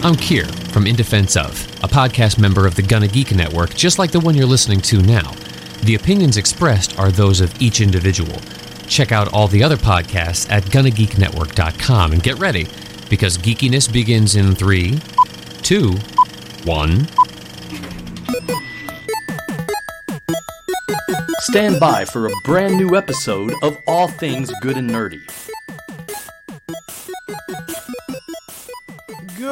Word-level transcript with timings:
I'm 0.00 0.14
Kier 0.14 0.46
from 0.70 0.86
In 0.86 0.94
Defense 0.94 1.36
Of, 1.36 1.60
a 1.82 1.88
podcast 1.88 2.38
member 2.38 2.66
of 2.68 2.76
the 2.76 2.82
Gonna 2.82 3.08
Geek 3.08 3.34
Network, 3.34 3.74
just 3.74 3.98
like 3.98 4.12
the 4.12 4.20
one 4.20 4.36
you're 4.36 4.46
listening 4.46 4.80
to 4.82 5.02
now. 5.02 5.32
The 5.82 5.96
opinions 5.96 6.36
expressed 6.36 6.96
are 7.00 7.10
those 7.10 7.40
of 7.40 7.60
each 7.60 7.80
individual. 7.80 8.40
Check 8.86 9.10
out 9.10 9.32
all 9.32 9.48
the 9.48 9.62
other 9.62 9.76
podcasts 9.76 10.48
at 10.50 10.62
GonnaGeekNetwork.com 10.64 12.12
and 12.12 12.22
get 12.22 12.38
ready, 12.38 12.68
because 13.10 13.36
geekiness 13.38 13.92
begins 13.92 14.36
in 14.36 14.54
three, 14.54 15.00
two, 15.62 15.94
one. 16.64 17.08
Stand 21.40 21.80
by 21.80 22.04
for 22.04 22.28
a 22.28 22.32
brand 22.44 22.76
new 22.76 22.96
episode 22.96 23.52
of 23.62 23.76
All 23.88 24.06
Things 24.06 24.52
Good 24.62 24.76
and 24.76 24.88
Nerdy. 24.88 25.47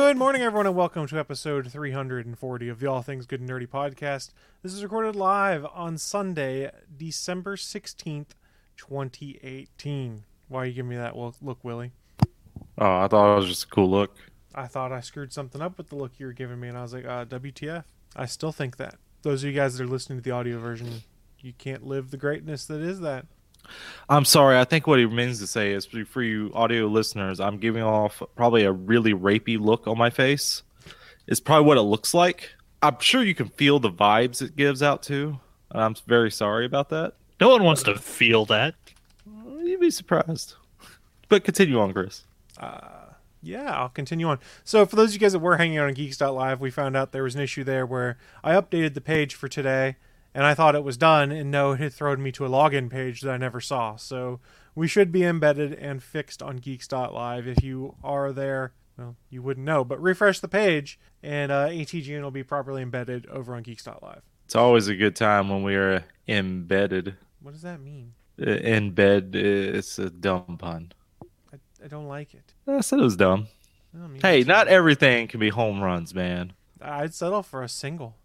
Good 0.07 0.18
morning, 0.18 0.43
everyone, 0.43 0.68
and 0.68 0.77
welcome 0.77 1.09
to 1.09 1.19
episode 1.19 1.73
340 1.73 2.69
of 2.69 2.78
the 2.78 2.87
All 2.87 3.02
Things 3.02 3.27
Good 3.27 3.41
and 3.41 3.51
Nerdy 3.51 3.66
podcast. 3.66 4.30
This 4.62 4.73
is 4.73 4.84
recorded 4.84 5.16
live 5.16 5.66
on 5.74 5.98
Sunday, 5.98 6.70
December 6.97 7.56
16th, 7.56 8.28
2018. 8.77 10.23
Why 10.47 10.62
are 10.62 10.66
you 10.66 10.74
giving 10.74 10.91
me 10.91 10.97
that 10.97 11.16
look, 11.16 11.34
look, 11.42 11.64
Willie? 11.64 11.91
Oh, 12.78 12.98
I 12.98 13.09
thought 13.09 13.33
it 13.33 13.37
was 13.37 13.48
just 13.48 13.64
a 13.64 13.66
cool 13.66 13.91
look. 13.91 14.16
I 14.55 14.69
thought 14.69 14.92
I 14.92 15.00
screwed 15.00 15.33
something 15.33 15.61
up 15.61 15.77
with 15.77 15.88
the 15.88 15.97
look 15.97 16.12
you 16.19 16.27
were 16.27 16.33
giving 16.33 16.61
me, 16.61 16.69
and 16.69 16.78
I 16.78 16.83
was 16.83 16.95
like, 16.95 17.05
uh, 17.05 17.25
WTF? 17.25 17.83
I 18.14 18.27
still 18.27 18.52
think 18.52 18.77
that. 18.77 18.95
Those 19.23 19.42
of 19.42 19.50
you 19.50 19.56
guys 19.56 19.77
that 19.77 19.83
are 19.83 19.88
listening 19.88 20.20
to 20.20 20.23
the 20.23 20.30
audio 20.30 20.61
version, 20.61 21.02
you 21.41 21.52
can't 21.52 21.84
live 21.84 22.12
the 22.12 22.16
greatness 22.16 22.64
that 22.66 22.80
is 22.80 23.00
that. 23.00 23.27
I'm 24.09 24.25
sorry. 24.25 24.59
I 24.59 24.65
think 24.65 24.87
what 24.87 24.98
he 24.98 25.06
means 25.06 25.41
to 25.41 25.47
say 25.47 25.73
is 25.73 25.87
for 25.87 26.23
you 26.23 26.51
audio 26.55 26.87
listeners, 26.87 27.41
I'm 27.41 27.59
giving 27.59 27.83
off 27.83 28.23
probably 28.37 28.65
a 28.65 28.73
really 28.73 29.12
rapey 29.12 29.59
look 29.59 29.87
on 29.87 29.98
my 29.98 30.11
face. 30.11 30.62
It's 31.27 31.41
probably 31.41 31.66
what 31.66 31.79
it 31.79 31.83
looks 31.83 32.15
like. 32.15 32.51
I'm 32.83 33.01
sure 33.01 33.22
you 33.22 33.34
can 33.34 33.48
feel 33.48 33.81
the 33.81 33.91
vibes 33.91 34.42
it 34.42 34.56
gives 34.56 34.83
out 34.83 35.03
too. 35.03 35.41
And 35.70 35.83
I'm 35.83 35.94
very 36.06 36.31
sorry 36.31 36.67
about 36.67 36.91
that. 36.91 37.14
No 37.41 37.48
one 37.48 37.64
wants 37.64 37.83
to 37.84 37.97
feel 37.97 38.44
that. 38.47 38.75
You'd 39.62 39.81
be 39.81 39.91
surprised. 39.91 40.55
But 41.28 41.42
continue 41.42 41.81
on, 41.81 41.92
Chris. 41.92 42.25
Uh, 42.59 43.06
yeah, 43.42 43.77
I'll 43.77 43.89
continue 43.89 44.28
on. 44.28 44.39
So, 44.64 44.87
for 44.87 44.97
those 44.97 45.11
of 45.11 45.14
you 45.14 45.19
guys 45.19 45.33
that 45.33 45.41
were 45.41 45.56
hanging 45.56 45.78
out 45.78 45.89
on 45.89 45.94
Geeks.live, 45.94 46.61
we 46.61 46.70
found 46.70 46.97
out 46.97 47.12
there 47.12 47.25
was 47.25 47.34
an 47.34 47.41
issue 47.41 47.64
there 47.64 47.84
where 47.84 48.19
I 48.44 48.53
updated 48.55 48.94
the 48.94 49.00
page 49.00 49.34
for 49.34 49.48
today 49.48 49.97
and 50.37 50.45
I 50.45 50.53
thought 50.53 50.75
it 50.75 50.84
was 50.84 50.98
done, 50.98 51.33
and 51.33 51.51
no, 51.51 51.73
it 51.73 51.81
had 51.81 51.95
thrown 51.95 52.23
me 52.23 52.31
to 52.33 52.45
a 52.45 52.48
login 52.48 52.91
page 52.91 53.23
that 53.23 53.33
I 53.33 53.39
never 53.39 53.61
saw. 53.61 53.97
So, 53.97 54.39
we 54.75 54.87
should 54.87 55.11
be 55.11 55.25
embedded 55.25 55.73
and 55.73 56.03
fixed 56.03 56.43
on 56.43 56.59
Geeks.live. 56.59 57.48
If 57.48 57.65
you 57.65 57.97
are 58.05 58.31
there, 58.33 58.75
well, 58.98 59.17
you 59.31 59.41
wouldn't 59.41 59.65
know, 59.65 59.83
but 59.83 60.01
refresh 60.01 60.41
the 60.41 60.48
page 60.48 60.98
and 61.23 61.51
uh, 61.51 61.69
ATGN 61.69 62.23
will 62.23 62.31
be 62.31 62.43
properly 62.43 62.83
embedded 62.83 63.27
over 63.28 63.56
on 63.56 63.62
Geeks.live. 63.62 64.20
It's 64.45 64.55
always 64.55 64.89
a 64.89 64.95
good 64.95 65.17
time 65.17 65.48
when 65.48 65.62
we 65.62 65.75
are 65.75 66.05
embedded. 66.28 67.15
What 67.41 67.53
does 67.53 67.62
that 67.62 67.81
mean? 67.81 68.12
Uh, 68.41 68.50
In 68.50 68.91
bed, 68.91 69.34
it's 69.34 69.98
a 69.98 70.11
dumb 70.11 70.56
pun. 70.59 70.93
I, 71.53 71.56
I 71.83 71.89
don't 71.89 72.06
like 72.06 72.34
it. 72.34 72.53
I 72.69 72.83
said 72.83 72.98
it 72.98 73.03
was 73.03 73.17
dumb. 73.17 73.48
Mean 73.95 74.21
Hey, 74.21 74.43
not 74.43 74.69
everything 74.69 75.27
can 75.28 75.41
be 75.41 75.48
home 75.48 75.81
runs, 75.81 76.15
man. 76.15 76.53
I'd 76.83 77.15
settle 77.15 77.43
for 77.43 77.62
a 77.62 77.69
single. 77.69 78.17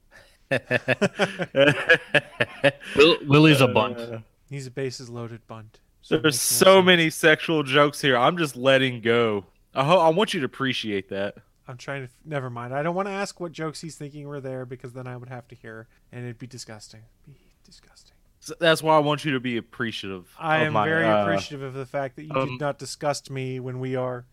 Will, 2.95 3.17
Willie's 3.25 3.61
a 3.61 3.67
bunt. 3.67 4.23
He's 4.49 4.67
a 4.67 4.71
bases 4.71 5.09
loaded 5.09 5.45
bunt. 5.47 5.80
So 6.02 6.17
There's 6.17 6.41
so 6.41 6.75
sense. 6.77 6.85
many 6.85 7.09
sexual 7.09 7.63
jokes 7.63 8.02
here. 8.02 8.17
I'm 8.17 8.38
just 8.38 8.55
letting 8.55 9.02
go. 9.02 9.45
I, 9.73 9.83
ho- 9.85 9.99
I 9.99 10.09
want 10.09 10.33
you 10.33 10.39
to 10.41 10.45
appreciate 10.45 11.09
that. 11.09 11.35
I'm 11.67 11.77
trying 11.77 12.07
to. 12.07 12.13
Never 12.25 12.49
mind. 12.49 12.73
I 12.73 12.83
don't 12.83 12.95
want 12.95 13.07
to 13.07 13.13
ask 13.13 13.39
what 13.39 13.52
jokes 13.52 13.81
he's 13.81 13.95
thinking 13.95 14.27
were 14.27 14.41
there 14.41 14.66
because 14.66 14.94
then 14.94 15.07
I 15.07 15.16
would 15.16 15.29
have 15.29 15.47
to 15.49 15.55
hear, 15.55 15.88
and 16.11 16.23
it'd 16.25 16.39
be 16.39 16.47
disgusting. 16.47 17.02
Be 17.25 17.33
disgusting. 17.63 18.16
So 18.39 18.55
that's 18.59 18.81
why 18.81 18.95
I 18.95 19.00
want 19.00 19.23
you 19.23 19.31
to 19.34 19.40
be 19.40 19.57
appreciative. 19.57 20.34
I 20.40 20.57
of 20.57 20.67
am 20.67 20.73
my, 20.73 20.85
very 20.85 21.06
uh, 21.06 21.22
appreciative 21.22 21.61
of 21.61 21.75
the 21.75 21.85
fact 21.85 22.16
that 22.16 22.23
you 22.23 22.31
um, 22.34 22.50
did 22.50 22.59
not 22.59 22.79
disgust 22.79 23.29
me 23.29 23.59
when 23.59 23.79
we 23.79 23.95
are 23.95 24.25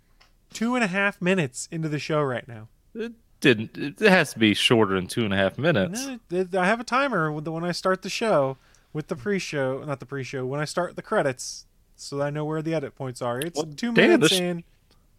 two 0.52 0.74
and 0.74 0.82
a 0.82 0.86
half 0.88 1.20
minutes 1.20 1.68
into 1.70 1.88
the 1.90 1.98
show 1.98 2.22
right 2.22 2.48
now. 2.48 2.68
It 2.94 3.12
didn't. 3.40 3.76
It 3.76 3.98
has 4.08 4.32
to 4.32 4.38
be 4.38 4.54
shorter 4.54 4.94
than 4.94 5.06
two 5.06 5.24
and 5.24 5.32
a 5.32 5.36
half 5.36 5.58
minutes. 5.58 6.06
No, 6.30 6.46
I 6.60 6.66
have 6.66 6.80
a 6.80 6.84
timer 6.84 7.30
with 7.32 7.44
the, 7.44 7.52
when 7.52 7.64
I 7.64 7.72
start 7.72 8.02
the 8.02 8.10
show 8.10 8.56
with 8.92 9.08
the 9.08 9.16
pre-show, 9.16 9.84
not 9.86 10.00
the 10.00 10.06
pre-show. 10.06 10.44
When 10.46 10.60
I 10.60 10.64
start 10.64 10.96
the 10.96 11.02
credits, 11.02 11.66
so 11.96 12.16
that 12.18 12.24
I 12.26 12.30
know 12.30 12.44
where 12.44 12.62
the 12.62 12.74
edit 12.74 12.94
points 12.94 13.20
are. 13.22 13.38
It's 13.38 13.56
Well, 13.56 13.66
two 13.76 13.92
damn, 13.92 14.10
minutes 14.10 14.30
this- 14.30 14.40
and 14.40 14.64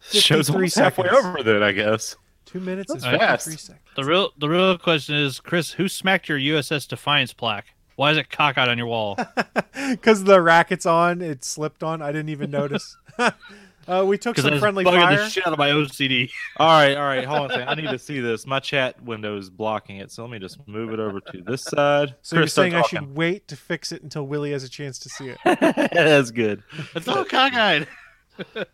Show's 0.00 0.48
53 0.48 0.54
almost 0.54 0.76
halfway 0.76 1.08
over 1.10 1.42
then, 1.42 1.62
I 1.62 1.72
guess. 1.72 2.16
two 2.46 2.58
minutes 2.60 2.90
and 2.90 3.02
That's 3.02 3.16
fast. 3.18 3.44
fifty-three 3.44 3.58
seconds. 3.74 3.84
The 3.96 4.04
real 4.04 4.30
the 4.38 4.48
real 4.48 4.78
question 4.78 5.14
is, 5.14 5.40
Chris, 5.40 5.72
who 5.72 5.88
smacked 5.88 6.28
your 6.28 6.38
USS 6.38 6.88
Defiant 6.88 7.36
plaque? 7.36 7.74
Why 7.96 8.12
is 8.12 8.16
it 8.16 8.30
cockeyed 8.30 8.68
on 8.68 8.78
your 8.78 8.86
wall? 8.86 9.18
because 9.90 10.24
the 10.24 10.40
racket's 10.40 10.86
on, 10.86 11.20
it 11.20 11.44
slipped 11.44 11.82
on. 11.82 12.00
I 12.00 12.12
didn't 12.12 12.30
even 12.30 12.50
notice. 12.60 12.96
uh, 13.90 14.04
we 14.04 14.16
took 14.16 14.34
Because 14.36 14.44
some 14.44 14.54
it's 14.54 14.60
friendly 14.60 14.84
bugging 14.84 15.00
fire. 15.02 15.16
the 15.16 15.28
shit 15.28 15.46
out 15.46 15.52
of 15.52 15.58
my 15.58 15.70
OCD. 15.70 16.30
All 16.58 16.68
right, 16.68 16.96
all 16.96 17.04
right. 17.04 17.24
Hold 17.24 17.40
on 17.40 17.50
a 17.50 17.54
second. 17.54 17.68
I 17.68 17.74
need 17.74 17.90
to 17.90 17.98
see 17.98 18.20
this. 18.20 18.46
My 18.46 18.60
chat 18.60 19.02
window 19.02 19.36
is 19.36 19.50
blocking 19.50 19.96
it, 19.96 20.10
so 20.10 20.22
let 20.22 20.30
me 20.30 20.38
just 20.38 20.66
move 20.68 20.92
it 20.92 21.00
over 21.00 21.20
to 21.20 21.42
this 21.42 21.62
side. 21.62 22.14
So 22.22 22.36
you're 22.36 22.46
saying 22.46 22.74
I 22.74 22.82
should 22.82 23.16
wait 23.16 23.48
to 23.48 23.56
fix 23.56 23.92
it 23.92 24.02
until 24.02 24.26
Willie 24.26 24.52
has 24.52 24.64
a 24.64 24.68
chance 24.68 24.98
to 25.00 25.08
see 25.08 25.28
it? 25.28 25.38
That's 25.92 26.30
good. 26.30 26.62
It's 26.94 27.08
all 27.08 27.24
cockeyed. 27.24 27.86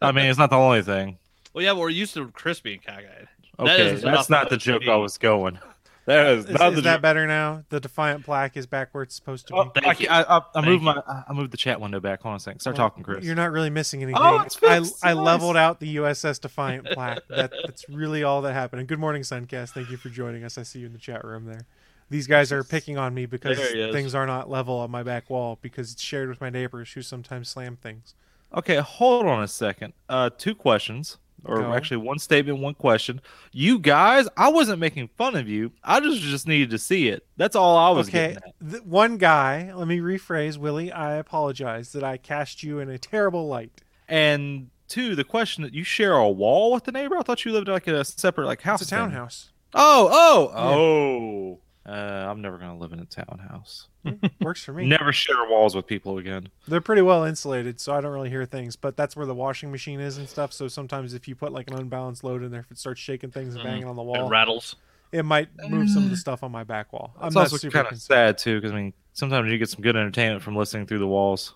I 0.02 0.12
mean, 0.12 0.26
it's 0.26 0.38
not 0.38 0.50
the 0.50 0.56
only 0.56 0.82
thing. 0.82 1.18
Well, 1.54 1.64
yeah, 1.64 1.72
but 1.72 1.80
we're 1.80 1.88
used 1.88 2.14
to 2.14 2.28
Chris 2.28 2.60
being 2.60 2.80
cockeyed. 2.80 3.28
Okay, 3.58 3.86
is 3.86 4.02
that's 4.02 4.28
not 4.28 4.50
the 4.50 4.58
joke 4.58 4.82
OCD. 4.82 4.90
I 4.90 4.96
was 4.96 5.16
going. 5.16 5.58
That 6.06 6.26
is, 6.28 6.44
Is, 6.44 6.50
not 6.52 6.72
is 6.72 6.82
that 6.84 7.02
better 7.02 7.26
now? 7.26 7.64
The 7.68 7.80
defiant 7.80 8.24
plaque 8.24 8.56
is 8.56 8.64
back 8.66 8.94
where 8.94 9.02
it's 9.02 9.14
supposed 9.16 9.48
to 9.48 9.52
be. 9.54 9.58
Oh, 9.58 9.72
I, 9.74 9.80
Thank 9.80 10.00
you. 10.00 10.08
I, 10.08 10.22
I, 10.22 10.36
I 10.38 10.42
Thank 10.54 10.66
moved 10.66 10.82
you. 10.82 10.86
my 10.86 11.02
I 11.28 11.32
moved 11.32 11.50
the 11.52 11.56
chat 11.56 11.80
window 11.80 11.98
back. 11.98 12.22
Hold 12.22 12.30
on 12.32 12.36
a 12.36 12.40
second. 12.40 12.60
Start 12.60 12.78
Well, 12.78 12.88
talking, 12.88 13.02
Chris. 13.02 13.24
You're 13.24 13.34
not 13.34 13.50
really 13.50 13.70
missing 13.70 14.02
anything. 14.04 14.22
Oh, 14.24 14.40
it's 14.42 14.56
I, 14.62 14.78
fixed. 14.78 15.04
I 15.04 15.14
Nice. 15.14 15.24
leveled 15.24 15.56
out 15.56 15.80
the 15.80 15.96
USS 15.96 16.40
Defiant 16.40 16.86
plaque. 16.92 17.26
That, 17.28 17.52
that's 17.64 17.88
really 17.88 18.22
all 18.22 18.40
that 18.42 18.52
happened. 18.52 18.80
And 18.80 18.88
good 18.88 19.00
morning, 19.00 19.22
Suncast. 19.22 19.70
Thank 19.70 19.90
you 19.90 19.96
for 19.96 20.08
joining 20.08 20.44
us. 20.44 20.56
I 20.56 20.62
see 20.62 20.78
you 20.78 20.86
in 20.86 20.92
the 20.92 20.98
chat 20.98 21.24
room 21.24 21.44
there. 21.46 21.66
These 22.08 22.28
guys 22.28 22.52
are 22.52 22.62
picking 22.62 22.96
on 22.96 23.12
me 23.14 23.26
because 23.26 23.56
There 23.58 23.74
he 23.74 23.82
is. 23.82 23.92
things 23.92 24.14
are 24.14 24.26
not 24.26 24.48
level 24.48 24.76
on 24.76 24.92
my 24.92 25.02
back 25.02 25.28
wall 25.28 25.58
because 25.60 25.90
it's 25.92 26.02
shared 26.02 26.28
with 26.28 26.40
my 26.40 26.50
neighbors 26.50 26.92
who 26.92 27.02
sometimes 27.02 27.48
slam 27.48 27.74
things. 27.76 28.14
Okay, 28.54 28.76
hold 28.76 29.26
on 29.26 29.42
a 29.42 29.48
second. 29.48 29.92
Uh, 30.08 30.30
two 30.38 30.54
questions, 30.54 31.18
or 31.46 31.62
Go. 31.62 31.72
actually 31.72 31.98
one 31.98 32.18
statement, 32.18 32.58
one 32.58 32.74
question. 32.74 33.20
You 33.52 33.78
guys, 33.78 34.28
I 34.36 34.48
wasn't 34.48 34.80
making 34.80 35.08
fun 35.16 35.36
of 35.36 35.48
you. 35.48 35.72
I 35.82 36.00
just 36.00 36.20
just 36.20 36.46
needed 36.46 36.70
to 36.70 36.78
see 36.78 37.08
it. 37.08 37.24
That's 37.36 37.56
all 37.56 37.76
I 37.76 37.90
was 37.90 38.08
Okay, 38.08 38.34
getting 38.34 38.36
at. 38.36 38.70
th- 38.70 38.82
one 38.84 39.16
guy. 39.16 39.72
Let 39.74 39.88
me 39.88 39.98
rephrase, 39.98 40.58
Willie. 40.58 40.92
I 40.92 41.14
apologize 41.14 41.92
that 41.92 42.04
I 42.04 42.16
cast 42.16 42.62
you 42.62 42.78
in 42.80 42.88
a 42.90 42.98
terrible 42.98 43.46
light. 43.48 43.70
And 44.08 44.70
two, 44.88 45.14
the 45.16 45.24
question 45.24 45.62
that 45.64 45.74
you 45.74 45.82
share 45.84 46.12
a 46.14 46.28
wall 46.28 46.72
with 46.72 46.84
the 46.84 46.92
neighbor. 46.92 47.16
I 47.16 47.22
thought 47.22 47.44
you 47.44 47.52
lived 47.52 47.68
like 47.68 47.88
in 47.88 47.94
a 47.94 48.04
separate 48.04 48.46
like 48.46 48.62
house. 48.62 48.82
It's 48.82 48.90
a 48.92 48.94
thing. 48.94 49.04
townhouse. 49.04 49.50
Oh, 49.74 50.08
oh, 50.10 50.52
oh. 50.56 51.58
Uh, 51.86 52.26
I'm 52.28 52.40
never 52.40 52.58
gonna 52.58 52.76
live 52.76 52.92
in 52.92 52.98
a 52.98 53.04
townhouse. 53.04 53.86
Hmm. 54.04 54.14
Works 54.40 54.64
for 54.64 54.72
me. 54.72 54.86
Never 54.86 55.12
share 55.12 55.48
walls 55.48 55.76
with 55.76 55.86
people 55.86 56.18
again. 56.18 56.48
They're 56.66 56.80
pretty 56.80 57.02
well 57.02 57.24
insulated, 57.24 57.80
so 57.80 57.94
I 57.94 58.00
don't 58.00 58.12
really 58.12 58.30
hear 58.30 58.44
things. 58.44 58.74
But 58.74 58.96
that's 58.96 59.14
where 59.14 59.26
the 59.26 59.34
washing 59.34 59.70
machine 59.70 60.00
is 60.00 60.18
and 60.18 60.28
stuff. 60.28 60.52
So 60.52 60.66
sometimes 60.66 61.14
if 61.14 61.28
you 61.28 61.36
put 61.36 61.52
like 61.52 61.70
an 61.70 61.78
unbalanced 61.78 62.24
load 62.24 62.42
in 62.42 62.50
there, 62.50 62.60
if 62.60 62.70
it 62.72 62.78
starts 62.78 63.00
shaking 63.00 63.30
things 63.30 63.54
and 63.54 63.62
mm-hmm. 63.62 63.68
banging 63.68 63.88
on 63.88 63.94
the 63.94 64.02
It 64.02 64.06
wall, 64.06 64.28
rattles. 64.28 64.74
it 65.12 65.24
might 65.24 65.48
move 65.68 65.88
some 65.88 66.04
of 66.04 66.10
the 66.10 66.16
mm. 66.16 66.20
stuff 66.20 66.42
on 66.42 66.50
my 66.50 66.64
back 66.64 66.92
wall. 66.92 67.14
I'm 67.20 67.28
It's 67.28 67.36
not 67.36 67.42
also 67.42 67.56
super 67.56 67.84
kind 67.84 67.92
of 67.92 68.02
sad 68.02 68.36
too, 68.36 68.56
because 68.60 68.72
I 68.72 68.76
mean, 68.76 68.92
sometimes 69.12 69.50
you 69.50 69.56
get 69.56 69.68
some 69.68 69.82
good 69.82 69.94
entertainment 69.94 70.42
from 70.42 70.56
listening 70.56 70.86
through 70.86 70.98
the 70.98 71.06
walls. 71.06 71.54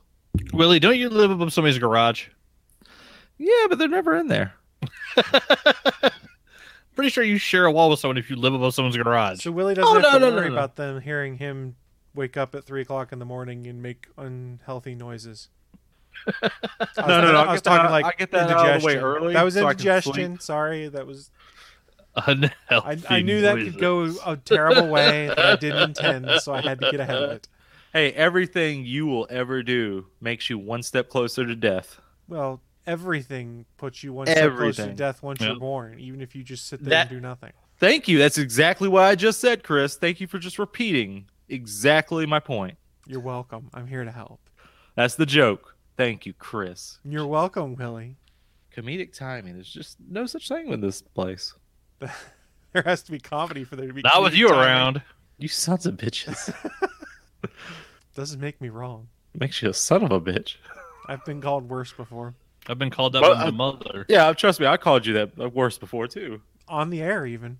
Willie, 0.52 0.78
don't 0.78 0.96
you 0.96 1.08
live 1.08 1.32
above 1.32 1.52
somebody's 1.52 1.78
garage? 1.78 2.28
Yeah, 3.36 3.66
but 3.68 3.78
they're 3.78 3.88
never 3.88 4.16
in 4.16 4.28
there. 4.28 4.54
Pretty 6.94 7.10
sure 7.10 7.24
you 7.24 7.38
share 7.38 7.64
a 7.66 7.72
wall 7.72 7.88
with 7.90 7.98
someone 8.00 8.18
if 8.18 8.28
you 8.30 8.36
live 8.36 8.52
above 8.54 8.74
someone's 8.74 8.96
garage. 8.96 9.42
So 9.42 9.52
Willie 9.52 9.74
doesn't 9.74 9.88
Oh, 9.90 9.94
have 9.94 10.02
no, 10.02 10.12
to 10.12 10.18
no, 10.18 10.30
no, 10.30 10.36
worry 10.36 10.48
no. 10.48 10.54
about 10.54 10.76
them 10.76 11.00
hearing 11.00 11.38
him 11.38 11.76
wake 12.14 12.36
up 12.36 12.54
at 12.54 12.64
three 12.64 12.82
o'clock 12.82 13.12
in 13.12 13.18
the 13.20 13.24
morning 13.24 13.66
and 13.66 13.80
make 13.82 14.08
unhealthy 14.18 14.94
noises. 14.94 15.48
I 16.42 16.50
No, 16.98 17.20
no, 17.22 17.32
no, 17.32 17.38
I 17.40 17.44
I 17.44 17.52
was 17.52 17.62
talking 17.62 17.84
that- 17.84 17.92
like 17.92 18.04
I 18.06 18.12
get 18.18 18.30
that 18.32 18.50
out 18.50 18.50
of 18.50 18.82
the 18.82 18.86
way 18.86 18.94
indigestion. 18.94 19.02
early 19.02 19.32
That 19.34 19.42
was 19.44 19.54
so 19.54 19.68
indigestion. 19.68 20.12
sleep. 20.14 20.42
Sorry, 20.42 20.88
that 20.88 21.06
was. 21.06 21.30
Unhealthy 22.26 23.06
I, 23.08 23.16
I 23.18 23.22
knew 23.22 23.40
that 23.42 23.56
could 23.56 23.78
go 23.78 24.12
a 24.26 24.36
terrible 24.36 24.88
way 24.88 25.26
that 25.34 25.38
I 25.38 25.56
didn't 25.56 25.90
intend, 25.96 26.28
so 26.42 26.52
I 26.52 26.60
had 26.60 26.80
to 26.80 26.90
get 26.90 26.98
ahead 27.00 27.16
of 27.22 27.30
it. 27.30 27.48
Hey, 27.92 28.10
everything 28.12 28.84
you 28.84 29.06
will 29.06 29.28
ever 29.30 29.62
do 29.62 30.06
makes 30.20 30.50
you 30.50 30.58
one 30.58 30.82
step 30.82 31.08
closer 31.08 31.46
to 31.46 31.54
death. 31.54 32.00
Well, 32.28 32.60
everything 32.90 33.64
puts 33.76 34.02
you 34.02 34.12
one 34.12 34.26
step 34.26 34.56
closer 34.56 34.86
to 34.86 34.92
death 34.92 35.22
once 35.22 35.40
Yeah. 35.40 35.48
you're 35.48 35.60
born, 35.60 35.98
even 36.00 36.20
if 36.20 36.34
you 36.34 36.42
just 36.42 36.66
sit 36.66 36.80
there 36.82 36.90
That- 36.90 37.00
and 37.10 37.10
do 37.10 37.20
nothing. 37.20 37.52
Thank 37.78 38.08
you. 38.08 38.18
That's 38.18 38.36
exactly 38.36 38.88
what 38.88 39.04
I 39.04 39.14
just 39.14 39.40
said, 39.40 39.62
Chris. 39.62 39.96
Thank 39.96 40.20
you 40.20 40.26
for 40.26 40.38
just 40.38 40.58
repeating 40.58 41.26
exactly 41.48 42.26
my 42.26 42.40
point. 42.40 42.76
You're 43.06 43.20
welcome. 43.20 43.70
I'm 43.72 43.86
here 43.86 44.04
to 44.04 44.10
help. 44.10 44.40
That's 44.96 45.14
the 45.14 45.24
joke. 45.24 45.76
Thank 45.96 46.26
you, 46.26 46.32
Chris. 46.34 46.98
You're 47.04 47.26
welcome, 47.26 47.76
Willie. 47.76 48.16
Comedic 48.76 49.12
timing. 49.16 49.54
There's 49.54 49.72
just 49.72 49.96
no 50.08 50.26
such 50.26 50.48
thing 50.48 50.68
in 50.72 50.80
this 50.80 51.00
place. 51.00 51.54
there 52.00 52.82
has 52.84 53.02
to 53.04 53.12
be 53.12 53.18
comedy 53.18 53.64
for 53.64 53.76
there 53.76 53.86
to 53.86 53.92
be. 53.94 54.02
Not 54.02 54.22
with 54.22 54.34
you 54.34 54.48
timing. 54.48 54.60
around. 54.62 55.02
You 55.38 55.48
sons 55.48 55.86
of 55.86 55.96
bitches. 55.96 56.54
Doesn't 58.14 58.40
make 58.40 58.60
me 58.60 58.68
wrong. 58.68 59.08
Makes 59.38 59.62
you 59.62 59.70
a 59.70 59.74
son 59.74 60.02
of 60.04 60.10
a 60.12 60.20
bitch. 60.20 60.56
I've 61.06 61.24
been 61.24 61.40
called 61.40 61.68
worse 61.68 61.92
before 61.92 62.34
I've 62.70 62.78
been 62.78 62.90
called 62.90 63.16
up 63.16 63.22
Well, 63.22 63.32
as 63.34 63.44
I- 63.44 63.48
a 63.48 63.52
mother. 63.52 64.06
Yeah, 64.08 64.32
trust 64.32 64.60
me, 64.60 64.66
I 64.66 64.76
called 64.76 65.04
you 65.06 65.14
that 65.14 65.30
uh, 65.40 65.48
worse 65.48 65.76
before 65.78 66.06
too. 66.06 66.40
on 66.68 66.90
the 66.90 67.02
air. 67.02 67.26
Even 67.26 67.58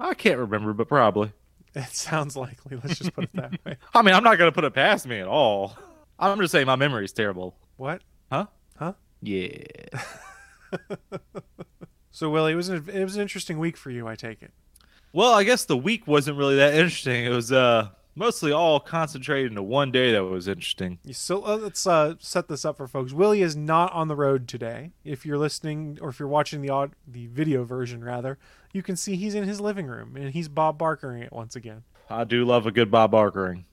I 0.00 0.14
can't 0.14 0.38
remember, 0.38 0.72
but 0.72 0.88
probably. 0.88 1.32
it 1.74 1.88
sounds 1.94 2.36
likely. 2.36 2.78
Let's 2.82 2.98
just 2.98 3.14
put 3.14 3.24
it 3.24 3.30
that 3.34 3.52
way. 3.64 3.76
I 3.94 4.02
mean, 4.02 4.14
I'm 4.14 4.24
not 4.24 4.36
gonna 4.38 4.52
put 4.52 4.64
it 4.64 4.74
past 4.74 5.06
me 5.06 5.18
at 5.20 5.28
all. 5.28 5.76
I'm 6.18 6.38
just 6.40 6.52
saying 6.52 6.66
my 6.66 6.76
memory's 6.76 7.12
terrible. 7.12 7.54
What? 7.76 8.02
Huh? 8.32 8.46
Huh? 8.76 8.92
Yeah. 9.22 9.58
So 12.10 12.30
Willie, 12.30 12.52
it 12.52 12.56
was 12.56 12.68
an, 12.68 12.84
it 12.92 13.04
was 13.04 13.14
an 13.14 13.22
interesting 13.22 13.58
week 13.60 13.76
for 13.76 13.90
you. 13.90 14.08
I 14.08 14.16
take 14.16 14.42
it. 14.42 14.50
Well, 15.12 15.32
I 15.34 15.44
guess 15.44 15.66
the 15.66 15.76
week 15.76 16.06
wasn't 16.08 16.36
really 16.36 16.56
that 16.56 16.74
interesting. 16.74 17.24
It 17.24 17.28
was 17.28 17.52
uh 17.52 17.90
mostly 18.18 18.52
all 18.52 18.80
concentrated 18.80 19.52
into 19.52 19.62
one 19.62 19.90
day 19.90 20.12
that 20.12 20.24
was 20.24 20.48
interesting. 20.48 20.98
So 21.12 21.44
uh, 21.46 21.56
let's 21.56 21.86
uh, 21.86 22.14
set 22.18 22.48
this 22.48 22.64
up 22.64 22.76
for 22.76 22.86
folks. 22.86 23.12
Willie 23.12 23.42
is 23.42 23.56
not 23.56 23.92
on 23.92 24.08
the 24.08 24.16
road 24.16 24.48
today. 24.48 24.90
If 25.04 25.24
you're 25.24 25.38
listening 25.38 25.98
or 26.02 26.10
if 26.10 26.18
you're 26.18 26.28
watching 26.28 26.60
the 26.60 26.70
odd, 26.70 26.92
the 27.06 27.28
video 27.28 27.64
version 27.64 28.04
rather, 28.04 28.38
you 28.72 28.82
can 28.82 28.96
see 28.96 29.16
he's 29.16 29.34
in 29.34 29.44
his 29.44 29.60
living 29.60 29.86
room 29.86 30.16
and 30.16 30.32
he's 30.32 30.48
Bob 30.48 30.78
Barkering 30.78 31.22
it 31.22 31.32
once 31.32 31.56
again. 31.56 31.84
I 32.10 32.24
do 32.24 32.44
love 32.44 32.66
a 32.66 32.72
good 32.72 32.90
Bob 32.90 33.12
Barkering. 33.12 33.64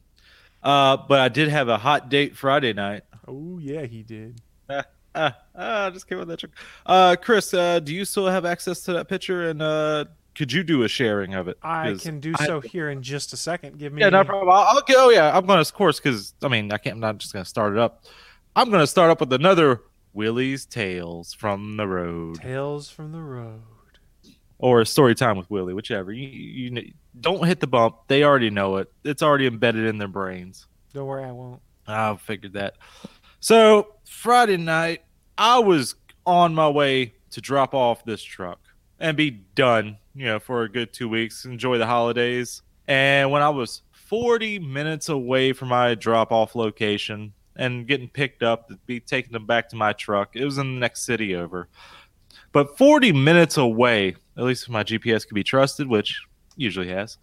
Uh, 0.64 0.98
but 0.98 1.20
I 1.20 1.30
did 1.30 1.50
have 1.50 1.68
a 1.68 1.78
hot 1.78 2.10
date 2.10 2.36
Friday 2.36 2.74
night. 2.74 3.04
Oh 3.28 3.60
yeah, 3.60 3.84
he 3.84 4.04
did. 4.04 4.42
Ah, 5.18 5.34
ah, 5.56 5.86
I 5.86 5.90
just 5.92 6.10
came 6.10 6.18
with 6.18 6.28
that 6.28 6.40
trick. 6.40 6.52
Uh, 6.86 7.16
Chris, 7.16 7.54
uh, 7.54 7.80
do 7.80 7.96
you 7.96 8.04
still 8.04 8.28
have 8.28 8.44
access 8.44 8.82
to 8.82 8.92
that 8.92 9.08
picture? 9.08 9.50
And 9.50 9.62
uh, 9.62 10.06
could 10.36 10.52
you 10.52 10.64
do 10.64 10.84
a 10.84 10.88
sharing 10.88 11.34
of 11.34 11.48
it? 11.48 11.58
I 11.64 11.96
can 12.00 12.20
do 12.20 12.34
I- 12.38 12.46
so 12.46 12.60
here 12.62 12.90
in 12.90 13.02
just 13.02 13.34
a 13.34 13.38
second. 13.38 13.80
Give 13.80 13.94
me 13.94 14.02
Yeah, 14.02 14.10
no 14.10 14.24
problem. 14.24 14.50
I'll, 14.50 14.78
I'll 14.78 14.82
go. 14.82 15.10
Yeah, 15.10 15.36
I'm 15.36 15.46
going 15.46 15.58
to, 15.58 15.62
of 15.62 15.74
course, 15.74 16.00
because 16.00 16.34
I 16.44 16.48
mean, 16.48 16.72
I 16.72 16.78
can't. 16.78 16.96
I'm 16.96 17.00
not 17.00 17.18
just 17.18 17.34
going 17.34 17.44
to 17.44 17.50
start 17.50 17.74
it 17.74 17.80
up. 17.80 18.04
I'm 18.56 18.70
going 18.70 18.82
to 18.82 18.88
start 18.88 19.10
up 19.12 19.20
with 19.20 19.34
another 19.34 19.82
Willie's 20.14 20.66
Tales 20.66 21.34
from 21.34 21.78
the 21.78 21.88
Road, 21.88 22.36
Tales 22.42 22.90
from 22.90 23.12
the 23.12 23.22
Road. 23.22 23.62
or 24.60 24.86
story 24.86 25.16
time 25.16 25.38
with 25.38 25.50
Willie, 25.52 25.74
whichever. 25.74 26.12
You, 26.14 26.28
you 26.28 26.72
kn- 26.72 26.94
don't 27.20 27.46
hit 27.46 27.60
the 27.60 27.68
bump. 27.68 27.98
They 28.08 28.24
already 28.24 28.50
know 28.50 28.78
it. 28.78 28.92
It's 29.04 29.22
already 29.22 29.48
embedded 29.48 29.86
in 29.86 29.98
their 29.98 30.08
brains. 30.08 30.68
Don't 30.94 31.08
worry, 31.08 31.26
I 31.26 31.32
won't. 31.32 31.62
I 31.88 32.16
figured 32.18 32.54
that. 32.54 32.76
So 33.42 33.96
Friday 34.06 34.58
night, 34.58 35.04
I 35.38 35.60
was 35.60 35.96
on 36.26 36.56
my 36.56 36.68
way 36.70 37.14
to 37.32 37.42
drop 37.42 37.74
off 37.74 38.04
this 38.06 38.24
truck 38.24 38.60
and 39.00 39.18
be 39.18 39.32
done, 39.32 39.98
you 40.14 40.26
know, 40.26 40.40
for 40.40 40.64
a 40.64 40.70
good 40.70 40.94
two 40.94 41.10
weeks, 41.10 41.46
enjoy 41.46 41.78
the 41.78 41.86
holidays. 41.86 42.62
And 42.88 43.32
when 43.32 43.42
I 43.42 43.50
was 43.50 43.82
40 43.92 44.60
minutes 44.60 45.10
away 45.10 45.54
from 45.54 45.70
my 45.70 45.96
drop 45.96 46.32
off 46.32 46.56
location 46.56 47.34
and 47.56 47.88
getting 47.88 48.10
picked 48.10 48.44
up 48.44 48.68
to 48.68 48.78
be 48.86 49.00
taken 49.00 49.34
them 49.34 49.46
back 49.46 49.70
to 49.70 49.76
my 49.76 49.94
truck, 49.94 50.36
it 50.36 50.46
was 50.46 50.58
in 50.58 50.76
the 50.76 50.80
next 50.80 51.06
city 51.06 51.36
over. 51.36 51.68
But 52.52 52.78
40 52.78 53.12
minutes 53.12 53.58
away, 53.58 54.16
at 54.38 54.44
least 54.44 54.64
if 54.64 54.70
my 54.70 54.84
GPS 54.84 55.28
could 55.28 55.36
be 55.36 55.44
trusted, 55.44 55.88
which 55.88 56.22
usually 56.56 56.88
has, 56.90 57.18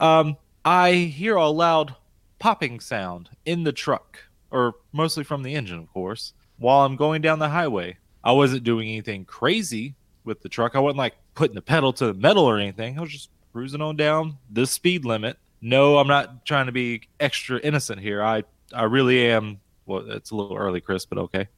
um, 0.00 0.36
I 0.64 0.92
hear 0.92 1.36
a 1.36 1.48
loud 1.48 1.94
popping 2.38 2.80
sound 2.80 3.30
in 3.44 3.62
the 3.62 3.72
truck, 3.72 4.18
or 4.50 4.74
mostly 4.92 5.22
from 5.22 5.42
the 5.42 5.54
engine, 5.54 5.78
of 5.78 5.92
course, 5.92 6.32
while 6.58 6.84
I'm 6.84 6.96
going 6.96 7.22
down 7.22 7.38
the 7.38 7.48
highway. 7.48 7.98
I 8.24 8.32
wasn't 8.32 8.64
doing 8.64 8.88
anything 8.88 9.24
crazy 9.24 9.96
with 10.24 10.40
the 10.42 10.48
truck. 10.48 10.74
I 10.74 10.80
wasn't 10.80 10.98
like 10.98 11.14
putting 11.34 11.54
the 11.54 11.62
pedal 11.62 11.92
to 11.94 12.06
the 12.06 12.14
metal 12.14 12.44
or 12.44 12.58
anything. 12.58 12.98
I 12.98 13.00
was 13.00 13.10
just 13.10 13.30
cruising 13.52 13.80
on 13.80 13.96
down 13.96 14.38
the 14.50 14.66
speed 14.66 15.04
limit. 15.04 15.38
No, 15.60 15.98
I'm 15.98 16.08
not 16.08 16.44
trying 16.44 16.66
to 16.66 16.72
be 16.72 17.02
extra 17.20 17.58
innocent 17.60 18.00
here. 18.00 18.22
I 18.22 18.44
I 18.74 18.84
really 18.84 19.28
am. 19.28 19.60
Well, 19.86 20.10
it's 20.10 20.30
a 20.30 20.36
little 20.36 20.56
early, 20.56 20.80
Chris, 20.80 21.04
but 21.04 21.18
okay. 21.18 21.48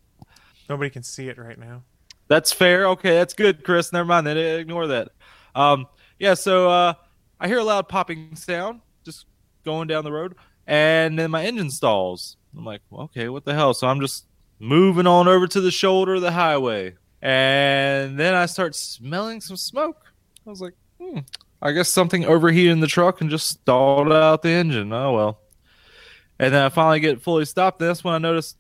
Nobody 0.69 0.91
can 0.91 1.03
see 1.03 1.29
it 1.29 1.39
right 1.39 1.59
now. 1.59 1.83
That's 2.29 2.53
fair. 2.53 2.87
Okay, 2.89 3.15
that's 3.15 3.35
good, 3.35 3.65
Chris. 3.65 3.93
Never 3.93 4.07
mind 4.07 4.27
that. 4.27 4.37
Ignore 4.37 4.87
that. 4.89 5.09
Um, 5.55 5.87
yeah. 6.19 6.35
So 6.35 6.71
uh, 6.71 6.95
I 7.39 7.49
hear 7.49 7.59
a 7.59 7.65
loud 7.65 7.89
popping 7.89 8.35
sound 8.35 8.81
just 9.05 9.27
going 9.65 9.89
down 9.89 10.05
the 10.05 10.13
road, 10.13 10.35
and 10.67 11.19
then 11.19 11.31
my 11.31 11.45
engine 11.45 11.71
stalls. 11.71 12.37
I'm 12.57 12.65
like, 12.65 12.81
well, 12.91 13.03
okay, 13.05 13.29
what 13.29 13.45
the 13.45 13.55
hell? 13.55 13.75
So 13.75 13.87
I'm 13.87 14.01
just 14.01 14.27
moving 14.59 15.07
on 15.07 15.29
over 15.29 15.47
to 15.47 15.61
the 15.61 15.71
shoulder 15.71 16.15
of 16.15 16.23
the 16.23 16.33
highway, 16.33 16.95
and 17.25 18.21
then 18.21 18.35
I 18.35 18.45
start 18.45 18.75
smelling 18.75 19.41
some 19.41 19.57
smoke. 19.57 20.13
I 20.47 20.51
was 20.51 20.61
like, 20.61 20.75
hmm, 21.01 21.21
I 21.63 21.73
guess 21.73 21.89
something 21.89 22.27
overheated 22.27 22.73
in 22.73 22.81
the 22.81 22.87
truck 22.87 23.23
and 23.23 23.31
just 23.31 23.47
stalled 23.47 24.13
out 24.13 24.43
the 24.43 24.51
engine. 24.51 24.93
Oh 24.93 25.15
well. 25.15 25.41
And 26.39 26.53
then 26.53 26.63
I 26.63 26.69
finally 26.69 27.01
get 27.01 27.23
fully 27.23 27.47
stopped. 27.47 27.79
That's 27.79 28.05
when 28.05 28.15
I 28.15 28.19
notice, 28.19 28.57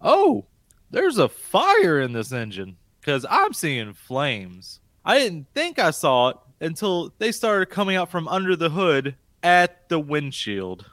oh, 0.00 0.46
there's 0.92 1.18
a 1.18 1.28
fire 1.28 2.00
in 2.00 2.12
this 2.12 2.30
engine 2.30 2.76
because 3.00 3.26
I'm 3.28 3.52
seeing 3.52 3.92
flames. 3.92 4.78
I 5.04 5.18
didn't 5.18 5.48
think 5.52 5.80
I 5.80 5.90
saw 5.90 6.28
it 6.28 6.36
until 6.60 7.12
they 7.18 7.32
started 7.32 7.70
coming 7.70 7.96
out 7.96 8.10
from 8.10 8.28
under 8.28 8.54
the 8.54 8.70
hood 8.70 9.16
at 9.42 9.88
the 9.88 9.98
windshield. 9.98 10.88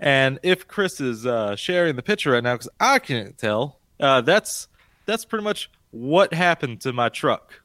And 0.00 0.40
if 0.42 0.66
Chris 0.66 1.00
is 1.00 1.24
uh, 1.24 1.54
sharing 1.54 1.94
the 1.94 2.02
picture 2.02 2.32
right 2.32 2.42
now, 2.42 2.54
because 2.54 2.70
I 2.80 2.98
can't 2.98 3.38
tell, 3.38 3.78
uh, 4.00 4.22
that's 4.22 4.66
that's 5.04 5.24
pretty 5.24 5.44
much 5.44 5.70
what 5.90 6.34
happened 6.34 6.80
to 6.82 6.92
my 6.92 7.08
truck. 7.08 7.60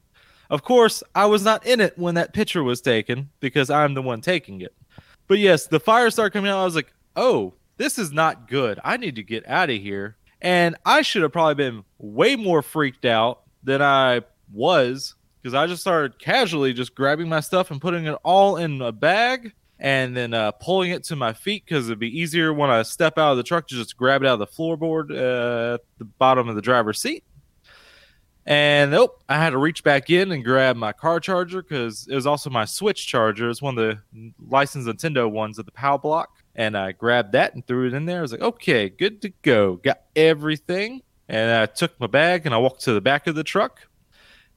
Of 0.50 0.62
course, 0.62 1.02
I 1.14 1.26
was 1.26 1.42
not 1.42 1.66
in 1.66 1.80
it 1.80 1.98
when 1.98 2.14
that 2.16 2.34
picture 2.34 2.62
was 2.62 2.80
taken 2.80 3.30
because 3.40 3.70
I'm 3.70 3.94
the 3.94 4.02
one 4.02 4.20
taking 4.20 4.60
it. 4.60 4.74
But 5.26 5.38
yes, 5.38 5.66
the 5.66 5.80
fire 5.80 6.10
started 6.10 6.32
coming 6.32 6.50
out. 6.50 6.60
I 6.60 6.64
was 6.64 6.74
like, 6.74 6.92
oh, 7.16 7.54
this 7.78 7.98
is 7.98 8.12
not 8.12 8.48
good. 8.48 8.78
I 8.84 8.96
need 8.96 9.16
to 9.16 9.22
get 9.22 9.48
out 9.48 9.70
of 9.70 9.80
here. 9.80 10.16
And 10.42 10.76
I 10.84 11.02
should 11.02 11.22
have 11.22 11.32
probably 11.32 11.54
been 11.54 11.84
way 11.98 12.36
more 12.36 12.62
freaked 12.62 13.04
out 13.04 13.42
than 13.62 13.80
I 13.80 14.22
was 14.52 15.14
because 15.40 15.54
I 15.54 15.66
just 15.66 15.80
started 15.80 16.18
casually 16.18 16.72
just 16.72 16.94
grabbing 16.94 17.28
my 17.28 17.40
stuff 17.40 17.70
and 17.70 17.80
putting 17.80 18.06
it 18.06 18.16
all 18.22 18.56
in 18.56 18.82
a 18.82 18.92
bag 18.92 19.52
and 19.78 20.16
then 20.16 20.32
uh, 20.32 20.52
pulling 20.52 20.92
it 20.92 21.02
to 21.04 21.16
my 21.16 21.32
feet 21.32 21.64
because 21.64 21.88
it'd 21.88 21.98
be 21.98 22.16
easier 22.16 22.52
when 22.52 22.70
I 22.70 22.82
step 22.82 23.18
out 23.18 23.32
of 23.32 23.36
the 23.36 23.42
truck 23.42 23.66
to 23.68 23.74
just 23.74 23.96
grab 23.96 24.22
it 24.22 24.28
out 24.28 24.34
of 24.34 24.38
the 24.38 24.46
floorboard 24.46 25.10
uh, 25.10 25.74
at 25.74 25.80
the 25.98 26.04
bottom 26.04 26.48
of 26.48 26.54
the 26.54 26.62
driver's 26.62 27.00
seat. 27.00 27.24
And 28.44 28.90
nope, 28.90 29.22
I 29.28 29.36
had 29.36 29.50
to 29.50 29.58
reach 29.58 29.84
back 29.84 30.10
in 30.10 30.32
and 30.32 30.44
grab 30.44 30.76
my 30.76 30.92
car 30.92 31.20
charger 31.20 31.62
because 31.62 32.08
it 32.08 32.14
was 32.14 32.26
also 32.26 32.50
my 32.50 32.64
Switch 32.64 33.06
charger. 33.06 33.48
It's 33.48 33.62
one 33.62 33.78
of 33.78 33.96
the 34.12 34.32
licensed 34.48 34.88
Nintendo 34.88 35.30
ones 35.30 35.58
at 35.58 35.66
the 35.66 35.72
POW 35.72 35.98
block. 35.98 36.30
And 36.54 36.76
I 36.76 36.92
grabbed 36.92 37.32
that 37.32 37.54
and 37.54 37.66
threw 37.66 37.86
it 37.86 37.94
in 37.94 38.04
there. 38.04 38.18
I 38.18 38.22
was 38.22 38.32
like, 38.32 38.42
okay, 38.42 38.88
good 38.88 39.22
to 39.22 39.30
go. 39.42 39.76
Got 39.76 40.02
everything. 40.16 41.02
And 41.28 41.50
I 41.52 41.66
took 41.66 41.98
my 42.00 42.08
bag 42.08 42.44
and 42.44 42.54
I 42.54 42.58
walked 42.58 42.82
to 42.82 42.92
the 42.92 43.00
back 43.00 43.26
of 43.26 43.34
the 43.34 43.44
truck. 43.44 43.80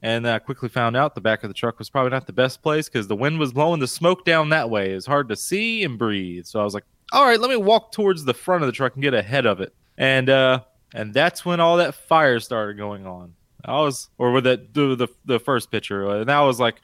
And 0.02 0.28
I 0.28 0.40
quickly 0.40 0.70
found 0.70 0.98
out 0.98 1.16
the 1.16 1.22
back 1.22 1.44
of 1.44 1.50
the 1.50 1.54
truck 1.54 1.80
was 1.80 1.90
probably 1.90 2.12
not 2.12 2.28
the 2.28 2.34
best 2.34 2.62
place 2.62 2.90
because 2.90 3.08
the 3.08 3.16
wind 3.16 3.40
was 3.40 3.54
blowing 3.54 3.80
the 3.80 3.88
smoke 3.88 4.26
down 4.26 4.50
that 4.50 4.70
way. 4.70 4.92
It's 4.92 5.06
hard 5.06 5.30
to 5.30 5.36
see 5.36 5.84
and 5.84 5.98
breathe. 5.98 6.46
So 6.46 6.60
I 6.60 6.64
was 6.64 6.74
like, 6.74 6.84
all 7.12 7.26
right, 7.26 7.40
let 7.40 7.50
me 7.50 7.56
walk 7.56 7.92
towards 7.92 8.26
the 8.26 8.34
front 8.34 8.64
of 8.64 8.68
the 8.68 8.74
truck 8.74 8.96
and 8.96 9.04
get 9.04 9.14
ahead 9.14 9.46
of 9.46 9.62
it. 9.62 9.74
And 9.98 10.30
uh, 10.30 10.62
and 10.94 11.14
that's 11.14 11.46
when 11.46 11.60
all 11.60 11.78
that 11.78 11.96
fire 11.96 12.40
started 12.40 12.78
going 12.78 13.06
on. 13.08 13.34
I 13.66 13.80
was, 13.82 14.10
or 14.18 14.32
with 14.32 14.44
that 14.46 14.74
the, 14.74 14.96
the 14.96 15.08
the 15.26 15.40
first 15.40 15.72
picture, 15.72 16.08
and 16.10 16.32
I 16.32 16.42
was 16.42 16.60
like, 16.60 16.76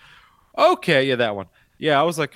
okay, 0.58 1.04
yeah, 1.06 1.16
that 1.16 1.36
one. 1.36 1.48
Yeah, 1.78 2.00
I 2.00 2.04
was 2.04 2.20
like, 2.20 2.34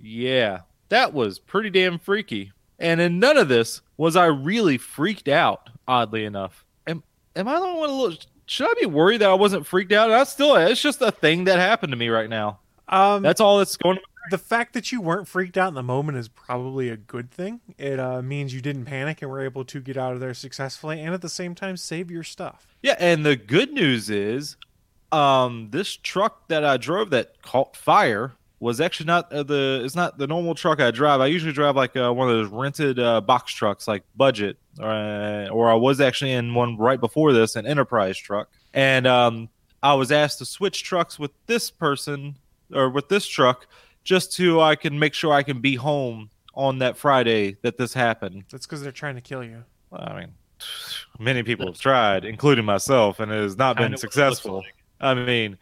yeah, 0.00 0.60
that 0.88 1.12
was 1.12 1.38
pretty 1.38 1.70
damn 1.70 1.98
freaky. 1.98 2.52
And 2.78 3.00
in 3.00 3.18
none 3.18 3.36
of 3.36 3.48
this 3.48 3.80
was 3.96 4.16
I 4.16 4.26
really 4.26 4.78
freaked 4.78 5.28
out. 5.28 5.70
Oddly 5.88 6.24
enough, 6.24 6.64
am 6.86 7.02
am 7.34 7.48
I 7.48 7.58
the 7.58 7.66
one? 7.66 7.90
A 7.90 7.92
little, 7.92 8.18
should 8.46 8.68
I 8.68 8.74
be 8.80 8.86
worried 8.86 9.20
that 9.22 9.30
I 9.30 9.34
wasn't 9.34 9.66
freaked 9.66 9.92
out? 9.92 10.10
I 10.10 10.24
still, 10.24 10.54
it's 10.56 10.82
just 10.82 11.00
a 11.02 11.10
thing 11.10 11.44
that 11.44 11.58
happened 11.58 11.92
to 11.92 11.96
me 11.96 12.08
right 12.08 12.28
now. 12.28 12.60
Um, 12.88 13.22
That's 13.22 13.40
all 13.40 13.58
that's 13.58 13.76
going. 13.76 13.98
The 14.30 14.38
fact 14.38 14.74
that 14.74 14.92
you 14.92 15.00
weren't 15.00 15.28
freaked 15.28 15.56
out 15.56 15.68
in 15.68 15.74
the 15.74 15.82
moment 15.82 16.18
is 16.18 16.28
probably 16.28 16.88
a 16.88 16.96
good 16.96 17.30
thing. 17.30 17.60
It 17.78 17.98
uh, 17.98 18.22
means 18.22 18.54
you 18.54 18.60
didn't 18.60 18.84
panic 18.84 19.22
and 19.22 19.30
were 19.30 19.40
able 19.40 19.64
to 19.66 19.80
get 19.80 19.96
out 19.96 20.14
of 20.14 20.20
there 20.20 20.34
successfully, 20.34 21.00
and 21.00 21.14
at 21.14 21.22
the 21.22 21.28
same 21.28 21.54
time 21.54 21.76
save 21.76 22.10
your 22.10 22.22
stuff. 22.22 22.66
Yeah, 22.82 22.96
and 22.98 23.24
the 23.24 23.36
good 23.36 23.72
news 23.72 24.10
is, 24.10 24.56
um, 25.10 25.68
this 25.70 25.96
truck 25.96 26.48
that 26.48 26.64
I 26.64 26.76
drove 26.76 27.10
that 27.10 27.42
caught 27.42 27.76
fire 27.76 28.32
was 28.60 28.80
actually 28.80 29.06
not 29.06 29.32
uh, 29.32 29.42
the. 29.42 29.82
It's 29.84 29.94
not 29.94 30.18
the 30.18 30.26
normal 30.26 30.54
truck 30.54 30.80
I 30.80 30.90
drive. 30.90 31.20
I 31.20 31.26
usually 31.26 31.52
drive 31.52 31.76
like 31.76 31.96
uh, 31.96 32.12
one 32.12 32.28
of 32.28 32.36
those 32.36 32.48
rented 32.48 32.98
uh, 32.98 33.20
box 33.20 33.52
trucks, 33.52 33.86
like 33.86 34.02
budget, 34.16 34.58
uh, 34.80 35.48
or 35.50 35.70
I 35.70 35.74
was 35.74 36.00
actually 36.00 36.32
in 36.32 36.54
one 36.54 36.76
right 36.76 37.00
before 37.00 37.32
this, 37.32 37.56
an 37.56 37.66
enterprise 37.66 38.18
truck, 38.18 38.48
and 38.74 39.06
um, 39.06 39.48
I 39.82 39.94
was 39.94 40.10
asked 40.10 40.38
to 40.38 40.44
switch 40.44 40.82
trucks 40.82 41.18
with 41.18 41.30
this 41.46 41.70
person 41.70 42.36
or 42.74 42.90
with 42.90 43.08
this 43.08 43.26
truck 43.26 43.66
just 44.08 44.32
to 44.32 44.58
I 44.58 44.74
can 44.74 44.98
make 44.98 45.12
sure 45.12 45.34
I 45.34 45.42
can 45.42 45.60
be 45.60 45.74
home 45.74 46.30
on 46.54 46.78
that 46.78 46.96
Friday 46.96 47.58
that 47.60 47.76
this 47.76 47.92
happened. 47.92 48.44
That's 48.50 48.64
because 48.64 48.80
they're 48.80 48.90
trying 48.90 49.16
to 49.16 49.20
kill 49.20 49.44
you. 49.44 49.62
I 49.92 50.18
mean, 50.18 50.28
many 51.18 51.42
people 51.42 51.66
have 51.66 51.78
tried, 51.78 52.24
including 52.24 52.64
myself, 52.64 53.20
and 53.20 53.30
it 53.30 53.42
has 53.42 53.58
not 53.58 53.76
Kinda 53.76 53.90
been 53.90 53.98
successful. 53.98 54.56
like. 54.56 54.74
I 54.98 55.12
mean, 55.12 55.58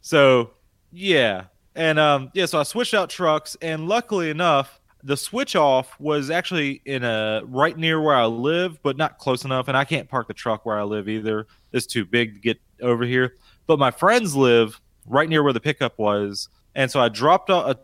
so 0.00 0.50
Yeah. 0.90 1.44
And 1.76 2.00
um 2.00 2.32
yeah, 2.34 2.46
so 2.46 2.58
I 2.58 2.64
switched 2.64 2.92
out 2.92 3.08
trucks 3.08 3.56
and 3.62 3.86
luckily 3.86 4.30
enough, 4.30 4.80
the 5.04 5.16
switch 5.16 5.54
off 5.54 5.94
was 6.00 6.28
actually 6.28 6.82
in 6.86 7.04
a 7.04 7.42
right 7.44 7.78
near 7.78 8.00
where 8.00 8.16
I 8.16 8.26
live, 8.26 8.82
but 8.82 8.96
not 8.96 9.18
close 9.18 9.44
enough 9.44 9.68
and 9.68 9.76
I 9.76 9.84
can't 9.84 10.08
park 10.08 10.26
the 10.26 10.34
truck 10.34 10.66
where 10.66 10.76
I 10.76 10.82
live 10.82 11.08
either. 11.08 11.46
It's 11.72 11.86
too 11.86 12.04
big 12.04 12.34
to 12.34 12.40
get 12.40 12.58
over 12.82 13.04
here. 13.04 13.36
But 13.68 13.78
my 13.78 13.92
friends 13.92 14.34
live 14.34 14.80
right 15.06 15.28
near 15.28 15.44
where 15.44 15.52
the 15.52 15.60
pickup 15.60 16.00
was, 16.00 16.48
and 16.76 16.90
so 16.90 17.00
I 17.00 17.08
dropped 17.08 17.48
a, 17.50 17.70
a 17.70 17.76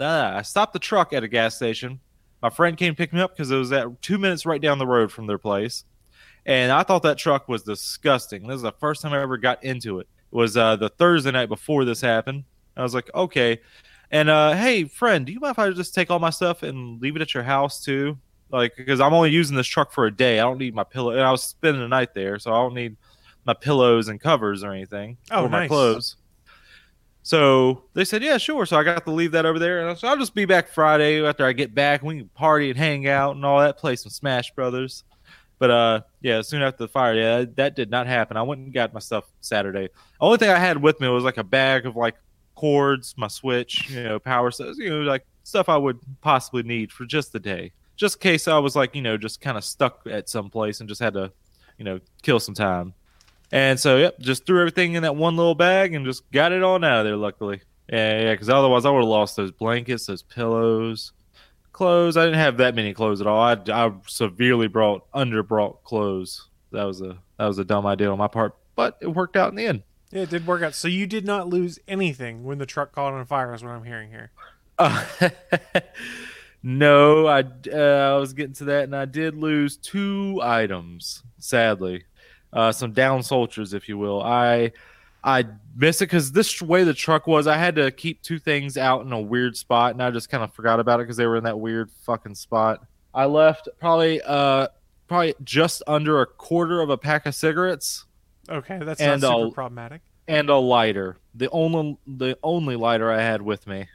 ah, 0.00 0.36
I 0.38 0.42
stopped 0.42 0.72
the 0.72 0.78
truck 0.78 1.12
at 1.12 1.22
a 1.22 1.28
gas 1.28 1.54
station. 1.54 2.00
My 2.42 2.48
friend 2.50 2.76
came 2.76 2.94
to 2.94 2.96
pick 2.96 3.12
me 3.12 3.20
up 3.20 3.36
because 3.36 3.50
it 3.50 3.56
was 3.56 3.70
at 3.70 4.00
2 4.00 4.16
minutes 4.16 4.46
right 4.46 4.60
down 4.60 4.78
the 4.78 4.86
road 4.86 5.12
from 5.12 5.26
their 5.26 5.38
place. 5.38 5.84
And 6.46 6.72
I 6.72 6.82
thought 6.84 7.02
that 7.02 7.18
truck 7.18 7.48
was 7.48 7.62
disgusting. 7.62 8.46
This 8.46 8.56
is 8.56 8.62
the 8.62 8.72
first 8.72 9.02
time 9.02 9.12
I 9.12 9.20
ever 9.20 9.36
got 9.36 9.62
into 9.62 9.98
it. 9.98 10.08
It 10.32 10.36
was 10.36 10.56
uh, 10.56 10.76
the 10.76 10.88
Thursday 10.88 11.32
night 11.32 11.50
before 11.50 11.84
this 11.84 12.00
happened. 12.00 12.44
I 12.76 12.82
was 12.82 12.94
like, 12.94 13.10
okay. 13.14 13.60
And 14.10 14.30
uh, 14.30 14.54
hey, 14.54 14.84
friend, 14.84 15.26
do 15.26 15.32
you 15.32 15.40
mind 15.40 15.52
if 15.52 15.58
I 15.58 15.70
just 15.70 15.94
take 15.94 16.10
all 16.10 16.18
my 16.18 16.30
stuff 16.30 16.62
and 16.62 17.02
leave 17.02 17.14
it 17.14 17.22
at 17.22 17.34
your 17.34 17.42
house 17.42 17.84
too? 17.84 18.16
Like, 18.50 18.74
because 18.74 19.00
I'm 19.00 19.12
only 19.12 19.30
using 19.30 19.56
this 19.56 19.66
truck 19.66 19.92
for 19.92 20.06
a 20.06 20.10
day. 20.10 20.40
I 20.40 20.44
don't 20.44 20.56
need 20.56 20.74
my 20.74 20.84
pillow. 20.84 21.10
And 21.10 21.20
I 21.20 21.30
was 21.30 21.42
spending 21.42 21.82
the 21.82 21.88
night 21.88 22.14
there, 22.14 22.38
so 22.38 22.52
I 22.52 22.56
don't 22.56 22.72
need 22.72 22.96
my 23.44 23.52
pillows 23.52 24.08
and 24.08 24.18
covers 24.18 24.64
or 24.64 24.72
anything. 24.72 25.18
Oh, 25.30 25.44
or 25.44 25.48
my 25.50 25.60
nice. 25.60 25.68
clothes. 25.68 26.16
So 27.28 27.82
they 27.92 28.06
said, 28.06 28.22
yeah, 28.22 28.38
sure. 28.38 28.64
So 28.64 28.78
I 28.78 28.82
got 28.82 29.04
to 29.04 29.10
leave 29.10 29.32
that 29.32 29.44
over 29.44 29.58
there. 29.58 29.80
And 29.80 29.90
I 29.90 29.92
said, 29.92 30.08
I'll 30.08 30.16
just 30.16 30.34
be 30.34 30.46
back 30.46 30.66
Friday 30.66 31.22
after 31.22 31.44
I 31.44 31.52
get 31.52 31.74
back. 31.74 32.02
We 32.02 32.20
can 32.20 32.28
party 32.30 32.70
and 32.70 32.78
hang 32.78 33.06
out 33.06 33.36
and 33.36 33.44
all 33.44 33.60
that, 33.60 33.76
play 33.76 33.96
some 33.96 34.08
Smash 34.08 34.54
Brothers. 34.54 35.04
But 35.58 35.70
uh, 35.70 36.00
yeah, 36.22 36.40
soon 36.40 36.62
after 36.62 36.84
the 36.84 36.88
fire, 36.88 37.14
yeah, 37.14 37.44
that 37.56 37.76
did 37.76 37.90
not 37.90 38.06
happen. 38.06 38.38
I 38.38 38.42
went 38.44 38.62
and 38.62 38.72
got 38.72 38.94
my 38.94 39.00
stuff 39.00 39.24
Saturday. 39.42 39.90
Only 40.22 40.38
thing 40.38 40.48
I 40.48 40.58
had 40.58 40.80
with 40.80 41.02
me 41.02 41.08
was 41.08 41.22
like 41.22 41.36
a 41.36 41.44
bag 41.44 41.84
of 41.84 41.96
like 41.96 42.14
cords, 42.54 43.12
my 43.18 43.28
switch, 43.28 43.90
you 43.90 44.02
know, 44.04 44.18
power 44.18 44.50
stuff, 44.50 44.76
you 44.78 44.88
know, 44.88 45.00
like 45.00 45.26
stuff 45.42 45.68
I 45.68 45.76
would 45.76 46.00
possibly 46.22 46.62
need 46.62 46.90
for 46.90 47.04
just 47.04 47.32
the 47.34 47.40
day, 47.40 47.72
just 47.94 48.16
in 48.16 48.20
case 48.20 48.48
I 48.48 48.56
was 48.56 48.74
like, 48.74 48.94
you 48.94 49.02
know, 49.02 49.18
just 49.18 49.42
kind 49.42 49.58
of 49.58 49.64
stuck 49.64 50.00
at 50.10 50.30
some 50.30 50.48
place 50.48 50.80
and 50.80 50.88
just 50.88 51.02
had 51.02 51.12
to, 51.12 51.30
you 51.76 51.84
know, 51.84 52.00
kill 52.22 52.40
some 52.40 52.54
time. 52.54 52.94
And 53.50 53.80
so, 53.80 53.96
yep, 53.96 54.18
just 54.18 54.44
threw 54.44 54.60
everything 54.60 54.94
in 54.94 55.02
that 55.04 55.16
one 55.16 55.36
little 55.36 55.54
bag 55.54 55.94
and 55.94 56.04
just 56.04 56.30
got 56.30 56.52
it 56.52 56.62
on 56.62 56.84
out 56.84 57.00
of 57.00 57.04
there. 57.06 57.16
Luckily, 57.16 57.62
yeah, 57.90 58.22
yeah, 58.22 58.32
because 58.32 58.50
otherwise 58.50 58.84
I 58.84 58.90
would 58.90 59.00
have 59.00 59.08
lost 59.08 59.36
those 59.36 59.52
blankets, 59.52 60.06
those 60.06 60.22
pillows, 60.22 61.12
clothes. 61.72 62.16
I 62.16 62.24
didn't 62.24 62.40
have 62.40 62.58
that 62.58 62.74
many 62.74 62.92
clothes 62.92 63.20
at 63.20 63.26
all. 63.26 63.40
I, 63.40 63.56
I 63.72 63.92
severely 64.06 64.68
brought 64.68 65.06
under 65.14 65.42
brought 65.42 65.82
clothes. 65.84 66.48
That 66.72 66.84
was 66.84 67.00
a 67.00 67.18
that 67.38 67.46
was 67.46 67.58
a 67.58 67.64
dumb 67.64 67.86
idea 67.86 68.10
on 68.10 68.18
my 68.18 68.28
part, 68.28 68.56
but 68.76 68.98
it 69.00 69.08
worked 69.08 69.36
out 69.36 69.50
in 69.50 69.56
the 69.56 69.66
end. 69.66 69.82
Yeah, 70.10 70.22
it 70.22 70.30
did 70.30 70.46
work 70.46 70.62
out. 70.62 70.74
So 70.74 70.88
you 70.88 71.06
did 71.06 71.24
not 71.24 71.48
lose 71.48 71.78
anything 71.86 72.44
when 72.44 72.58
the 72.58 72.66
truck 72.66 72.92
caught 72.92 73.12
on 73.12 73.24
fire, 73.26 73.54
is 73.54 73.62
what 73.62 73.70
I'm 73.70 73.84
hearing 73.84 74.10
here. 74.10 74.30
Uh, 74.78 75.04
no, 76.62 77.26
I 77.26 77.40
uh, 77.72 78.14
I 78.14 78.18
was 78.18 78.32
getting 78.34 78.54
to 78.54 78.64
that, 78.64 78.84
and 78.84 78.94
I 78.96 79.06
did 79.06 79.34
lose 79.34 79.76
two 79.76 80.40
items. 80.42 81.22
Sadly, 81.38 82.04
uh, 82.52 82.72
some 82.72 82.92
down 82.92 83.22
soldiers, 83.22 83.74
if 83.74 83.88
you 83.88 83.98
will. 83.98 84.22
I 84.22 84.72
I 85.24 85.44
missed 85.76 86.00
it 86.00 86.06
because 86.06 86.32
this 86.32 86.62
way 86.62 86.84
the 86.84 86.94
truck 86.94 87.26
was, 87.26 87.46
I 87.46 87.56
had 87.56 87.74
to 87.76 87.90
keep 87.90 88.22
two 88.22 88.38
things 88.38 88.76
out 88.76 89.04
in 89.04 89.12
a 89.12 89.20
weird 89.20 89.56
spot, 89.56 89.92
and 89.92 90.02
I 90.02 90.10
just 90.10 90.30
kind 90.30 90.42
of 90.44 90.52
forgot 90.54 90.78
about 90.80 91.00
it 91.00 91.04
because 91.04 91.16
they 91.16 91.26
were 91.26 91.36
in 91.36 91.44
that 91.44 91.58
weird 91.58 91.90
fucking 92.06 92.34
spot. 92.36 92.84
I 93.14 93.24
left 93.26 93.68
probably 93.80 94.20
uh 94.22 94.68
probably 95.08 95.34
just 95.42 95.82
under 95.86 96.20
a 96.20 96.26
quarter 96.26 96.80
of 96.82 96.90
a 96.90 96.98
pack 96.98 97.24
of 97.26 97.34
cigarettes 97.34 98.04
Okay, 98.50 98.78
that's 98.82 99.00
And 99.00 99.20
not 99.20 99.28
super 99.28 99.44
I'll- 99.46 99.50
problematic. 99.52 100.02
and 100.26 100.48
a 100.50 100.56
lighter. 100.56 101.16
The 101.34 101.50
only 101.50 101.98
the 102.06 102.38
only 102.42 102.76
lighter 102.76 103.10
I 103.10 103.20
had 103.20 103.42
with 103.42 103.66
me. 103.66 103.86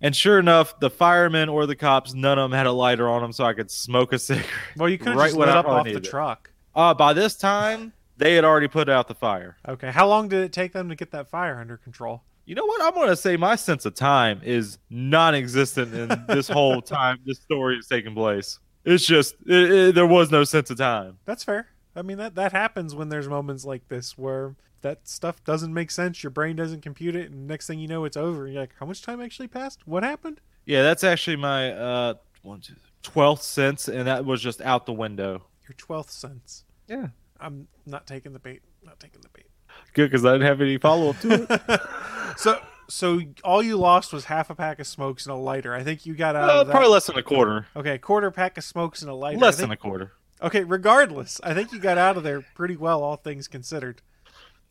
And 0.00 0.16
sure 0.16 0.38
enough, 0.40 0.80
the 0.80 0.90
firemen 0.90 1.48
or 1.48 1.66
the 1.66 1.76
cops, 1.76 2.12
none 2.14 2.36
of 2.38 2.50
them 2.50 2.56
had 2.56 2.66
a 2.66 2.72
lighter 2.72 3.08
on 3.08 3.22
them, 3.22 3.32
so 3.32 3.44
I 3.44 3.52
could 3.52 3.70
smoke 3.70 4.12
a 4.12 4.18
cigarette. 4.18 4.48
Well, 4.76 4.88
you 4.88 4.98
could 4.98 5.08
have 5.08 5.16
right 5.16 5.26
just 5.28 5.36
lit 5.38 5.48
up 5.48 5.66
off 5.66 5.84
the 5.84 5.96
it. 5.96 6.04
truck. 6.04 6.50
Uh, 6.74 6.94
by 6.94 7.12
this 7.12 7.36
time, 7.36 7.92
they 8.16 8.34
had 8.34 8.44
already 8.44 8.68
put 8.68 8.88
out 8.88 9.08
the 9.08 9.14
fire. 9.14 9.56
Okay, 9.68 9.90
how 9.90 10.06
long 10.08 10.28
did 10.28 10.42
it 10.44 10.52
take 10.52 10.72
them 10.72 10.88
to 10.88 10.94
get 10.94 11.10
that 11.12 11.28
fire 11.28 11.58
under 11.60 11.76
control? 11.76 12.22
You 12.44 12.54
know 12.54 12.64
what? 12.66 12.82
I'm 12.82 12.94
going 12.94 13.08
to 13.08 13.16
say 13.16 13.36
my 13.36 13.56
sense 13.56 13.84
of 13.84 13.94
time 13.94 14.40
is 14.44 14.78
non-existent 14.90 15.94
in 15.94 16.24
this 16.28 16.48
whole 16.48 16.82
time 16.82 17.18
this 17.24 17.38
story 17.38 17.76
is 17.78 17.86
taking 17.86 18.14
place. 18.14 18.58
It's 18.84 19.06
just 19.06 19.34
it, 19.46 19.70
it- 19.70 19.94
there 19.94 20.06
was 20.06 20.30
no 20.30 20.44
sense 20.44 20.70
of 20.70 20.78
time. 20.78 21.18
That's 21.24 21.44
fair. 21.44 21.68
I 21.94 22.02
mean 22.02 22.16
that 22.18 22.34
that 22.36 22.52
happens 22.52 22.94
when 22.94 23.10
there's 23.10 23.28
moments 23.28 23.64
like 23.66 23.86
this 23.88 24.16
where 24.16 24.56
that 24.80 25.06
stuff 25.06 25.44
doesn't 25.44 25.72
make 25.72 25.90
sense. 25.90 26.22
Your 26.22 26.30
brain 26.30 26.56
doesn't 26.56 26.80
compute 26.80 27.14
it, 27.14 27.30
and 27.30 27.46
next 27.46 27.66
thing 27.68 27.78
you 27.78 27.86
know, 27.86 28.04
it's 28.04 28.16
over. 28.16 28.48
You're 28.48 28.62
like, 28.62 28.74
how 28.80 28.86
much 28.86 29.02
time 29.02 29.20
actually 29.20 29.46
passed? 29.48 29.86
What 29.86 30.02
happened? 30.02 30.40
Yeah, 30.64 30.82
that's 30.82 31.04
actually 31.04 31.36
my 31.36 31.70
uh 31.72 32.14
one, 32.42 32.60
two, 32.60 32.74
twelfth 33.02 33.42
sense, 33.42 33.86
and 33.88 34.06
that 34.08 34.24
was 34.24 34.42
just 34.42 34.60
out 34.62 34.86
the 34.86 34.92
window. 34.92 35.42
Your 35.68 35.74
twelfth 35.76 36.10
sense. 36.10 36.64
Yeah, 36.88 37.08
I'm 37.40 37.68
not 37.86 38.06
taking 38.06 38.32
the 38.32 38.38
bait. 38.38 38.62
Not 38.84 38.98
taking 39.00 39.20
the 39.20 39.28
bait. 39.28 39.46
good 39.94 40.10
because 40.10 40.24
I 40.24 40.32
didn't 40.32 40.46
have 40.46 40.60
any 40.60 40.78
follow 40.78 41.10
up 41.10 41.18
to 41.20 41.46
it. 41.50 41.80
So 42.38 42.58
so 42.88 43.20
all 43.44 43.62
you 43.62 43.76
lost 43.76 44.12
was 44.12 44.24
half 44.26 44.48
a 44.50 44.54
pack 44.54 44.78
of 44.80 44.86
smokes 44.86 45.26
and 45.26 45.32
a 45.34 45.36
lighter. 45.36 45.74
I 45.74 45.82
think 45.82 46.04
you 46.06 46.14
got 46.14 46.34
out 46.36 46.48
Uh, 46.50 46.60
of 46.62 46.66
that. 46.66 46.72
probably 46.72 46.90
less 46.90 47.06
than 47.06 47.16
a 47.18 47.22
quarter. 47.22 47.66
Okay, 47.76 47.98
quarter 47.98 48.30
pack 48.30 48.56
of 48.58 48.64
smokes 48.64 49.02
and 49.02 49.10
a 49.10 49.14
lighter. 49.14 49.38
Less 49.38 49.56
think- 49.56 49.64
than 49.68 49.72
a 49.72 49.76
quarter. 49.76 50.12
Okay, 50.40 50.64
regardless, 50.64 51.40
I 51.44 51.54
think 51.54 51.72
you 51.72 51.78
got 51.78 51.98
out 51.98 52.16
of 52.16 52.22
there 52.24 52.44
pretty 52.54 52.74
well, 52.76 53.02
all 53.04 53.16
things 53.16 53.46
considered. 53.48 54.02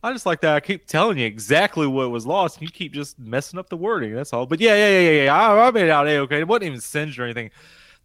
I 0.04 0.12
just 0.12 0.26
like 0.26 0.42
that. 0.42 0.56
I 0.56 0.60
keep 0.60 0.88
telling 0.88 1.18
you 1.20 1.26
exactly 1.28 1.86
what 1.88 2.10
was 2.12 2.26
lost, 2.26 2.58
and 2.58 2.68
you 2.68 2.74
keep 2.74 2.92
just 2.94 3.18
messing 3.20 3.58
up 3.60 3.70
the 3.70 3.78
wording. 3.78 4.14
That's 4.16 4.34
all. 4.34 4.46
But 4.48 4.60
yeah, 4.60 4.74
yeah, 4.76 4.90
yeah, 5.00 5.10
yeah. 5.12 5.24
yeah. 5.26 5.36
I, 5.36 5.68
I 5.68 5.72
made 5.72 5.84
it 5.86 5.90
out 5.92 6.08
a 6.08 6.18
okay. 6.22 6.40
It 6.40 6.48
wasn't 6.48 6.64
even 6.66 6.82
singed 6.82 7.20
or 7.20 7.24
anything. 7.24 7.52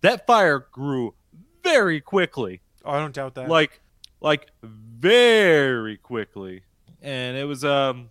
That 0.02 0.26
fire 0.26 0.66
grew 0.70 1.14
very 1.64 2.00
quickly, 2.00 2.60
Oh, 2.86 2.92
I 2.92 2.98
don't 3.00 3.14
doubt 3.14 3.34
that. 3.34 3.48
like, 3.48 3.80
like 4.20 4.48
very 4.62 5.96
quickly, 5.98 6.62
and 7.02 7.36
it 7.36 7.44
was 7.44 7.64
um. 7.64 8.10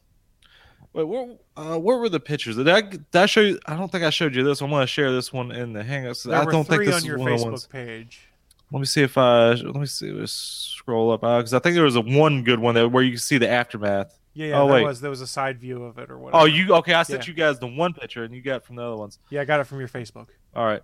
Wait, 0.94 1.04
where, 1.04 1.36
uh, 1.58 1.78
where 1.78 1.98
were 1.98 2.08
the 2.08 2.22
pictures? 2.22 2.56
Did 2.56 2.70
I, 2.70 2.80
did 2.80 3.04
I 3.14 3.26
show 3.26 3.42
you? 3.42 3.60
I 3.66 3.76
don't 3.76 3.92
think 3.92 4.06
I 4.06 4.10
showed 4.10 4.34
you 4.34 4.44
this. 4.46 4.62
I'm 4.62 4.70
going 4.70 4.80
to 4.80 4.88
share 4.88 5.12
this 5.12 5.34
one 5.34 5.52
in 5.52 5.74
the 5.74 5.84
Hangouts. 5.84 6.24
there 6.24 6.38
I 6.40 6.46
were 6.46 6.52
don't 6.54 6.66
think 6.66 6.86
this 6.86 6.94
on 6.94 7.00
is 7.00 7.06
your 7.06 7.18
one 7.18 7.34
of 7.34 7.40
the 7.42 7.46
Facebook 7.48 7.50
ones. 7.52 7.68
page. 7.68 8.30
Let 8.72 8.80
me 8.80 8.86
see 8.86 9.02
if 9.02 9.18
I 9.18 9.50
let 9.56 9.76
me 9.76 9.86
see. 9.88 10.10
Let's 10.12 10.32
scroll 10.32 11.12
up 11.12 11.20
because 11.22 11.54
I 11.54 11.60
think 11.60 11.76
there 11.76 11.84
was 11.84 11.98
a 11.98 12.02
one 12.02 12.44
good 12.44 12.60
one 12.60 12.76
that 12.76 12.90
where 12.90 13.04
you 13.04 13.12
can 13.12 13.20
see 13.20 13.38
the 13.38 13.50
aftermath. 13.50 14.18
Yeah, 14.34 14.48
yeah, 14.48 14.62
Oh, 14.62 14.68
there 14.74 14.86
was 14.86 15.02
there 15.02 15.10
was 15.10 15.20
a 15.22 15.28
side 15.28 15.60
view 15.60 15.84
of 15.84 15.98
it 15.98 16.10
or 16.10 16.18
whatever. 16.18 16.44
Oh, 16.44 16.46
you 16.46 16.74
okay? 16.76 16.94
I 16.94 17.04
sent 17.04 17.24
Yeah. 17.28 17.32
you 17.32 17.36
guys 17.36 17.60
the 17.60 17.68
one 17.68 17.94
picture, 17.94 18.24
and 18.24 18.34
you 18.34 18.42
got 18.42 18.64
from 18.66 18.78
the 18.78 18.84
other 18.84 18.96
ones. 18.98 19.20
Yeah, 19.30 19.42
I 19.42 19.46
got 19.46 19.60
it 19.60 19.66
from 19.66 19.80
your 19.80 19.88
Facebook. 19.90 20.28
All 20.56 20.66
right, 20.66 20.82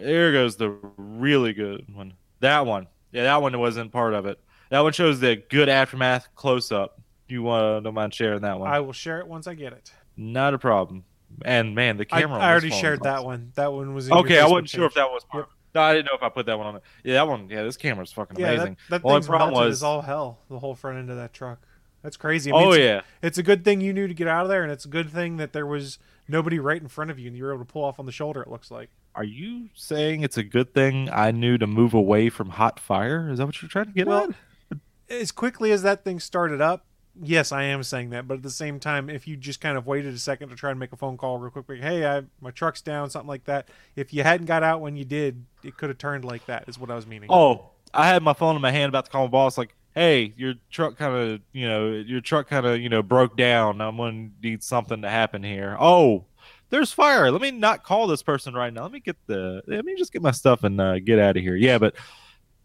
there 0.00 0.32
goes 0.32 0.56
the 0.56 0.70
really 0.96 1.52
good 1.52 1.84
one. 1.94 2.14
That 2.42 2.66
one, 2.66 2.88
yeah, 3.12 3.22
that 3.24 3.40
one 3.40 3.58
wasn't 3.58 3.90
part 3.92 4.14
of 4.14 4.26
it. 4.26 4.38
That 4.70 4.80
one 4.80 4.92
shows 4.92 5.20
the 5.20 5.36
good 5.36 5.68
aftermath 5.68 6.28
close 6.34 6.70
up. 6.72 7.00
You 7.28 7.42
want 7.42 7.78
to 7.78 7.80
don't 7.84 7.94
mind 7.94 8.12
sharing 8.12 8.42
that 8.42 8.58
one? 8.58 8.68
I 8.70 8.80
will 8.80 8.92
share 8.92 9.20
it 9.20 9.26
once 9.26 9.46
I 9.46 9.54
get 9.54 9.72
it. 9.72 9.92
Not 10.16 10.52
a 10.52 10.58
problem. 10.58 11.04
And 11.44 11.74
man, 11.74 11.96
the 11.96 12.04
camera. 12.04 12.38
I 12.38 12.44
on 12.44 12.50
already 12.50 12.70
shared 12.70 13.02
that 13.04 13.16
awesome. 13.18 13.24
one. 13.24 13.52
That 13.54 13.72
one 13.72 13.94
was 13.94 14.10
Okay, 14.10 14.38
I 14.38 14.46
wasn't 14.46 14.68
sure 14.68 14.84
if 14.84 14.94
that 14.94 15.10
was 15.10 15.24
part. 15.24 15.44
of 15.44 15.50
it. 15.50 15.56
No, 15.74 15.80
I 15.80 15.94
didn't 15.94 16.06
know 16.06 16.14
if 16.14 16.22
I 16.22 16.28
put 16.28 16.44
that 16.46 16.58
one 16.58 16.66
on 16.66 16.76
it. 16.76 16.82
Yeah, 17.04 17.14
that 17.14 17.28
one. 17.28 17.48
Yeah, 17.48 17.62
this 17.62 17.78
camera's 17.78 18.12
fucking 18.12 18.38
Yeah, 18.38 18.50
amazing. 18.50 18.76
that, 18.90 19.02
that 19.02 19.08
Only 19.08 19.20
thing's 19.20 19.28
problem 19.28 19.54
was- 19.54 19.76
is 19.78 19.82
all 19.82 20.02
hell. 20.02 20.40
The 20.50 20.58
whole 20.58 20.74
front 20.74 20.98
end 20.98 21.08
of 21.10 21.16
that 21.16 21.32
truck. 21.32 21.60
That's 22.02 22.16
crazy. 22.16 22.50
I 22.52 22.56
mean, 22.58 22.66
oh 22.66 22.72
it's, 22.72 22.80
yeah. 22.80 23.00
it's 23.22 23.38
a 23.38 23.42
good 23.42 23.64
thing 23.64 23.80
you 23.80 23.92
knew 23.94 24.08
to 24.08 24.14
get 24.14 24.26
out 24.26 24.42
of 24.42 24.48
there, 24.48 24.62
and 24.64 24.72
it's 24.72 24.84
a 24.84 24.88
good 24.88 25.08
thing 25.08 25.36
that 25.36 25.52
there 25.52 25.64
was 25.66 25.98
nobody 26.26 26.58
right 26.58 26.82
in 26.82 26.88
front 26.88 27.10
of 27.12 27.18
you, 27.18 27.28
and 27.28 27.36
you 27.36 27.44
were 27.44 27.54
able 27.54 27.64
to 27.64 27.72
pull 27.72 27.84
off 27.84 28.00
on 28.00 28.06
the 28.06 28.12
shoulder. 28.12 28.42
It 28.42 28.48
looks 28.48 28.70
like. 28.70 28.90
Are 29.14 29.24
you 29.24 29.68
saying 29.74 30.22
it's 30.22 30.38
a 30.38 30.42
good 30.42 30.72
thing 30.72 31.08
I 31.12 31.30
knew 31.32 31.58
to 31.58 31.66
move 31.66 31.92
away 31.94 32.30
from 32.30 32.50
hot 32.50 32.80
fire? 32.80 33.28
Is 33.30 33.38
that 33.38 33.46
what 33.46 33.60
you're 33.60 33.68
trying 33.68 33.86
to 33.86 33.92
get 33.92 34.06
Well, 34.06 34.30
at? 34.70 34.78
as 35.10 35.30
quickly 35.32 35.70
as 35.72 35.82
that 35.82 36.02
thing 36.04 36.18
started 36.18 36.60
up, 36.62 36.86
yes, 37.22 37.52
I 37.52 37.64
am 37.64 37.82
saying 37.82 38.10
that. 38.10 38.26
But 38.26 38.38
at 38.38 38.42
the 38.42 38.50
same 38.50 38.80
time, 38.80 39.10
if 39.10 39.28
you 39.28 39.36
just 39.36 39.60
kind 39.60 39.76
of 39.76 39.86
waited 39.86 40.14
a 40.14 40.18
second 40.18 40.48
to 40.48 40.56
try 40.56 40.70
and 40.70 40.80
make 40.80 40.92
a 40.92 40.96
phone 40.96 41.18
call 41.18 41.38
real 41.38 41.50
quick, 41.50 41.68
like, 41.68 41.80
hey, 41.80 42.06
I, 42.06 42.22
my 42.40 42.50
truck's 42.52 42.80
down, 42.80 43.10
something 43.10 43.28
like 43.28 43.44
that. 43.44 43.68
If 43.96 44.14
you 44.14 44.22
hadn't 44.22 44.46
got 44.46 44.62
out 44.62 44.80
when 44.80 44.96
you 44.96 45.04
did, 45.04 45.44
it 45.62 45.76
could 45.76 45.90
have 45.90 45.98
turned 45.98 46.24
like 46.24 46.46
that. 46.46 46.64
Is 46.68 46.78
what 46.78 46.90
I 46.90 46.94
was 46.94 47.06
meaning. 47.06 47.28
Oh, 47.30 47.66
I 47.92 48.06
had 48.08 48.22
my 48.22 48.32
phone 48.32 48.56
in 48.56 48.62
my 48.62 48.70
hand 48.70 48.88
about 48.88 49.04
to 49.04 49.10
call 49.10 49.26
my 49.26 49.30
boss, 49.30 49.58
like, 49.58 49.74
hey, 49.94 50.32
your 50.38 50.54
truck 50.70 50.96
kind 50.96 51.14
of, 51.14 51.40
you 51.52 51.68
know, 51.68 51.90
your 51.90 52.22
truck 52.22 52.48
kind 52.48 52.64
of, 52.64 52.80
you 52.80 52.88
know, 52.88 53.02
broke 53.02 53.36
down. 53.36 53.82
I'm 53.82 53.98
going 53.98 54.32
to 54.40 54.48
need 54.48 54.62
something 54.62 55.02
to 55.02 55.10
happen 55.10 55.42
here. 55.42 55.76
Oh, 55.78 56.24
there's 56.72 56.90
fire. 56.90 57.30
Let 57.30 57.42
me 57.42 57.50
not 57.50 57.84
call 57.84 58.06
this 58.06 58.22
person 58.22 58.54
right 58.54 58.72
now. 58.72 58.82
Let 58.82 58.92
me 58.92 59.00
get 59.00 59.16
the, 59.26 59.62
let 59.66 59.84
me 59.84 59.94
just 59.94 60.10
get 60.10 60.22
my 60.22 60.30
stuff 60.30 60.64
and 60.64 60.80
uh, 60.80 60.98
get 61.00 61.18
out 61.18 61.36
of 61.36 61.42
here. 61.42 61.54
Yeah, 61.54 61.76
but 61.76 61.94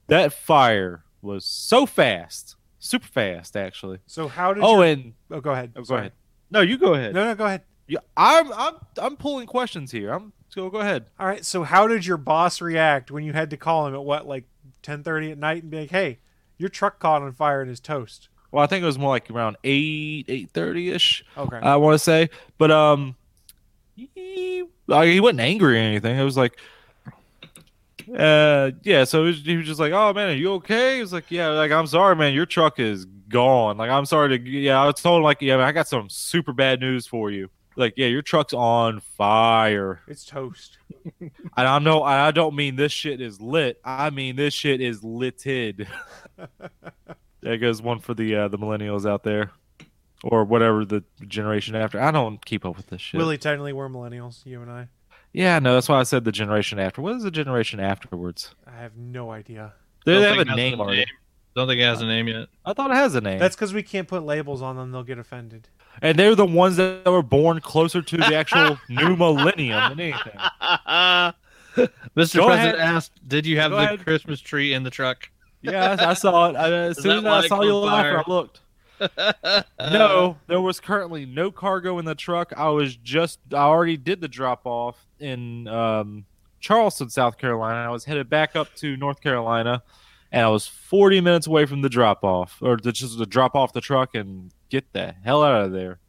that 0.07 0.31
fire 0.31 1.03
was 1.21 1.43
so 1.43 1.85
fast, 1.85 2.55
super 2.79 3.05
fast, 3.05 3.57
actually. 3.57 3.99
So 4.07 4.29
how 4.29 4.53
did? 4.53 4.63
Oh, 4.63 4.75
your- 4.75 4.85
and 4.85 5.13
oh, 5.29 5.41
go 5.41 5.51
ahead. 5.51 5.73
oh, 5.75 5.81
go 5.81 5.83
Sorry. 5.83 5.99
ahead. 5.99 6.11
No, 6.49 6.61
you 6.61 6.77
go 6.77 6.93
ahead. 6.93 7.13
No, 7.13 7.25
no, 7.25 7.35
go 7.35 7.45
ahead. 7.45 7.63
Yeah, 7.85 7.99
I'm, 8.15 8.51
I'm, 8.53 8.75
I'm 8.97 9.17
pulling 9.17 9.45
questions 9.45 9.91
here. 9.91 10.11
I'm, 10.13 10.31
so 10.47 10.69
go 10.69 10.79
ahead. 10.79 11.07
All 11.19 11.27
right. 11.27 11.45
So 11.45 11.63
how 11.63 11.87
did 11.87 12.05
your 12.05 12.15
boss 12.17 12.61
react 12.61 13.11
when 13.11 13.25
you 13.25 13.33
had 13.33 13.49
to 13.49 13.57
call 13.57 13.87
him 13.87 13.93
at 13.93 14.03
what, 14.03 14.25
like 14.25 14.45
ten 14.81 15.03
thirty 15.03 15.31
at 15.31 15.37
night, 15.37 15.63
and 15.63 15.69
be 15.69 15.81
like, 15.81 15.91
hey, 15.91 16.19
your 16.57 16.69
truck 16.69 16.99
caught 16.99 17.21
on 17.21 17.33
fire 17.33 17.61
and 17.61 17.69
is 17.69 17.81
toast? 17.81 18.29
Well, 18.51 18.63
I 18.63 18.67
think 18.67 18.83
it 18.83 18.85
was 18.85 18.97
more 18.97 19.09
like 19.09 19.29
around 19.29 19.57
eight, 19.65 20.25
eight 20.29 20.49
thirty 20.51 20.91
ish. 20.91 21.25
Okay. 21.37 21.57
I 21.57 21.75
want 21.75 21.95
to 21.95 21.99
say, 21.99 22.29
but 22.57 22.71
um, 22.71 23.17
he 23.97 24.63
like, 24.87 25.09
he 25.09 25.19
wasn't 25.19 25.41
angry 25.41 25.77
or 25.77 25.81
anything. 25.81 26.17
It 26.17 26.23
was 26.23 26.37
like, 26.37 26.59
uh, 28.15 28.71
yeah. 28.83 29.03
So 29.03 29.23
he 29.23 29.27
was, 29.27 29.41
he 29.41 29.57
was 29.57 29.65
just 29.65 29.79
like, 29.79 29.91
"Oh 29.91 30.13
man, 30.13 30.29
are 30.29 30.33
you 30.33 30.53
okay?" 30.53 30.95
He 30.95 31.01
was 31.01 31.11
like, 31.11 31.29
"Yeah." 31.29 31.49
Like, 31.49 31.71
I'm 31.71 31.87
sorry, 31.87 32.15
man. 32.15 32.33
Your 32.33 32.45
truck 32.45 32.79
is 32.79 33.05
gone. 33.05 33.77
Like, 33.77 33.89
I'm 33.89 34.05
sorry 34.05 34.37
to. 34.37 34.49
Yeah, 34.49 34.81
I 34.81 34.85
was 34.85 35.01
told 35.01 35.23
like, 35.23 35.41
yeah, 35.41 35.57
man, 35.57 35.65
I 35.65 35.71
got 35.71 35.87
some 35.87 36.09
super 36.09 36.53
bad 36.53 36.79
news 36.79 37.07
for 37.07 37.31
you. 37.31 37.49
Like, 37.75 37.93
yeah, 37.97 38.07
your 38.07 38.23
truck's 38.23 38.53
on 38.53 39.01
fire. 39.01 40.01
it's 40.07 40.25
toast. 40.25 40.77
And 41.21 41.31
I 41.67 41.79
know 41.79 42.03
I 42.03 42.31
don't 42.31 42.53
mean 42.53 42.75
this 42.75 42.91
shit 42.91 43.21
is 43.21 43.39
lit. 43.39 43.79
I 43.83 44.09
mean 44.09 44.35
this 44.35 44.53
shit 44.53 44.81
is 44.81 45.03
litted. 45.03 45.87
there 47.41 47.57
goes 47.57 47.81
one 47.81 47.99
for 47.99 48.13
the 48.13 48.35
uh, 48.35 48.47
the 48.49 48.57
millennials 48.57 49.09
out 49.09 49.23
there, 49.23 49.51
or 50.23 50.43
whatever 50.43 50.83
the 50.85 51.03
generation 51.27 51.75
after. 51.75 51.99
I 52.01 52.11
don't 52.11 52.43
keep 52.45 52.65
up 52.65 52.75
with 52.77 52.87
this 52.87 53.01
shit. 53.01 53.17
Willie, 53.17 53.37
technically, 53.37 53.73
we're 53.73 53.89
millennials, 53.89 54.45
you 54.45 54.61
and 54.61 54.71
I. 54.71 54.87
Yeah, 55.33 55.59
no, 55.59 55.73
that's 55.75 55.87
why 55.89 55.99
I 55.99 56.03
said 56.03 56.23
the 56.25 56.31
generation 56.31 56.79
after. 56.79 57.01
What 57.01 57.15
is 57.15 57.23
the 57.23 57.31
generation 57.31 57.79
afterwards? 57.79 58.55
I 58.65 58.71
have 58.81 58.95
no 58.97 59.29
idea. 59.31 59.73
They, 60.05 60.13
Don't 60.13 60.23
have 60.23 60.31
think 60.31 60.39
a 60.39 60.41
it 60.41 60.47
has 60.47 60.55
name 60.57 60.81
already. 60.81 61.05
Don't 61.55 61.67
think 61.67 61.79
it 61.81 61.83
has 61.83 62.01
a 62.01 62.05
uh, 62.05 62.07
name 62.07 62.27
yet. 62.27 62.47
I 62.65 62.73
thought 62.73 62.91
it 62.91 62.95
has 62.95 63.13
a 63.15 63.21
name. 63.21 63.39
That's 63.39 63.55
because 63.55 63.73
we 63.73 63.83
can't 63.83 64.07
put 64.07 64.23
labels 64.23 64.61
on 64.61 64.75
them; 64.77 64.91
they'll 64.91 65.03
get 65.03 65.17
offended. 65.19 65.67
and 66.01 66.17
they're 66.17 66.35
the 66.35 66.45
ones 66.45 66.77
that 66.77 67.05
were 67.05 67.21
born 67.23 67.59
closer 67.61 68.01
to 68.01 68.17
the 68.17 68.35
actual 68.35 68.79
new 68.89 69.15
millennium 69.15 69.89
than 69.89 69.99
anything. 69.99 70.37
Mr. 72.15 72.35
Go 72.35 72.47
President 72.47 72.75
ahead. 72.75 72.79
asked, 72.79 73.11
"Did 73.27 73.45
you 73.45 73.59
have 73.59 73.71
Go 73.71 73.77
the 73.77 73.83
ahead. 73.83 74.03
Christmas 74.03 74.39
tree 74.39 74.73
in 74.73 74.83
the 74.83 74.89
truck?" 74.89 75.29
Yeah, 75.61 75.95
I, 75.99 76.11
I 76.11 76.13
saw 76.13 76.49
it. 76.49 76.55
I, 76.55 76.71
as 76.71 76.97
Is 76.97 77.03
soon 77.03 77.09
that 77.09 77.17
as 77.17 77.23
why 77.23 77.37
I 77.37 77.41
they 77.41 77.47
saw 77.47 77.61
you 77.63 77.71
caught 77.71 77.83
laughing, 77.85 78.11
fire? 78.13 78.23
I 78.27 78.31
looked. 78.31 78.61
No, 79.79 80.37
there 80.47 80.61
was 80.61 80.79
currently 80.79 81.25
no 81.25 81.51
cargo 81.51 81.99
in 81.99 82.05
the 82.05 82.15
truck. 82.15 82.53
I 82.55 82.69
was 82.69 82.95
just 82.95 83.39
I 83.51 83.57
already 83.57 83.97
did 83.97 84.21
the 84.21 84.27
drop 84.27 84.61
off 84.65 85.05
in 85.19 85.67
um, 85.67 86.25
Charleston, 86.59 87.09
South 87.09 87.37
Carolina. 87.37 87.79
I 87.79 87.89
was 87.89 88.05
headed 88.05 88.29
back 88.29 88.55
up 88.55 88.73
to 88.75 88.97
North 88.97 89.21
Carolina, 89.21 89.83
and 90.31 90.45
I 90.45 90.49
was 90.49 90.67
40 90.67 91.21
minutes 91.21 91.47
away 91.47 91.65
from 91.65 91.81
the 91.81 91.89
drop 91.89 92.23
off, 92.23 92.57
or 92.61 92.77
to 92.77 92.91
just 92.91 93.17
to 93.17 93.25
drop 93.25 93.55
off 93.55 93.73
the 93.73 93.81
truck 93.81 94.15
and 94.15 94.51
get 94.69 94.91
the 94.93 95.13
hell 95.23 95.43
out 95.43 95.65
of 95.65 95.71
there. 95.71 95.99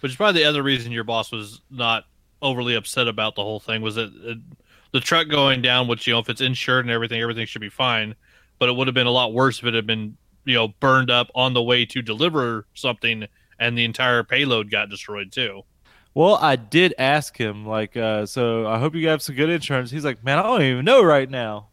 Which 0.00 0.12
is 0.12 0.16
probably 0.16 0.42
the 0.42 0.48
other 0.48 0.62
reason 0.62 0.92
your 0.92 1.04
boss 1.04 1.32
was 1.32 1.62
not 1.70 2.04
overly 2.42 2.74
upset 2.74 3.08
about 3.08 3.34
the 3.34 3.42
whole 3.42 3.58
thing 3.58 3.80
was 3.80 3.94
that 3.94 4.12
uh, 4.28 4.34
the 4.92 5.00
truck 5.00 5.28
going 5.28 5.62
down, 5.62 5.88
which 5.88 6.06
you 6.06 6.12
know, 6.12 6.20
if 6.20 6.28
it's 6.28 6.40
insured 6.40 6.84
and 6.84 6.92
everything, 6.92 7.20
everything 7.20 7.46
should 7.46 7.60
be 7.60 7.70
fine. 7.70 8.14
But 8.58 8.68
it 8.68 8.76
would 8.76 8.86
have 8.86 8.94
been 8.94 9.08
a 9.08 9.10
lot 9.10 9.32
worse 9.32 9.58
if 9.58 9.64
it 9.64 9.74
had 9.74 9.86
been, 9.86 10.16
you 10.44 10.54
know, 10.54 10.68
burned 10.68 11.10
up 11.10 11.30
on 11.34 11.54
the 11.54 11.62
way 11.62 11.84
to 11.86 12.02
deliver 12.02 12.66
something, 12.74 13.26
and 13.58 13.76
the 13.78 13.84
entire 13.84 14.22
payload 14.24 14.70
got 14.70 14.88
destroyed 14.90 15.32
too. 15.32 15.62
Well, 16.14 16.36
I 16.36 16.54
did 16.56 16.94
ask 16.98 17.36
him, 17.36 17.66
like, 17.66 17.96
uh, 17.96 18.24
so 18.26 18.66
I 18.68 18.78
hope 18.78 18.94
you 18.94 19.08
have 19.08 19.20
some 19.20 19.34
good 19.34 19.50
insurance. 19.50 19.90
He's 19.90 20.04
like, 20.04 20.22
man, 20.22 20.38
I 20.38 20.42
don't 20.44 20.62
even 20.62 20.84
know 20.84 21.02
right 21.02 21.28
now. 21.28 21.68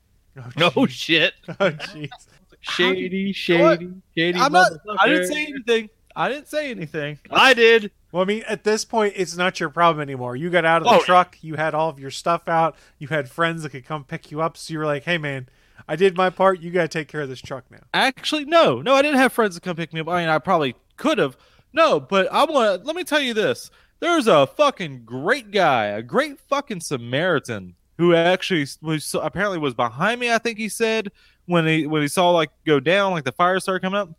Oh, 0.58 0.72
No 0.76 0.86
shit, 0.88 1.34
Oh, 1.60 1.70
jeez. 1.72 2.10
shady, 2.62 3.28
What? 3.30 3.36
shady, 3.36 3.92
shady. 4.16 4.40
I'm 4.40 4.52
not. 4.52 4.72
I 5.00 5.08
didn't 5.08 5.28
say 5.28 5.44
anything. 5.46 5.90
I 6.16 6.30
didn't 6.30 6.48
say 6.48 6.72
anything. 6.72 7.20
I 7.30 7.54
did. 7.54 7.92
Well, 8.12 8.22
I 8.24 8.26
mean, 8.26 8.44
at 8.48 8.64
this 8.66 8.84
point, 8.84 9.14
it's 9.16 9.38
not 9.38 9.60
your 9.60 9.70
problem 9.70 10.02
anymore. 10.02 10.36
You 10.36 10.50
got 10.50 10.66
out 10.66 10.82
of 10.82 10.88
the 10.88 10.96
Oh, 10.96 11.02
truck. 11.04 11.38
You 11.42 11.56
had 11.56 11.74
all 11.74 11.90
of 11.90 12.00
your 12.00 12.12
stuff 12.12 12.50
out. 12.50 12.76
You 13.00 13.08
had 13.08 13.30
friends 13.30 13.64
that 13.64 13.70
could 13.70 13.86
come 13.86 14.04
pick 14.04 14.30
you 14.32 14.42
up. 14.42 14.58
So 14.58 14.74
you 14.74 14.80
were 14.80 14.86
like, 14.86 15.04
"Hey, 15.06 15.18
man, 15.18 15.48
I 15.88 15.96
did 15.96 16.16
my 16.16 16.30
part. 16.30 16.62
You 16.62 16.72
got 16.72 16.84
to 16.84 16.88
take 16.88 17.08
care 17.08 17.22
of 17.22 17.30
this 17.30 17.42
truck 17.42 17.66
now." 17.70 17.80
Actually, 17.94 18.46
no, 18.46 18.82
no, 18.82 18.96
I 18.96 19.02
didn't 19.02 19.18
have 19.18 19.34
friends 19.34 19.56
to 19.56 19.62
come 19.62 19.76
pick 19.76 19.94
me 19.94 20.02
up. 20.02 20.08
I 20.08 20.22
mean, 20.22 20.30
I 20.30 20.40
probably 20.40 20.76
could 20.98 21.18
have. 21.18 21.38
No, 21.74 22.00
but 22.00 22.32
I 22.32 22.44
want 22.46 22.82
to. 22.82 22.88
Let 22.88 22.96
me 22.96 23.04
tell 23.04 23.22
you 23.22 23.34
this: 23.34 23.72
there's 24.00 24.28
a 24.28 24.48
fucking 24.48 25.04
great 25.06 25.52
guy, 25.52 25.86
a 25.86 26.02
great 26.02 26.40
fucking 26.50 26.82
Samaritan 26.82 27.76
who 27.98 28.16
actually 28.16 28.66
was 28.82 29.14
apparently 29.14 29.60
was 29.60 29.76
behind 29.76 30.20
me. 30.20 30.32
I 30.32 30.40
think 30.40 30.58
he 30.58 30.70
said 30.70 31.12
when 31.46 31.68
he 31.68 31.86
when 31.86 32.02
he 32.02 32.08
saw 32.08 32.32
like 32.32 32.50
go 32.66 32.80
down, 32.80 33.12
like 33.12 33.24
the 33.24 33.32
fire 33.32 33.60
started 33.60 33.82
coming 33.82 34.00
up. 34.00 34.10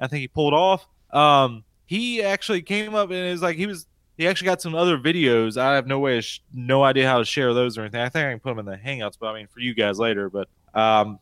I 0.00 0.08
think 0.08 0.20
he 0.20 0.28
pulled 0.28 0.54
off. 0.54 0.86
Um, 1.12 1.64
he 1.86 2.22
actually 2.22 2.62
came 2.62 2.94
up 2.94 3.10
and 3.10 3.30
was 3.30 3.42
like 3.42 3.56
he 3.56 3.66
was. 3.66 3.86
He 4.16 4.26
actually 4.26 4.46
got 4.46 4.60
some 4.60 4.74
other 4.74 4.98
videos. 4.98 5.56
I 5.56 5.76
have 5.76 5.86
no 5.86 6.00
way, 6.00 6.20
sh- 6.20 6.42
no 6.52 6.82
idea 6.82 7.08
how 7.08 7.18
to 7.18 7.24
share 7.24 7.54
those 7.54 7.78
or 7.78 7.82
anything. 7.82 8.00
I 8.00 8.08
think 8.08 8.26
I 8.26 8.30
can 8.30 8.40
put 8.40 8.56
them 8.56 8.58
in 8.58 8.64
the 8.66 8.76
Hangouts, 8.76 9.16
but 9.18 9.28
I 9.28 9.34
mean 9.34 9.46
for 9.46 9.60
you 9.60 9.74
guys 9.74 10.00
later. 10.00 10.28
But 10.28 10.48
um, 10.74 11.18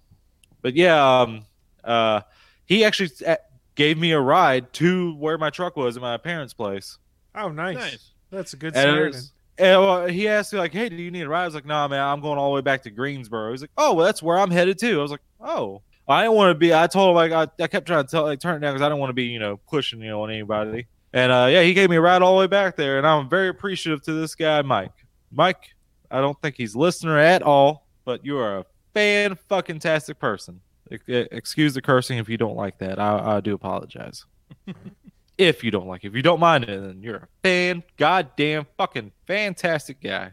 but 0.63 0.75
yeah, 0.75 1.21
um, 1.21 1.45
uh, 1.85 2.23
he 2.65 2.85
actually 2.85 3.11
uh, 3.27 3.37
gave 3.75 3.99
me 3.99 4.13
a 4.13 4.21
ride 4.21 4.73
to 4.75 5.15
where 5.17 5.39
my 5.39 5.51
truck 5.51 5.77
was 5.77 5.97
at 5.97 6.03
my 6.03 6.17
parents' 6.17 6.55
place. 6.55 6.99
Oh, 7.35 7.51
nice. 7.51 7.77
Nice. 7.77 8.11
That's 8.31 8.53
a 8.53 8.57
good 8.57 8.75
And, 8.75 8.89
it 8.89 8.93
Samaritan. 8.93 9.21
and, 9.59 9.77
uh, 9.77 10.07
he 10.07 10.29
asked 10.29 10.53
me 10.53 10.59
like, 10.59 10.73
"Hey, 10.73 10.89
do 10.89 10.97
you 10.97 11.11
need 11.11 11.23
a 11.23 11.29
ride?" 11.29 11.43
I 11.43 11.47
was 11.47 11.55
like, 11.55 11.67
"Nah, 11.67 11.87
man, 11.89 12.01
I'm 12.01 12.21
going 12.21 12.39
all 12.39 12.51
the 12.51 12.55
way 12.57 12.61
back 12.63 12.83
to 12.85 12.91
Greensboro." 12.91 13.53
He's 13.53 13.61
like, 13.61 13.71
"Oh, 13.77 13.95
well, 13.95 14.07
that's 14.07 14.23
where 14.23 14.39
I'm 14.39 14.51
headed 14.51 14.79
to." 14.81 14.99
I 14.99 15.03
was 15.03 15.11
like, 15.11 15.23
"Oh." 15.41 15.83
I 16.09 16.23
didn't 16.23 16.37
want 16.37 16.51
to 16.51 16.55
be. 16.55 16.73
I 16.73 16.87
told 16.87 17.11
him 17.11 17.15
like 17.17 17.33
I, 17.33 17.63
I 17.63 17.67
kept 17.67 17.87
trying 17.87 18.05
to 18.05 18.09
tell 18.09 18.23
like 18.23 18.39
turn 18.39 18.57
it 18.57 18.61
down 18.61 18.75
because 18.75 18.83
I 18.83 18.89
didn't 18.89 19.01
want 19.01 19.11
to 19.11 19.15
be 19.15 19.25
you 19.25 19.41
know 19.41 19.57
pushing 19.69 20.01
you 20.01 20.09
know 20.09 20.23
on 20.23 20.31
anybody. 20.31 20.87
And 21.13 21.33
uh, 21.33 21.49
yeah, 21.51 21.63
he 21.63 21.75
gave 21.75 21.91
me 21.91 21.97
a 21.97 22.01
ride 22.01 22.23
all 22.23 22.35
the 22.37 22.41
way 22.41 22.47
back 22.47 22.77
there, 22.77 22.99
and 22.99 23.07
I'm 23.07 23.29
very 23.29 23.49
appreciative 23.49 24.03
to 24.05 24.13
this 24.13 24.35
guy, 24.35 24.63
Mike. 24.63 24.93
Mike, 25.33 25.75
I 26.11 26.21
don't 26.21 26.41
think 26.41 26.57
he's 26.57 26.77
listener 26.77 27.19
at 27.19 27.43
all, 27.43 27.87
but 28.05 28.25
you 28.25 28.39
are 28.39 28.59
a 28.59 28.65
fan 28.97 29.35
fucking 29.49 29.79
tastic 29.79 30.19
person. 30.19 30.61
Excuse 31.07 31.75
the 31.75 31.83
cursing 31.83 32.17
if 32.17 32.31
you 32.31 32.39
don't 32.39 32.57
like 32.57 32.79
that. 32.79 32.99
I, 32.99 33.37
I 33.37 33.41
do 33.41 33.53
apologize. 33.53 34.25
if 35.39 35.63
you 35.63 35.71
don't 35.71 35.87
like 35.87 36.05
it, 36.05 36.09
if 36.09 36.15
you 36.15 36.23
don't 36.23 36.41
mind 36.41 36.65
it, 36.65 36.81
then 36.81 37.03
you're 37.03 37.17
a 37.17 37.29
fan, 37.43 37.83
goddamn 37.99 38.67
fucking 38.79 39.13
fantastic 39.27 40.01
guy. 40.01 40.31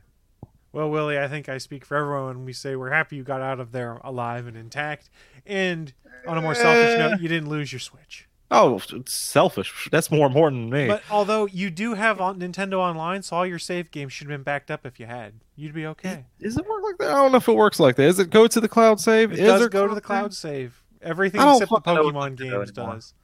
Well, 0.72 0.90
Willie, 0.90 1.20
I 1.20 1.28
think 1.28 1.50
I 1.50 1.58
speak 1.58 1.86
for 1.86 1.98
everyone 1.98 2.38
when 2.38 2.46
we 2.46 2.54
say 2.54 2.76
we're 2.76 2.92
happy 2.92 3.18
you 3.18 3.24
got 3.24 3.42
out 3.42 3.60
of 3.60 3.74
there 3.74 4.00
alive 4.04 4.48
and 4.48 4.56
intact. 4.56 5.10
And 5.46 5.92
on 6.26 6.38
a 6.38 6.42
more 6.42 6.56
selfish 6.56 6.98
eh. 6.98 6.98
note, 6.98 7.20
you 7.20 7.28
didn't 7.28 7.50
lose 7.50 7.74
your 7.74 7.80
Switch. 7.80 8.30
Oh, 8.56 8.80
it's 8.92 9.12
selfish. 9.12 9.90
That's 9.92 10.12
more 10.12 10.28
important 10.28 10.70
than 10.70 10.80
me. 10.82 10.88
But 10.88 11.02
although 11.10 11.48
you 11.48 11.72
do 11.72 11.96
have 11.96 12.22
on 12.22 12.40
Nintendo 12.40 12.76
Online, 12.76 13.24
so 13.24 13.38
all 13.38 13.48
your 13.48 13.58
save 13.58 13.90
games 13.90 14.14
should 14.14 14.28
have 14.28 14.38
been 14.38 14.44
backed 14.44 14.70
up 14.70 14.86
if 14.86 15.00
you 15.00 15.08
had. 15.08 15.34
You'd 15.56 15.74
be 15.74 15.88
okay. 15.88 16.26
Does 16.40 16.56
it 16.56 16.68
work 16.68 16.84
like 16.84 16.98
that? 17.00 17.10
I 17.10 17.16
don't 17.16 17.32
know 17.32 17.40
if 17.40 17.48
it 17.48 17.56
works 17.56 17.80
like 17.80 17.96
that. 17.96 18.04
Is 18.04 18.20
it 18.20 18.30
go 18.30 18.48
to 18.48 18.60
the 18.62 18.70
cloud 18.70 19.00
save? 19.00 19.32
It 19.32 19.40
Is 19.40 19.48
does 19.48 19.68
go 19.70 19.88
to 19.88 19.96
the 19.96 20.02
cloud 20.02 20.36
save. 20.36 20.80
Everything 21.02 21.42
except 21.42 21.62
the 21.62 21.68
fucking 21.68 21.96
know 21.96 22.04
what 22.04 22.14
Pokemon 22.14 22.38
games 22.38 22.72
does. 22.72 23.16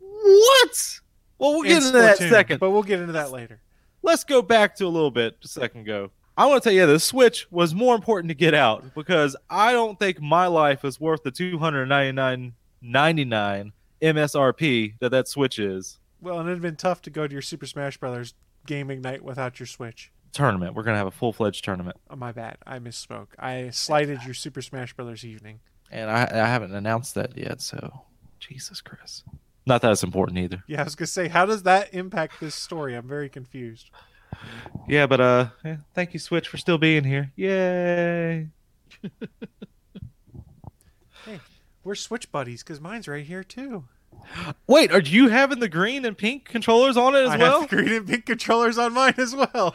What? 0.00 1.00
Well, 1.38 1.52
we'll 1.52 1.64
get 1.64 1.82
into 1.82 1.98
that 1.98 2.16
second. 2.16 2.58
But 2.58 2.70
we'll 2.70 2.82
get 2.82 3.00
into 3.00 3.12
that 3.12 3.30
later. 3.30 3.60
Let's 4.02 4.24
go 4.24 4.40
back 4.40 4.74
to 4.76 4.86
a 4.86 4.88
little 4.88 5.10
bit 5.10 5.36
a 5.44 5.48
second 5.48 5.82
ago. 5.82 6.10
I 6.36 6.46
want 6.46 6.62
to 6.62 6.70
tell 6.70 6.74
you, 6.74 6.86
the 6.86 6.98
Switch 6.98 7.46
was 7.50 7.74
more 7.74 7.94
important 7.94 8.30
to 8.30 8.34
get 8.34 8.54
out 8.54 8.94
because 8.94 9.36
I 9.50 9.72
don't 9.72 9.98
think 9.98 10.20
my 10.20 10.46
life 10.46 10.82
is 10.82 10.98
worth 10.98 11.22
the 11.24 11.30
two 11.30 11.58
hundred 11.58 11.86
ninety 11.86 12.12
nine 12.12 12.54
ninety 12.80 13.26
nine 13.26 13.72
MSRP 14.02 14.98
that 15.00 15.10
that 15.10 15.28
Switch 15.28 15.58
is. 15.58 15.98
Well, 16.20 16.38
and 16.40 16.48
it'd 16.48 16.62
been 16.62 16.76
tough 16.76 17.02
to 17.02 17.10
go 17.10 17.26
to 17.26 17.32
your 17.32 17.42
Super 17.42 17.66
Smash 17.66 17.96
Brothers 17.98 18.34
gaming 18.66 19.00
night 19.00 19.22
without 19.24 19.58
your 19.58 19.66
Switch. 19.66 20.10
Tournament. 20.32 20.74
We're 20.74 20.82
gonna 20.84 20.96
have 20.98 21.06
a 21.06 21.10
full 21.12 21.32
fledged 21.32 21.64
tournament, 21.64 21.96
Oh, 22.08 22.16
my 22.16 22.32
bad. 22.32 22.56
I 22.66 22.78
misspoke. 22.78 23.28
I 23.38 23.70
slighted 23.70 24.22
your 24.24 24.34
Super 24.34 24.62
Smash 24.62 24.92
Brothers 24.94 25.24
evening. 25.24 25.60
and 25.90 26.10
I, 26.10 26.22
I 26.32 26.46
haven't 26.46 26.74
announced 26.74 27.14
that 27.16 27.36
yet. 27.36 27.60
So, 27.60 28.02
Jesus, 28.40 28.80
Christ. 28.80 29.24
Not 29.66 29.82
that 29.82 29.92
it's 29.92 30.02
important 30.02 30.38
either. 30.38 30.64
Yeah, 30.66 30.80
I 30.80 30.84
was 30.84 30.94
gonna 30.94 31.06
say, 31.06 31.28
how 31.28 31.44
does 31.46 31.62
that 31.64 31.92
impact 31.94 32.40
this 32.40 32.54
story? 32.54 32.94
I'm 32.94 33.06
very 33.06 33.28
confused. 33.28 33.90
Yeah, 34.88 35.06
but 35.06 35.20
uh, 35.20 35.48
yeah, 35.64 35.76
thank 35.94 36.14
you, 36.14 36.18
Switch, 36.18 36.48
for 36.48 36.56
still 36.56 36.78
being 36.78 37.04
here. 37.04 37.30
Yay! 37.36 38.48
We're 41.84 41.94
Switch 41.94 42.30
buddies 42.30 42.62
because 42.62 42.80
mine's 42.80 43.08
right 43.08 43.24
here 43.24 43.42
too. 43.44 43.84
Wait, 44.66 44.92
are 44.92 45.00
you 45.00 45.28
having 45.28 45.58
the 45.58 45.68
green 45.68 46.04
and 46.04 46.16
pink 46.16 46.44
controllers 46.44 46.96
on 46.96 47.14
it 47.16 47.22
as 47.22 47.30
I 47.30 47.36
well? 47.38 47.60
have 47.62 47.70
the 47.70 47.76
green 47.76 47.92
and 47.92 48.06
pink 48.06 48.26
controllers 48.26 48.78
on 48.78 48.92
mine 48.92 49.14
as 49.16 49.34
well. 49.34 49.74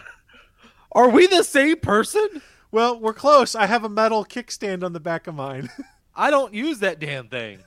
Are 0.92 1.10
we 1.10 1.28
the 1.28 1.44
same 1.44 1.78
person? 1.78 2.42
Well, 2.72 3.00
we're 3.00 3.14
close. 3.14 3.56
I 3.56 3.66
have 3.66 3.84
a 3.84 3.90
metal 3.90 4.26
kickstand 4.26 4.84
on 4.84 4.94
the 4.94 5.00
back 5.00 5.28
of 5.28 5.36
mine. 5.36 5.70
I 6.16 6.30
don't 6.32 6.54
use 6.54 6.80
that 6.80 7.00
damn 7.00 7.28
thing. 7.28 7.60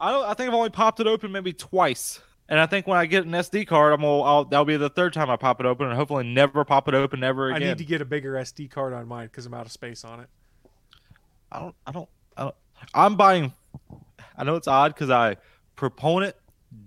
I 0.00 0.10
don't. 0.10 0.24
I 0.24 0.34
think 0.34 0.48
I've 0.48 0.54
only 0.54 0.70
popped 0.70 1.00
it 1.00 1.06
open 1.06 1.32
maybe 1.32 1.52
twice, 1.52 2.20
and 2.48 2.60
I 2.60 2.66
think 2.66 2.86
when 2.86 2.98
I 2.98 3.06
get 3.06 3.24
an 3.24 3.32
SD 3.32 3.66
card, 3.66 3.92
I'm 3.92 4.00
gonna. 4.00 4.20
I'll, 4.22 4.44
that'll 4.44 4.64
be 4.64 4.76
the 4.76 4.88
third 4.88 5.12
time 5.12 5.30
I 5.30 5.36
pop 5.36 5.58
it 5.60 5.66
open, 5.66 5.86
and 5.86 5.96
hopefully 5.96 6.24
never 6.24 6.64
pop 6.64 6.86
it 6.88 6.94
open 6.94 7.24
ever 7.24 7.50
again. 7.50 7.62
I 7.62 7.66
need 7.70 7.78
to 7.78 7.84
get 7.84 8.00
a 8.00 8.04
bigger 8.04 8.34
SD 8.34 8.70
card 8.70 8.92
on 8.92 9.08
mine 9.08 9.26
because 9.26 9.46
I'm 9.46 9.54
out 9.54 9.66
of 9.66 9.72
space 9.72 10.04
on 10.04 10.20
it. 10.20 10.28
I 11.50 11.58
don't. 11.60 11.74
I 11.86 11.92
don't. 11.92 12.08
I 12.36 12.42
don't. 12.44 12.54
I'm 12.94 13.16
buying. 13.16 13.52
I 14.36 14.44
know 14.44 14.56
it's 14.56 14.68
odd 14.68 14.94
because 14.94 15.10
I 15.10 15.36
proponent 15.76 16.34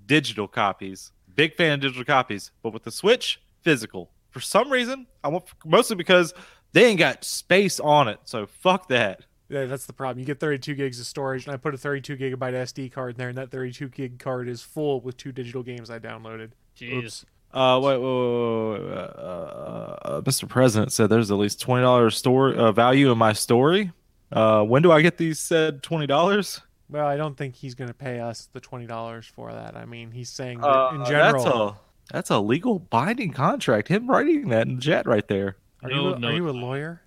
digital 0.06 0.48
copies. 0.48 1.12
Big 1.36 1.56
fan 1.56 1.74
of 1.74 1.82
digital 1.82 2.06
copies, 2.06 2.52
but 2.64 2.74
with 2.74 2.84
the 2.84 2.92
Switch, 2.92 3.42
physical. 3.62 4.12
For 4.30 4.40
some 4.40 4.72
reason, 4.72 5.08
I 5.24 5.30
want 5.30 5.46
mostly 5.66 5.96
because 5.96 6.34
they 6.74 6.86
ain't 6.86 7.00
got 7.00 7.24
space 7.24 7.80
on 7.80 8.08
it. 8.08 8.20
So 8.26 8.46
fuck 8.46 8.90
that. 8.90 9.22
Yeah, 9.48 9.66
that's 9.66 9.86
the 9.86 9.94
problem. 9.94 10.20
You 10.20 10.26
get 10.26 10.40
32 10.40 10.74
gigs 10.74 11.00
of 11.00 11.06
storage, 11.06 11.46
and 11.46 11.54
I 11.54 11.58
put 11.58 11.74
a 11.74 11.78
32 11.78 12.18
gigabyte 12.18 12.54
SD 12.54 12.92
card 12.92 13.12
in 13.12 13.18
there, 13.18 13.30
and 13.30 13.38
that 13.38 13.52
32 13.52 13.90
gig 13.90 14.18
card 14.18 14.50
is 14.50 14.62
full 14.62 15.02
with 15.02 15.18
two 15.18 15.32
digital 15.32 15.62
games 15.62 15.90
I 15.90 16.00
downloaded. 16.00 16.52
Jeez. 16.78 17.04
Oops. 17.04 17.26
Uh, 17.54 17.80
wait, 17.82 17.98
wait, 17.98 18.04
wait, 18.04 18.80
wait, 18.80 18.90
wait, 18.90 18.98
uh, 18.98 19.98
uh, 20.02 20.22
Mr. 20.22 20.50
President 20.50 20.92
said 20.92 21.10
there's 21.10 21.32
at 21.32 21.38
least 21.38 21.62
twenty 21.62 21.84
dollars 21.84 22.18
store 22.18 22.54
uh, 22.54 22.72
value 22.74 23.12
in 23.12 23.18
my 23.18 23.32
story. 23.32 23.94
Uh, 24.36 24.64
when 24.64 24.82
do 24.84 24.92
I 24.92 25.02
get 25.02 25.18
these 25.18 25.40
said 25.40 25.82
twenty 25.82 26.06
dollars? 26.08 26.62
Well, 26.90 27.08
I 27.08 27.18
don't 27.18 27.36
think 27.36 27.56
he's 27.56 27.74
going 27.74 27.88
to 27.88 27.96
pay 27.96 28.20
us 28.20 28.48
the 28.54 28.62
$20 28.62 29.26
for 29.32 29.52
that. 29.52 29.76
I 29.76 29.86
mean, 29.86 30.12
he's 30.12 30.30
saying 30.30 30.60
that 30.62 30.68
Uh, 30.68 30.92
in 30.94 31.06
general. 31.06 31.44
that's 31.44 31.56
a 31.56 31.76
that's 32.14 32.30
a 32.30 32.40
legal 32.40 32.78
binding 32.78 33.32
contract. 33.34 33.88
Him 33.88 34.08
writing 34.08 34.50
that 34.50 34.68
in 34.68 34.76
the 34.76 34.82
chat 34.82 35.08
right 35.08 35.28
there. 35.28 35.56
are, 35.84 35.90
No, 35.90 35.96
you 35.96 36.14
a, 36.14 36.20
no, 36.20 36.28
are 36.28 36.34
you 36.34 36.48
a 36.48 36.52
lawyer? 36.52 37.02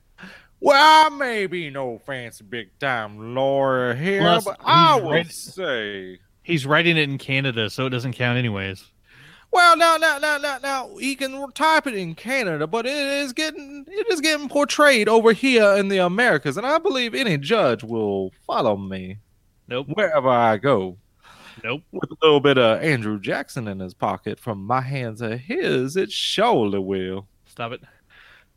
Well, 0.61 0.77
I 1.07 1.09
may 1.15 1.47
be 1.47 1.71
no 1.71 1.99
fancy 1.99 2.43
big 2.43 2.77
time 2.81 3.37
lawyer 3.37 3.95
here, 3.95 4.21
Plus, 4.23 4.45
but 4.45 4.57
I 4.65 4.95
he's 4.95 5.05
would 5.05 5.31
say. 5.31 6.19
He's 6.43 6.67
writing 6.67 6.97
it 6.97 7.09
in 7.09 7.19
Canada, 7.19 7.71
so 7.71 7.87
it 7.87 7.91
doesn't 7.91 8.15
count 8.15 8.37
anyways. 8.39 8.85
Well, 9.51 9.77
now, 9.77 9.97
now, 9.97 10.19
now, 10.19 10.37
now, 10.39 10.59
now, 10.63 10.97
he 10.99 11.17
can 11.17 11.51
type 11.53 11.87
it 11.87 11.95
in 11.95 12.15
Canada, 12.15 12.67
but 12.67 12.85
it 12.87 12.93
is 12.97 13.33
getting 13.33 13.85
it 13.89 14.07
is 14.13 14.21
getting 14.21 14.49
portrayed 14.49 15.09
over 15.09 15.33
here 15.33 15.75
in 15.77 15.89
the 15.89 15.99
Americas, 15.99 16.57
and 16.57 16.67
I 16.67 16.79
believe 16.79 17.15
any 17.15 17.39
judge 17.39 17.83
will 17.83 18.31
follow 18.47 18.77
me 18.77 19.19
Nope. 19.67 19.87
wherever 19.95 20.29
I 20.29 20.59
go. 20.59 20.99
Nope. 21.65 21.83
With 21.93 22.11
a 22.11 22.17
little 22.23 22.41
bit 22.41 22.59
of 22.59 22.83
Andrew 22.83 23.19
Jackson 23.19 23.67
in 23.69 23.81
his 23.81 23.95
pocket, 23.95 24.39
from 24.39 24.65
my 24.65 24.81
hands 24.83 25.21
to 25.21 25.37
his, 25.37 25.97
it 25.97 26.13
surely 26.13 26.79
will. 26.79 27.27
Stop 27.47 27.73
it. 27.73 27.81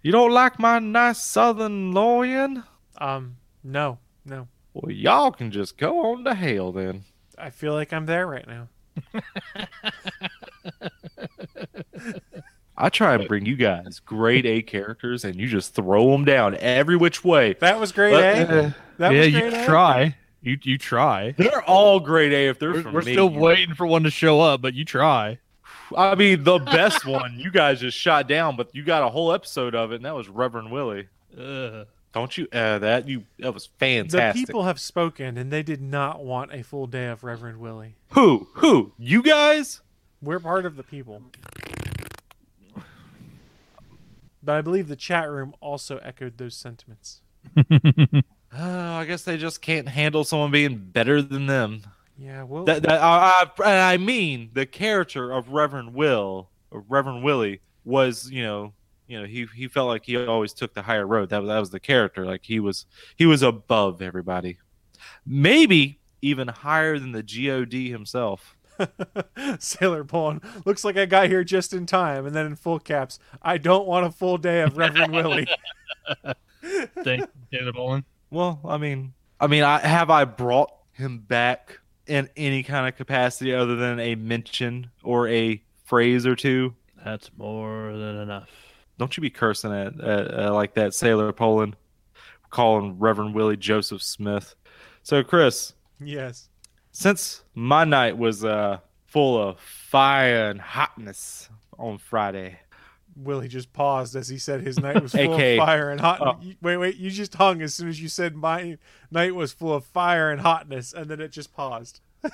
You 0.04 0.12
don't 0.12 0.32
like 0.32 0.60
my 0.60 0.80
nice 0.80 1.24
southern 1.24 1.94
lawyer? 1.94 2.48
Um, 2.98 3.38
no, 3.64 3.98
no. 4.26 4.48
Well, 4.74 4.92
y'all 4.92 5.32
can 5.32 5.52
just 5.52 5.78
go 5.78 6.12
on 6.12 6.24
to 6.26 6.34
hell 6.36 6.72
then. 6.72 7.04
I 7.38 7.50
feel 7.50 7.74
like 7.74 7.92
I'm 7.94 8.06
there 8.06 8.28
right 8.28 8.48
now. 8.48 8.68
I 12.78 12.90
try 12.90 13.16
and 13.16 13.28
bring 13.28 13.46
you 13.46 13.56
guys 13.56 14.00
grade 14.00 14.46
A 14.46 14.62
characters, 14.62 15.24
and 15.24 15.36
you 15.36 15.48
just 15.48 15.76
throw 15.76 16.12
them 16.12 16.26
down 16.26 16.56
every 16.56 16.96
which 16.96 17.24
way. 17.24 17.54
That 17.60 17.80
was 17.80 17.92
great, 17.92 18.12
But, 18.14 18.24
eh? 18.24 18.42
uh, 18.44 18.72
That 18.98 19.14
yeah, 19.14 19.20
was 19.20 19.28
you 19.34 19.40
great, 19.42 19.54
eh? 19.54 19.66
try. 19.66 20.16
You 20.42 20.58
you 20.64 20.78
try. 20.80 21.36
They're 21.38 21.62
all 21.64 22.00
grade 22.00 22.34
A 22.34 22.48
if 22.50 22.58
they're 22.58 22.72
We're, 22.74 22.82
from 22.82 22.94
we're 22.94 23.02
me. 23.04 23.12
still 23.14 23.30
waiting 23.30 23.76
for 23.76 23.86
one 23.86 24.02
to 24.04 24.10
show 24.10 24.42
up, 24.42 24.62
but 24.62 24.74
you 24.74 24.84
try. 24.86 25.38
I 25.96 26.16
mean, 26.16 26.44
the 26.44 26.58
best 26.58 27.06
one 27.06 27.36
you 27.38 27.52
guys 27.52 27.82
just 27.82 27.98
shot 27.98 28.28
down, 28.28 28.56
but 28.56 28.74
you 28.74 28.84
got 28.84 29.04
a 29.04 29.10
whole 29.10 29.32
episode 29.34 29.76
of 29.76 29.92
it, 29.92 29.96
and 29.98 30.06
that 30.06 30.16
was 30.16 30.30
Reverend 30.30 30.72
Willie. 30.72 31.08
Ugh. 31.38 31.86
Don't 32.14 32.38
you? 32.38 32.48
Uh, 32.52 32.80
that 32.80 33.08
you 33.08 33.24
that 33.40 33.54
was 33.54 33.68
fantastic. 33.78 34.12
The 34.12 34.18
fantastic. 34.18 34.48
people 34.48 34.64
have 34.64 34.80
spoken, 34.80 35.38
and 35.38 35.52
they 35.52 35.62
did 35.64 35.82
not 35.82 36.24
want 36.26 36.52
a 36.54 36.64
full 36.64 36.88
day 36.88 37.08
of 37.08 37.24
Reverend 37.24 37.60
Willie. 37.60 37.96
Who? 38.12 38.50
Who? 38.56 38.94
You 38.98 39.22
guys? 39.22 39.82
We're 40.22 40.40
part 40.40 40.66
of 40.66 40.76
the 40.76 40.84
people. 40.84 41.24
But 44.44 44.56
I 44.56 44.62
believe 44.62 44.88
the 44.88 44.96
chat 44.96 45.30
room 45.30 45.54
also 45.60 45.98
echoed 45.98 46.38
those 46.38 46.56
sentiments. 46.56 47.22
Uh, 47.56 48.22
I 48.54 49.06
guess 49.06 49.24
they 49.24 49.38
just 49.38 49.62
can't 49.62 49.88
handle 49.88 50.24
someone 50.24 50.52
being 50.52 50.78
better 50.78 51.22
than 51.22 51.46
them. 51.48 51.84
Yeah, 52.18 52.44
well, 52.44 52.66
That, 52.66 52.84
that 52.84 53.02
I, 53.02 53.46
I, 53.64 53.94
I 53.94 53.98
mean, 53.98 54.52
the 54.54 54.66
character 54.66 55.32
of 55.32 55.50
Reverend 55.50 55.94
Will, 55.94 56.50
or 56.70 56.84
Reverend 56.88 57.24
Willie, 57.24 57.62
was 57.84 58.30
you 58.30 58.44
know, 58.44 58.74
you 59.08 59.20
know, 59.20 59.26
he 59.26 59.48
he 59.56 59.68
felt 59.68 59.88
like 59.88 60.06
he 60.06 60.18
always 60.18 60.54
took 60.54 60.74
the 60.74 60.84
higher 60.84 61.08
road. 61.08 61.30
That 61.30 61.42
was 61.42 61.48
that 61.50 61.60
was 61.60 61.70
the 61.72 61.80
character. 61.80 62.26
Like 62.26 62.44
he 62.44 62.60
was 62.60 62.86
he 63.16 63.26
was 63.26 63.42
above 63.42 64.02
everybody, 64.02 64.60
maybe 65.26 66.00
even 66.22 66.48
higher 66.48 67.00
than 67.00 67.12
the 67.12 67.24
God 67.24 67.90
himself. 67.90 68.56
Sailor 69.60 70.04
Pullen. 70.04 70.42
Looks 70.66 70.84
like 70.84 70.98
I 70.98 71.06
got 71.06 71.28
here 71.28 71.44
just 71.44 71.74
in 71.74 71.86
time. 71.86 72.26
And 72.26 72.36
then 72.36 72.46
in 72.46 72.56
full 72.56 72.80
caps, 72.80 73.20
I 73.42 73.58
don't 73.58 73.88
want 73.88 74.06
a 74.06 74.12
full 74.12 74.38
day 74.38 74.62
of 74.62 74.78
Reverend 74.78 75.14
Willie. 75.14 75.48
Thank 77.04 77.30
David 77.52 77.76
Bolin. 77.76 78.04
Well, 78.30 78.60
I 78.66 78.78
mean, 78.78 79.14
I 79.40 79.48
mean, 79.48 79.64
I 79.64 79.80
have 79.80 80.10
I 80.10 80.26
brought 80.26 80.72
him 80.94 81.20
back 81.20 81.80
in 82.08 82.30
any 82.36 82.64
kind 82.64 82.88
of 82.88 82.96
capacity 82.96 83.54
other 83.54 83.76
than 83.76 84.00
a 84.00 84.16
mention 84.16 84.90
or 85.04 85.28
a 85.28 85.62
phrase 85.86 86.26
or 86.26 86.36
two. 86.36 86.76
That's 87.04 87.32
more 87.38 87.92
than 87.94 88.18
enough. 88.18 88.50
Don't 88.98 89.16
you 89.18 89.22
be 89.22 89.30
cursing 89.30 89.74
at, 89.74 90.00
at 90.00 90.40
uh, 90.40 90.54
like 90.54 90.76
that, 90.76 90.94
Sailor 90.94 91.32
Poland, 91.34 91.76
calling 92.52 93.00
Reverend 93.00 93.34
Willie 93.34 93.58
Joseph 93.58 94.04
Smith. 94.04 94.54
So, 95.02 95.24
Chris, 95.24 95.74
Yes. 96.04 96.50
Since 96.92 97.44
my 97.54 97.84
night 97.84 98.18
was 98.18 98.44
uh, 98.46 98.80
full 99.08 99.42
of 99.42 99.60
fire 99.60 100.50
and 100.50 100.60
hotness 100.62 101.50
on 101.78 101.98
Friday, 101.98 102.60
Willie 103.16 103.48
just 103.48 103.74
paused 103.74 104.16
as 104.16 104.28
he 104.30 104.38
said 104.38 104.62
his 104.62 104.80
night 104.80 105.02
was 105.02 105.12
full 105.14 105.34
AK. 105.34 105.60
of 105.60 105.66
fire 105.66 105.90
and 105.90 106.00
hot. 106.00 106.22
Oh. 106.22 106.40
Wait, 106.62 106.78
wait, 106.78 106.96
you 106.98 107.10
just 107.12 107.34
hung 107.36 107.62
as 107.62 107.74
soon 107.74 107.90
as 107.90 108.02
you 108.02 108.08
said 108.08 108.36
my 108.36 108.78
night 109.10 109.36
was 109.36 109.52
full 109.52 109.74
of 109.74 109.84
fire 109.86 110.32
and 110.32 110.42
hotness, 110.42 110.94
and 110.94 111.10
then 111.10 111.20
it 111.20 111.32
just 111.32 111.54
paused. 111.54 112.00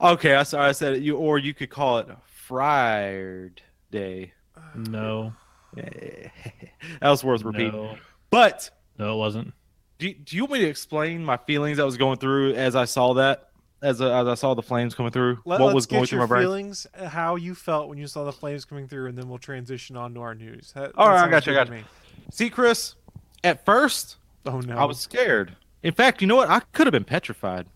okay, 0.00 0.34
I 0.34 0.42
sorry 0.42 0.68
I 0.68 0.72
said 0.72 0.94
it. 0.94 1.02
You 1.02 1.16
or 1.16 1.38
you 1.38 1.54
could 1.54 1.70
call 1.70 1.98
it 1.98 2.08
Fried 2.26 3.62
Day. 3.90 4.32
No, 4.74 5.32
that 5.74 6.30
was 7.02 7.22
worth 7.24 7.42
repeating. 7.42 7.72
no, 7.72 7.96
But 8.30 8.70
no, 8.98 9.14
it 9.14 9.18
wasn't. 9.18 9.52
do, 9.98 10.12
do 10.12 10.36
you 10.36 10.42
want 10.44 10.54
me 10.54 10.58
to 10.60 10.66
explain 10.68 11.24
my 11.24 11.36
feelings 11.36 11.78
I 11.78 11.84
was 11.84 11.96
going 11.96 12.18
through 12.18 12.54
as 12.54 12.74
I 12.76 12.84
saw 12.84 13.14
that, 13.14 13.50
as, 13.84 14.00
uh, 14.00 14.10
as 14.22 14.26
I 14.26 14.34
saw 14.34 14.54
the 14.54 14.62
flames 14.62 14.94
coming 14.94 15.12
through? 15.12 15.38
Let, 15.44 15.60
what 15.60 15.74
was 15.74 15.86
going 15.86 16.06
through 16.06 16.20
my 16.20 16.26
brain? 16.26 16.42
feelings, 16.42 16.86
uh, 16.98 17.08
how 17.08 17.36
you 17.36 17.54
felt 17.54 17.88
when 17.88 17.98
you 17.98 18.06
saw 18.06 18.24
the 18.24 18.32
flames 18.32 18.64
coming 18.64 18.88
through, 18.88 19.06
and 19.08 19.16
then 19.18 19.28
we'll 19.28 19.38
transition 19.38 19.96
on 19.96 20.14
to 20.14 20.20
our 20.20 20.34
news. 20.34 20.72
That, 20.74 20.92
All 20.96 21.06
that 21.06 21.14
right, 21.14 21.24
I 21.26 21.30
got 21.30 21.46
you, 21.46 21.52
I 21.52 21.56
got 21.56 21.66
to 21.68 21.72
you. 21.74 21.78
me. 21.80 21.84
See, 22.32 22.50
Chris, 22.50 22.94
at 23.44 23.64
first 23.64 24.16
Oh 24.46 24.60
no! 24.60 24.76
I 24.76 24.84
was 24.84 24.98
scared. 24.98 25.56
In 25.82 25.92
fact, 25.94 26.20
you 26.20 26.26
know 26.26 26.36
what? 26.36 26.48
I 26.50 26.60
could 26.72 26.86
have 26.86 26.92
been 26.92 27.04
petrified. 27.04 27.66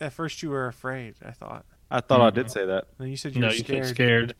At 0.00 0.12
first, 0.12 0.42
you 0.42 0.50
were 0.50 0.66
afraid. 0.66 1.14
I 1.24 1.30
thought. 1.30 1.64
I 1.90 2.00
thought 2.00 2.20
I 2.20 2.30
did 2.30 2.50
say 2.50 2.64
that. 2.66 2.84
And 2.98 3.06
then 3.06 3.08
you 3.08 3.16
said 3.16 3.34
you 3.34 3.40
No, 3.40 3.46
were 3.48 3.52
you 3.52 3.58
scared. 3.60 3.86
said 3.86 3.94
scared. 3.94 4.34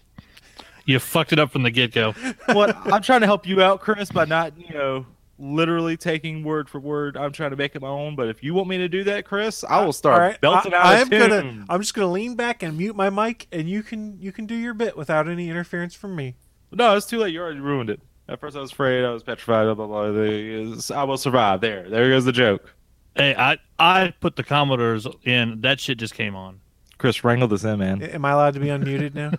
You 0.84 0.98
fucked 0.98 1.32
it 1.32 1.38
up 1.38 1.50
from 1.52 1.62
the 1.62 1.70
get 1.70 1.92
go. 1.92 2.12
what? 2.52 2.76
I'm 2.92 3.02
trying 3.02 3.20
to 3.20 3.26
help 3.26 3.46
you 3.46 3.62
out, 3.62 3.80
Chris, 3.80 4.10
by 4.10 4.24
not, 4.24 4.58
you 4.58 4.74
know, 4.74 5.06
literally 5.42 5.96
taking 5.96 6.44
word 6.44 6.68
for 6.68 6.78
word. 6.80 7.16
I'm 7.16 7.32
trying 7.32 7.50
to 7.50 7.56
make 7.56 7.74
it 7.74 7.82
my 7.82 7.88
own. 7.88 8.14
But 8.16 8.28
if 8.28 8.42
you 8.42 8.54
want 8.54 8.68
me 8.68 8.78
to 8.78 8.88
do 8.88 9.04
that, 9.04 9.24
Chris, 9.24 9.64
I 9.64 9.84
will 9.84 9.92
start 9.92 10.14
All 10.14 10.28
right, 10.28 10.40
belting 10.40 10.72
I, 10.72 10.76
out 10.76 10.86
I 10.86 10.96
a 10.96 11.00
am 11.00 11.10
tune. 11.10 11.28
gonna. 11.28 11.64
I'm 11.68 11.80
just 11.80 11.94
gonna 11.94 12.10
lean 12.10 12.36
back 12.36 12.62
and 12.62 12.78
mute 12.78 12.94
my 12.96 13.10
mic, 13.10 13.48
and 13.52 13.68
you 13.68 13.82
can 13.82 14.20
you 14.20 14.32
can 14.32 14.46
do 14.46 14.54
your 14.54 14.72
bit 14.74 14.96
without 14.96 15.28
any 15.28 15.50
interference 15.50 15.94
from 15.94 16.16
me. 16.16 16.36
No, 16.70 16.96
it's 16.96 17.06
too 17.06 17.18
late. 17.18 17.34
You 17.34 17.40
already 17.40 17.60
ruined 17.60 17.90
it. 17.90 18.00
At 18.28 18.40
first, 18.40 18.56
I 18.56 18.60
was 18.60 18.72
afraid. 18.72 19.04
I 19.04 19.10
was 19.10 19.22
petrified. 19.22 19.64
Blah, 19.76 19.86
blah, 19.86 20.10
blah. 20.10 20.96
I 20.96 21.04
will 21.04 21.18
survive. 21.18 21.60
There. 21.60 21.90
There 21.90 22.08
goes 22.08 22.24
the 22.24 22.32
joke. 22.32 22.72
Hey, 23.14 23.34
I 23.36 23.58
I 23.78 24.14
put 24.20 24.36
the 24.36 24.42
Commodores 24.44 25.06
in. 25.24 25.60
That 25.60 25.80
shit 25.80 25.98
just 25.98 26.14
came 26.14 26.34
on. 26.34 26.60
Chris, 27.02 27.24
wrangle 27.24 27.48
this 27.48 27.64
in, 27.64 27.80
man. 27.80 28.00
Am 28.00 28.24
I 28.24 28.30
allowed 28.30 28.54
to 28.54 28.60
be 28.60 28.68
unmuted 28.68 29.12
now? 29.12 29.32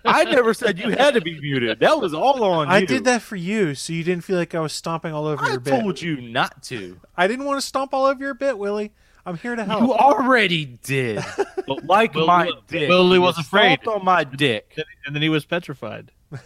I 0.04 0.24
never 0.24 0.52
said 0.52 0.76
you 0.76 0.90
had 0.90 1.14
to 1.14 1.20
be 1.20 1.38
muted. 1.40 1.78
That 1.78 2.00
was 2.00 2.12
all 2.12 2.42
on 2.42 2.66
I 2.66 2.78
you. 2.78 2.86
did 2.88 3.04
that 3.04 3.22
for 3.22 3.36
you, 3.36 3.76
so 3.76 3.92
you 3.92 4.02
didn't 4.02 4.24
feel 4.24 4.36
like 4.36 4.56
I 4.56 4.58
was 4.60 4.72
stomping 4.72 5.12
all 5.14 5.26
over 5.26 5.44
I 5.44 5.50
your 5.50 5.60
bit. 5.60 5.74
I 5.74 5.80
told 5.82 6.02
you 6.02 6.20
not 6.20 6.64
to. 6.64 6.98
I 7.16 7.28
didn't 7.28 7.44
want 7.44 7.60
to 7.60 7.64
stomp 7.66 7.94
all 7.94 8.06
over 8.06 8.18
your 8.18 8.34
bit, 8.34 8.58
Willie. 8.58 8.90
I'm 9.24 9.36
here 9.38 9.54
to 9.54 9.64
help. 9.64 9.82
You 9.82 9.92
already 9.94 10.64
did. 10.82 11.24
But 11.68 11.84
like 11.84 12.14
Will- 12.14 12.26
my 12.26 12.46
Will- 12.46 12.62
dick. 12.66 12.88
Willie 12.88 13.18
you 13.18 13.22
was 13.22 13.38
afraid. 13.38 13.80
stomped 13.82 13.86
on 14.00 14.04
my 14.04 14.24
dick. 14.24 14.76
And 15.06 15.14
then 15.14 15.22
he 15.22 15.28
was 15.28 15.44
petrified. 15.44 16.10
And 16.32 16.40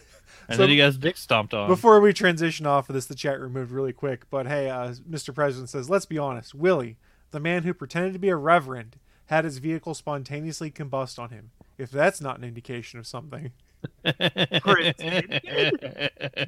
So- 0.57 0.57
then 0.59 0.69
he 0.69 0.77
got 0.77 0.87
his 0.87 0.99
dick 0.99 1.17
stomped 1.17 1.55
on. 1.55 1.69
Before 1.69 2.01
we 2.01 2.13
transition 2.13 2.67
off 2.67 2.91
of 2.91 2.95
this, 2.95 3.07
the 3.07 3.15
chat 3.15 3.41
room 3.41 3.55
moved 3.55 3.71
really 3.71 3.93
quick. 3.95 4.29
But 4.31 4.47
hey, 4.47 4.69
uh, 4.69 4.93
Mr. 5.09 5.35
President 5.35 5.71
says, 5.71 5.89
let's 5.89 6.05
be 6.07 6.19
honest. 6.19 6.55
Willie, 6.55 6.99
the 7.31 7.41
man 7.41 7.63
who 7.63 7.73
pretended 7.73 8.13
to 8.13 8.19
be 8.19 8.29
a 8.29 8.37
reverend, 8.37 8.97
had 9.31 9.45
his 9.45 9.59
vehicle 9.59 9.95
spontaneously 9.95 10.71
combust 10.73 11.19
on 11.19 11.31
him. 11.31 11.53
If 11.79 11.91
that's 11.91 12.21
not 12.21 12.37
an 12.39 12.45
indication 12.45 12.99
of 12.99 13.07
something. 13.07 13.53
Chris, 14.61 14.93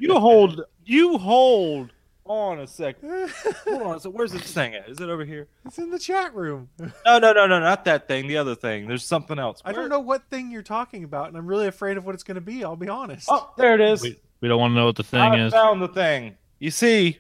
you 0.00 0.18
hold. 0.18 0.62
You 0.84 1.16
hold 1.16 1.92
on 2.24 2.58
a 2.60 2.66
second. 2.66 3.30
Hold 3.64 3.82
on. 3.82 4.00
So 4.00 4.08
where's 4.10 4.32
this 4.32 4.52
thing 4.52 4.74
at? 4.74 4.88
Is 4.88 5.00
it 5.00 5.08
over 5.08 5.24
here? 5.24 5.48
It's 5.66 5.78
in 5.78 5.90
the 5.90 5.98
chat 5.98 6.34
room. 6.34 6.68
No, 7.06 7.18
no, 7.18 7.32
no, 7.32 7.46
no, 7.46 7.58
not 7.58 7.84
that 7.86 8.06
thing. 8.06 8.28
The 8.28 8.36
other 8.36 8.54
thing. 8.54 8.86
There's 8.86 9.04
something 9.04 9.38
else. 9.38 9.60
I 9.64 9.72
don't 9.72 9.88
know 9.88 9.98
what 10.00 10.28
thing 10.30 10.50
you're 10.50 10.62
talking 10.62 11.02
about, 11.04 11.28
and 11.28 11.36
I'm 11.36 11.46
really 11.46 11.66
afraid 11.66 11.96
of 11.96 12.04
what 12.06 12.14
it's 12.14 12.22
going 12.24 12.34
to 12.36 12.40
be. 12.40 12.62
I'll 12.64 12.76
be 12.76 12.88
honest. 12.88 13.26
Oh, 13.30 13.52
there 13.58 13.74
it 13.74 13.80
is. 13.80 14.02
we, 14.02 14.20
we 14.40 14.48
don't 14.48 14.60
want 14.60 14.70
to 14.72 14.74
know 14.76 14.86
what 14.86 14.96
the 14.96 15.02
thing 15.02 15.20
I 15.20 15.46
is. 15.46 15.52
found 15.52 15.82
the 15.82 15.88
thing. 15.88 16.36
You 16.60 16.70
see, 16.70 17.18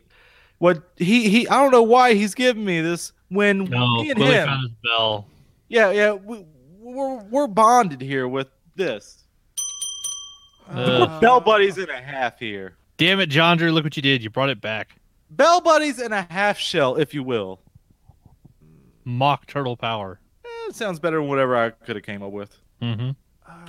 what 0.58 0.82
he 0.96 1.28
he. 1.28 1.48
I 1.48 1.60
don't 1.60 1.72
know 1.72 1.82
why 1.82 2.14
he's 2.14 2.34
giving 2.34 2.64
me 2.64 2.80
this 2.80 3.12
when 3.28 3.64
No, 3.64 4.02
me 4.02 4.10
and 4.10 4.18
Willie 4.20 4.34
him. 4.34 4.46
found 4.46 4.62
his 4.62 4.72
bell. 4.84 5.26
Yeah, 5.72 5.90
yeah. 5.90 6.12
We, 6.12 6.44
we're 6.80 7.22
we're 7.24 7.46
bonded 7.46 8.02
here 8.02 8.28
with 8.28 8.48
this. 8.76 9.24
Uh, 10.68 11.08
We're 11.10 11.20
bell 11.20 11.40
buddies 11.40 11.78
and 11.78 11.88
a 11.88 11.96
half 12.00 12.38
here. 12.38 12.76
Damn 12.98 13.20
it, 13.20 13.30
John 13.30 13.56
Drew! 13.56 13.72
Look 13.72 13.82
what 13.84 13.96
you 13.96 14.02
did. 14.02 14.22
You 14.22 14.28
brought 14.28 14.50
it 14.50 14.60
back. 14.60 14.96
Bell 15.30 15.62
buddies 15.62 15.98
and 15.98 16.12
a 16.12 16.26
half 16.30 16.58
shell, 16.58 16.96
if 16.96 17.14
you 17.14 17.22
will. 17.22 17.60
mock 19.04 19.46
turtle 19.46 19.76
power. 19.78 20.20
Eh, 20.44 20.48
it 20.68 20.74
sounds 20.76 20.98
better 21.00 21.16
than 21.16 21.28
whatever 21.28 21.56
I 21.56 21.70
could 21.70 21.96
have 21.96 22.04
came 22.04 22.22
up 22.22 22.32
with. 22.32 22.54
Mm-hmm. 22.82 23.10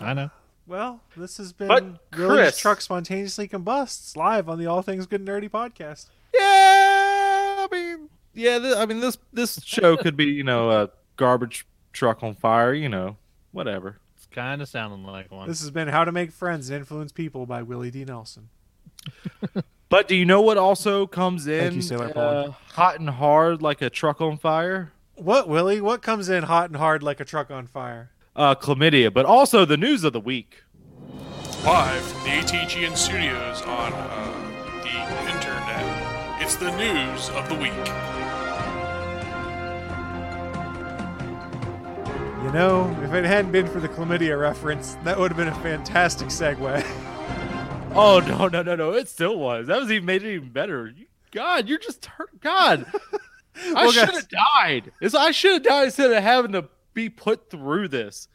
I 0.04 0.13
know. 0.13 0.30
Well, 0.68 1.02
this 1.16 1.38
has 1.38 1.54
been 1.54 1.68
But, 1.70 1.84
Willie's 2.18 2.28
Chris- 2.38 2.58
truck 2.60 2.82
spontaneously 2.82 3.48
combusts 3.48 4.16
live 4.18 4.50
on 4.50 4.60
the 4.60 4.66
All 4.66 4.82
Things 4.82 5.06
Good 5.06 5.22
and 5.22 5.30
Nerdy 5.30 5.50
podcast. 5.50 6.08
Yeah, 6.34 6.42
I 6.42 7.68
mean, 7.72 8.10
yeah. 8.34 8.60
Th- 8.60 8.76
I 8.76 8.86
mean, 8.86 9.00
this 9.00 9.18
this 9.32 9.60
show 9.63 9.96
could 9.98 10.16
be, 10.18 10.26
you 10.26 10.44
know, 10.44 10.70
a 10.70 10.89
garbage 11.18 11.66
truck 11.93 12.21
on 12.23 12.34
fire. 12.34 12.73
You 12.73 12.89
know, 12.89 13.17
whatever. 13.51 13.99
It's 14.17 14.25
kind 14.25 14.62
of 14.62 14.67
sounding 14.67 15.06
like 15.06 15.32
one. 15.32 15.47
This 15.47 15.62
has 15.62 15.71
been 15.71 15.88
How 15.88 16.03
to 16.03 16.12
Make 16.12 16.32
Friends 16.32 16.69
and 16.69 16.79
Influence 16.79 17.12
People 17.12 17.45
by 17.45 17.62
Willie 17.62 17.91
D. 17.91 18.03
Nelson. 18.03 18.49
But 19.93 20.08
do 20.08 20.15
you 20.15 20.25
know 20.25 20.41
what 20.41 20.58
also 20.58 21.06
comes 21.06 21.45
in 21.45 21.75
you, 21.75 21.82
Sailor 21.84 22.12
uh, 22.17 22.53
hot 22.71 22.99
and 22.99 23.12
hard 23.12 23.62
like 23.62 23.79
a 23.79 23.91
truck 23.91 24.21
on 24.21 24.38
fire? 24.38 24.91
What, 25.13 25.47
Willie? 25.47 25.82
What 25.82 26.01
comes 26.01 26.29
in 26.29 26.45
hot 26.45 26.71
and 26.71 26.77
hard 26.77 27.03
like 27.03 27.19
a 27.19 27.25
truck 27.25 27.51
on 27.51 27.67
fire? 27.67 28.10
Uh, 28.36 28.56
chlamydia, 28.56 29.13
but 29.13 29.27
also 29.27 29.65
the 29.65 29.77
news 29.77 30.03
of 30.03 30.12
the 30.12 30.19
week. 30.19 30.63
Live 31.63 32.01
from 32.01 32.23
the 32.23 32.29
ATGN 32.29 32.97
studios 32.97 33.62
on 33.62 33.93
uh, 33.93 34.82
the 34.82 35.32
internet. 35.32 36.41
It's 36.41 36.56
the 36.56 36.75
news 36.75 37.29
of 37.29 37.47
the 37.47 37.53
week. 37.53 38.22
Know, 42.54 42.96
if 43.04 43.13
it 43.13 43.26
hadn't 43.26 43.52
been 43.52 43.68
for 43.68 43.80
the 43.80 43.89
chlamydia 43.89 44.39
reference, 44.39 44.96
that 45.04 45.18
would 45.20 45.32
have 45.32 45.38
been 45.38 45.48
a 45.48 45.56
fantastic 45.56 46.28
segue. 46.30 46.86
Oh 47.96 48.18
no 48.28 48.48
no 48.48 48.63
no 48.63 48.76
no! 48.76 48.94
It 48.94 49.08
still 49.08 49.38
was. 49.38 49.68
That 49.68 49.80
was 49.80 49.92
even 49.92 50.06
made 50.08 50.24
it 50.24 50.34
even 50.34 50.50
better. 50.50 50.88
You- 50.98 51.06
God, 51.30 51.70
you're 51.70 51.78
just 51.78 52.04
hurt. 52.08 52.42
God, 52.42 52.88
I 53.56 53.72
Well, 53.74 53.92
should 53.92 54.10
have 54.10 54.28
died. 54.30 54.92
It's, 55.00 55.13
I 55.13 55.30
should 55.30 55.54
have 55.54 55.62
died 55.63 55.84
instead 55.86 56.10
of 56.12 56.24
having 56.24 56.54
to 56.54 56.70
be 56.96 57.08
put 57.10 57.52
through 57.52 57.89
this. 57.89 58.28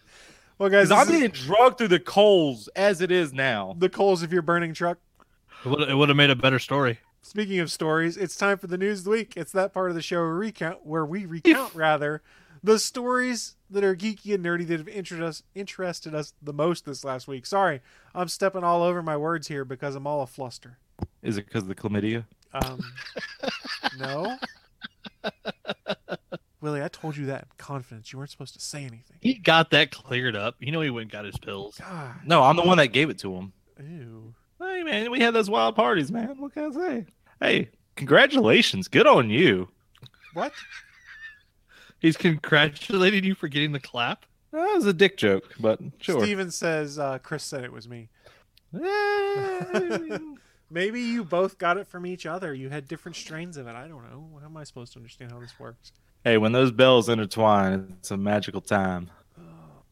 well, 0.59 0.69
guys, 0.69 0.93
I'm 0.93 1.09
being 1.09 1.31
drugged 1.33 1.79
through 1.79 1.89
the 1.89 1.99
coals 1.99 2.69
as 2.77 3.01
it 3.01 3.11
is 3.11 3.33
now. 3.33 3.75
the 3.77 3.89
coals 3.89 4.23
of 4.23 4.33
your 4.33 4.43
burning 4.43 4.75
truck. 4.75 4.99
It 5.65 5.69
would, 5.71 5.89
it 5.89 5.95
would 5.97 6.09
have 6.09 6.17
made 6.17 6.31
a 6.31 6.37
better 6.37 6.61
story. 6.61 7.01
Speaking 7.21 7.59
of 7.59 7.69
stories, 7.69 8.17
it's 8.17 8.37
time 8.37 8.59
for 8.59 8.69
the 8.69 8.79
news 8.79 9.01
of 9.01 9.05
the 9.07 9.11
week. 9.11 9.33
It's 9.37 9.51
that 9.51 9.75
part 9.75 9.91
of 9.91 9.97
the 9.97 10.03
show 10.03 10.19
where 10.21 10.35
we 10.39 10.47
recount, 10.47 10.87
where 10.87 11.05
we 11.05 11.27
recount 11.27 11.75
rather, 11.75 12.23
the 12.63 12.79
stories 12.79 13.57
that 13.71 13.85
are 13.85 13.95
geeky 13.97 14.35
and 14.35 14.45
nerdy 14.45 14.67
that 14.67 14.79
have 14.79 14.89
interested 14.89 15.25
us, 15.25 15.43
interested 15.55 16.15
us 16.15 16.33
the 16.43 16.53
most 16.53 16.85
this 16.87 17.05
last 17.05 17.29
week. 17.29 17.47
Sorry, 17.47 17.81
I'm 18.15 18.29
stepping 18.29 18.65
all 18.65 18.83
over 18.83 19.03
my 19.03 19.17
words 19.17 19.49
here 19.49 19.65
because 19.65 19.95
I'm 19.95 20.07
all 20.07 20.23
a 20.23 20.27
fluster. 20.27 20.79
Is 21.23 21.37
it 21.39 21.47
because 21.47 21.63
of 21.63 21.69
the 21.69 21.75
chlamydia? 21.75 22.25
Um, 22.53 22.81
no, 23.99 24.37
Willie, 26.61 26.83
I 26.83 26.89
told 26.89 27.17
you 27.17 27.27
that 27.27 27.43
in 27.43 27.49
confidence. 27.59 28.13
You 28.13 28.19
weren't 28.19 28.31
supposed 28.31 28.55
to 28.55 28.61
say 28.61 28.81
anything. 28.81 29.19
He 29.21 29.35
got 29.35 29.71
that 29.71 29.91
cleared 29.93 30.35
up. 30.35 30.57
You 30.59 30.73
know 30.73 30.81
he 30.81 30.91
went 30.91 31.03
and 31.05 31.11
got 31.13 31.25
his 31.25 31.39
pills. 31.39 31.77
God, 31.79 32.15
No, 32.25 32.43
I'm 32.43 32.57
the 32.57 32.63
one 32.65 32.79
that 32.79 32.89
gave 32.89 33.11
it 33.11 33.19
to 33.19 33.35
him. 33.35 33.53
ew. 33.79 34.35
Hey 34.61 34.83
man, 34.83 35.11
we 35.13 35.21
had 35.21 35.35
those 35.35 35.49
wild 35.49 35.77
parties, 35.77 36.11
man. 36.11 36.35
What 36.39 36.53
can 36.53 36.65
I 36.65 36.71
say? 36.75 37.07
Hey, 37.41 37.71
congratulations. 37.95 38.89
Good 38.89 39.07
on 39.07 39.31
you. 39.31 39.69
What? 40.35 40.53
He's 42.01 42.17
congratulating 42.17 43.25
you 43.25 43.35
for 43.35 43.49
getting 43.49 43.73
the 43.73 43.81
clap. 43.81 44.25
That 44.53 44.75
was 44.75 44.87
a 44.87 44.93
dick 44.93 45.17
joke, 45.17 45.55
but 45.61 45.81
sure. 45.99 46.23
Steven 46.23 46.51
says 46.51 46.99
uh, 46.99 47.19
Chris 47.19 47.45
said 47.45 47.65
it 47.65 47.73
was 47.73 47.89
me. 47.89 48.09
I 48.75 49.99
mean, 50.01 50.39
Maybe 50.71 51.01
you 51.01 51.25
both 51.25 51.57
got 51.57 51.79
it 51.79 51.87
from 51.87 52.05
each 52.05 52.27
other. 52.27 52.53
You 52.53 52.69
had 52.69 52.87
different 52.87 53.17
strains 53.17 53.57
of 53.57 53.67
it. 53.67 53.75
I 53.75 53.89
don't 53.89 54.03
know. 54.11 54.29
How 54.39 54.47
am 54.47 54.57
I 54.57 54.65
supposed 54.65 54.93
to 54.93 54.99
understand 54.99 55.33
how 55.33 55.41
this 55.41 55.59
works? 55.59 55.93
hey, 56.25 56.37
when 56.37 56.53
those 56.53 56.71
bells 56.71 57.09
intertwine, 57.09 57.95
it's 57.99 58.11
a 58.11 58.17
magical 58.17 58.61
time. 58.61 59.11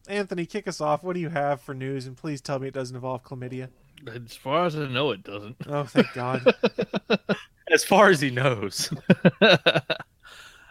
Anthony, 0.08 0.46
kick 0.46 0.68
us 0.68 0.80
off. 0.80 1.02
What 1.02 1.14
do 1.14 1.20
you 1.20 1.30
have 1.30 1.60
for 1.60 1.74
news? 1.74 2.06
And 2.06 2.16
please 2.16 2.40
tell 2.40 2.58
me 2.58 2.68
it 2.68 2.74
doesn't 2.74 2.94
involve 2.94 3.24
chlamydia. 3.24 3.70
As 4.06 4.36
far 4.36 4.66
as 4.66 4.76
I 4.76 4.86
know, 4.86 5.10
it 5.10 5.24
doesn't. 5.24 5.56
Oh, 5.66 5.84
thank 5.84 6.12
God. 6.12 6.54
As 7.72 7.82
far 7.82 8.10
as 8.10 8.20
he 8.20 8.30
knows. 8.30 8.92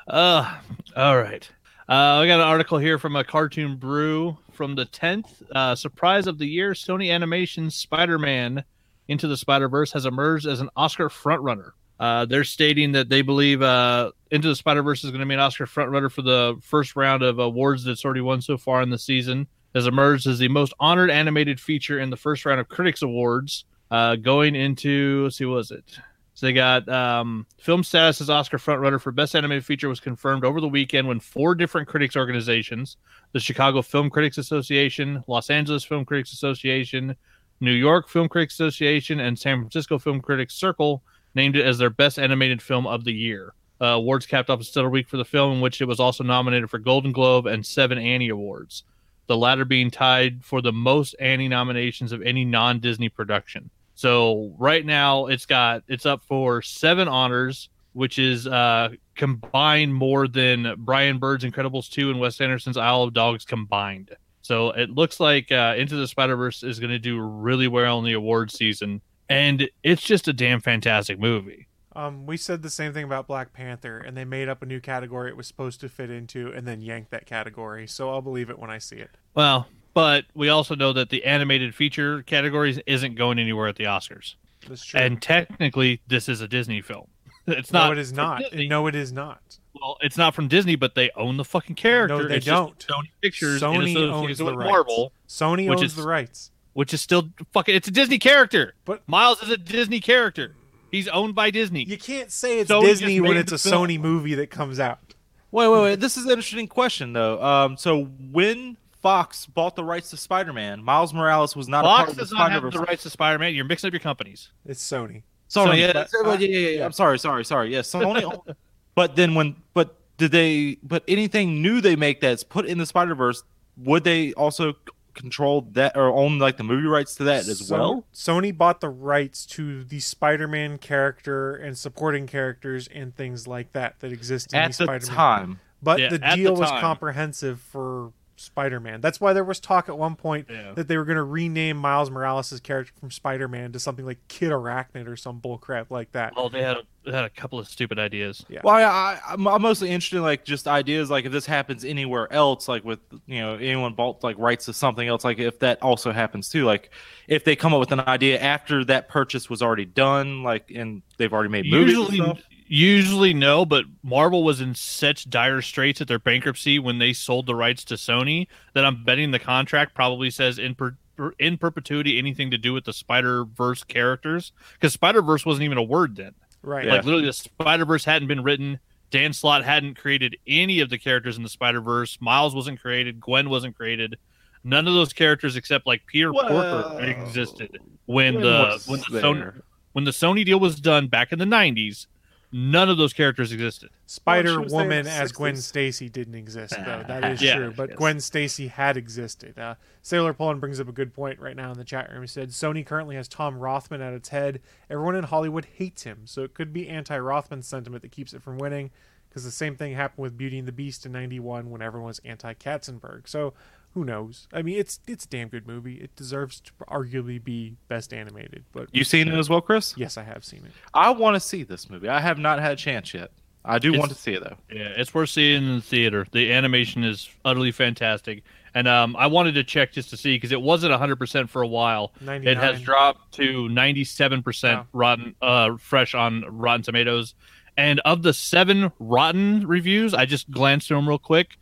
uh, 0.08 0.58
all 0.96 1.18
right. 1.18 1.50
Uh, 1.88 2.22
I 2.22 2.28
got 2.28 2.40
an 2.40 2.48
article 2.48 2.78
here 2.78 2.98
from 2.98 3.16
a 3.16 3.24
cartoon 3.24 3.76
brew 3.76 4.38
from 4.54 4.76
the 4.76 4.86
10th. 4.86 5.44
Uh, 5.52 5.76
surprise 5.76 6.26
of 6.26 6.40
the 6.40 6.48
year 6.48 6.74
Sony 6.74 7.12
Animation's 7.12 7.76
Spider 7.76 8.18
Man 8.18 8.64
Into 9.08 9.28
the 9.28 9.38
Spider 9.38 9.70
Verse 9.70 9.92
has 9.92 10.06
emerged 10.06 10.48
as 10.48 10.62
an 10.62 10.70
Oscar 10.76 11.10
frontrunner. 11.10 11.72
Uh, 12.00 12.26
they're 12.26 12.44
stating 12.44 12.92
that 12.94 13.10
they 13.10 13.22
believe 13.22 13.62
uh, 13.62 14.12
Into 14.32 14.48
the 14.48 14.56
Spider 14.56 14.82
Verse 14.82 15.04
is 15.04 15.12
going 15.12 15.22
to 15.22 15.28
be 15.28 15.36
an 15.36 15.40
Oscar 15.40 15.66
frontrunner 15.66 16.12
for 16.12 16.24
the 16.24 16.58
first 16.62 16.96
round 16.96 17.22
of 17.22 17.38
awards 17.40 17.84
that's 17.84 18.04
already 18.04 18.22
won 18.22 18.42
so 18.42 18.58
far 18.58 18.82
in 18.82 18.90
the 18.90 18.98
season. 18.98 19.48
Has 19.76 19.88
emerged 19.88 20.26
as 20.26 20.40
the 20.40 20.48
most 20.48 20.74
honored 20.80 21.12
animated 21.12 21.60
feature 21.60 22.00
in 22.00 22.10
the 22.10 22.18
first 22.18 22.46
round 22.46 22.62
of 22.62 22.70
Critics 22.70 23.02
Awards, 23.02 23.66
uh, 23.92 24.16
going 24.16 24.56
into, 24.56 25.24
let's 25.26 25.38
see, 25.38 25.46
what 25.46 25.56
was 25.56 25.72
it? 25.72 26.00
So 26.36 26.46
they 26.46 26.54
got 26.54 26.88
um, 26.90 27.48
film 27.58 27.82
status 27.82 28.20
as 28.20 28.30
Oscar 28.30 28.58
frontrunner 28.58 29.00
for 29.00 29.14
Best 29.14 29.38
Animated 29.38 29.66
Feature 29.66 29.88
was 29.88 30.02
confirmed 30.02 30.44
over 30.44 30.60
the 30.60 30.68
weekend 30.68 31.08
when 31.08 31.22
four 31.22 31.56
different 31.56 31.88
critics 31.88 32.18
organizations, 32.18 32.98
the 33.32 33.40
Chicago 33.40 33.82
Film 33.82 34.10
Critics 34.10 34.38
Association, 34.38 35.24
Los 35.28 35.50
Angeles 35.50 35.86
Film 35.86 36.04
Critics 36.04 36.34
Association, 36.34 37.16
New 37.62 37.72
York 37.72 38.10
Film 38.10 38.28
Critics 38.28 38.56
Association, 38.56 39.22
and 39.22 39.40
San 39.40 39.60
Francisco 39.60 39.98
Film 39.98 40.20
Critics 40.20 40.56
Circle, 40.56 41.02
named 41.36 41.56
it 41.56 41.66
as 41.66 41.78
their 41.78 41.90
Best 41.90 42.20
Animated 42.20 42.62
Film 42.62 42.86
of 42.86 43.06
the 43.06 43.14
Year. 43.14 43.54
Uh, 43.80 43.86
awards 43.86 44.26
capped 44.26 44.50
off 44.50 44.60
a 44.60 44.64
stellar 44.66 44.90
week 44.90 45.08
for 45.08 45.16
the 45.16 45.24
film, 45.24 45.54
in 45.54 45.62
which 45.62 45.80
it 45.80 45.86
was 45.86 46.02
also 46.02 46.24
nominated 46.24 46.70
for 46.70 46.80
Golden 46.80 47.14
Globe 47.14 47.46
and 47.46 47.66
seven 47.66 47.98
Annie 47.98 48.28
Awards, 48.28 48.84
the 49.28 49.38
latter 49.38 49.64
being 49.64 49.90
tied 49.90 50.44
for 50.44 50.62
the 50.62 50.74
most 50.74 51.16
Annie 51.18 51.48
nominations 51.48 52.12
of 52.12 52.22
any 52.22 52.44
non 52.44 52.80
Disney 52.80 53.08
production. 53.08 53.70
So 53.96 54.54
right 54.58 54.86
now 54.86 55.28
it's 55.28 55.46
got 55.46 55.84
it's 55.88 56.06
up 56.06 56.24
for 56.24 56.62
seven 56.62 57.08
honors, 57.08 57.70
which 57.94 58.20
is 58.20 58.46
uh 58.46 58.90
combined 59.16 59.96
more 59.96 60.28
than 60.28 60.76
Brian 60.78 61.18
Bird's 61.18 61.44
Incredibles 61.44 61.90
2 61.90 62.12
and 62.12 62.20
Wes 62.20 62.40
Anderson's 62.40 62.78
Isle 62.78 63.04
of 63.04 63.14
Dogs 63.14 63.46
combined. 63.46 64.12
So 64.42 64.70
it 64.72 64.92
looks 64.92 65.20
like 65.20 65.52
uh, 65.52 65.74
Into 65.76 65.96
the 65.96 66.08
Spider 66.08 66.36
Verse 66.36 66.62
is 66.62 66.80
going 66.80 66.92
to 66.92 67.00
do 67.00 67.20
really 67.20 67.68
well 67.68 67.98
in 67.98 68.06
the 68.06 68.14
award 68.14 68.52
season, 68.52 69.02
and 69.28 69.68
it's 69.82 70.04
just 70.04 70.28
a 70.28 70.34
damn 70.34 70.62
fantastic 70.62 71.20
movie. 71.20 71.68
Um, 71.96 72.28
we 72.28 72.38
said 72.38 72.62
the 72.62 72.70
same 72.70 72.94
thing 72.94 73.06
about 73.06 73.26
Black 73.26 73.54
Panther, 73.54 73.98
and 73.98 74.16
they 74.16 74.24
made 74.24 74.48
up 74.48 74.62
a 74.62 74.66
new 74.68 74.80
category 74.80 75.32
it 75.32 75.38
was 75.38 75.48
supposed 75.48 75.80
to 75.82 75.90
fit 75.90 76.12
into, 76.12 76.52
and 76.52 76.68
then 76.68 76.82
yanked 76.82 77.10
that 77.10 77.26
category. 77.26 77.88
So 77.88 78.12
I'll 78.12 78.22
believe 78.22 78.52
it 78.52 78.60
when 78.60 78.70
I 78.70 78.78
see 78.78 78.98
it. 78.98 79.12
Well, 79.34 79.68
but 79.96 80.26
we 80.36 80.50
also 80.50 80.76
know 80.76 80.94
that 80.94 81.10
the 81.10 81.26
animated 81.26 81.74
feature 81.74 82.22
categories 82.22 82.80
isn't 82.86 83.16
going 83.16 83.40
anywhere 83.40 83.68
at 83.68 83.78
the 83.78 83.86
Oscars, 83.86 84.36
That's 84.70 84.86
true. 84.86 85.00
and 85.00 85.20
technically 85.20 86.02
this 86.08 86.30
is 86.30 86.42
a 86.42 86.48
Disney 86.48 86.82
film. 86.82 87.08
It's 87.48 87.72
no, 87.72 87.80
not. 87.80 87.92
it 87.94 87.98
is 88.00 88.12
not. 88.14 88.40
Disney. 88.42 88.68
No, 88.68 88.88
it 88.88 88.96
is 88.96 89.12
not. 89.12 89.60
Well, 89.80 89.98
it's 90.02 90.18
not 90.18 90.34
from 90.34 90.48
Disney, 90.48 90.76
but 90.76 90.96
they 90.96 91.12
own 91.16 91.38
the 91.38 91.44
fucking 91.46 91.76
character. 91.76 92.18
No, 92.24 92.28
they 92.28 92.38
It's 92.38 92.46
don't. 92.48 92.76
Sony 92.80 93.10
Pictures 93.22 93.62
Sony 93.62 93.96
owns 94.12 94.38
the 94.40 94.46
with 94.46 94.56
rights. 94.56 94.70
Marvel, 94.72 95.12
Sony 95.28 95.70
Which 95.70 95.80
owns 95.80 95.92
is- 95.92 95.96
the 95.96 96.08
rights. 96.08 96.50
which 96.74 96.92
is 96.94 97.02
still 97.02 97.30
fucking. 97.54 97.76
It's 97.76 97.88
a 97.88 97.92
Disney 97.92 98.18
character. 98.18 98.74
But- 98.84 99.08
Miles 99.08 99.44
is 99.44 99.50
a 99.52 99.58
Disney 99.58 100.00
character. 100.00 100.56
He's 100.90 101.08
owned 101.10 101.36
by 101.36 101.52
Disney. 101.52 101.84
You 101.84 101.98
can't 102.00 102.32
say 102.32 102.60
it's 102.62 102.72
Sony 102.72 102.82
Disney 102.86 103.20
when 103.22 103.38
it's 103.38 103.52
a 103.52 103.58
film. 103.60 103.88
Sony 103.90 104.00
movie 104.00 104.34
that 104.36 104.50
comes 104.50 104.80
out. 104.80 105.14
Wait, 105.52 105.68
wait, 105.68 105.82
wait. 105.84 106.00
This 106.00 106.18
is 106.18 106.26
an 106.26 106.32
interesting 106.32 106.68
question, 106.68 107.14
though. 107.14 107.44
Um, 107.44 107.78
so 107.78 108.06
when 108.06 108.78
Fox 109.06 109.46
bought 109.46 109.76
the 109.76 109.84
rights 109.84 110.10
to 110.10 110.18
Spider-Man, 110.18 110.84
Miles 110.84 111.14
Morales 111.14 111.56
was 111.56 111.68
not 111.68 111.86
a 111.86 111.88
part 111.88 112.00
Fox 112.00 112.10
of 112.10 112.16
the 112.16 112.22
does 112.24 112.32
not 112.32 112.40
have 112.52 112.62
Spider-Verse. 112.62 112.74
the 112.74 112.80
rights 112.82 113.04
to 113.04 113.10
Spider-Man. 113.12 113.54
You're 113.54 113.64
mixing 113.66 113.88
up 113.90 113.94
your 113.94 114.00
companies. 114.00 114.50
It's 114.66 114.84
Sony. 114.84 115.22
Sony, 115.48 115.68
Sony, 115.68 115.78
yeah, 115.80 115.88
but- 115.94 116.10
that's- 116.12 116.42
yeah, 116.42 116.48
yeah, 116.48 116.70
yeah, 116.80 116.86
I'm 116.86 116.92
sorry, 116.92 117.20
sorry, 117.20 117.46
sorry. 117.46 117.72
Yes, 117.72 117.92
Sony. 117.92 118.56
but 118.96 119.16
then 119.16 119.36
when, 119.36 119.58
but 119.76 119.96
did 120.18 120.32
they? 120.32 120.78
But 120.82 121.04
anything 121.08 121.62
new 121.62 121.82
they 121.82 121.96
make 121.96 122.20
that's 122.20 122.44
put 122.44 122.66
in 122.66 122.80
the 122.80 122.86
Spider 122.88 123.14
Verse, 123.14 123.44
would 123.78 124.04
they 124.04 124.34
also 124.34 124.74
control 125.14 125.62
that 125.74 125.96
or 125.96 126.08
own 126.08 126.40
like 126.40 126.58
the 126.58 126.64
movie 126.64 126.88
rights 126.88 127.14
to 127.18 127.26
that 127.26 127.48
as 127.48 127.68
So- 127.68 127.76
well? 127.78 128.06
Sony 128.12 128.58
bought 128.58 128.82
the 128.82 128.90
rights 128.90 129.46
to 129.46 129.84
the 129.84 130.00
Spider-Man 130.00 130.80
character 130.80 131.56
and 131.56 131.78
supporting 131.78 132.26
characters 132.26 132.88
and 132.88 133.16
things 133.16 133.48
like 133.48 133.72
that 133.74 134.00
that 134.00 134.12
exist 134.12 134.52
in 134.52 134.58
At 134.60 134.72
the 134.72 134.78
the 134.80 134.84
Spider-Man. 134.86 135.16
time, 135.16 135.60
But 135.84 136.00
Yeah, 136.00 136.10
the 136.10 136.26
at 136.26 136.32
the 136.32 136.36
deal 136.38 136.56
was 136.56 136.72
comprehensive 136.72 137.60
for 137.62 138.12
Spider-Man. 138.38 139.02
That's 139.02 139.22
why 139.22 139.34
there 139.34 139.44
was 139.44 139.60
talk 139.60 139.88
at 139.90 139.98
one 139.98 140.16
point 140.16 140.48
Yeah. 140.50 140.74
that 140.74 140.88
they 140.88 140.98
were 140.98 141.06
going 141.06 141.16
to 141.18 141.24
rename 141.24 141.78
Miles 141.78 142.10
Morales' 142.12 142.60
character 142.62 142.92
from 143.00 143.12
Spider-Man 143.12 143.72
to 143.72 143.80
something 143.80 144.06
like 144.06 144.20
Kid 144.28 144.52
Arachnid 144.52 145.08
or 145.08 145.16
some 145.16 145.40
bullcrap 145.40 145.86
like 145.90 146.12
that. 146.12 146.36
Well, 146.36 146.50
they 146.50 146.62
had 146.62 146.78
a, 146.78 146.82
they 147.06 147.12
had 147.12 147.24
a 147.24 147.30
couple 147.30 147.60
of 147.60 147.68
stupid 147.68 147.98
ideas. 148.00 148.46
Yeah. 148.50 148.62
Well, 148.64 148.76
I, 148.76 148.84
I, 148.84 149.20
I'm 149.30 149.48
I'm 149.48 149.62
mostly 149.62 149.90
interested 149.90 150.18
in 150.18 150.24
like 150.24 150.44
just 150.44 150.68
ideas 150.68 151.10
like 151.10 151.26
if 151.26 151.32
this 151.32 151.46
happens 151.46 151.86
anywhere 151.86 152.32
else, 152.34 152.68
like 152.68 152.84
with 152.84 153.00
you 153.26 153.40
know 153.40 153.56
anyone 153.56 153.94
bought 153.94 154.24
like 154.24 154.38
rights 154.38 154.66
to 154.66 154.74
something 154.74 155.08
else, 155.08 155.24
like 155.24 155.40
if 155.40 155.60
that 155.60 155.82
also 155.82 156.12
happens 156.12 156.50
too, 156.50 156.66
like 156.66 156.90
if 157.28 157.44
they 157.44 157.56
come 157.56 157.74
up 157.74 157.80
with 157.80 157.92
an 157.92 158.00
idea 158.02 158.40
after 158.40 158.84
that 158.86 159.08
purchase 159.08 159.50
was 159.50 159.62
already 159.62 159.86
done, 159.86 160.44
like 160.44 160.72
and 160.74 161.04
they've 161.18 161.32
already 161.34 161.50
made 161.50 161.66
movies. 161.72 161.96
and 161.98 162.10
Usually, 162.10 162.18
stuff. 162.18 162.42
Usually 162.68 163.34
no, 163.34 163.66
but 163.66 163.86
Marvel 164.02 164.44
was 164.44 164.60
in 164.60 164.74
such 164.74 165.30
dire 165.30 165.62
straits 165.62 166.02
at 166.02 166.08
their 166.08 166.20
bankruptcy 166.20 166.80
when 166.80 166.98
they 166.98 167.14
sold 167.14 167.46
the 167.46 167.56
rights 167.56 167.84
to 167.86 167.94
Sony 167.96 168.48
that 168.74 168.86
I'm 168.86 169.04
betting 169.04 169.32
the 169.32 169.40
contract 169.40 169.94
probably 169.94 170.32
says 170.32 170.58
in 170.58 170.74
per, 170.74 170.98
in 171.38 171.58
perpetuity 171.58 172.18
anything 172.18 172.50
to 172.52 172.58
do 172.58 172.74
with 172.74 172.86
the 172.86 172.94
Spider 172.94 173.46
Verse 173.46 173.84
characters 173.84 174.52
because 174.74 174.94
Spider 174.94 175.22
Verse 175.22 175.46
wasn't 175.46 175.66
even 175.66 175.78
a 175.78 175.84
word 175.84 176.16
then. 176.16 176.34
Right. 176.64 176.88
Like 176.88 177.04
literally, 177.04 177.28
the 177.28 177.34
Spider 177.34 177.86
Verse 177.86 178.04
hadn't 178.04 178.28
been 178.28 178.42
written. 178.42 178.80
Dan 179.12 179.34
Slott 179.34 179.64
hadn't 179.64 179.96
created 180.00 180.36
any 180.48 180.80
of 180.80 180.90
the 180.90 180.98
characters 180.98 181.38
in 181.38 181.44
the 181.44 181.50
Spider 181.50 181.82
Verse. 181.82 182.18
Miles 182.20 182.56
wasn't 182.56 182.82
created. 182.82 183.20
Gwen 183.20 183.50
wasn't 183.50 183.78
created. 183.78 184.18
None 184.64 184.88
of 184.88 184.96
those 184.96 185.14
characters 185.14 185.56
except 185.56 185.86
like 185.86 186.08
Peter 186.08 186.34
Well, 186.34 186.48
Porker 186.48 187.00
existed 187.04 187.80
when 188.08 188.34
Gwen 188.34 188.44
the 188.44 188.84
when 188.88 189.00
the 189.12 189.22
Sony 189.22 189.62
when 189.92 190.04
the 190.06 190.12
Sony 190.12 190.44
deal 190.44 190.60
was 190.60 190.80
done 190.80 191.08
back 191.08 191.32
in 191.32 191.38
the 191.38 191.46
'90s. 191.46 192.08
None 192.52 192.90
of 192.90 192.98
those 192.98 193.12
characters 193.14 193.52
existed. 193.52 193.90
Spider 194.06 194.50
Well, 194.50 194.58
she 194.60 194.64
was 194.64 194.72
there 194.72 194.82
in 194.82 194.88
Woman 194.88 195.06
the 195.06 195.12
as 195.12 195.32
Gwen 195.32 195.56
Stacy 195.58 196.10
didn't 196.10 196.36
exist 196.36 196.74
though. 196.78 197.04
That 197.08 197.24
is 197.34 197.42
Yeah. 197.42 197.58
true. 197.58 197.74
But 197.76 197.90
Yes. 197.90 197.98
Gwen 197.98 198.20
Stacy 198.20 198.68
had 198.68 198.96
existed. 198.98 199.58
Uh, 199.60 199.76
Sailor 200.02 200.34
Poland 200.34 200.62
brings 200.62 200.80
up 200.80 200.88
a 200.88 200.92
good 200.94 201.14
point 201.14 201.40
right 201.40 201.56
now 201.56 201.72
in 201.72 201.78
the 201.78 201.84
chat 201.84 202.10
room. 202.12 202.22
He 202.22 202.28
said 202.28 202.50
Sony 202.50 202.86
currently 202.86 203.16
has 203.16 203.28
Tom 203.28 203.58
Rothman 203.58 204.02
at 204.02 204.14
its 204.14 204.30
head. 204.30 204.62
Everyone 204.90 205.16
in 205.16 205.26
Hollywood 205.26 205.66
hates 205.78 206.04
him, 206.04 206.22
so 206.26 206.44
it 206.44 206.54
could 206.54 206.72
be 206.72 206.88
anti-Rothman 206.88 207.62
sentiment 207.64 208.02
that 208.04 208.12
keeps 208.12 208.34
it 208.34 208.42
from 208.42 208.58
winning. 208.58 208.92
Because 209.28 209.44
the 209.44 209.52
same 209.52 209.76
thing 209.76 209.94
happened 209.94 210.24
with 210.24 210.38
Beauty 210.38 210.58
and 210.58 210.68
the 210.68 210.72
Beast 210.72 211.06
in 211.06 211.12
'91 211.12 211.70
when 211.70 211.82
everyone 211.82 212.08
was 212.08 212.20
anti-Katzenberg. 212.24 213.28
So 213.28 213.54
who 213.96 214.06
knows? 214.06 214.48
I 214.54 214.62
mean, 214.62 214.78
it's 214.78 215.00
it's 215.08 215.26
a 215.26 215.28
damn 215.28 215.48
good 215.48 215.66
movie. 215.66 215.96
It 215.96 216.16
deserves 216.16 216.60
to 216.62 216.72
arguably 216.88 217.44
be 217.44 217.76
best 217.88 218.14
animated. 218.14 218.66
But 218.74 218.90
You 218.94 219.04
seen 219.04 219.28
it 219.28 219.34
as 219.34 219.50
well, 219.50 219.62
Chris? 219.62 219.96
yes, 219.98 220.18
I 220.18 220.24
have 220.24 220.46
seen 220.46 220.64
it. 220.66 220.72
I 220.94 221.10
want 221.10 221.36
to 221.36 221.40
see 221.40 221.64
this 221.64 221.90
movie. 221.90 222.08
I 222.10 222.20
have 222.20 222.38
not 222.38 222.60
had 222.60 222.74
a 222.74 222.76
chance 222.76 223.14
yet. 223.14 223.32
I 223.68 223.80
do 223.80 223.88
It's- 223.90 224.00
want 224.00 224.12
to 224.12 224.18
see 224.18 224.34
it 224.34 224.44
though. 224.44 224.58
Yeah, 224.72 224.90
it's 224.96 225.12
worth 225.14 225.30
seeing 225.30 225.64
in 225.66 225.76
the 225.78 225.82
theater. 225.82 226.28
The 226.32 226.54
animation 226.54 227.04
is 227.04 227.28
utterly 227.44 227.72
fantastic, 227.72 228.44
and 228.76 228.88
um, 228.88 229.16
I 229.16 229.26
wanted 229.26 229.54
to 229.56 229.64
check 229.64 229.92
just 229.92 230.12
to 230.12 230.18
see 230.18 230.36
because 230.36 230.52
it 230.52 230.62
wasn't 230.62 230.92
100 230.92 231.16
percent 231.16 231.50
for 231.50 231.64
a 231.64 231.68
while. 231.68 232.12
It 232.22 232.58
has 232.58 232.80
dropped 232.82 233.32
to 233.36 233.68
97 233.70 234.44
percent 234.44 234.80
Wow. 234.82 234.88
rotten, 234.94 235.36
uh, 235.42 235.78
fresh 235.80 236.14
on 236.14 236.44
Rotten 236.48 236.84
Tomatoes. 236.84 237.34
And 237.78 238.00
of 238.06 238.22
the 238.22 238.34
seven 238.34 238.92
rotten 239.00 239.68
reviews, 239.68 240.14
I 240.14 240.26
just 240.26 240.50
glanced 240.52 240.88
through 240.88 240.98
them 240.98 241.10
real 241.10 241.18
quick. 241.20 241.58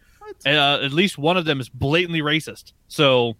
Uh, 0.45 0.83
at 0.83 0.91
least 0.91 1.17
one 1.17 1.37
of 1.37 1.45
them 1.45 1.59
is 1.59 1.69
blatantly 1.69 2.21
racist. 2.21 2.73
So 2.87 3.35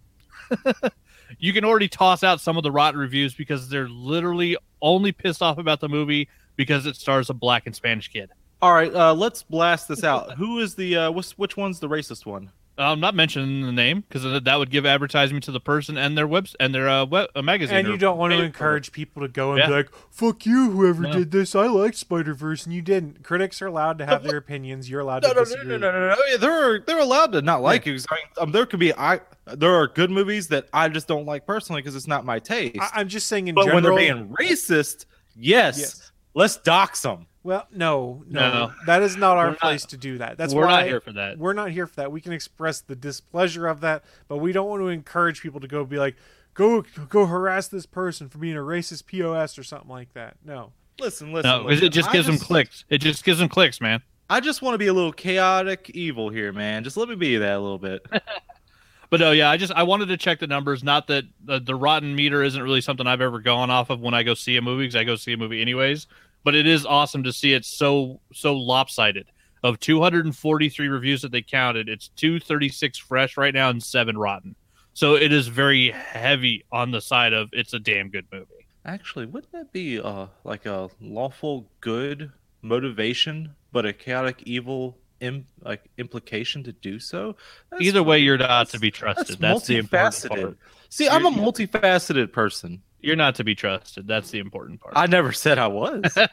you 1.38 1.52
can 1.52 1.64
already 1.64 1.88
toss 1.88 2.22
out 2.22 2.40
some 2.40 2.56
of 2.56 2.62
the 2.62 2.70
rotten 2.70 2.98
reviews 2.98 3.34
because 3.34 3.68
they're 3.68 3.88
literally 3.88 4.56
only 4.82 5.12
pissed 5.12 5.42
off 5.42 5.58
about 5.58 5.80
the 5.80 5.88
movie 5.88 6.28
because 6.56 6.86
it 6.86 6.96
stars 6.96 7.30
a 7.30 7.34
black 7.34 7.66
and 7.66 7.74
Spanish 7.74 8.08
kid. 8.08 8.30
All 8.62 8.72
right, 8.72 8.94
uh, 8.94 9.12
let's 9.12 9.42
blast 9.42 9.88
this 9.88 10.04
out. 10.04 10.34
Who 10.34 10.60
is 10.60 10.74
the 10.74 10.96
uh, 10.96 11.10
which, 11.10 11.32
which 11.32 11.56
one's 11.56 11.80
the 11.80 11.88
racist 11.88 12.24
one? 12.24 12.50
I'm 12.76 12.98
not 12.98 13.14
mentioning 13.14 13.62
the 13.62 13.70
name 13.72 14.00
because 14.08 14.42
that 14.42 14.56
would 14.58 14.70
give 14.70 14.84
advertisement 14.84 15.44
to 15.44 15.52
the 15.52 15.60
person 15.60 15.96
and 15.96 16.18
their 16.18 16.26
webs 16.26 16.56
and 16.58 16.74
their 16.74 16.88
uh, 16.88 17.04
web, 17.04 17.28
uh, 17.36 17.40
magazine. 17.42 17.76
And 17.76 17.88
you 17.88 17.96
don't 17.96 18.18
want 18.18 18.32
to 18.32 18.42
encourage 18.42 18.90
people 18.90 19.22
to 19.22 19.28
go 19.28 19.50
and 19.52 19.60
Yeah. 19.60 19.66
be 19.68 19.72
like, 19.74 19.90
"Fuck 20.10 20.44
you, 20.44 20.70
whoever 20.72 21.02
No. 21.02 21.12
did 21.12 21.30
this. 21.30 21.54
I 21.54 21.66
liked 21.68 21.96
Spider 21.96 22.34
Verse, 22.34 22.64
and 22.64 22.74
you 22.74 22.82
didn't." 22.82 23.22
Critics 23.22 23.62
are 23.62 23.66
allowed 23.68 23.98
to 23.98 24.06
have 24.06 24.24
their 24.24 24.36
opinions. 24.44 24.90
You're 24.90 25.00
allowed 25.00 25.22
No, 25.22 25.28
to 25.28 25.34
no, 25.34 25.40
no, 25.40 25.44
disagree. 25.44 25.68
no, 25.68 25.76
no, 25.78 25.92
no, 25.92 26.08
no. 26.08 26.16
Yeah, 26.30 26.36
they're 26.38 26.80
they're 26.80 26.98
allowed 26.98 27.32
to 27.32 27.42
not 27.42 27.62
like 27.62 27.86
you. 27.86 27.94
I 28.10 28.14
mean, 28.14 28.24
um, 28.40 28.50
there 28.52 28.66
could 28.66 28.80
be 28.80 28.92
I 28.92 29.20
there 29.46 29.74
are 29.74 29.86
good 29.86 30.10
movies 30.10 30.48
that 30.48 30.66
I 30.72 30.88
just 30.88 31.06
don't 31.06 31.26
like 31.26 31.46
personally 31.46 31.80
because 31.82 31.94
it's 31.94 32.08
not 32.08 32.24
my 32.24 32.38
taste. 32.40 32.76
I, 32.80 32.90
I'm 32.94 33.08
just 33.08 33.28
saying 33.28 33.46
in 33.48 33.54
but 33.54 33.66
general. 33.66 33.82
when 33.94 34.04
they're 34.04 34.14
being 34.14 34.34
racist, 34.40 35.04
yes, 35.36 35.78
Yes. 35.78 36.12
let's 36.34 36.56
dox 36.56 37.02
them. 37.02 37.26
Well, 37.44 37.68
no, 37.70 38.24
no, 38.26 38.40
No. 38.40 38.72
that 38.86 39.02
is 39.02 39.16
not 39.16 39.36
our 39.36 39.44
We're 39.46 39.50
not- 39.50 39.60
place 39.60 39.84
to 39.86 39.96
do 39.96 40.18
that. 40.18 40.36
That's 40.36 40.52
we're 40.52 40.62
why 40.66 40.80
not 40.80 40.86
here 40.86 41.00
for 41.00 41.12
that. 41.12 41.38
We're 41.38 41.52
not 41.52 41.70
here 41.70 41.86
for 41.86 41.94
that. 41.96 42.10
We 42.10 42.20
can 42.20 42.32
express 42.32 42.80
the 42.80 42.96
displeasure 42.96 43.68
of 43.68 43.80
that, 43.82 44.02
but 44.26 44.38
we 44.38 44.50
don't 44.52 44.68
want 44.68 44.80
to 44.82 44.88
encourage 44.88 45.40
people 45.42 45.60
to 45.60 45.68
go 45.68 45.84
be 45.84 45.98
like, 45.98 46.16
"Go, 46.54 46.82
go 47.08 47.26
harass 47.26 47.68
this 47.68 47.86
person 47.86 48.28
for 48.28 48.38
being 48.38 48.56
a 48.56 48.60
racist 48.60 49.06
POS 49.06 49.56
or 49.58 49.62
something 49.62 49.90
like 49.90 50.12
that." 50.14 50.36
No. 50.44 50.72
Listen, 51.00 51.32
listen. 51.32 51.50
No, 51.50 51.58
'cause 51.62 51.70
listen. 51.70 51.86
it 51.86 51.90
just 51.90 52.08
I 52.08 52.12
gives 52.12 52.26
them 52.26 52.38
clicks. 52.38 52.84
It 52.88 52.98
just 52.98 53.24
gives 53.24 53.38
them 53.38 53.48
clicks, 53.48 53.80
man. 53.80 54.02
I 54.30 54.40
just 54.40 54.62
want 54.62 54.74
to 54.74 54.78
be 54.78 54.86
a 54.86 54.92
little 54.94 55.12
chaotic 55.12 55.90
evil 55.92 56.30
here, 56.30 56.50
man. 56.52 56.82
Just 56.82 56.96
let 56.96 57.08
me 57.08 57.14
be 57.14 57.36
that 57.36 57.56
a 57.56 57.60
little 57.60 57.78
bit. 57.78 58.04
But 59.10 59.20
no, 59.20 59.30
yeah, 59.30 59.48
I 59.48 59.58
just 59.58 59.72
I 59.72 59.84
wanted 59.84 60.06
to 60.06 60.16
check 60.16 60.40
the 60.40 60.46
numbers. 60.48 60.82
Not 60.82 61.06
that 61.06 61.24
the, 61.44 61.60
the 61.60 61.74
rotten 61.76 62.16
meter 62.16 62.42
isn't 62.42 62.60
really 62.60 62.80
something 62.80 63.06
I've 63.06 63.20
ever 63.20 63.38
gone 63.38 63.70
off 63.70 63.90
of 63.90 64.00
when 64.00 64.12
I 64.12 64.24
go 64.24 64.34
see 64.34 64.56
a 64.56 64.62
movie 64.62 64.84
because 64.84 64.96
I 64.96 65.04
go 65.04 65.14
see 65.14 65.34
a 65.34 65.36
movie 65.36 65.60
anyways. 65.60 66.08
But 66.44 66.54
it 66.54 66.66
is 66.66 66.84
awesome 66.86 67.22
to 67.24 67.32
see 67.32 67.54
it 67.54 67.64
so 67.64 68.20
so 68.32 68.54
lopsided. 68.54 69.26
Of 69.62 69.80
243 69.80 70.88
reviews 70.88 71.22
that 71.22 71.32
they 71.32 71.40
counted, 71.40 71.88
it's 71.88 72.08
236 72.08 72.98
fresh 72.98 73.38
right 73.38 73.54
now 73.54 73.70
and 73.70 73.82
seven 73.82 74.18
rotten. 74.18 74.54
So 74.92 75.14
it 75.14 75.32
is 75.32 75.48
very 75.48 75.90
heavy 75.90 76.66
on 76.70 76.90
the 76.90 77.00
side 77.00 77.32
of 77.32 77.48
it's 77.52 77.72
a 77.72 77.78
damn 77.78 78.10
good 78.10 78.26
movie. 78.30 78.66
Actually, 78.84 79.24
wouldn't 79.24 79.52
that 79.52 79.72
be 79.72 79.98
uh 79.98 80.26
like 80.44 80.66
a 80.66 80.90
lawful 81.00 81.66
good 81.80 82.30
motivation, 82.60 83.54
but 83.72 83.86
a 83.86 83.92
chaotic 83.92 84.42
evil 84.44 84.98
Im- 85.20 85.46
like 85.62 85.82
implication 85.96 86.62
to 86.64 86.72
do 86.72 86.98
so? 86.98 87.36
That's- 87.70 87.86
Either 87.86 88.02
way, 88.02 88.18
you're 88.18 88.36
not 88.36 88.68
to 88.70 88.78
be 88.78 88.90
that's 88.90 88.98
trusted. 88.98 89.38
That's, 89.38 89.66
the 89.66 89.78
important 89.78 90.28
part. 90.28 90.58
See, 90.90 91.08
I'm 91.08 91.24
a 91.24 91.30
multifaceted 91.30 92.32
person. 92.32 92.82
You're 93.04 93.16
not 93.16 93.36
to 93.36 93.44
be 93.44 93.54
trusted. 93.54 94.06
That's 94.06 94.30
the 94.30 94.38
important 94.38 94.80
part. 94.80 94.94
I 94.96 95.06
never 95.06 95.32
said 95.32 95.58
I 95.58 95.68
was. 95.68 96.16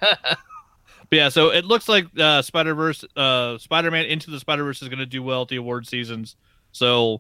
But 1.12 1.18
yeah, 1.18 1.30
so 1.30 1.50
it 1.50 1.66
looks 1.66 1.90
like 1.90 2.06
uh, 2.18 2.42
Spider 2.42 2.74
Verse, 2.74 3.04
uh, 3.18 3.58
Spider 3.58 3.92
Man 3.92 4.06
Into 4.06 4.32
the 4.32 4.40
Spider 4.40 4.64
Verse 4.64 4.82
is 4.82 4.88
going 4.88 5.00
to 5.00 5.06
do 5.06 5.22
well 5.22 5.42
at 5.42 5.50
the 5.50 5.58
award 5.58 5.86
seasons. 5.86 6.38
So 6.72 7.20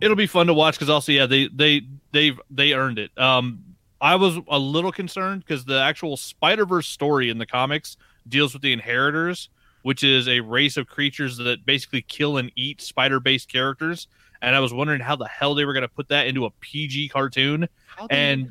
it'll 0.00 0.16
be 0.16 0.26
fun 0.26 0.48
to 0.48 0.54
watch 0.54 0.74
because 0.74 0.90
also, 0.90 1.12
yeah, 1.12 1.26
they 1.26 1.46
they 1.46 1.82
they 2.10 2.32
they 2.50 2.72
earned 2.72 2.98
it. 2.98 3.16
Um, 3.16 3.60
I 4.00 4.16
was 4.16 4.38
a 4.48 4.58
little 4.58 4.90
concerned 4.90 5.44
because 5.46 5.64
the 5.64 5.80
actual 5.80 6.16
Spider 6.16 6.66
Verse 6.66 6.88
story 6.88 7.30
in 7.30 7.38
the 7.38 7.46
comics 7.46 7.96
deals 8.28 8.54
with 8.54 8.62
the 8.62 8.72
Inheritors, 8.72 9.50
which 9.82 10.02
is 10.02 10.26
a 10.26 10.40
race 10.40 10.76
of 10.76 10.88
creatures 10.88 11.36
that 11.36 11.64
basically 11.64 12.02
kill 12.02 12.38
and 12.38 12.50
eat 12.56 12.80
spider 12.82 13.20
based 13.20 13.50
characters. 13.50 14.08
And 14.40 14.56
I 14.56 14.58
was 14.58 14.74
wondering 14.74 15.00
how 15.00 15.14
the 15.14 15.28
hell 15.28 15.54
they 15.54 15.64
were 15.64 15.72
going 15.72 15.82
to 15.82 15.88
put 15.88 16.08
that 16.08 16.26
into 16.26 16.44
a 16.44 16.50
PG 16.50 17.10
cartoon 17.10 17.68
How 17.86 18.08
and 18.10 18.50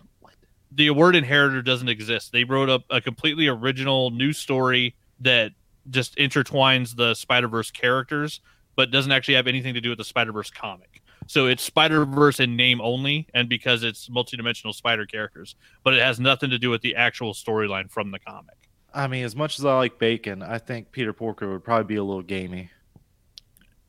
the 0.71 0.89
word 0.91 1.15
inheritor 1.15 1.62
doesn't 1.62 1.89
exist. 1.89 2.31
They 2.31 2.43
wrote 2.43 2.69
up 2.69 2.84
a 2.89 3.01
completely 3.01 3.47
original 3.47 4.12
new 4.12 4.34
story 4.34 4.95
that 5.19 5.51
just 5.89 6.15
intertwines 6.17 6.95
the 6.95 7.13
Spider 7.13 7.47
Verse 7.47 7.71
characters, 7.71 8.39
but 8.75 8.91
doesn't 8.91 9.12
actually 9.12 9.34
have 9.36 9.47
anything 9.47 9.73
to 9.73 9.81
do 9.81 9.89
with 9.89 9.97
the 9.97 10.03
Spider 10.03 10.31
Verse 10.31 10.49
comic. 10.49 11.01
So 11.27 11.47
it's 11.47 11.63
Spider 11.63 12.05
Verse 12.05 12.39
in 12.39 12.55
name 12.55 12.81
only, 12.81 13.27
and 13.34 13.49
because 13.49 13.84
it's 13.84 14.10
multidimensional 14.10 14.73
spider 14.73 15.05
characters, 15.05 15.55
but 15.84 15.93
it 15.93 16.01
has 16.01 16.19
nothing 16.19 16.49
to 16.49 16.60
do 16.60 16.69
with 16.69 16.81
the 16.81 16.95
actual 16.95 17.34
storyline 17.34 17.89
from 17.89 18.12
the 18.12 18.19
comic. 18.19 18.55
I 18.93 19.07
mean, 19.07 19.23
as 19.23 19.36
much 19.36 19.60
as 19.60 19.65
I 19.65 19.75
like 19.77 19.99
bacon, 19.99 20.43
I 20.43 20.57
think 20.57 20.91
Peter 20.91 21.13
Porker 21.13 21.49
would 21.51 21.63
probably 21.63 21.86
be 21.86 21.95
a 21.95 22.03
little 22.03 22.21
gamey. 22.21 22.69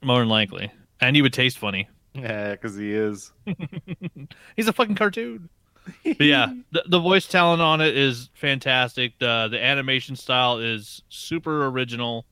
More 0.03 0.21
than 0.21 0.29
likely, 0.29 0.71
and 1.01 1.17
he 1.17 1.23
would 1.23 1.33
taste 1.33 1.59
funny. 1.59 1.89
Yeah, 2.15 2.53
because 2.53 2.77
he 2.77 2.93
is. 2.93 3.33
He's 4.57 4.69
a 4.69 4.73
fucking 4.73 4.97
cartoon. 4.97 5.49
But 6.05 6.27
yeah, 6.27 6.53
the, 6.71 6.85
the 6.87 7.01
voice 7.01 7.27
talent 7.27 7.63
on 7.63 7.81
it 7.81 7.97
is 7.97 8.31
fantastic. 8.35 9.19
The 9.19 9.49
the 9.51 9.63
animation 9.63 10.17
style 10.17 10.59
is 10.59 11.03
super 11.09 11.67
original. 11.67 12.27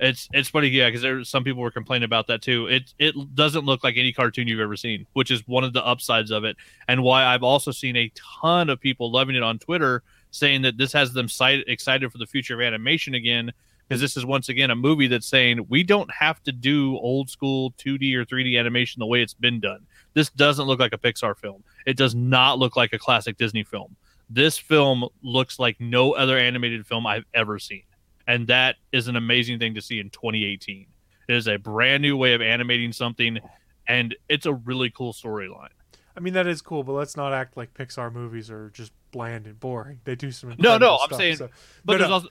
It's 0.00 0.28
it's 0.32 0.48
funny, 0.48 0.68
yeah, 0.68 0.90
because 0.90 1.28
some 1.28 1.44
people 1.44 1.62
were 1.62 1.70
complaining 1.70 2.04
about 2.04 2.26
that 2.26 2.42
too. 2.42 2.66
It 2.66 2.92
it 2.98 3.14
doesn't 3.34 3.64
look 3.64 3.84
like 3.84 3.96
any 3.96 4.12
cartoon 4.12 4.48
you've 4.48 4.60
ever 4.60 4.76
seen, 4.76 5.06
which 5.12 5.30
is 5.30 5.46
one 5.46 5.64
of 5.64 5.72
the 5.72 5.84
upsides 5.84 6.30
of 6.30 6.44
it, 6.44 6.56
and 6.88 7.02
why 7.02 7.24
I've 7.24 7.42
also 7.42 7.70
seen 7.70 7.96
a 7.96 8.12
ton 8.14 8.68
of 8.68 8.80
people 8.80 9.10
loving 9.10 9.36
it 9.36 9.42
on 9.42 9.58
Twitter, 9.58 10.02
saying 10.30 10.62
that 10.62 10.76
this 10.76 10.92
has 10.92 11.12
them 11.12 11.28
excited 11.66 12.10
for 12.10 12.18
the 12.18 12.26
future 12.26 12.54
of 12.54 12.60
animation 12.60 13.14
again. 13.14 13.52
Because 13.86 14.00
this 14.00 14.16
is 14.16 14.24
once 14.24 14.48
again 14.48 14.70
a 14.70 14.74
movie 14.74 15.08
that's 15.08 15.26
saying 15.26 15.66
we 15.68 15.82
don't 15.82 16.10
have 16.10 16.42
to 16.44 16.52
do 16.52 16.96
old 16.96 17.28
school 17.28 17.72
2D 17.72 18.14
or 18.14 18.24
3D 18.24 18.58
animation 18.58 18.98
the 18.98 19.06
way 19.06 19.20
it's 19.20 19.34
been 19.34 19.60
done. 19.60 19.86
This 20.14 20.30
doesn't 20.30 20.66
look 20.66 20.80
like 20.80 20.92
a 20.92 20.98
Pixar 20.98 21.36
film. 21.36 21.62
It 21.86 21.96
does 21.96 22.14
not 22.14 22.58
look 22.58 22.76
like 22.76 22.92
a 22.92 22.98
classic 22.98 23.36
Disney 23.36 23.64
film. 23.64 23.96
This 24.30 24.56
film 24.56 25.06
looks 25.22 25.58
like 25.58 25.78
no 25.80 26.12
other 26.12 26.38
animated 26.38 26.86
film 26.86 27.06
I've 27.06 27.24
ever 27.34 27.58
seen. 27.58 27.82
And 28.26 28.46
that 28.46 28.76
is 28.92 29.08
an 29.08 29.16
amazing 29.16 29.58
thing 29.58 29.74
to 29.74 29.82
see 29.82 30.00
in 30.00 30.08
2018. 30.10 30.86
It 31.28 31.34
is 31.34 31.46
a 31.48 31.56
brand 31.56 32.00
new 32.02 32.16
way 32.16 32.32
of 32.34 32.40
animating 32.40 32.92
something, 32.92 33.38
and 33.86 34.14
it's 34.28 34.46
a 34.46 34.54
really 34.54 34.90
cool 34.90 35.12
storyline. 35.12 35.68
I 36.16 36.20
mean 36.20 36.34
that 36.34 36.46
is 36.46 36.62
cool, 36.62 36.84
but 36.84 36.92
let's 36.92 37.16
not 37.16 37.32
act 37.32 37.56
like 37.56 37.74
Pixar 37.74 38.12
movies 38.12 38.48
are 38.50 38.70
just 38.70 38.92
bland 39.10 39.46
and 39.46 39.58
boring. 39.58 40.00
They 40.04 40.14
do 40.14 40.30
some 40.30 40.50
No, 40.50 40.78
no, 40.78 40.94
incredible 40.94 40.98
I'm 41.10 41.18
saying- 41.18 41.36
so- 41.36 41.48
But 41.84 41.94
No, 41.94 41.98
there's 41.98 42.08
no. 42.08 42.14
also 42.14 42.28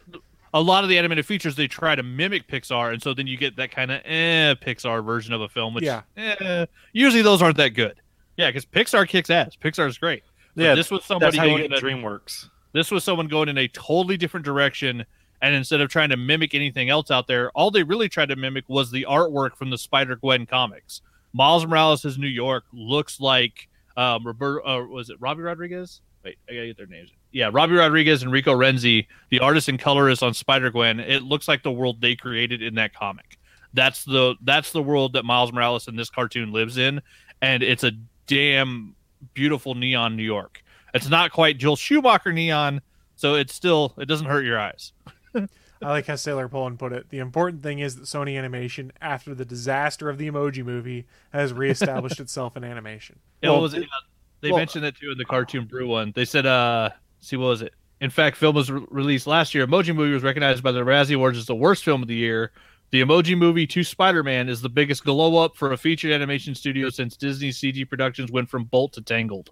a 0.53 0.61
lot 0.61 0.83
of 0.83 0.89
the 0.89 0.97
animated 0.97 1.25
features 1.25 1.55
they 1.55 1.67
try 1.67 1.95
to 1.95 2.03
mimic 2.03 2.47
Pixar, 2.47 2.93
and 2.93 3.01
so 3.01 3.13
then 3.13 3.27
you 3.27 3.37
get 3.37 3.55
that 3.57 3.71
kind 3.71 3.91
of 3.91 4.01
eh 4.05 4.53
Pixar 4.55 5.03
version 5.03 5.33
of 5.33 5.41
a 5.41 5.49
film, 5.49 5.73
which 5.73 5.83
Yeah. 5.83 6.01
eh, 6.17 6.65
usually 6.91 7.23
those 7.23 7.41
aren't 7.41 7.57
that 7.57 7.69
good. 7.69 7.95
Yeah, 8.37 8.49
because 8.49 8.65
Pixar 8.65 9.07
kicks 9.07 9.29
ass. 9.29 9.55
Pixar 9.55 9.87
is 9.87 9.97
great. 9.97 10.23
But 10.55 10.63
Yeah, 10.63 10.75
this 10.75 10.91
was 10.91 11.03
somebody 11.05 11.37
That's 11.37 11.37
somebody 11.37 11.51
how 11.51 11.57
you 11.57 11.67
get 11.69 11.83
in 11.83 11.97
a, 11.97 11.97
DreamWorks. 11.97 12.49
this 12.73 12.91
was 12.91 13.03
someone 13.03 13.27
going 13.27 13.49
in 13.49 13.57
a 13.57 13.67
totally 13.67 14.17
different 14.17 14.45
direction 14.45 15.05
And 15.41 15.53
instead 15.53 15.81
of 15.81 15.89
trying 15.89 16.07
to 16.09 16.15
mimic 16.15 16.53
anything 16.55 16.89
else 16.89 17.11
out 17.11 17.27
there, 17.27 17.51
all 17.51 17.69
they 17.69 17.83
really 17.83 18.07
tried 18.07 18.29
to 18.29 18.35
mimic 18.37 18.63
was 18.69 18.91
the 18.91 19.05
artwork 19.09 19.57
from 19.57 19.71
the 19.71 19.77
Spider 19.77 20.15
Gwen 20.15 20.45
comics. 20.45 21.01
Miles 21.33 21.65
Morales' 21.67 22.17
New 22.17 22.27
York 22.29 22.63
looks 22.71 23.19
like 23.19 23.67
um, 23.97 24.25
Roberto. 24.25 24.65
Uh, 24.65 24.85
was 24.87 25.09
it 25.09 25.17
Robbie 25.19 25.41
Rodriguez? 25.41 25.99
Wait, 26.24 26.38
I 26.49 26.53
gotta 26.53 26.67
get 26.67 26.78
their 26.78 26.88
names. 26.88 27.09
Yeah, 27.32 27.49
Robbie 27.51 27.74
Rodriguez 27.76 28.24
and 28.24 28.32
Rico 28.32 28.53
Renzi, 28.53 29.07
the 29.30 29.39
artist 29.39 29.67
and 29.67 29.80
colorist 29.80 30.24
on 30.24 30.34
Spider 30.34 30.69
Gwen. 30.69 30.99
It 30.99 31.24
looks 31.24 31.47
like 31.47 31.63
the 31.63 31.71
world 31.71 31.99
they 31.99 32.15
created 32.15 32.61
in 32.61 32.76
that 32.76 32.93
comic. 32.93 33.38
That's 33.74 34.05
the 34.05 34.36
that's 34.41 34.71
the 34.71 34.84
world 34.84 35.13
that 35.13 35.26
Miles 35.26 35.51
Morales 35.51 35.88
in 35.88 35.95
this 35.95 36.09
cartoon 36.09 36.51
lives 36.51 36.78
in, 36.78 37.01
and 37.41 37.63
it's 37.63 37.84
a 37.84 37.91
damn 38.28 38.95
beautiful 39.34 39.76
neon 39.76 40.15
New 40.15 40.24
York. 40.24 40.63
It's 40.93 41.09
not 41.09 41.32
quite 41.32 41.57
Joel 41.57 41.76
Schumacher 41.76 42.32
neon, 42.32 42.82
so 43.15 43.36
it's 43.36 43.53
still 43.53 43.93
it 43.97 44.05
doesn't 44.05 44.28
hurt 44.28 44.45
your 44.45 44.59
eyes. 44.59 44.93
I 45.36 45.89
like 45.89 46.05
how 46.05 46.15
Sailor 46.15 46.47
Poland 46.47 46.80
put 46.80 46.93
it. 46.93 47.09
The 47.09 47.19
important 47.19 47.61
thing 47.61 47.80
is 47.80 47.97
that 47.97 48.03
Sony 48.05 48.38
Animation, 48.38 48.93
after 49.01 49.36
the 49.36 49.43
disaster 49.43 50.09
of 50.09 50.17
the 50.17 50.30
Emoji 50.30 50.63
Movie, 50.63 51.05
has 51.34 51.51
reestablished 51.51 52.19
itself 52.21 52.55
in 52.55 52.63
animation. 52.63 53.19
Yeah, 53.41 53.49
Well, 53.49 53.61
was 53.61 53.74
it? 53.74 53.84
Uh, 53.84 54.05
They 54.43 54.51
well- 54.51 54.59
mentioned 54.59 54.83
that 54.83 54.95
too 54.95 55.11
in 55.11 55.17
the 55.17 55.25
cartoon 55.25 55.65
brew 55.65 55.87
one. 55.87 56.11
They 56.15 56.25
said, 56.25 56.45
uh, 56.45 56.89
see, 57.19 57.35
what 57.37 57.47
was 57.47 57.61
it? 57.63 57.73
In 58.01 58.09
fact, 58.09 58.35
film 58.37 58.53
was 58.55 58.69
re- 58.69 58.85
released 58.89 59.25
last 59.25 59.55
year. 59.55 59.65
Emoji 59.65 59.95
Movie 59.95 60.13
was 60.13 60.21
recognized 60.23 60.61
by 60.61 60.71
the 60.73 60.81
Razzie 60.81 61.15
Awards 61.15 61.37
as 61.37 61.45
the 61.45 61.55
worst 61.55 61.83
film 61.85 62.01
of 62.01 62.07
the 62.09 62.15
year. 62.15 62.51
The 62.91 63.01
Emoji 63.01 63.35
Movie 63.37 63.65
to 63.67 63.83
Spider 63.83 64.21
Man 64.21 64.49
is 64.49 64.61
the 64.61 64.69
biggest 64.69 65.03
glow 65.05 65.37
up 65.43 65.55
for 65.55 65.71
a 65.71 65.77
featured 65.77 66.11
animation 66.11 66.53
studio 66.53 66.89
since 66.89 67.15
Disney 67.17 67.49
CG 67.49 67.89
Productions 67.89 68.29
went 68.31 68.49
from 68.49 68.65
Bolt 68.65 68.93
to 68.93 69.01
Tangled. 69.01 69.51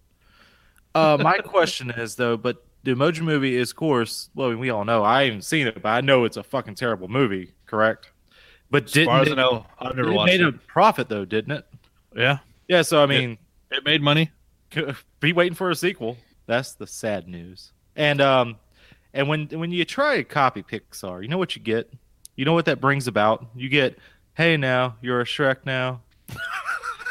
Uh, 0.93 1.17
my 1.21 1.37
question 1.37 1.89
is 1.91 2.15
though, 2.15 2.35
but 2.35 2.63
the 2.83 2.91
Emoji 2.91 3.21
Movie 3.21 3.55
is, 3.55 3.69
of 3.71 3.77
course, 3.77 4.29
well, 4.35 4.53
we 4.55 4.69
all 4.69 4.83
know. 4.83 5.03
I 5.03 5.23
haven't 5.25 5.43
seen 5.45 5.67
it, 5.67 5.81
but 5.81 5.89
I 5.89 6.01
know 6.01 6.25
it's 6.25 6.37
a 6.37 6.43
fucking 6.43 6.75
terrible 6.75 7.07
movie. 7.07 7.53
Correct. 7.65 8.11
But 8.69 8.85
As 8.85 8.91
didn't 8.91 9.07
far 9.07 9.21
as 9.21 9.27
I 9.29 9.31
it, 9.31 9.35
know, 9.35 9.65
I've 9.79 9.95
never 9.95 10.09
it 10.09 10.13
watched 10.13 10.31
made 10.33 10.41
it. 10.41 10.47
a 10.47 10.51
profit 10.51 11.07
though, 11.07 11.23
didn't 11.25 11.51
it? 11.51 11.65
Yeah, 12.15 12.39
Yeah. 12.67 12.81
So 12.81 13.01
I 13.01 13.05
mean, 13.05 13.37
it 13.71 13.85
made 13.85 14.01
money. 14.01 14.29
Be 15.19 15.33
waiting 15.33 15.55
for 15.55 15.69
a 15.69 15.75
sequel. 15.75 16.17
That's 16.45 16.73
the 16.73 16.87
sad 16.87 17.27
news. 17.27 17.71
And 17.95 18.21
um, 18.21 18.57
and 19.13 19.27
when 19.27 19.47
when 19.47 19.71
you 19.71 19.85
try 19.85 20.17
to 20.17 20.23
copy 20.23 20.63
Pixar, 20.63 21.21
you 21.21 21.27
know 21.27 21.37
what 21.37 21.55
you 21.55 21.61
get. 21.61 21.91
You 22.35 22.45
know 22.45 22.53
what 22.53 22.65
that 22.65 22.79
brings 22.81 23.07
about. 23.07 23.45
You 23.55 23.69
get, 23.69 23.99
hey, 24.35 24.57
now 24.57 24.95
you're 25.01 25.21
a 25.21 25.25
Shrek 25.25 25.57
now. 25.65 26.01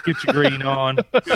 Get 0.04 0.24
your 0.24 0.32
green 0.32 0.62
on. 0.62 0.98
oh, 1.12 1.28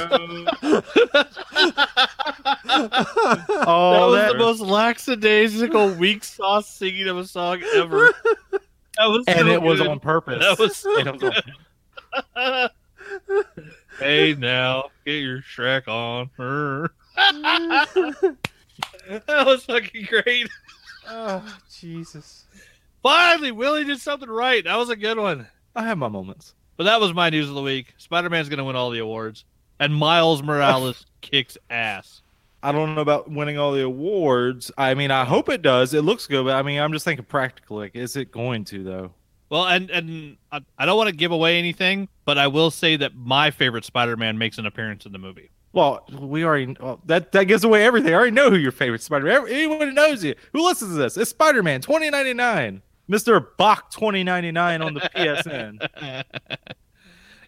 that 3.67 3.67
was 3.67 4.15
that, 4.17 4.33
the 4.33 4.39
most 4.39 4.61
lackadaisical, 4.61 5.95
weak 5.95 6.25
sauce 6.25 6.67
singing 6.69 7.09
of 7.09 7.19
a 7.19 7.27
song 7.27 7.63
ever. 7.75 8.11
That 8.99 9.07
was 9.07 9.25
and 9.27 9.41
so 9.41 9.47
it 9.49 9.61
was 9.61 9.81
on 9.83 10.01
purpose. 10.01 10.41
That 10.41 10.59
was 10.59 10.87
And 10.99 11.09
it 11.09 11.23
was 11.23 11.43
on- 12.37 12.71
hey 13.99 14.35
now, 14.35 14.91
get 15.05 15.15
your 15.15 15.41
Shrek 15.41 15.89
on. 15.89 16.31
That 19.07 19.47
was 19.47 19.65
fucking 19.65 20.07
great. 20.09 20.49
Oh, 21.09 21.45
Jesus. 21.79 22.47
Finally, 23.03 23.53
Willie 23.53 23.85
did 23.85 24.01
something 24.01 24.29
right. 24.31 24.65
That 24.65 24.77
was 24.77 24.89
a 24.89 24.97
good 24.97 25.19
one. 25.19 25.47
I 25.77 25.85
have 25.85 25.99
my 25.99 26.09
moments. 26.09 26.55
But 26.77 26.85
that 26.85 27.01
was 27.01 27.13
my 27.13 27.31
news 27.31 27.49
of 27.49 27.55
the 27.55 27.63
week. 27.63 27.95
Spider 27.99 28.31
Man's 28.31 28.49
gonna 28.49 28.65
win 28.65 28.77
all 28.77 28.91
the 28.91 28.99
awards, 29.01 29.45
and 29.79 29.95
Miles 29.95 30.43
Morales 30.43 31.07
kicks 31.21 31.57
ass. 31.71 32.23
I 32.63 32.73
don't 32.73 32.95
know 32.95 33.03
about 33.03 33.31
winning 33.31 33.59
all 33.59 33.73
the 33.73 33.85
awards. 33.85 34.73
I 34.79 34.95
mean, 34.95 35.11
I 35.11 35.25
hope 35.25 35.51
it 35.51 35.61
does. 35.61 35.93
It 35.93 36.03
looks 36.03 36.27
good, 36.27 36.47
but 36.47 36.57
I 36.57 36.63
mean, 36.63 36.81
I'm 36.81 36.93
just 36.93 37.05
thinking 37.05 37.27
practically. 37.27 37.77
Like, 37.85 37.95
is 37.95 38.17
it 38.17 38.33
going 38.33 38.65
to 38.67 38.83
though? 38.83 39.13
Well, 39.55 39.67
and 39.69 39.89
and 39.89 40.37
I, 40.51 40.63
I 40.77 40.85
don't 40.85 40.97
want 40.97 41.11
to 41.11 41.15
give 41.15 41.31
away 41.31 41.61
anything, 41.61 42.09
but 42.25 42.39
I 42.39 42.49
will 42.49 42.73
say 42.73 42.97
that 42.97 43.15
my 43.15 43.53
favorite 43.53 43.85
Spider 43.85 44.17
Man 44.17 44.37
makes 44.37 44.59
an 44.59 44.67
appearance 44.67 45.07
in 45.07 45.13
the 45.13 45.19
movie. 45.19 45.51
Well, 45.73 46.05
we 46.21 46.45
already 46.45 46.77
well, 46.81 47.01
that 47.07 47.31
that 47.31 47.45
gives 47.45 47.63
away 47.63 47.85
everything. 47.85 48.13
I 48.13 48.17
already 48.17 48.33
know 48.33 48.51
who 48.51 48.57
your 48.57 48.73
favorite 48.73 49.01
Spider-Man. 49.01 49.47
Anyone 49.47 49.79
who 49.79 49.93
knows 49.93 50.25
you, 50.25 50.35
who 50.53 50.65
listens 50.67 50.91
to 50.91 50.97
this, 50.97 51.17
it's 51.17 51.31
Spider-Man 51.31 51.83
2099, 51.83 52.83
Mister 53.07 53.39
Bach 53.39 53.93
2099 53.93 54.83
on 54.83 54.95
the 54.95 55.01
PSN. 55.01 55.87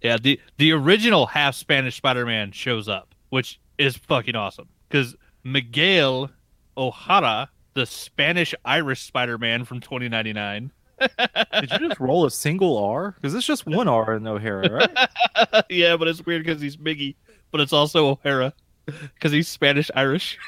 yeah, 0.00 0.16
the 0.16 0.40
the 0.58 0.70
original 0.70 1.26
half 1.26 1.56
Spanish 1.56 1.96
Spider 1.96 2.24
Man 2.24 2.52
shows 2.52 2.88
up, 2.88 3.16
which 3.30 3.58
is 3.78 3.96
fucking 3.96 4.36
awesome 4.36 4.68
because 4.88 5.16
Miguel 5.42 6.30
O'Hara, 6.76 7.50
the 7.74 7.84
Spanish 7.84 8.54
Irish 8.64 9.02
Spider 9.02 9.38
Man 9.38 9.64
from 9.64 9.80
2099. 9.80 10.70
Did 11.00 11.70
you 11.72 11.88
just 11.88 12.00
roll 12.00 12.24
a 12.26 12.30
single 12.30 12.78
R? 12.78 13.12
Because 13.12 13.34
it's 13.34 13.46
just 13.46 13.66
one 13.66 13.88
R 13.88 14.14
in 14.16 14.26
O'Hara, 14.26 14.70
right? 14.70 15.64
yeah, 15.70 15.96
but 15.96 16.08
it's 16.08 16.24
weird 16.24 16.44
because 16.44 16.60
he's 16.60 16.76
Miggy, 16.76 17.16
but 17.50 17.60
it's 17.60 17.72
also 17.72 18.08
O'Hara 18.08 18.52
because 18.86 19.32
he's 19.32 19.48
Spanish 19.48 19.90
Irish. 19.94 20.38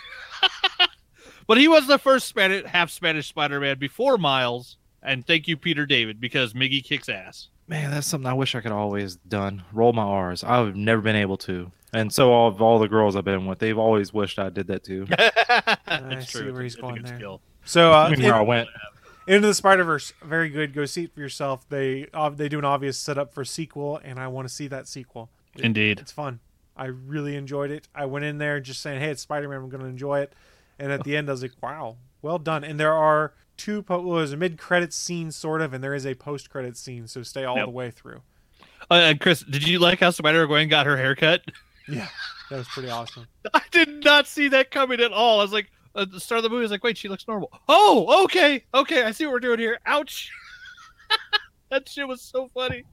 but 1.46 1.59
he 1.59 1.68
was 1.68 1.86
the 1.86 1.99
first 1.99 2.26
Spanish 2.28 2.64
half 2.64 2.90
Spanish 2.90 3.28
Spider 3.28 3.61
Man 3.61 3.78
before 3.78 4.18
Miles. 4.18 4.76
And 5.03 5.26
thank 5.26 5.46
you, 5.46 5.57
Peter 5.57 5.86
David, 5.86 6.20
because 6.20 6.55
Miggy 6.55 6.82
kicks 6.82 7.09
ass. 7.09 7.49
Man, 7.68 7.90
that's 7.90 8.07
something 8.07 8.26
I 8.28 8.32
wish 8.34 8.55
I 8.55 8.61
could 8.61 8.72
always 8.72 9.16
done. 9.16 9.62
Roll 9.72 9.92
my 9.92 10.03
R's. 10.03 10.42
I've 10.42 10.74
never 10.74 11.03
been 11.03 11.16
able 11.16 11.36
to, 11.38 11.70
and 11.92 12.12
so 12.12 12.32
all 12.32 12.49
of 12.49 12.61
all 12.62 12.78
the 12.78 12.88
girls 12.88 13.14
I've 13.14 13.24
been 13.24 13.46
with, 13.46 13.59
they've 13.59 13.78
always 13.78 14.12
wished 14.12 14.38
I 14.38 14.49
did 14.49 14.66
that 14.68 14.84
too. 14.84 15.07
It's 15.90 16.32
see 16.32 16.38
true. 16.40 16.53
where 16.53 16.62
It's 16.62 16.74
he's 16.74 16.74
a- 16.74 16.76
it's 16.76 16.76
a 16.76 16.80
going 16.80 16.94
good 16.96 17.07
there. 17.07 17.16
skill. 17.16 17.40
So, 17.64 17.92
uh, 17.92 17.96
I 18.05 18.11
mean, 18.11 18.22
where 18.22 18.34
I 18.34 18.40
in- 18.40 18.46
went. 18.46 18.68
Into 19.29 19.47
the 19.47 19.55
Spider 19.55 19.85
Verse, 19.85 20.12
very 20.22 20.49
good. 20.49 20.72
Go 20.74 20.85
see 20.87 21.05
it 21.05 21.14
for 21.14 21.20
yourself. 21.20 21.68
They 21.68 22.07
uh, 22.14 22.31
they 22.31 22.49
do 22.49 22.59
an 22.59 22.64
obvious 22.64 22.99
setup 22.99 23.33
for 23.33 23.45
sequel, 23.45 24.01
and 24.03 24.18
I 24.18 24.26
want 24.29 24.49
to 24.49 24.55
see 24.55 24.66
that 24.68 24.89
sequel. 24.89 25.31
It- 25.55 25.64
Indeed. 25.64 26.01
it's 26.01 26.12
fun. 26.12 26.41
I 26.76 26.87
really 26.87 27.35
enjoyed 27.37 27.70
it. 27.70 27.89
I 27.95 28.07
went 28.07 28.24
in 28.24 28.39
there 28.39 28.59
just 28.61 28.81
saying, 28.81 29.01
"Hey, 29.01 29.11
it's 29.11 29.22
Spider 29.22 29.49
Man. 29.49 29.59
I'm 29.59 29.68
going 29.68 29.83
to 29.83 29.89
enjoy 29.89 30.20
it." 30.20 30.33
And 30.79 30.91
at 30.93 31.05
the 31.05 31.16
end, 31.16 31.29
I 31.29 31.33
was 31.33 31.43
like, 31.43 31.53
"Wow, 31.62 31.97
well 32.22 32.39
done." 32.39 32.64
And 32.64 32.79
there 32.81 32.95
are 32.95 33.35
two. 33.57 33.83
Po- 33.83 34.01
well, 34.01 34.18
there's 34.18 34.33
a 34.33 34.37
mid 34.37 34.57
credits 34.59 34.97
scene, 34.97 35.31
sort 35.31 35.61
of, 35.61 35.72
and 35.74 35.83
there 35.85 35.95
is 35.95 36.07
a 36.07 36.14
post 36.14 36.49
credit 36.51 36.76
scene. 36.76 37.07
So 37.09 37.22
stay 37.22 37.45
all 37.45 37.57
the 37.57 37.68
way 37.68 37.91
through. 37.91 38.22
Uh, 38.91 38.95
and 38.95 39.20
Chris, 39.20 39.41
did 39.43 39.66
you 39.66 39.79
like 39.81 40.01
how 40.01 40.11
Spider 40.11 40.47
Gwen 40.47 40.68
got 40.68 40.87
her 40.87 40.97
haircut? 40.97 41.43
Yeah, 41.89 42.07
that 42.49 42.57
was 42.59 42.68
pretty 42.68 42.89
awesome. 42.91 43.26
I 43.55 43.61
did 43.72 44.05
not 44.05 44.26
see 44.26 44.49
that 44.49 44.70
coming 44.70 45.01
at 45.01 45.12
all. 45.12 45.41
I 45.41 45.43
was 45.43 45.53
like, 45.53 45.70
at 45.99 46.11
the 46.12 46.20
start 46.20 46.38
of 46.38 46.42
the 46.44 46.49
movie, 46.51 46.61
I 46.61 46.62
was 46.62 46.70
like, 46.70 46.84
wait, 46.84 46.96
she 46.96 47.09
looks 47.09 47.26
normal. 47.28 47.51
Oh, 47.68 48.24
okay, 48.24 48.64
okay, 48.74 49.03
I 49.03 49.11
see 49.11 49.26
what 49.26 49.32
we're 49.32 49.40
doing 49.40 49.59
here. 49.59 49.78
Ouch. 49.86 50.30
that 51.70 51.88
shit 51.88 52.07
was 52.07 52.22
so 52.22 52.49
funny. 52.55 52.84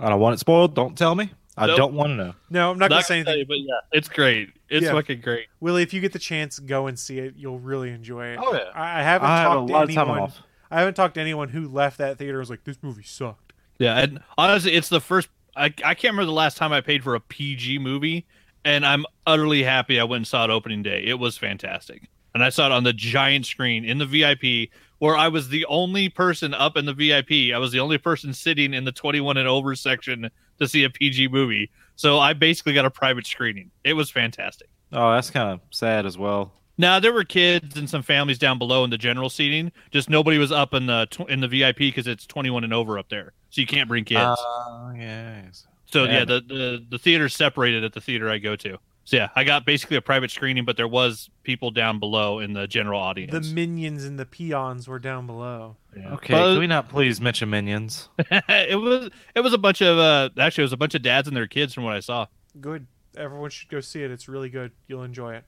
I 0.00 0.08
don't 0.08 0.20
want 0.20 0.34
it 0.34 0.38
spoiled. 0.38 0.74
Don't 0.74 0.96
tell 0.96 1.14
me. 1.14 1.30
I 1.56 1.66
Nope. 1.66 1.76
don't 1.76 1.94
want 1.94 2.08
to 2.10 2.14
know. 2.14 2.34
No, 2.50 2.70
I'm 2.70 2.78
not, 2.78 2.88
going 2.88 2.96
Not 2.96 3.00
to 3.02 3.04
say 3.06 3.14
gonna 3.16 3.24
tell 3.24 3.32
anything. 3.34 3.38
you, 3.40 3.46
but 3.46 3.58
yeah, 3.92 3.98
it's 3.98 4.08
great. 4.08 4.48
It's 4.70 4.86
Yeah. 4.86 4.92
fucking 4.92 5.20
great. 5.20 5.46
Willie, 5.60 5.82
if 5.82 5.92
you 5.92 6.00
get 6.00 6.12
the 6.12 6.18
chance, 6.18 6.58
go 6.58 6.86
and 6.86 6.98
see 6.98 7.18
it. 7.18 7.34
You'll 7.36 7.58
really 7.58 7.90
enjoy 7.90 8.28
it. 8.28 8.38
Oh, 8.42 8.54
yeah. 8.54 8.70
I, 8.74 9.00
I 9.00 9.02
haven't 9.02 9.28
I 9.28 9.36
have 9.38 9.52
a 9.52 9.54
talked 9.56 9.70
lot 9.70 9.78
to 9.80 9.84
of 9.84 9.94
time 9.94 10.08
anyone. 10.08 10.20
off. 10.22 10.38
I 10.70 10.78
haven't 10.78 10.94
talked 10.94 11.14
to 11.16 11.20
anyone 11.20 11.50
who 11.50 11.68
left 11.68 11.98
that 11.98 12.16
theater 12.16 12.32
and 12.38 12.40
was 12.40 12.48
like, 12.48 12.64
"This 12.64 12.78
movie 12.80 13.02
sucked." 13.02 13.52
Yeah, 13.78 13.98
and 13.98 14.20
honestly, 14.38 14.72
it's 14.72 14.88
the 14.88 15.00
first. 15.02 15.28
I, 15.54 15.66
I 15.66 15.92
can't 15.94 16.04
remember 16.14 16.24
the 16.24 16.32
last 16.32 16.56
time 16.56 16.72
I 16.72 16.80
paid 16.80 17.04
for 17.04 17.14
a 17.14 17.20
PG 17.20 17.78
movie, 17.80 18.24
and 18.64 18.86
I'm 18.86 19.04
utterly 19.26 19.62
happy 19.64 20.00
I 20.00 20.04
went 20.04 20.20
and 20.20 20.26
saw 20.26 20.44
it 20.44 20.50
opening 20.50 20.82
day. 20.82 21.04
It 21.04 21.18
was 21.18 21.36
fantastic, 21.36 22.08
and 22.34 22.42
I 22.44 22.48
saw 22.50 22.66
it 22.66 22.72
on 22.72 22.84
the 22.84 22.92
giant 22.92 23.46
screen 23.46 23.84
in 23.84 23.98
the 23.98 24.06
VIP, 24.06 24.70
where 24.98 25.16
I 25.16 25.28
was 25.28 25.48
the 25.48 25.64
only 25.66 26.08
person 26.08 26.54
up 26.54 26.76
in 26.76 26.86
the 26.86 26.94
VIP. 26.94 27.54
I 27.54 27.58
was 27.58 27.72
the 27.72 27.80
only 27.80 27.98
person 27.98 28.32
sitting 28.32 28.72
in 28.74 28.84
the 28.84 28.92
21 28.92 29.36
and 29.36 29.48
over 29.48 29.74
section 29.74 30.30
to 30.58 30.68
see 30.68 30.84
a 30.84 30.90
PG 30.90 31.28
movie. 31.28 31.70
So 31.96 32.18
I 32.18 32.32
basically 32.32 32.72
got 32.72 32.84
a 32.84 32.90
private 32.90 33.26
screening. 33.26 33.70
It 33.84 33.94
was 33.94 34.10
fantastic. 34.10 34.68
Oh, 34.92 35.12
that's 35.12 35.30
kind 35.30 35.48
of 35.50 35.60
sad 35.70 36.06
as 36.06 36.16
well. 36.18 36.52
Now 36.78 36.98
there 37.00 37.12
were 37.12 37.24
kids 37.24 37.76
and 37.76 37.88
some 37.88 38.02
families 38.02 38.38
down 38.38 38.58
below 38.58 38.82
in 38.84 38.90
the 38.90 38.98
general 38.98 39.28
seating. 39.28 39.72
Just 39.90 40.08
nobody 40.08 40.38
was 40.38 40.50
up 40.50 40.72
in 40.72 40.86
the 40.86 41.06
in 41.28 41.40
the 41.40 41.48
VIP 41.48 41.76
because 41.78 42.06
it's 42.06 42.26
21 42.26 42.64
and 42.64 42.72
over 42.72 42.98
up 42.98 43.08
there, 43.10 43.32
so 43.50 43.60
you 43.60 43.66
can't 43.66 43.88
bring 43.88 44.04
kids. 44.04 44.20
Uh, 44.20 44.92
yes. 44.96 45.66
So 45.86 46.04
Yeah. 46.04 46.20
yeah, 46.20 46.24
the, 46.24 46.40
the 46.40 46.86
the 46.88 46.98
theater's 46.98 47.34
separated 47.34 47.84
at 47.84 47.92
the 47.92 48.00
theater 48.00 48.30
I 48.30 48.38
go 48.38 48.56
to. 48.56 48.78
So 49.04 49.16
yeah, 49.16 49.28
I 49.34 49.44
got 49.44 49.66
basically 49.66 49.96
a 49.96 50.00
private 50.00 50.30
screening, 50.30 50.64
but 50.64 50.76
there 50.76 50.86
was 50.88 51.28
people 51.42 51.70
down 51.70 51.98
below 51.98 52.38
in 52.38 52.52
the 52.52 52.66
general 52.68 53.00
audience. 53.00 53.32
The 53.32 53.54
minions 53.54 54.04
and 54.04 54.18
the 54.18 54.26
peons 54.26 54.86
were 54.86 54.98
down 55.00 55.26
below. 55.26 55.76
Yeah. 55.96 56.14
Okay, 56.14 56.34
But 56.34 56.50
can 56.52 56.58
we 56.60 56.66
not 56.68 56.88
please 56.88 57.20
mention 57.20 57.50
minions? 57.50 58.08
it 58.18 58.80
was 58.80 59.10
it 59.34 59.40
was 59.40 59.52
a 59.52 59.58
bunch 59.58 59.82
of 59.82 59.98
uh 59.98 60.30
actually 60.38 60.62
it 60.62 60.66
was 60.66 60.72
a 60.72 60.76
bunch 60.76 60.94
of 60.94 61.02
dads 61.02 61.26
and 61.26 61.36
their 61.36 61.48
kids 61.48 61.74
from 61.74 61.84
what 61.84 61.94
I 61.94 62.00
saw. 62.00 62.26
Good. 62.60 62.86
Everyone 63.16 63.50
should 63.50 63.68
go 63.68 63.80
see 63.80 64.02
it. 64.02 64.10
It's 64.10 64.28
really 64.28 64.48
good. 64.48 64.72
You'll 64.86 65.02
enjoy 65.02 65.34
it. 65.34 65.44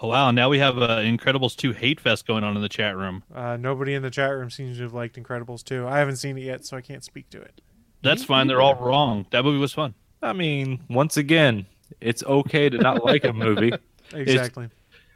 Oh 0.00 0.08
wow, 0.08 0.30
now 0.30 0.48
we 0.48 0.58
have 0.58 0.78
uh, 0.78 0.98
Incredibles 0.98 1.56
2 1.56 1.72
hate 1.72 2.00
fest 2.00 2.26
going 2.26 2.44
on 2.44 2.56
in 2.56 2.62
the 2.62 2.68
chat 2.68 2.96
room. 2.96 3.22
Uh, 3.34 3.56
nobody 3.56 3.94
in 3.94 4.02
the 4.02 4.10
chat 4.10 4.30
room 4.30 4.50
seems 4.50 4.76
to 4.78 4.82
have 4.84 4.94
liked 4.94 5.16
Incredibles 5.16 5.62
2. 5.64 5.86
I 5.86 5.98
haven't 5.98 6.16
seen 6.16 6.36
it 6.38 6.42
yet, 6.42 6.64
so 6.64 6.76
I 6.76 6.80
can't 6.80 7.04
speak 7.04 7.30
to 7.30 7.40
it. 7.40 7.60
That's 8.02 8.24
fine. 8.24 8.46
They're 8.48 8.60
all 8.60 8.74
wrong. 8.74 9.26
That 9.30 9.44
movie 9.44 9.58
was 9.58 9.72
fun. 9.72 9.94
I 10.22 10.32
mean, 10.32 10.80
once 10.88 11.16
again, 11.16 11.66
it's 12.02 12.22
okay 12.22 12.68
to 12.68 12.78
not 12.78 13.04
like 13.04 13.24
a 13.24 13.32
movie. 13.32 13.72
Exactly. 14.12 14.68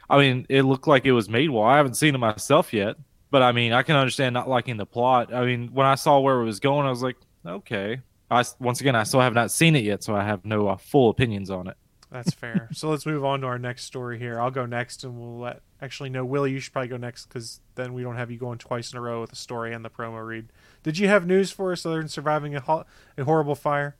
I 0.09 0.17
mean, 0.17 0.45
it 0.49 0.63
looked 0.63 0.87
like 0.87 1.05
it 1.05 1.11
was 1.11 1.29
made 1.29 1.49
well. 1.49 1.63
I 1.63 1.77
haven't 1.77 1.95
seen 1.95 2.15
it 2.15 2.19
myself 2.19 2.73
yet. 2.73 2.95
But 3.29 3.41
I 3.41 3.51
mean, 3.51 3.73
I 3.73 3.83
can 3.83 3.95
understand 3.95 4.33
not 4.33 4.47
liking 4.47 4.77
the 4.77 4.85
plot. 4.85 5.33
I 5.33 5.45
mean, 5.45 5.69
when 5.73 5.85
I 5.85 5.95
saw 5.95 6.19
where 6.19 6.39
it 6.39 6.45
was 6.45 6.59
going, 6.59 6.87
I 6.87 6.89
was 6.89 7.03
like, 7.03 7.17
okay. 7.45 7.99
I 8.31 8.43
once 8.59 8.81
again, 8.81 8.95
I 8.95 9.03
still 9.03 9.21
have 9.21 9.33
not 9.33 9.51
seen 9.51 9.75
it 9.75 9.83
yet, 9.83 10.03
so 10.03 10.15
I 10.15 10.23
have 10.23 10.45
no 10.45 10.67
uh, 10.67 10.77
full 10.77 11.09
opinions 11.09 11.49
on 11.49 11.67
it. 11.67 11.77
That's 12.11 12.33
fair. 12.33 12.69
so 12.71 12.89
let's 12.89 13.05
move 13.05 13.25
on 13.25 13.41
to 13.41 13.47
our 13.47 13.59
next 13.59 13.83
story 13.83 14.17
here. 14.17 14.39
I'll 14.39 14.51
go 14.51 14.65
next, 14.65 15.03
and 15.03 15.19
we'll 15.19 15.39
let 15.39 15.61
actually 15.81 16.09
no 16.09 16.23
Willie. 16.23 16.51
You 16.51 16.59
should 16.59 16.71
probably 16.71 16.87
go 16.87 16.97
next 16.97 17.25
because 17.25 17.59
then 17.75 17.93
we 17.93 18.01
don't 18.01 18.15
have 18.15 18.31
you 18.31 18.37
going 18.37 18.59
twice 18.59 18.91
in 18.93 18.97
a 18.97 19.01
row 19.01 19.21
with 19.21 19.29
the 19.29 19.35
story 19.35 19.73
and 19.73 19.83
the 19.83 19.89
promo 19.89 20.25
read. 20.25 20.47
Did 20.83 20.97
you 20.97 21.09
have 21.09 21.25
news 21.27 21.51
for 21.51 21.73
us 21.73 21.85
other 21.85 21.97
than 21.97 22.07
surviving 22.07 22.55
a, 22.55 22.61
ho- 22.61 22.85
a 23.17 23.25
horrible 23.25 23.55
fire? 23.55 23.97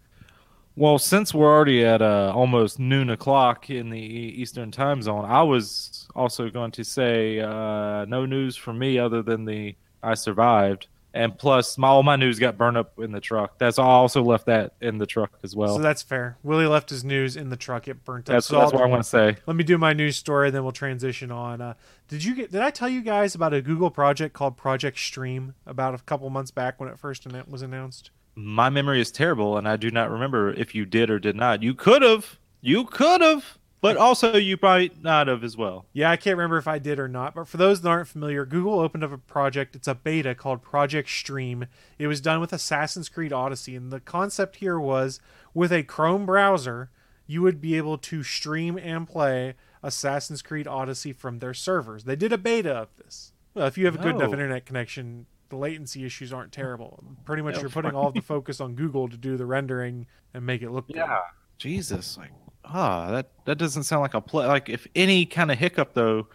Well, 0.78 1.00
since 1.00 1.34
we're 1.34 1.52
already 1.52 1.84
at 1.84 2.02
uh, 2.02 2.32
almost 2.34 2.78
noon 2.78 3.10
o'clock 3.10 3.70
in 3.70 3.90
the 3.90 4.00
Eastern 4.00 4.72
time 4.72 5.02
zone, 5.02 5.26
I 5.26 5.42
was 5.42 6.08
also 6.16 6.50
going 6.50 6.72
to 6.72 6.84
say 6.84 7.40
uh, 7.40 8.06
no 8.06 8.26
news 8.26 8.56
from 8.56 8.78
me 8.78 9.00
other 9.00 9.22
than 9.22 9.46
the 9.46 9.76
I 10.04 10.14
survived 10.14 10.88
and 11.18 11.38
plus 11.38 11.78
my 11.78 11.88
all 11.88 12.04
my 12.04 12.16
news 12.16 12.38
got 12.38 12.58
burned 12.58 12.78
up 12.78 13.00
in 13.00 13.12
the 13.12 13.20
truck. 13.20 13.58
That's 13.58 13.80
I 13.80 13.84
also 13.84 14.22
left 14.24 14.46
that 14.46 14.74
in 14.82 15.00
the 15.00 15.06
truck 15.06 15.32
as 15.44 15.56
well. 15.56 15.76
So 15.76 15.82
that's 15.82 16.04
fair. 16.04 16.38
Willie 16.44 16.68
left 16.68 16.90
his 16.90 17.04
news 17.04 17.36
in 17.36 17.50
the 17.50 17.58
truck. 17.58 17.88
It 17.88 18.06
burnt 18.06 18.30
up. 18.30 18.36
That's, 18.36 18.46
so 18.46 18.60
that's 18.60 18.72
what 18.72 18.84
I 18.84 18.86
want 18.86 19.04
to 19.04 19.10
say. 19.10 19.38
Let 19.48 19.56
me 19.56 19.64
do 19.64 19.78
my 19.78 19.94
news 19.94 20.16
story, 20.16 20.48
and 20.48 20.56
then 20.56 20.64
we'll 20.64 20.72
transition 20.72 21.32
on. 21.32 21.60
Uh, 21.60 21.74
did 22.08 22.24
you 22.24 22.36
get? 22.36 22.52
Did 22.52 22.62
I 22.62 22.70
tell 22.70 22.90
you 22.90 23.02
guys 23.02 23.34
about 23.34 23.54
a 23.54 23.62
Google 23.62 23.90
project 23.90 24.34
called 24.34 24.58
Project 24.58 25.00
Stream 25.00 25.56
about 25.66 25.96
a 25.96 25.98
couple 26.00 26.30
months 26.30 26.52
back 26.52 26.80
when 26.80 26.88
it 26.88 27.00
first 27.00 27.26
was 27.48 27.62
announced? 27.62 28.12
My 28.40 28.70
memory 28.70 29.02
is 29.02 29.12
terrible, 29.12 29.58
and 29.58 29.68
I 29.68 29.78
do 29.78 29.90
not 29.90 30.12
remember 30.12 30.54
if 30.54 30.76
you 30.76 30.86
did 30.86 31.10
or 31.10 31.18
did 31.18 31.36
not. 31.36 31.64
You 31.64 31.74
could 31.74 32.04
have. 32.04 32.38
You 32.62 32.86
could 32.86 33.22
have. 33.22 33.58
But 33.82 33.98
also, 33.98 34.38
you 34.38 34.58
probably 34.58 34.92
not 35.02 35.26
have 35.28 35.44
as 35.44 35.58
well. 35.58 35.86
Yeah, 35.92 36.12
I 36.12 36.18
can't 36.18 36.38
remember 36.38 36.60
if 36.60 36.68
I 36.68 36.78
did 36.78 37.00
or 37.00 37.08
not. 37.08 37.34
But 37.34 37.48
for 37.48 37.58
those 37.58 37.82
that 37.82 37.90
aren't 37.90 38.08
familiar, 38.08 38.46
Google 38.46 38.80
opened 38.80 39.04
up 39.04 39.12
a 39.12 39.18
project. 39.18 39.76
It's 39.76 39.88
a 39.88 39.96
beta 39.96 40.36
called 40.36 40.62
Project 40.62 41.10
Stream. 41.10 41.66
It 41.98 42.06
was 42.06 42.22
done 42.22 42.40
with 42.40 42.54
Assassin's 42.54 43.10
Creed 43.10 43.34
Odyssey. 43.34 43.76
And 43.76 43.92
the 43.92 44.00
concept 44.00 44.58
here 44.58 44.80
was 44.80 45.20
with 45.56 45.72
a 45.72 45.82
Chrome 45.82 46.28
browser, 46.28 46.92
you 47.26 47.42
would 47.42 47.60
be 47.60 47.76
able 47.76 47.98
to 47.98 48.22
stream 48.22 48.78
and 48.78 49.08
play 49.08 49.56
Assassin's 49.82 50.44
Creed 50.44 50.68
Odyssey 50.68 51.12
from 51.12 51.40
their 51.40 51.54
servers. 51.54 52.04
They 52.04 52.16
did 52.16 52.34
a 52.34 52.38
beta 52.38 52.74
of 52.74 52.90
this. 52.98 53.34
Well, 53.54 53.68
if 53.68 53.78
you 53.78 53.86
have 53.86 53.96
a 53.96 54.00
good 54.00 54.16
enough 54.16 54.34
internet 54.34 54.66
connection, 54.66 55.26
the 55.50 55.56
latency 55.56 56.06
issues 56.06 56.34
aren't 56.34 56.52
terrible. 56.52 57.04
Pretty 57.26 57.42
much, 57.42 57.60
you're 57.60 57.70
putting 57.70 57.94
all 57.94 58.12
the 58.12 58.22
focus 58.22 58.60
on 58.62 58.76
Google 58.76 59.08
to 59.10 59.18
do 59.18 59.38
the 59.38 59.46
rendering 59.46 60.08
and 60.34 60.46
make 60.46 60.62
it 60.62 60.72
look 60.72 60.86
yeah. 60.88 61.08
good. 61.08 61.18
Jesus, 61.58 62.18
like 62.18 62.32
ah, 62.66 63.12
that 63.12 63.32
that 63.46 63.58
doesn't 63.58 63.84
sound 63.84 64.02
like 64.02 64.14
a 64.14 64.22
play. 64.22 64.46
Like 64.46 64.70
if 64.70 64.88
any 64.96 65.26
kind 65.26 65.52
of 65.52 65.58
hiccup 65.58 65.94
though, 65.94 66.28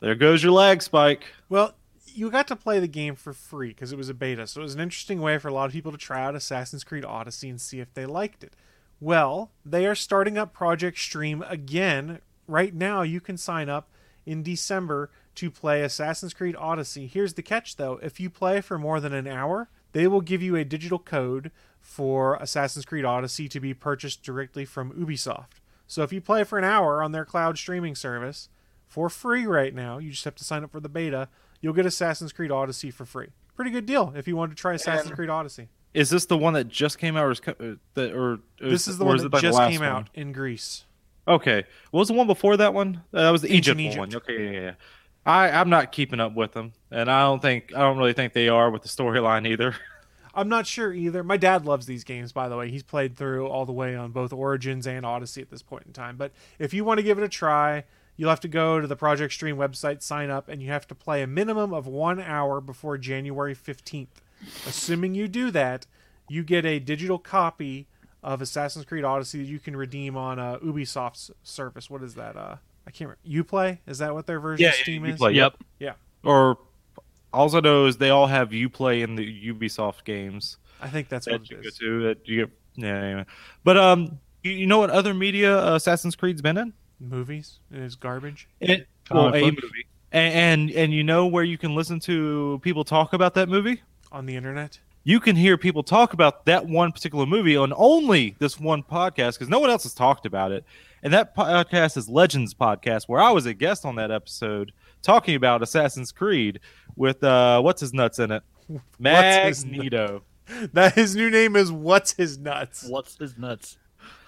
there 0.00 0.14
goes 0.14 0.42
your 0.42 0.52
lag 0.52 0.82
spike. 0.82 1.24
Well, 1.48 1.74
you 2.06 2.30
got 2.30 2.48
to 2.48 2.56
play 2.56 2.80
the 2.80 2.88
game 2.88 3.14
for 3.14 3.32
free 3.32 3.68
because 3.68 3.92
it 3.92 3.98
was 3.98 4.08
a 4.08 4.14
beta, 4.14 4.46
so 4.46 4.60
it 4.60 4.64
was 4.64 4.74
an 4.74 4.80
interesting 4.80 5.20
way 5.20 5.38
for 5.38 5.48
a 5.48 5.52
lot 5.52 5.66
of 5.66 5.72
people 5.72 5.92
to 5.92 5.98
try 5.98 6.24
out 6.24 6.34
Assassin's 6.34 6.84
Creed 6.84 7.04
Odyssey 7.04 7.48
and 7.48 7.60
see 7.60 7.80
if 7.80 7.92
they 7.94 8.06
liked 8.06 8.42
it. 8.42 8.54
Well, 9.00 9.50
they 9.64 9.86
are 9.86 9.94
starting 9.94 10.38
up 10.38 10.54
Project 10.54 10.98
Stream 10.98 11.44
again. 11.46 12.20
Right 12.46 12.74
now, 12.74 13.02
you 13.02 13.20
can 13.20 13.36
sign 13.36 13.68
up 13.68 13.90
in 14.24 14.42
December 14.42 15.10
to 15.36 15.50
play 15.50 15.82
Assassin's 15.82 16.34
Creed 16.34 16.56
Odyssey. 16.58 17.06
Here's 17.06 17.34
the 17.34 17.42
catch 17.42 17.76
though 17.76 17.98
if 18.02 18.20
you 18.20 18.30
play 18.30 18.60
for 18.60 18.78
more 18.78 19.00
than 19.00 19.12
an 19.12 19.26
hour, 19.26 19.68
they 19.92 20.06
will 20.06 20.20
give 20.20 20.42
you 20.42 20.56
a 20.56 20.64
digital 20.64 20.98
code 20.98 21.50
for 21.80 22.36
Assassin's 22.36 22.84
Creed 22.84 23.04
Odyssey 23.04 23.48
to 23.48 23.60
be 23.60 23.72
purchased 23.72 24.22
directly 24.22 24.64
from 24.64 24.92
Ubisoft. 24.92 25.60
So 25.86 26.02
if 26.02 26.12
you 26.12 26.20
play 26.20 26.44
for 26.44 26.58
an 26.58 26.64
hour 26.64 27.02
on 27.02 27.12
their 27.12 27.24
cloud 27.24 27.56
streaming 27.56 27.94
service 27.94 28.48
for 28.86 29.08
free 29.08 29.46
right 29.46 29.74
now, 29.74 29.98
you 29.98 30.10
just 30.10 30.24
have 30.24 30.34
to 30.36 30.44
sign 30.44 30.64
up 30.64 30.72
for 30.72 30.80
the 30.80 30.88
beta. 30.88 31.28
You'll 31.60 31.72
get 31.72 31.86
Assassin's 31.86 32.32
Creed 32.32 32.50
Odyssey 32.50 32.90
for 32.90 33.04
free. 33.04 33.28
Pretty 33.54 33.70
good 33.70 33.86
deal 33.86 34.12
if 34.16 34.28
you 34.28 34.36
want 34.36 34.50
to 34.50 34.56
try 34.56 34.74
Assassin's 34.74 35.06
and 35.06 35.16
Creed 35.16 35.30
Odyssey. 35.30 35.68
Is 35.94 36.10
this 36.10 36.26
the 36.26 36.36
one 36.36 36.52
that 36.52 36.68
just 36.68 36.98
came 36.98 37.16
out, 37.16 37.24
or 37.24 37.30
is, 37.30 37.40
uh, 37.46 37.76
that, 37.94 38.12
or 38.14 38.40
this 38.60 38.86
is 38.86 38.98
the 38.98 39.04
one 39.06 39.16
that 39.16 39.32
like 39.32 39.40
just 39.40 39.58
came 39.58 39.80
one? 39.80 39.88
out 39.88 40.10
in 40.12 40.32
Greece? 40.32 40.84
Okay, 41.26 41.64
what 41.90 42.00
was 42.00 42.08
the 42.08 42.14
one 42.14 42.26
before 42.26 42.58
that 42.58 42.74
one? 42.74 43.02
Uh, 43.14 43.22
that 43.22 43.30
was 43.30 43.40
the 43.40 43.50
Egypt, 43.50 43.80
Egypt, 43.80 43.98
one. 43.98 44.14
Okay, 44.14 44.44
yeah, 44.44 44.60
yeah. 44.60 44.72
I 45.26 45.50
I'm 45.50 45.68
not 45.68 45.92
keeping 45.92 46.20
up 46.20 46.34
with 46.34 46.52
them, 46.52 46.72
and 46.90 47.10
I 47.10 47.22
don't 47.22 47.42
think 47.42 47.74
I 47.74 47.80
don't 47.80 47.98
really 47.98 48.12
think 48.12 48.32
they 48.32 48.48
are 48.48 48.70
with 48.70 48.82
the 48.82 48.88
storyline 48.88 49.46
either. 49.46 49.74
I'm 50.34 50.48
not 50.50 50.66
sure 50.66 50.92
either. 50.92 51.24
My 51.24 51.38
dad 51.38 51.64
loves 51.64 51.86
these 51.86 52.04
games, 52.04 52.30
by 52.30 52.50
the 52.50 52.56
way. 52.58 52.70
He's 52.70 52.82
played 52.82 53.16
through 53.16 53.46
all 53.48 53.64
the 53.64 53.72
way 53.72 53.96
on 53.96 54.12
both 54.12 54.34
Origins 54.34 54.86
and 54.86 55.04
Odyssey 55.06 55.40
at 55.40 55.50
this 55.50 55.62
point 55.62 55.84
in 55.86 55.94
time. 55.94 56.18
But 56.18 56.32
if 56.58 56.74
you 56.74 56.84
want 56.84 56.98
to 56.98 57.02
give 57.02 57.16
it 57.16 57.24
a 57.24 57.28
try, 57.28 57.84
you'll 58.18 58.28
have 58.28 58.40
to 58.40 58.48
go 58.48 58.78
to 58.78 58.86
the 58.86 58.96
Project 58.96 59.32
Stream 59.32 59.56
website, 59.56 60.02
sign 60.02 60.28
up, 60.28 60.46
and 60.48 60.62
you 60.62 60.68
have 60.68 60.86
to 60.88 60.94
play 60.94 61.22
a 61.22 61.26
minimum 61.26 61.72
of 61.72 61.86
one 61.86 62.20
hour 62.20 62.60
before 62.60 62.98
January 62.98 63.54
15th. 63.54 64.08
Assuming 64.66 65.14
you 65.14 65.26
do 65.26 65.50
that, 65.52 65.86
you 66.28 66.44
get 66.44 66.66
a 66.66 66.78
digital 66.78 67.18
copy 67.18 67.86
of 68.22 68.42
Assassin's 68.42 68.84
Creed 68.84 69.04
Odyssey 69.04 69.38
that 69.38 69.48
you 69.48 69.58
can 69.58 69.74
redeem 69.74 70.18
on 70.18 70.38
uh, 70.38 70.58
Ubisoft's 70.58 71.30
service. 71.42 71.88
What 71.88 72.02
is 72.02 72.14
that? 72.14 72.36
Uh, 72.36 72.56
I 72.86 72.90
can't 72.90 73.10
remember. 73.24 73.48
UPlay? 73.48 73.78
Is 73.86 73.98
that 73.98 74.14
what 74.14 74.26
their 74.26 74.40
version 74.40 74.64
yeah, 74.64 74.70
of 74.70 74.76
Steam 74.76 75.04
is? 75.04 75.18
Uplay, 75.18 75.34
yep. 75.34 75.54
Yeah. 75.78 75.94
Or 76.24 76.58
all 77.32 77.54
I 77.54 77.60
know 77.60 77.86
is 77.86 77.96
they 77.98 78.10
all 78.10 78.26
have 78.26 78.50
UPlay 78.50 79.02
in 79.02 79.16
the 79.16 79.52
Ubisoft 79.52 80.04
games. 80.04 80.56
I 80.80 80.88
think 80.88 81.08
that's 81.08 81.26
what 81.26 81.48
you 81.50 81.58
it 81.58 81.66
is. 81.66 81.78
Go 81.78 81.86
to, 81.86 82.02
that 82.04 82.28
you 82.28 82.46
get, 82.46 82.50
yeah, 82.76 82.96
anyway. 82.96 83.26
But 83.64 83.76
um, 83.76 84.18
you, 84.42 84.52
you, 84.52 84.66
know 84.66 84.78
what 84.78 84.90
other 84.90 85.14
media 85.14 85.58
uh, 85.58 85.76
Assassin's 85.76 86.16
Creed's 86.16 86.42
been 86.42 86.56
in? 86.56 86.72
Movies. 87.00 87.58
It 87.70 87.80
is 87.80 87.94
garbage. 87.94 88.48
It, 88.60 88.86
well, 89.10 89.34
a 89.34 89.42
movie. 89.42 89.86
And, 90.12 90.34
and 90.34 90.70
and 90.70 90.92
you 90.94 91.04
know 91.04 91.26
where 91.26 91.44
you 91.44 91.58
can 91.58 91.74
listen 91.74 92.00
to 92.00 92.60
people 92.62 92.84
talk 92.84 93.12
about 93.12 93.34
that 93.34 93.48
movie 93.48 93.82
on 94.12 94.26
the 94.26 94.36
internet. 94.36 94.78
You 95.04 95.20
can 95.20 95.36
hear 95.36 95.56
people 95.56 95.82
talk 95.82 96.14
about 96.14 96.46
that 96.46 96.66
one 96.66 96.90
particular 96.90 97.26
movie 97.26 97.56
on 97.56 97.72
only 97.76 98.34
this 98.38 98.58
one 98.58 98.82
podcast 98.82 99.34
because 99.34 99.48
no 99.48 99.58
one 99.58 99.70
else 99.70 99.84
has 99.84 99.94
talked 99.94 100.26
about 100.26 100.52
it. 100.52 100.64
And 101.02 101.12
that 101.12 101.36
podcast 101.36 101.96
is 101.96 102.08
Legends 102.08 102.54
Podcast, 102.54 103.04
where 103.06 103.20
I 103.20 103.30
was 103.30 103.46
a 103.46 103.54
guest 103.54 103.84
on 103.84 103.96
that 103.96 104.10
episode 104.10 104.72
talking 105.02 105.34
about 105.34 105.62
Assassin's 105.62 106.10
Creed 106.10 106.60
with 106.96 107.22
uh, 107.22 107.60
what's 107.60 107.80
his 107.80 107.92
nuts 107.92 108.18
in 108.18 108.32
it, 108.32 108.42
Magneto. 108.98 110.22
That 110.74 110.94
his 110.94 111.16
new 111.16 111.28
name 111.28 111.56
is 111.56 111.72
What's 111.72 112.12
His 112.12 112.38
Nuts. 112.38 112.86
What's 112.88 113.18
his 113.18 113.36
nuts? 113.36 113.78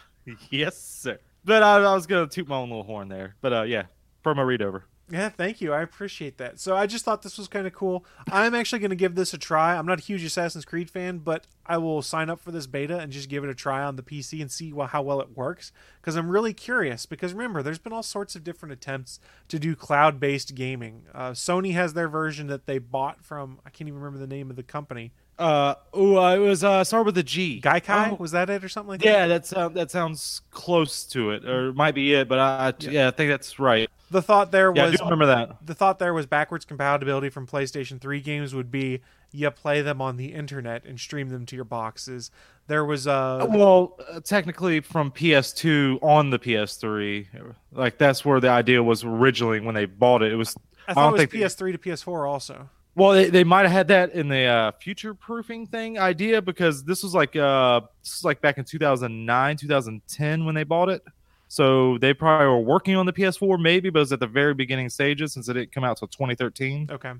yes, 0.50 0.76
sir. 0.76 1.20
But 1.44 1.62
I, 1.62 1.76
I 1.76 1.94
was 1.94 2.08
gonna 2.08 2.26
toot 2.26 2.48
my 2.48 2.56
own 2.56 2.70
little 2.70 2.82
horn 2.82 3.08
there. 3.08 3.36
But 3.40 3.52
uh, 3.52 3.62
yeah, 3.62 3.84
for 4.24 4.34
my 4.34 4.42
read 4.42 4.60
over. 4.60 4.84
Yeah, 5.11 5.30
thank 5.30 5.62
you. 5.62 5.72
I 5.72 5.80
appreciate 5.80 6.36
that. 6.36 6.61
So 6.61 6.76
I 6.76 6.86
just 6.86 7.04
thought 7.04 7.22
this 7.22 7.38
was 7.38 7.48
kind 7.48 7.66
of 7.66 7.72
cool. 7.72 8.04
I'm 8.30 8.54
actually 8.54 8.80
going 8.80 8.90
to 8.90 8.96
give 8.96 9.14
this 9.14 9.32
a 9.32 9.38
try. 9.38 9.74
I'm 9.74 9.86
not 9.86 10.00
a 10.00 10.02
huge 10.02 10.22
Assassin's 10.22 10.66
Creed 10.66 10.90
fan, 10.90 11.18
but 11.18 11.46
I 11.64 11.78
will 11.78 12.02
sign 12.02 12.28
up 12.28 12.40
for 12.40 12.52
this 12.52 12.66
beta 12.66 12.98
and 12.98 13.11
just 13.11 13.30
give 13.30 13.42
it 13.42 13.48
a 13.48 13.54
try 13.54 13.82
on 13.82 13.96
the 13.96 14.02
PC 14.02 14.42
and 14.42 14.50
see 14.50 14.70
how 14.70 15.02
well 15.02 15.20
it 15.22 15.34
works 15.34 15.72
because 16.00 16.14
I'm 16.16 16.28
really 16.28 16.52
curious. 16.52 17.06
Because 17.06 17.32
remember, 17.32 17.62
there's 17.62 17.78
been 17.78 17.92
all 17.92 18.02
sorts 18.02 18.36
of 18.36 18.44
different 18.44 18.72
attempts 18.74 19.18
to 19.48 19.59
do 19.59 19.74
cloud-based 19.74 20.54
gaming. 20.54 21.04
Uh, 21.14 21.30
Sony 21.30 21.72
has 21.72 21.94
their 21.94 22.09
version 22.09 22.46
that 22.48 22.66
they 22.66 22.78
bought 22.78 23.24
from 23.24 23.61
I 23.64 23.70
can't 23.70 23.88
even 23.88 24.00
remember 24.00 24.18
the 24.18 24.26
name 24.26 24.50
of 24.50 24.56
the 24.56 24.62
company. 24.62 25.12
Uh 25.39 25.76
oh, 25.93 26.18
uh, 26.18 26.34
it 26.34 26.41
was 26.41 26.64
uh 26.64 26.82
start 26.82 27.07
with 27.07 27.16
a 27.16 27.22
G. 27.22 27.61
Gaikai 27.62 28.12
oh. 28.12 28.16
was 28.16 28.32
that 28.32 28.51
it 28.51 28.64
or 28.64 28.68
something 28.68 28.89
like 28.89 29.01
that? 29.01 29.07
Yeah, 29.07 29.26
that's 29.28 29.53
uh, 29.53 29.68
that 29.68 29.91
sounds 29.91 30.41
close 30.51 31.05
to 31.07 31.30
it, 31.30 31.45
or 31.45 31.72
might 31.72 31.95
be 31.95 32.12
it, 32.12 32.28
but 32.28 32.41
I, 32.41 32.74
yeah. 32.80 32.91
yeah. 32.91 33.09
I 33.09 33.11
think 33.12 33.30
that's 33.30 33.61
right. 33.61 33.89
The 34.11 34.20
thought 34.20 34.51
there 34.51 34.72
yeah, 34.74 34.86
was 34.86 35.01
I 35.01 35.05
remember 35.05 35.26
that. 35.26 35.64
The 35.64 35.74
thought 35.74 36.01
there 36.01 36.12
was 36.12 36.26
backwards 36.26 36.64
compatibility 36.64 37.28
from 37.28 37.47
PlayStation 37.47 38.01
3 38.01 38.20
games 38.20 38.55
would 38.55 38.70
be 38.70 39.01
you 39.32 39.51
play 39.51 39.82
them 39.82 40.01
on 40.01 40.16
the 40.16 40.32
internet 40.32 40.84
and 40.86 40.99
stream 40.99 41.28
them 41.28 41.45
to 41.47 41.55
your 41.55 41.66
boxes. 41.66 42.30
There 42.66 42.84
was 42.84 43.07
uh 43.07 43.47
well, 43.49 43.97
uh, 44.11 44.20
technically 44.20 44.80
from 44.80 45.12
PS2 45.12 46.03
on 46.03 46.30
the 46.30 46.39
PS3, 46.39 47.55
like 47.72 47.99
that's 47.99 48.24
where 48.24 48.41
the 48.41 48.49
idea 48.49 48.82
was 48.82 49.05
originally 49.05 49.61
when 49.61 49.74
they 49.74 49.84
bought 49.84 50.22
it. 50.22 50.32
It 50.32 50.36
was 50.36 50.57
I 50.89 50.95
thought 50.95 51.18
I 51.18 51.22
it 51.22 51.32
was 51.32 51.55
PS3 51.55 51.72
to 51.72 51.78
PS4 51.78 52.28
also. 52.28 52.70
Well, 52.99 53.12
they, 53.12 53.30
they 53.30 53.44
might 53.44 53.62
have 53.62 53.70
had 53.70 53.88
that 53.88 54.12
in 54.12 54.28
the 54.28 54.42
uh, 54.42 54.72
future 54.72 55.14
proofing 55.14 55.68
thing 55.68 56.01
idea 56.01 56.42
because 56.42 56.82
this 56.82 57.05
was 57.05 57.14
like 57.14 57.36
uh 57.36 57.80
this 58.03 58.18
was 58.18 58.24
like 58.24 58.40
back 58.40 58.59
in 58.59 58.64
2009, 58.64 59.57
2010 59.57 60.44
when 60.44 60.57
they 60.57 60.64
bought 60.64 60.88
it. 60.88 61.03
So 61.46 61.96
they 61.99 62.12
probably 62.12 62.49
were 62.49 62.59
working 62.59 62.96
on 62.96 63.07
the 63.07 63.12
PS4 63.12 63.62
maybe, 63.62 63.88
but 63.90 64.01
it 64.01 64.03
was 64.03 64.12
at 64.12 64.18
the 64.18 64.26
very 64.26 64.53
beginning 64.53 64.88
stages 64.88 65.32
since 65.32 65.49
it 65.49 65.55
didn't 65.55 65.70
come 65.70 65.84
out 65.84 65.99
till 65.99 66.09
2013. 66.09 66.88
Okay. 66.90 67.12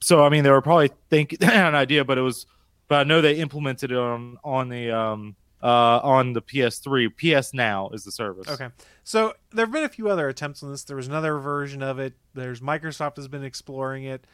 So 0.00 0.22
I 0.22 0.28
mean, 0.28 0.44
they 0.44 0.50
were 0.50 0.60
probably 0.60 0.90
thinking 1.08 1.38
an 1.42 1.74
idea, 1.74 2.04
but 2.04 2.18
it 2.18 2.22
was, 2.22 2.44
but 2.86 2.96
I 2.96 3.04
know 3.04 3.22
they 3.22 3.36
implemented 3.36 3.90
it 3.90 3.96
on 3.96 4.36
on 4.44 4.68
the 4.68 4.90
um 4.90 5.34
uh 5.62 6.00
on 6.02 6.34
the 6.34 6.42
PS3. 6.42 7.08
PS 7.16 7.54
Now 7.54 7.88
is 7.94 8.04
the 8.04 8.12
service. 8.12 8.48
Okay. 8.48 8.68
So 9.02 9.32
there 9.50 9.64
have 9.64 9.72
been 9.72 9.84
a 9.84 9.88
few 9.88 10.10
other 10.10 10.28
attempts 10.28 10.62
on 10.62 10.70
this. 10.70 10.84
There 10.84 10.96
was 10.96 11.08
another 11.08 11.38
version 11.38 11.82
of 11.82 11.98
it. 11.98 12.12
There's 12.34 12.60
Microsoft 12.60 13.16
has 13.16 13.28
been 13.28 13.44
exploring 13.44 14.04
it 14.04 14.26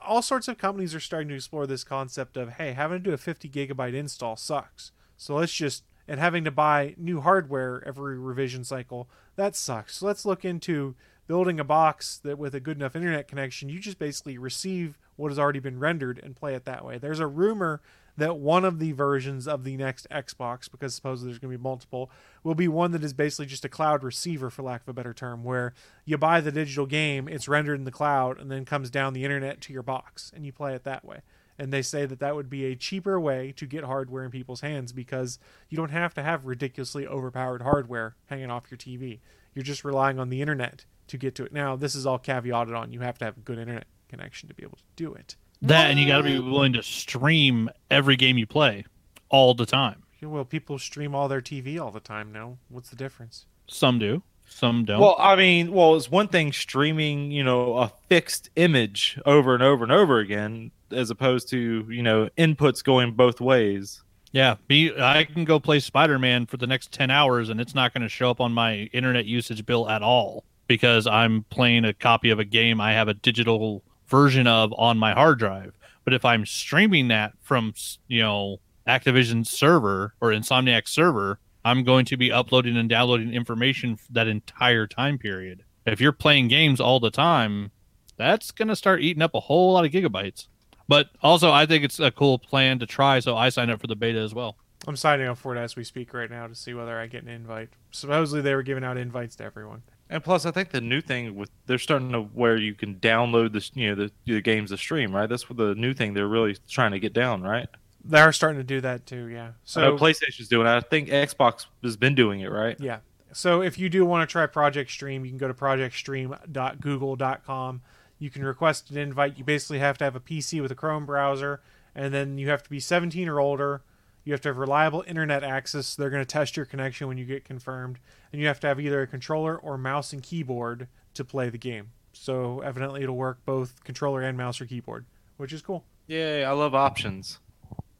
all 0.00 0.22
sorts 0.22 0.48
of 0.48 0.58
companies 0.58 0.94
are 0.94 1.00
starting 1.00 1.28
to 1.28 1.34
explore 1.34 1.66
this 1.66 1.84
concept 1.84 2.36
of 2.36 2.54
hey 2.54 2.72
having 2.72 2.98
to 2.98 3.10
do 3.10 3.14
a 3.14 3.18
50 3.18 3.48
gigabyte 3.48 3.94
install 3.94 4.36
sucks 4.36 4.92
so 5.16 5.36
let's 5.36 5.52
just 5.52 5.84
and 6.08 6.18
having 6.18 6.44
to 6.44 6.50
buy 6.50 6.94
new 6.98 7.20
hardware 7.20 7.82
every 7.86 8.18
revision 8.18 8.64
cycle 8.64 9.08
that 9.36 9.56
sucks 9.56 9.96
so 9.96 10.06
let's 10.06 10.24
look 10.24 10.44
into 10.44 10.94
building 11.26 11.60
a 11.60 11.64
box 11.64 12.18
that 12.24 12.38
with 12.38 12.54
a 12.54 12.60
good 12.60 12.76
enough 12.76 12.96
internet 12.96 13.28
connection, 13.28 13.68
you 13.68 13.78
just 13.78 13.98
basically 13.98 14.38
receive 14.38 14.98
what 15.16 15.30
has 15.30 15.38
already 15.38 15.60
been 15.60 15.78
rendered 15.78 16.20
and 16.22 16.36
play 16.36 16.54
it 16.54 16.64
that 16.64 16.84
way. 16.84 16.98
There's 16.98 17.20
a 17.20 17.26
rumor 17.26 17.80
that 18.16 18.36
one 18.36 18.64
of 18.64 18.78
the 18.78 18.92
versions 18.92 19.48
of 19.48 19.64
the 19.64 19.76
next 19.76 20.06
Xbox, 20.10 20.70
because 20.70 20.94
supposedly 20.94 21.30
there's 21.30 21.38
going 21.38 21.52
to 21.52 21.58
be 21.58 21.62
multiple, 21.62 22.10
will 22.44 22.54
be 22.54 22.68
one 22.68 22.92
that 22.92 23.04
is 23.04 23.12
basically 23.12 23.46
just 23.46 23.64
a 23.64 23.68
cloud 23.68 24.02
receiver, 24.02 24.50
for 24.50 24.62
lack 24.62 24.82
of 24.82 24.88
a 24.88 24.92
better 24.92 25.14
term, 25.14 25.44
where 25.44 25.72
you 26.04 26.18
buy 26.18 26.40
the 26.40 26.52
digital 26.52 26.86
game, 26.86 27.28
it's 27.28 27.48
rendered 27.48 27.78
in 27.78 27.84
the 27.84 27.90
cloud, 27.90 28.38
and 28.38 28.50
then 28.50 28.64
comes 28.64 28.90
down 28.90 29.12
the 29.12 29.24
internet 29.24 29.60
to 29.62 29.72
your 29.72 29.82
box, 29.82 30.30
and 30.34 30.44
you 30.44 30.52
play 30.52 30.74
it 30.74 30.84
that 30.84 31.04
way. 31.04 31.22
And 31.58 31.72
they 31.72 31.82
say 31.82 32.06
that 32.06 32.18
that 32.20 32.34
would 32.34 32.50
be 32.50 32.64
a 32.64 32.76
cheaper 32.76 33.20
way 33.20 33.52
to 33.56 33.66
get 33.66 33.84
hardware 33.84 34.24
in 34.24 34.30
people's 34.30 34.62
hands 34.62 34.92
because 34.92 35.38
you 35.68 35.76
don't 35.76 35.90
have 35.90 36.14
to 36.14 36.22
have 36.22 36.46
ridiculously 36.46 37.06
overpowered 37.06 37.62
hardware 37.62 38.16
hanging 38.26 38.50
off 38.50 38.70
your 38.70 38.78
TV. 38.78 39.20
You're 39.54 39.62
just 39.62 39.84
relying 39.84 40.18
on 40.18 40.30
the 40.30 40.40
internet 40.40 40.86
to 41.08 41.18
get 41.18 41.34
to 41.36 41.44
it. 41.44 41.52
Now, 41.52 41.76
this 41.76 41.94
is 41.94 42.06
all 42.06 42.18
caveated 42.18 42.76
on. 42.76 42.92
You 42.92 43.00
have 43.00 43.18
to 43.18 43.26
have 43.26 43.36
a 43.36 43.40
good 43.40 43.58
internet 43.58 43.84
connection 44.08 44.48
to 44.48 44.54
be 44.54 44.62
able 44.62 44.78
to 44.78 44.84
do 44.96 45.12
it. 45.14 45.36
That 45.62 45.90
and 45.90 45.98
you 45.98 46.06
got 46.06 46.18
to 46.18 46.24
be 46.24 46.38
willing 46.38 46.72
to 46.74 46.82
stream 46.82 47.70
every 47.90 48.16
game 48.16 48.36
you 48.36 48.46
play 48.46 48.84
all 49.28 49.54
the 49.54 49.66
time. 49.66 50.02
Well, 50.20 50.44
people 50.44 50.78
stream 50.78 51.14
all 51.14 51.28
their 51.28 51.40
TV 51.40 51.80
all 51.80 51.90
the 51.90 52.00
time 52.00 52.32
now. 52.32 52.58
What's 52.68 52.90
the 52.90 52.96
difference? 52.96 53.46
Some 53.66 53.98
do, 53.98 54.22
some 54.44 54.84
don't. 54.84 55.00
Well, 55.00 55.16
I 55.18 55.34
mean, 55.34 55.72
well, 55.72 55.96
it's 55.96 56.10
one 56.10 56.28
thing 56.28 56.52
streaming, 56.52 57.30
you 57.32 57.42
know, 57.42 57.76
a 57.76 57.92
fixed 58.08 58.50
image 58.56 59.18
over 59.26 59.54
and 59.54 59.62
over 59.62 59.82
and 59.82 59.92
over 59.92 60.18
again, 60.18 60.70
as 60.92 61.10
opposed 61.10 61.48
to, 61.50 61.86
you 61.88 62.02
know, 62.02 62.28
inputs 62.38 62.84
going 62.84 63.12
both 63.12 63.40
ways. 63.40 64.02
yeah, 64.32 64.56
me, 64.68 64.92
I 64.96 65.24
can 65.24 65.44
go 65.44 65.58
play 65.58 65.80
Spider 65.80 66.18
Man 66.18 66.46
for 66.46 66.56
the 66.56 66.66
next 66.66 66.92
ten 66.92 67.10
hours, 67.10 67.48
and 67.48 67.60
it's 67.60 67.74
not 67.74 67.92
going 67.92 68.02
to 68.02 68.08
show 68.08 68.30
up 68.30 68.40
on 68.40 68.52
my 68.52 68.90
internet 68.92 69.26
usage 69.26 69.66
bill 69.66 69.88
at 69.88 70.02
all 70.02 70.44
because 70.68 71.06
I'm 71.06 71.44
playing 71.50 71.84
a 71.84 71.92
copy 71.92 72.30
of 72.30 72.38
a 72.38 72.44
game 72.44 72.80
I 72.80 72.92
have 72.92 73.08
a 73.08 73.14
digital 73.14 73.82
version 74.12 74.46
of 74.46 74.74
on 74.76 74.98
my 74.98 75.14
hard 75.14 75.38
drive. 75.38 75.72
But 76.04 76.12
if 76.12 76.22
I'm 76.22 76.44
streaming 76.44 77.08
that 77.08 77.32
from, 77.40 77.72
you 78.08 78.20
know, 78.20 78.60
Activision 78.86 79.46
server 79.46 80.12
or 80.20 80.28
Insomniac 80.28 80.86
server, 80.86 81.38
I'm 81.64 81.82
going 81.82 82.04
to 82.06 82.18
be 82.18 82.30
uploading 82.30 82.76
and 82.76 82.90
downloading 82.90 83.32
information 83.32 83.98
that 84.10 84.28
entire 84.28 84.86
time 84.86 85.16
period. 85.16 85.64
If 85.86 85.98
you're 85.98 86.12
playing 86.12 86.48
games 86.48 86.78
all 86.78 87.00
the 87.00 87.10
time, 87.10 87.70
that's 88.18 88.50
going 88.50 88.68
to 88.68 88.76
start 88.76 89.00
eating 89.00 89.22
up 89.22 89.34
a 89.34 89.40
whole 89.40 89.72
lot 89.72 89.86
of 89.86 89.92
gigabytes. 89.92 90.48
But 90.86 91.08
also, 91.22 91.50
I 91.50 91.64
think 91.64 91.82
it's 91.82 91.98
a 91.98 92.10
cool 92.10 92.38
plan 92.38 92.80
to 92.80 92.86
try, 92.86 93.18
so 93.20 93.34
I 93.34 93.48
signed 93.48 93.70
up 93.70 93.80
for 93.80 93.86
the 93.86 93.96
beta 93.96 94.18
as 94.18 94.34
well. 94.34 94.56
I'm 94.86 94.96
signing 94.96 95.26
up 95.26 95.38
for 95.38 95.56
it 95.56 95.58
as 95.58 95.74
we 95.74 95.84
speak 95.84 96.12
right 96.12 96.30
now 96.30 96.48
to 96.48 96.54
see 96.54 96.74
whether 96.74 96.98
I 96.98 97.06
get 97.06 97.22
an 97.22 97.30
invite. 97.30 97.70
Supposedly 97.92 98.42
they 98.42 98.54
were 98.54 98.62
giving 98.62 98.84
out 98.84 98.98
invites 98.98 99.36
to 99.36 99.44
everyone. 99.44 99.84
And 100.12 100.22
plus, 100.22 100.44
I 100.44 100.50
think 100.50 100.68
the 100.70 100.82
new 100.82 101.00
thing 101.00 101.34
with 101.34 101.48
they're 101.66 101.78
starting 101.78 102.12
to 102.12 102.20
where 102.20 102.58
you 102.58 102.74
can 102.74 102.96
download 102.96 103.54
the 103.54 103.80
you 103.80 103.88
know 103.88 103.94
the, 103.94 104.12
the 104.26 104.42
games 104.42 104.68
to 104.70 104.76
stream, 104.76 105.14
right? 105.14 105.26
That's 105.26 105.48
what 105.48 105.56
the 105.56 105.74
new 105.74 105.94
thing 105.94 106.12
they're 106.12 106.28
really 106.28 106.58
trying 106.68 106.90
to 106.92 107.00
get 107.00 107.14
down, 107.14 107.42
right? 107.42 107.66
They 108.04 108.20
are 108.20 108.32
starting 108.32 108.58
to 108.58 108.64
do 108.64 108.82
that 108.82 109.06
too, 109.06 109.28
yeah. 109.28 109.52
So 109.64 109.80
I 109.80 109.84
know 109.84 109.96
So 109.96 110.04
PlayStation's 110.04 110.48
doing 110.48 110.66
it. 110.66 110.70
I 110.70 110.80
think 110.80 111.08
Xbox 111.08 111.64
has 111.82 111.96
been 111.96 112.14
doing 112.14 112.40
it, 112.40 112.50
right? 112.50 112.76
yeah. 112.78 112.98
So 113.32 113.62
if 113.62 113.78
you 113.78 113.88
do 113.88 114.04
want 114.04 114.28
to 114.28 114.30
try 114.30 114.44
Project 114.44 114.90
Stream, 114.90 115.24
you 115.24 115.30
can 115.30 115.38
go 115.38 115.48
to 115.48 115.54
projectstream.google.com. 115.54 117.80
You 118.18 118.30
can 118.30 118.44
request 118.44 118.90
an 118.90 118.98
invite. 118.98 119.38
You 119.38 119.44
basically 119.44 119.78
have 119.78 119.96
to 119.98 120.04
have 120.04 120.14
a 120.14 120.20
PC 120.20 120.60
with 120.60 120.70
a 120.70 120.74
Chrome 120.74 121.06
browser, 121.06 121.62
and 121.94 122.12
then 122.12 122.36
you 122.36 122.50
have 122.50 122.62
to 122.64 122.68
be 122.68 122.80
17 122.80 123.26
or 123.28 123.40
older. 123.40 123.80
You 124.24 124.32
have 124.32 124.40
to 124.42 124.48
have 124.50 124.56
reliable 124.58 125.04
internet 125.06 125.42
access. 125.42 125.94
They're 125.96 126.10
going 126.10 126.22
to 126.22 126.26
test 126.26 126.56
your 126.56 126.66
connection 126.66 127.08
when 127.08 127.18
you 127.18 127.24
get 127.24 127.44
confirmed, 127.44 127.98
and 128.32 128.40
you 128.40 128.46
have 128.46 128.60
to 128.60 128.66
have 128.68 128.78
either 128.80 129.02
a 129.02 129.06
controller 129.06 129.56
or 129.56 129.76
mouse 129.76 130.12
and 130.12 130.22
keyboard 130.22 130.86
to 131.14 131.24
play 131.24 131.48
the 131.50 131.58
game. 131.58 131.90
So 132.12 132.60
evidently, 132.60 133.02
it'll 133.02 133.16
work 133.16 133.44
both 133.44 133.82
controller 133.84 134.22
and 134.22 134.36
mouse 134.38 134.60
or 134.60 134.66
keyboard, 134.66 135.06
which 135.38 135.52
is 135.52 135.62
cool. 135.62 135.84
Yay! 136.06 136.44
I 136.44 136.52
love 136.52 136.74
options. 136.74 137.40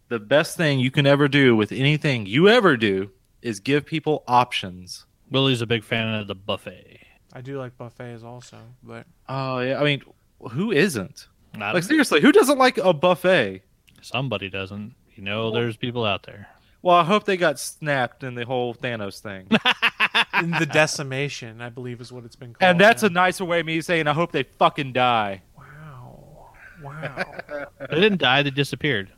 The 0.09 0.19
best 0.21 0.57
thing 0.57 0.79
you 0.79 0.91
can 0.91 1.07
ever 1.07 1.27
do 1.29 1.57
with 1.57 1.73
anything 1.73 2.27
you 2.27 2.49
ever 2.49 2.77
do 2.77 3.11
is 3.41 3.59
give 3.61 3.87
people 3.87 4.23
options. 4.29 5.07
Willie's 5.31 5.63
a 5.63 5.67
big 5.67 5.83
fan 5.83 6.15
of 6.15 6.29
the 6.29 6.35
buffet. 6.35 7.01
I 7.33 7.41
do 7.41 7.59
like 7.59 7.77
buffets 7.79 8.23
also, 8.23 8.59
but 8.83 9.07
Oh 9.29 9.61
yeah, 9.61 9.81
I 9.81 9.85
mean, 9.85 10.03
who 10.51 10.71
isn't? 10.71 11.29
Not 11.57 11.75
Like 11.75 11.83
seriously, 11.85 12.21
who 12.21 12.31
doesn't 12.31 12.59
like 12.59 12.77
a 12.79 12.93
buffet? 12.93 13.63
somebody 14.03 14.51
doesn't. 14.51 14.95
You 15.15 15.23
know, 15.23 15.51
there's 15.51 15.77
people 15.77 16.05
out 16.05 16.23
there. 16.25 16.49
Well, 16.83 16.97
I 16.97 17.05
hope 17.05 17.25
they 17.25 17.37
got 17.37 17.61
snapped 17.61 18.25
in 18.25 18.35
the 18.35 18.45
whole 18.45 18.75
Thanos 18.75 19.21
thing. 19.21 19.47
in 20.43 20.51
the 20.51 20.67
decimation, 20.67 21.61
I 21.61 21.69
believe 21.69 22.01
is 22.01 22.13
what 22.13 22.25
it's 22.25 22.35
been 22.37 22.55
called. 22.55 22.71
and 22.71 22.81
that's 22.81 23.03
now. 23.03 23.07
a 23.07 23.11
nicer 23.11 23.45
way 23.45 23.61
of 23.61 23.67
me 23.67 23.81
saying 23.81 24.09
I 24.09 24.13
hope 24.13 24.33
they 24.33 24.43
fucking 24.43 24.93
die. 24.93 25.43
wow, 25.57 26.51
wow, 26.83 27.25
They 27.91 28.01
didn't 28.01 28.19
die; 28.19 28.43
they 28.43 28.51
disappeared. 28.51 29.13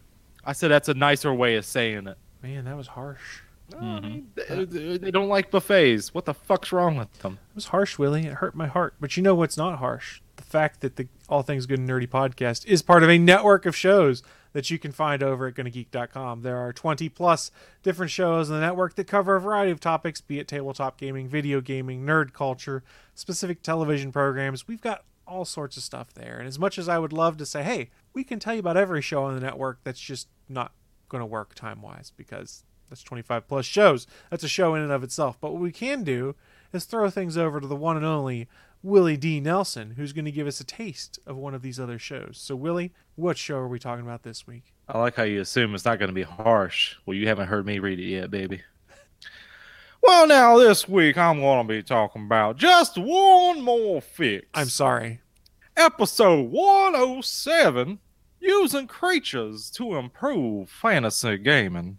I 0.45 0.53
said 0.53 0.69
that's 0.71 0.91
a 0.91 0.95
nicer 0.95 1.33
way 1.33 1.57
of 1.57 1.65
saying 1.65 2.07
it. 2.07 2.19
man, 2.43 2.67
that 2.67 2.77
was 2.77 2.89
harsh. 2.89 3.41
I 3.73 3.77
mm-hmm. 3.77 4.07
mean, 4.07 4.31
they, 4.35 4.65
they- 4.67 4.99
they 4.99 5.11
don't 5.11 5.29
like 5.31 5.51
buffets. 5.51 6.13
What 6.13 6.27
the 6.27 6.35
fuck's 6.35 6.71
wrong 6.71 6.97
with 6.97 7.13
them? 7.21 7.39
It 7.51 7.55
was 7.55 7.67
harsh, 7.69 7.99
Willie. 7.99 8.27
It 8.27 8.35
hurt 8.35 8.55
my 8.55 8.67
heart. 8.67 8.95
But 9.01 9.17
you 9.17 9.23
know 9.23 9.35
what's 9.35 9.57
not 9.57 9.79
harsh? 9.79 10.21
The 10.37 10.43
fact 10.43 10.83
that 10.83 10.97
the 10.97 11.09
All 11.31 11.43
Things 11.43 11.65
Good 11.65 11.79
and 11.79 11.89
Nerdy 11.89 12.07
podcast 12.07 12.67
is 12.67 12.83
part 12.83 13.03
of 13.03 13.09
a 13.09 13.17
network 13.17 13.65
of 13.65 13.75
shows 13.75 14.23
that 14.55 14.71
you 14.71 14.79
can 14.79 14.93
find 14.93 15.23
over 15.23 15.49
at 15.49 15.55
GonnaGeek.com. 15.55 16.41
There 16.41 16.57
are 16.57 16.73
20 16.73 17.11
plus 17.11 17.51
different 17.83 18.11
shows 18.11 18.49
in 18.49 18.55
the 18.55 18.61
network 18.61 18.95
that 18.95 19.07
cover 19.07 19.37
a 19.37 19.41
variety 19.41 19.73
of 19.73 19.81
topics, 19.81 20.23
be 20.23 20.39
it 20.39 20.49
tabletop 20.49 20.97
gaming, 20.97 21.29
video 21.29 21.61
gaming, 21.61 22.07
nerd 22.07 22.33
culture, 22.33 22.83
specific 23.15 23.63
television 23.63 24.13
programs. 24.13 24.67
We've 24.67 24.81
got 24.81 25.05
all 25.27 25.45
sorts 25.45 25.77
of 25.77 25.83
stuff 25.83 26.15
there. 26.15 26.39
And 26.39 26.47
as 26.47 26.59
much 26.59 26.79
as 26.79 26.89
I 26.89 26.99
would 26.99 27.13
love 27.13 27.37
to 27.39 27.47
say, 27.47 27.63
hey, 27.63 27.91
we 28.15 28.25
can 28.25 28.39
tell 28.39 28.55
you 28.55 28.61
about 28.61 28.77
every 28.77 29.03
show 29.03 29.25
on 29.25 29.35
the 29.35 29.41
network, 29.41 29.81
that's 29.83 30.01
just 30.01 30.29
not 30.49 30.73
going 31.09 31.21
to 31.21 31.27
work 31.27 31.55
time 31.55 31.83
wise 31.83 32.13
because 32.17 32.65
that's 32.89 33.03
25 33.03 33.49
plus 33.49 33.67
shows. 33.67 34.07
That's 34.31 34.45
a 34.45 34.49
show 34.49 34.75
in 34.75 34.83
and 34.83 34.93
of 34.93 35.03
itself. 35.03 35.37
But 35.41 35.53
what 35.53 35.63
we 35.63 35.73
can 35.73 36.05
do 36.05 36.37
is 36.73 36.85
throw 36.85 37.11
things 37.11 37.37
over 37.37 37.61
to 37.61 37.67
the 37.67 37.77
one 37.77 37.97
and 37.97 38.07
only 38.07 38.49
Willie 38.85 39.17
D. 39.17 39.41
Nelson, 39.41 39.95
who's 39.97 40.13
going 40.13 40.27
to 40.27 40.31
give 40.31 40.47
us 40.47 40.61
a 40.61 40.65
taste 40.65 41.19
of 41.27 41.37
one 41.37 41.55
of 41.55 41.63
these 41.63 41.81
other 41.81 41.99
shows. 41.99 42.37
So, 42.39 42.55
Willie, 42.55 42.93
what 43.17 43.39
show 43.39 43.57
are 43.57 43.67
we 43.67 43.79
talking 43.79 44.05
about 44.05 44.25
this 44.25 44.47
week? 44.47 44.75
I 44.87 44.99
like 44.99 45.15
how 45.15 45.23
you 45.23 45.41
assume 45.41 45.75
it's 45.75 45.87
not 45.87 45.99
going 45.99 46.11
to 46.11 46.15
be 46.15 46.23
harsh. 46.23 46.97
Well, 47.07 47.17
you 47.17 47.27
haven't 47.27 47.49
heard 47.49 47.65
me 47.65 47.79
read 47.79 47.99
it 47.99 48.05
yet, 48.05 48.31
baby. 48.31 48.61
Well, 50.03 50.27
now 50.27 50.59
this 50.59 50.87
week 50.87 51.17
I'm 51.17 51.41
going 51.41 51.67
to 51.67 51.73
be 51.73 51.83
talking 51.83 52.27
about 52.27 52.59
just 52.59 52.99
one 52.99 53.63
more 53.63 54.03
fix. 54.03 54.45
I'm 54.53 54.69
sorry. 54.69 55.21
Episode 55.79 56.51
107 56.51 57.99
Using 58.39 58.87
Creatures 58.87 59.71
to 59.71 59.95
Improve 59.95 60.69
Fantasy 60.69 61.39
Gaming. 61.39 61.97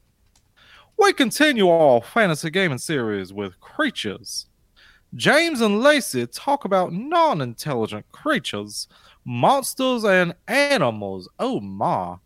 We 0.99 1.13
continue 1.13 1.67
our 1.67 2.03
fantasy 2.03 2.51
gaming 2.51 2.77
series 2.77 3.33
with 3.33 3.59
creatures. 3.59 4.45
James 5.15 5.61
and 5.61 5.79
Lacey 5.79 6.27
talk 6.27 6.65
about 6.65 6.91
non 6.91 7.39
intelligent 7.39 8.05
creatures, 8.11 8.89
monsters, 9.23 10.03
and 10.03 10.35
animals. 10.47 11.29
Oh 11.39 11.61
my. 11.61 12.17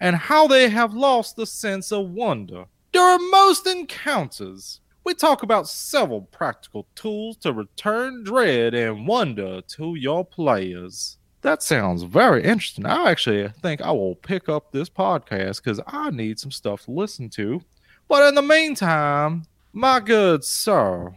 And 0.00 0.16
how 0.16 0.46
they 0.46 0.70
have 0.70 0.94
lost 0.94 1.36
the 1.36 1.46
sense 1.46 1.92
of 1.92 2.08
wonder. 2.08 2.64
During 2.92 3.30
most 3.30 3.66
encounters, 3.66 4.80
we 5.04 5.14
talk 5.14 5.42
about 5.42 5.68
several 5.68 6.22
practical 6.22 6.86
tools 6.94 7.36
to 7.38 7.52
return 7.52 8.24
dread 8.24 8.74
and 8.74 9.06
wonder 9.06 9.60
to 9.60 9.94
your 9.94 10.24
players. 10.24 11.18
That 11.42 11.62
sounds 11.62 12.02
very 12.02 12.42
interesting. 12.44 12.86
I 12.86 13.10
actually 13.10 13.48
think 13.60 13.82
I 13.82 13.90
will 13.90 14.14
pick 14.14 14.48
up 14.48 14.72
this 14.72 14.88
podcast 14.88 15.62
because 15.62 15.80
I 15.86 16.10
need 16.10 16.38
some 16.38 16.52
stuff 16.52 16.84
to 16.84 16.92
listen 16.92 17.28
to. 17.30 17.60
But 18.08 18.28
in 18.28 18.34
the 18.34 18.42
meantime, 18.42 19.44
my 19.72 20.00
good 20.00 20.44
sir, 20.44 21.12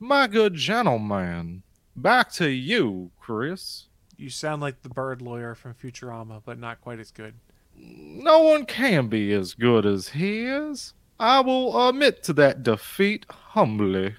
my 0.00 0.26
good 0.26 0.54
gentleman, 0.54 1.62
back 1.94 2.32
to 2.32 2.48
you, 2.48 3.10
Chris. 3.20 3.86
You 4.16 4.30
sound 4.30 4.62
like 4.62 4.82
the 4.82 4.88
bird 4.88 5.22
lawyer 5.22 5.54
from 5.54 5.74
Futurama, 5.74 6.42
but 6.44 6.58
not 6.58 6.80
quite 6.80 6.98
as 6.98 7.10
good. 7.10 7.34
No 7.76 8.40
one 8.42 8.66
can 8.66 9.08
be 9.08 9.32
as 9.32 9.54
good 9.54 9.86
as 9.86 10.08
he 10.08 10.44
is. 10.44 10.94
I 11.18 11.40
will 11.40 11.88
admit 11.88 12.22
to 12.24 12.32
that 12.34 12.62
defeat 12.62 13.26
humbly. 13.30 14.16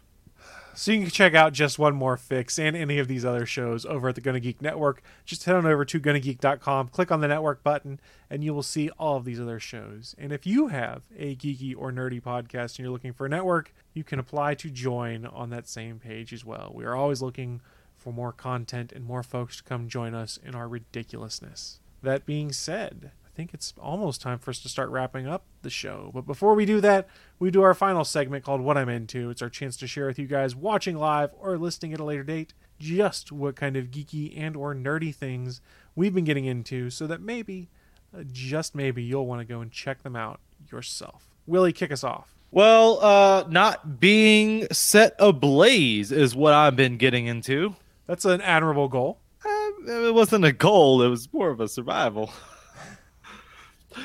So 0.82 0.91
you 0.91 1.01
can 1.01 1.11
check 1.11 1.36
out 1.36 1.53
just 1.53 1.77
one 1.77 1.93
more 1.93 2.17
fix 2.17 2.57
and 2.57 2.75
any 2.75 2.97
of 2.97 3.07
these 3.07 3.23
other 3.23 3.45
shows 3.45 3.86
over 3.86 4.09
at 4.09 4.15
the 4.15 4.21
Gonna 4.21 4.39
Geek 4.39 4.63
Network. 4.63 5.03
Just 5.25 5.43
head 5.43 5.55
on 5.55 5.67
over 5.67 5.86
to 5.86 5.99
GonnaGeek.com, 5.99 6.88
click 6.88 7.11
on 7.11 7.21
the 7.21 7.27
network 7.27 7.61
button, 7.61 7.99
and 8.32 8.43
you 8.43 8.51
will 8.51 8.63
see 8.63 8.89
all 8.97 9.17
of 9.17 9.23
these 9.23 9.39
other 9.39 9.59
shows. 9.59 10.15
And 10.17 10.32
if 10.32 10.47
you 10.47 10.69
have 10.69 11.03
a 11.15 11.36
geeky 11.36 11.75
or 11.77 11.91
nerdy 11.91 12.19
podcast 12.19 12.71
and 12.71 12.79
you're 12.79 12.89
looking 12.89 13.13
for 13.13 13.27
a 13.27 13.29
network, 13.29 13.75
you 13.93 14.03
can 14.03 14.17
apply 14.17 14.55
to 14.55 14.71
join 14.71 15.27
on 15.27 15.51
that 15.51 15.67
same 15.67 15.99
page 15.99 16.34
as 16.34 16.43
well. 16.43 16.71
We 16.73 16.84
are 16.86 16.95
always 16.95 17.21
looking 17.21 17.61
for 17.95 18.11
more 18.11 18.32
content 18.32 18.91
and 18.91 19.05
more 19.05 19.21
folks 19.21 19.57
to 19.57 19.63
come 19.63 19.88
join 19.88 20.15
us 20.15 20.39
in 20.43 20.55
our 20.55 20.67
ridiculousness. 20.67 21.79
That 22.01 22.25
being 22.25 22.51
said, 22.51 23.11
I 23.32 23.38
think 23.38 23.53
it's 23.53 23.73
almost 23.79 24.21
time 24.21 24.39
for 24.39 24.51
us 24.51 24.59
to 24.59 24.67
start 24.67 24.89
wrapping 24.89 25.25
up 25.25 25.45
the 25.61 25.69
show. 25.69 26.11
But 26.13 26.25
before 26.25 26.53
we 26.53 26.65
do 26.65 26.82
that, 26.82 27.07
we 27.39 27.49
do 27.49 27.61
our 27.61 27.73
final 27.73 28.03
segment 28.03 28.43
called 28.43 28.59
What 28.59 28.77
I'm 28.77 28.89
Into. 28.89 29.29
It's 29.29 29.41
our 29.41 29.49
chance 29.49 29.77
to 29.77 29.88
share 29.88 30.07
with 30.07 30.19
you 30.19 30.27
guys 30.27 30.53
watching 30.53 30.97
live 30.97 31.32
or 31.39 31.57
listening 31.57 31.93
at 31.93 32.01
a 32.01 32.03
later 32.03 32.23
date 32.23 32.53
just 32.77 33.32
what 33.32 33.55
kind 33.55 33.77
of 33.77 33.86
geeky 33.86 34.38
and 34.38 34.57
or 34.57 34.75
nerdy 34.75 35.15
things 35.15 35.61
we've 35.95 36.13
been 36.13 36.25
getting 36.25 36.43
into 36.43 36.89
so 36.89 37.07
that 37.07 37.21
maybe, 37.21 37.69
uh, 38.13 38.23
just 38.32 38.75
maybe, 38.75 39.01
you'll 39.01 39.27
want 39.27 39.39
to 39.39 39.45
go 39.45 39.61
and 39.61 39.71
check 39.71 40.03
them 40.03 40.15
out 40.15 40.41
yourself. 40.69 41.29
Willie, 41.47 41.71
kick 41.71 41.91
us 41.91 42.03
off. 42.03 42.36
Well, 42.51 42.99
uh, 43.01 43.45
not 43.47 44.01
being 44.01 44.67
set 44.73 45.15
ablaze 45.19 46.11
is 46.11 46.36
what 46.36 46.53
I've 46.53 46.75
been 46.75 46.97
getting 46.97 47.27
into. 47.27 47.75
That's 48.07 48.25
an 48.25 48.41
admirable 48.41 48.89
goal. 48.89 49.19
Uh, 49.45 50.07
it 50.07 50.13
wasn't 50.13 50.43
a 50.43 50.51
goal; 50.51 51.01
it 51.01 51.07
was 51.07 51.32
more 51.32 51.49
of 51.49 51.61
a 51.61 51.69
survival. 51.69 52.34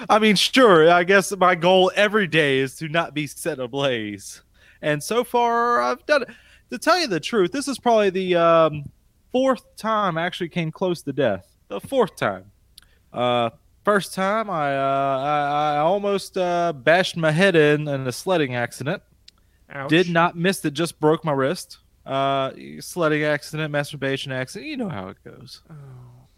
I 0.09 0.19
mean, 0.19 0.37
sure. 0.37 0.91
I 0.91 1.05
guess 1.05 1.35
my 1.37 1.55
goal 1.55 1.93
every 1.95 2.27
day 2.27 2.59
is 2.59 2.77
to 2.77 2.89
not 2.89 3.15
be 3.15 3.27
set 3.27 3.59
ablaze, 3.59 4.43
and 4.83 5.03
so 5.03 5.25
far 5.25 5.83
I've 5.83 6.05
done 6.07 6.23
it. 6.23 6.29
To 6.71 6.79
tell 6.79 6.99
you 6.99 7.07
the 7.07 7.21
truth, 7.21 7.53
this 7.53 7.69
is 7.69 7.79
probably 7.79 8.11
the 8.11 8.35
um, 8.35 8.91
fourth 9.31 9.77
time 9.77 10.19
I 10.19 10.27
actually 10.27 10.49
came 10.49 10.73
close 10.73 11.03
to 11.03 11.13
death. 11.13 11.47
The 11.69 11.81
fourth 11.81 12.17
time. 12.17 12.51
Uh, 13.13 13.51
first 13.85 14.15
time 14.15 14.51
I 14.51 14.77
uh, 14.77 15.19
I, 15.19 15.75
I 15.75 15.79
almost 15.79 16.37
uh, 16.37 16.73
bashed 16.73 17.17
my 17.17 17.31
head 17.31 17.55
in 17.55 17.87
in 17.87 18.07
a 18.07 18.13
sledding 18.13 18.55
accident. 18.55 19.03
Ouch. 19.71 19.89
Did 19.89 20.11
not 20.11 20.37
miss 20.37 20.65
it, 20.65 20.75
just 20.75 20.99
broke 21.01 21.25
my 21.25 21.33
wrist. 21.33 21.79
Uh, 22.05 22.53
sledding 22.81 23.25
accident, 23.25 23.73
masturbation 23.73 24.31
accident. 24.33 24.71
You 24.71 24.77
know 24.77 24.89
how 24.89 25.09
it 25.09 25.17
goes. 25.25 25.63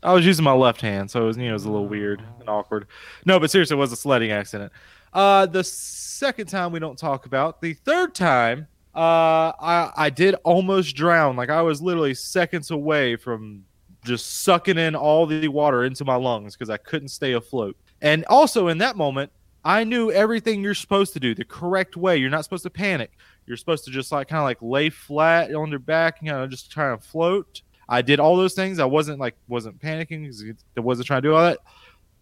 I 0.02 0.12
was 0.12 0.24
using 0.24 0.44
my 0.44 0.52
left 0.52 0.80
hand, 0.80 1.10
so 1.10 1.22
it 1.22 1.26
was 1.26 1.36
you 1.36 1.44
know 1.44 1.50
it 1.50 1.54
was 1.54 1.64
a 1.64 1.70
little 1.70 1.88
weird 1.88 2.22
and 2.40 2.48
awkward. 2.48 2.86
No, 3.24 3.40
but 3.40 3.50
seriously, 3.50 3.76
it 3.76 3.80
was 3.80 3.92
a 3.92 3.96
sledding 3.96 4.30
accident. 4.30 4.72
Uh, 5.12 5.46
the 5.46 5.64
second 5.64 6.46
time 6.46 6.72
we 6.72 6.78
don't 6.78 6.98
talk 6.98 7.26
about. 7.26 7.60
The 7.60 7.74
third 7.74 8.14
time, 8.14 8.68
uh, 8.94 9.52
I 9.60 9.92
I 9.96 10.10
did 10.10 10.34
almost 10.44 10.94
drown. 10.94 11.36
Like 11.36 11.50
I 11.50 11.62
was 11.62 11.82
literally 11.82 12.14
seconds 12.14 12.70
away 12.70 13.16
from 13.16 13.64
just 14.04 14.42
sucking 14.42 14.78
in 14.78 14.94
all 14.94 15.26
the 15.26 15.48
water 15.48 15.84
into 15.84 16.04
my 16.04 16.14
lungs 16.14 16.54
because 16.54 16.70
I 16.70 16.76
couldn't 16.76 17.08
stay 17.08 17.32
afloat. 17.32 17.76
And 18.00 18.24
also 18.26 18.68
in 18.68 18.78
that 18.78 18.96
moment, 18.96 19.32
I 19.64 19.84
knew 19.84 20.10
everything 20.12 20.62
you're 20.62 20.74
supposed 20.74 21.12
to 21.14 21.20
do 21.20 21.34
the 21.34 21.44
correct 21.44 21.96
way. 21.96 22.16
You're 22.16 22.30
not 22.30 22.44
supposed 22.44 22.62
to 22.62 22.70
panic. 22.70 23.10
You're 23.46 23.56
supposed 23.56 23.84
to 23.86 23.90
just 23.90 24.12
like 24.12 24.28
kind 24.28 24.38
of 24.38 24.44
like 24.44 24.58
lay 24.60 24.90
flat 24.90 25.52
on 25.52 25.70
your 25.70 25.78
back 25.78 26.20
and 26.20 26.28
kind 26.28 26.42
of 26.42 26.50
just 26.50 26.70
try 26.70 26.92
and 26.92 27.02
float. 27.02 27.62
I 27.88 28.02
did 28.02 28.20
all 28.20 28.36
those 28.36 28.54
things. 28.54 28.78
I 28.78 28.84
wasn't 28.84 29.18
like 29.18 29.34
wasn't 29.48 29.80
panicking 29.80 30.56
I 30.76 30.80
wasn't 30.80 31.06
trying 31.06 31.22
to 31.22 31.28
do 31.28 31.34
all 31.34 31.42
that. 31.42 31.58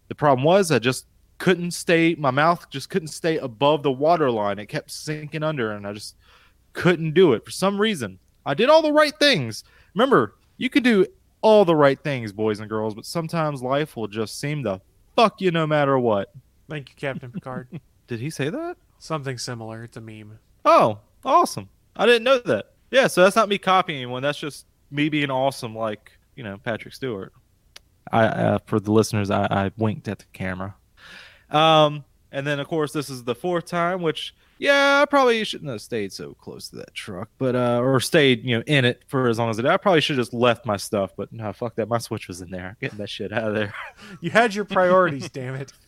The 0.07 0.15
problem 0.15 0.45
was 0.45 0.71
I 0.71 0.79
just 0.79 1.05
couldn't 1.37 1.71
stay. 1.71 2.15
My 2.15 2.31
mouth 2.31 2.69
just 2.69 2.89
couldn't 2.89 3.09
stay 3.09 3.37
above 3.37 3.83
the 3.83 3.91
water 3.91 4.31
line. 4.31 4.59
It 4.59 4.67
kept 4.67 4.91
sinking 4.91 5.43
under, 5.43 5.71
and 5.71 5.85
I 5.85 5.93
just 5.93 6.15
couldn't 6.73 7.13
do 7.13 7.33
it 7.33 7.43
for 7.43 7.51
some 7.51 7.79
reason. 7.79 8.19
I 8.45 8.53
did 8.53 8.69
all 8.69 8.81
the 8.81 8.93
right 8.93 9.13
things. 9.19 9.63
Remember, 9.93 10.35
you 10.57 10.69
can 10.69 10.83
do 10.83 11.05
all 11.41 11.65
the 11.65 11.75
right 11.75 12.01
things, 12.01 12.31
boys 12.31 12.59
and 12.59 12.69
girls, 12.69 12.95
but 12.95 13.05
sometimes 13.05 13.61
life 13.61 13.95
will 13.95 14.07
just 14.07 14.39
seem 14.39 14.63
to 14.63 14.81
fuck 15.15 15.41
you 15.41 15.51
no 15.51 15.67
matter 15.67 15.99
what. 15.99 16.31
Thank 16.69 16.89
you, 16.89 16.95
Captain 16.95 17.31
Picard. 17.31 17.67
Did 18.07 18.19
he 18.19 18.29
say 18.29 18.49
that? 18.49 18.77
Something 18.99 19.37
similar. 19.37 19.83
It's 19.83 19.97
a 19.97 20.01
meme. 20.01 20.39
Oh, 20.63 20.99
awesome. 21.23 21.69
I 21.95 22.05
didn't 22.05 22.23
know 22.23 22.39
that. 22.39 22.71
Yeah, 22.89 23.07
so 23.07 23.23
that's 23.23 23.35
not 23.35 23.49
me 23.49 23.57
copying 23.57 23.97
anyone. 23.97 24.23
That's 24.23 24.37
just 24.39 24.65
me 24.91 25.09
being 25.09 25.31
awesome 25.31 25.75
like, 25.75 26.11
you 26.35 26.43
know, 26.43 26.57
Patrick 26.57 26.93
Stewart. 26.93 27.33
I 28.11 28.25
uh, 28.25 28.59
for 28.65 28.79
the 28.79 28.91
listeners, 28.91 29.29
I, 29.29 29.47
I 29.49 29.71
winked 29.77 30.07
at 30.07 30.19
the 30.19 30.25
camera. 30.33 30.75
Um, 31.49 32.05
and 32.31 32.45
then 32.45 32.59
of 32.59 32.67
course 32.67 32.91
this 32.91 33.09
is 33.09 33.23
the 33.23 33.35
fourth 33.35 33.65
time, 33.65 34.01
which 34.01 34.33
yeah, 34.59 35.01
I 35.01 35.05
probably 35.05 35.43
shouldn't 35.43 35.69
have 35.69 35.81
stayed 35.81 36.11
so 36.11 36.33
close 36.33 36.69
to 36.69 36.77
that 36.77 36.93
truck, 36.93 37.29
but 37.37 37.55
uh, 37.55 37.79
or 37.79 37.99
stayed 37.99 38.43
you 38.43 38.57
know 38.57 38.63
in 38.65 38.85
it 38.85 39.03
for 39.07 39.27
as 39.27 39.37
long 39.37 39.49
as 39.49 39.59
it. 39.59 39.65
I 39.65 39.77
probably 39.77 40.01
should 40.01 40.17
have 40.17 40.25
just 40.25 40.33
left 40.33 40.65
my 40.65 40.77
stuff, 40.77 41.11
but 41.15 41.31
no, 41.31 41.53
fuck 41.53 41.75
that. 41.75 41.87
My 41.87 41.99
switch 41.99 42.27
was 42.27 42.41
in 42.41 42.49
there. 42.49 42.75
Getting 42.81 42.97
that 42.97 43.09
shit 43.09 43.31
out 43.31 43.43
of 43.49 43.53
there. 43.53 43.73
You 44.21 44.31
had 44.31 44.55
your 44.55 44.65
priorities, 44.65 45.29
damn 45.29 45.55
it. 45.55 45.73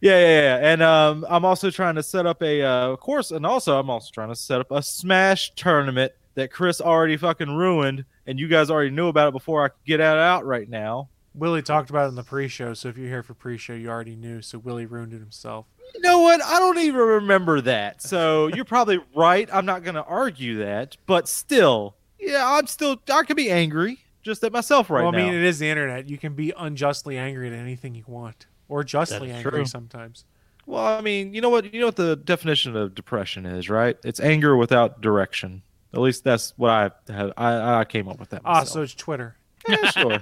Yeah, 0.00 0.18
yeah, 0.18 0.40
yeah. 0.42 0.72
And 0.72 0.82
um, 0.82 1.24
I'm 1.30 1.46
also 1.46 1.70
trying 1.70 1.94
to 1.94 2.02
set 2.02 2.26
up 2.26 2.42
a 2.42 2.60
uh, 2.60 2.96
course, 2.96 3.30
and 3.30 3.46
also 3.46 3.78
I'm 3.78 3.88
also 3.88 4.10
trying 4.12 4.28
to 4.28 4.36
set 4.36 4.60
up 4.60 4.70
a 4.70 4.82
Smash 4.82 5.54
tournament 5.54 6.12
that 6.34 6.50
Chris 6.50 6.82
already 6.82 7.16
fucking 7.16 7.56
ruined, 7.56 8.04
and 8.26 8.38
you 8.38 8.48
guys 8.48 8.70
already 8.70 8.90
knew 8.90 9.08
about 9.08 9.28
it 9.28 9.32
before 9.32 9.64
I 9.64 9.68
could 9.68 9.84
get 9.84 10.00
it 10.00 10.04
out 10.04 10.44
right 10.44 10.68
now. 10.68 11.08
Willie 11.34 11.62
talked 11.62 11.90
about 11.90 12.06
it 12.06 12.08
in 12.10 12.14
the 12.14 12.22
pre-show, 12.22 12.74
so 12.74 12.88
if 12.88 12.96
you're 12.96 13.08
here 13.08 13.22
for 13.22 13.34
pre-show, 13.34 13.72
you 13.72 13.88
already 13.88 14.14
knew. 14.14 14.40
So 14.40 14.58
Willie 14.58 14.86
ruined 14.86 15.12
it 15.12 15.18
himself. 15.18 15.66
You 15.94 16.00
know 16.00 16.20
what? 16.20 16.42
I 16.44 16.60
don't 16.60 16.78
even 16.78 17.00
remember 17.00 17.60
that. 17.62 18.02
So 18.02 18.46
you're 18.54 18.64
probably 18.64 19.00
right. 19.16 19.48
I'm 19.52 19.66
not 19.66 19.82
going 19.82 19.96
to 19.96 20.04
argue 20.04 20.58
that, 20.58 20.96
but 21.06 21.28
still, 21.28 21.96
yeah, 22.20 22.44
I'm 22.46 22.68
still. 22.68 23.00
I 23.12 23.24
could 23.24 23.36
be 23.36 23.50
angry 23.50 23.98
just 24.22 24.44
at 24.44 24.52
myself 24.52 24.90
right 24.90 25.02
well, 25.02 25.14
I 25.14 25.18
now. 25.18 25.24
mean, 25.26 25.34
it 25.34 25.42
is 25.44 25.58
the 25.58 25.68
internet. 25.68 26.08
You 26.08 26.18
can 26.18 26.34
be 26.34 26.52
unjustly 26.56 27.18
angry 27.18 27.48
at 27.48 27.52
anything 27.52 27.94
you 27.94 28.04
want, 28.06 28.46
or 28.68 28.84
justly 28.84 29.28
That's 29.28 29.38
angry 29.38 29.50
true. 29.50 29.64
sometimes. 29.66 30.24
well, 30.66 30.86
I 30.86 31.00
mean, 31.00 31.34
you 31.34 31.40
know 31.40 31.50
what? 31.50 31.74
You 31.74 31.80
know 31.80 31.86
what 31.86 31.96
the 31.96 32.16
definition 32.16 32.76
of 32.76 32.94
depression 32.94 33.44
is, 33.44 33.68
right? 33.68 33.96
It's 34.04 34.20
anger 34.20 34.56
without 34.56 35.00
direction. 35.00 35.62
At 35.94 36.00
least 36.00 36.24
that's 36.24 36.52
what 36.56 36.70
I 36.70 36.90
have. 37.12 37.32
I, 37.36 37.80
I 37.80 37.84
came 37.84 38.08
up 38.08 38.18
with 38.20 38.30
that. 38.30 38.42
Ah, 38.44 38.58
Myself. 38.60 38.68
so 38.68 38.82
it's 38.82 38.94
Twitter. 38.94 39.36
Yeah, 39.68 39.90
sure. 39.92 40.18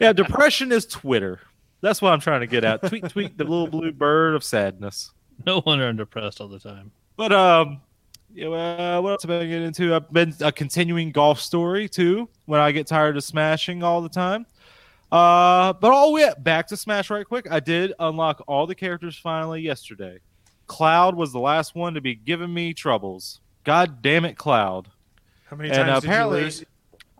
yeah, 0.00 0.12
depression 0.12 0.72
is 0.72 0.86
Twitter. 0.86 1.38
That's 1.82 2.02
what 2.02 2.12
I'm 2.12 2.18
trying 2.18 2.40
to 2.40 2.48
get 2.48 2.64
at. 2.64 2.82
Tweet, 2.88 3.08
tweet 3.10 3.38
the 3.38 3.44
little 3.44 3.68
blue 3.68 3.92
bird 3.92 4.34
of 4.34 4.42
sadness. 4.42 5.12
No 5.46 5.62
wonder 5.64 5.86
I'm 5.86 5.96
depressed 5.96 6.40
all 6.40 6.48
the 6.48 6.58
time. 6.58 6.90
But 7.16 7.32
um, 7.32 7.80
yeah, 8.34 8.48
uh, 8.48 9.00
what 9.00 9.10
else 9.12 9.22
have 9.22 9.30
I 9.30 9.38
been 9.40 9.50
getting 9.50 9.66
into? 9.68 9.94
I've 9.94 10.10
been 10.12 10.34
a 10.40 10.50
continuing 10.50 11.12
golf 11.12 11.38
story 11.38 11.88
too. 11.88 12.28
When 12.46 12.58
I 12.58 12.72
get 12.72 12.88
tired 12.88 13.16
of 13.16 13.22
smashing 13.22 13.84
all 13.84 14.02
the 14.02 14.08
time. 14.08 14.46
Uh, 15.12 15.72
but 15.74 15.92
all 15.92 16.12
we 16.12 16.28
back 16.38 16.66
to 16.68 16.76
Smash 16.76 17.08
right 17.10 17.24
quick. 17.24 17.46
I 17.48 17.60
did 17.60 17.92
unlock 18.00 18.42
all 18.48 18.66
the 18.66 18.74
characters 18.74 19.16
finally 19.16 19.60
yesterday. 19.60 20.18
Cloud 20.66 21.14
was 21.14 21.32
the 21.32 21.38
last 21.38 21.76
one 21.76 21.94
to 21.94 22.00
be 22.00 22.16
giving 22.16 22.52
me 22.52 22.74
troubles. 22.74 23.40
God 23.66 24.00
damn 24.00 24.24
it, 24.24 24.38
Cloud. 24.38 24.88
How 25.46 25.56
many 25.56 25.70
And 25.70 25.88
times 25.88 26.04
apparently- 26.04 26.36
did 26.36 26.44
you 26.44 26.44
lose? 26.60 26.64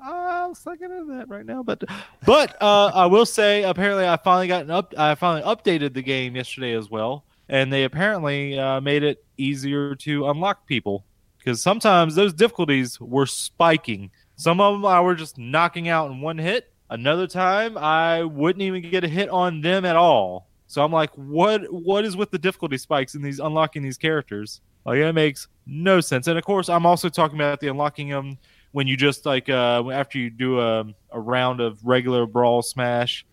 Uh, 0.01 0.45
let's 0.49 0.65
not 0.65 0.79
that 0.79 1.25
right 1.29 1.45
now, 1.45 1.65
but 1.65 1.83
but 2.25 2.57
uh, 2.63 2.93
I 2.95 3.07
will 3.07 3.27
say 3.27 3.65
apparently 3.65 4.07
I 4.07 4.17
finally 4.17 4.47
got 4.47 4.63
an 4.63 4.71
up. 4.71 4.95
I 4.97 5.17
finally 5.17 5.43
updated 5.43 5.95
the 5.95 6.03
game 6.03 6.37
yesterday 6.37 6.75
as 6.75 6.89
well, 6.89 7.25
and 7.49 7.73
they 7.73 7.83
apparently 7.83 8.57
uh, 8.57 8.81
made 8.81 9.03
it 9.03 9.25
easier 9.37 9.97
to 9.97 10.29
unlock 10.29 10.65
people 10.67 11.05
because 11.39 11.61
sometimes 11.61 12.15
those 12.15 12.33
difficulties 12.33 13.01
were 13.01 13.27
spiking. 13.27 14.13
Some 14.37 14.61
of 14.61 14.75
them 14.75 14.87
I 14.87 15.01
were 15.01 15.17
just 15.17 15.39
knocking 15.39 15.89
out 15.89 16.13
in 16.13 16.21
one 16.21 16.39
hit. 16.39 16.71
Another 16.89 17.27
time 17.27 17.77
I 17.77 18.23
wouldn't 18.23 18.63
even 18.63 18.89
get 18.89 19.03
a 19.03 19.09
hit 19.09 19.29
on 19.29 19.61
them 19.61 19.85
at 19.85 19.97
all. 19.97 20.47
So 20.69 20.85
I'm 20.85 20.93
like, 20.93 21.11
what 21.15 21.63
what 21.73 22.05
is 22.05 22.17
with 22.17 22.31
the 22.31 22.39
difficulty 22.39 22.79
spikes 22.79 23.17
in 23.17 23.23
these 23.23 23.41
unlocking 23.41 23.83
these 23.83 23.99
characters? 23.99 24.61
Like 24.87 24.99
it 24.99 25.13
makes 25.13 25.49
no 25.67 26.01
sense. 26.01 26.29
And 26.29 26.39
of 26.39 26.45
course, 26.45 26.69
I'm 26.69 26.87
also 26.87 27.09
talking 27.09 27.37
about 27.37 27.59
the 27.61 27.69
unlocking 27.69 28.09
them 28.09 28.39
when 28.71 28.87
you 28.87 28.97
just 28.97 29.27
like 29.27 29.49
uh, 29.49 29.91
after 29.91 30.19
you 30.19 30.31
do 30.31 30.61
a, 30.61 30.85
a 31.11 31.21
round 31.21 31.61
of 31.61 31.85
regular 31.85 32.25
brawl 32.25 32.63
smash, 32.63 33.27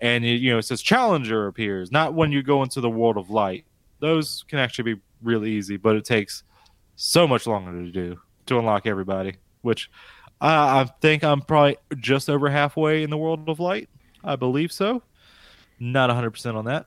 and 0.00 0.24
it, 0.24 0.40
you 0.40 0.50
know 0.50 0.58
it 0.58 0.62
says 0.62 0.82
challenger 0.82 1.46
appears. 1.46 1.92
Not 1.92 2.14
when 2.14 2.32
you 2.32 2.42
go 2.42 2.62
into 2.64 2.80
the 2.80 2.90
world 2.90 3.16
of 3.16 3.30
light. 3.30 3.64
Those 4.00 4.44
can 4.48 4.58
actually 4.58 4.94
be 4.94 5.00
really 5.22 5.52
easy, 5.52 5.76
but 5.76 5.96
it 5.96 6.04
takes 6.04 6.42
so 6.96 7.28
much 7.28 7.46
longer 7.46 7.72
to 7.72 7.90
do 7.90 8.20
to 8.46 8.58
unlock 8.58 8.86
everybody. 8.86 9.36
Which 9.62 9.90
uh, 10.40 10.84
I 10.84 10.90
think 11.00 11.22
I'm 11.22 11.42
probably 11.42 11.76
just 11.96 12.28
over 12.28 12.48
halfway 12.50 13.04
in 13.04 13.10
the 13.10 13.16
world 13.16 13.48
of 13.48 13.60
light. 13.60 13.88
I 14.24 14.34
believe 14.34 14.72
so. 14.72 15.02
Not 15.78 16.10
100% 16.10 16.56
on 16.56 16.64
that. 16.64 16.86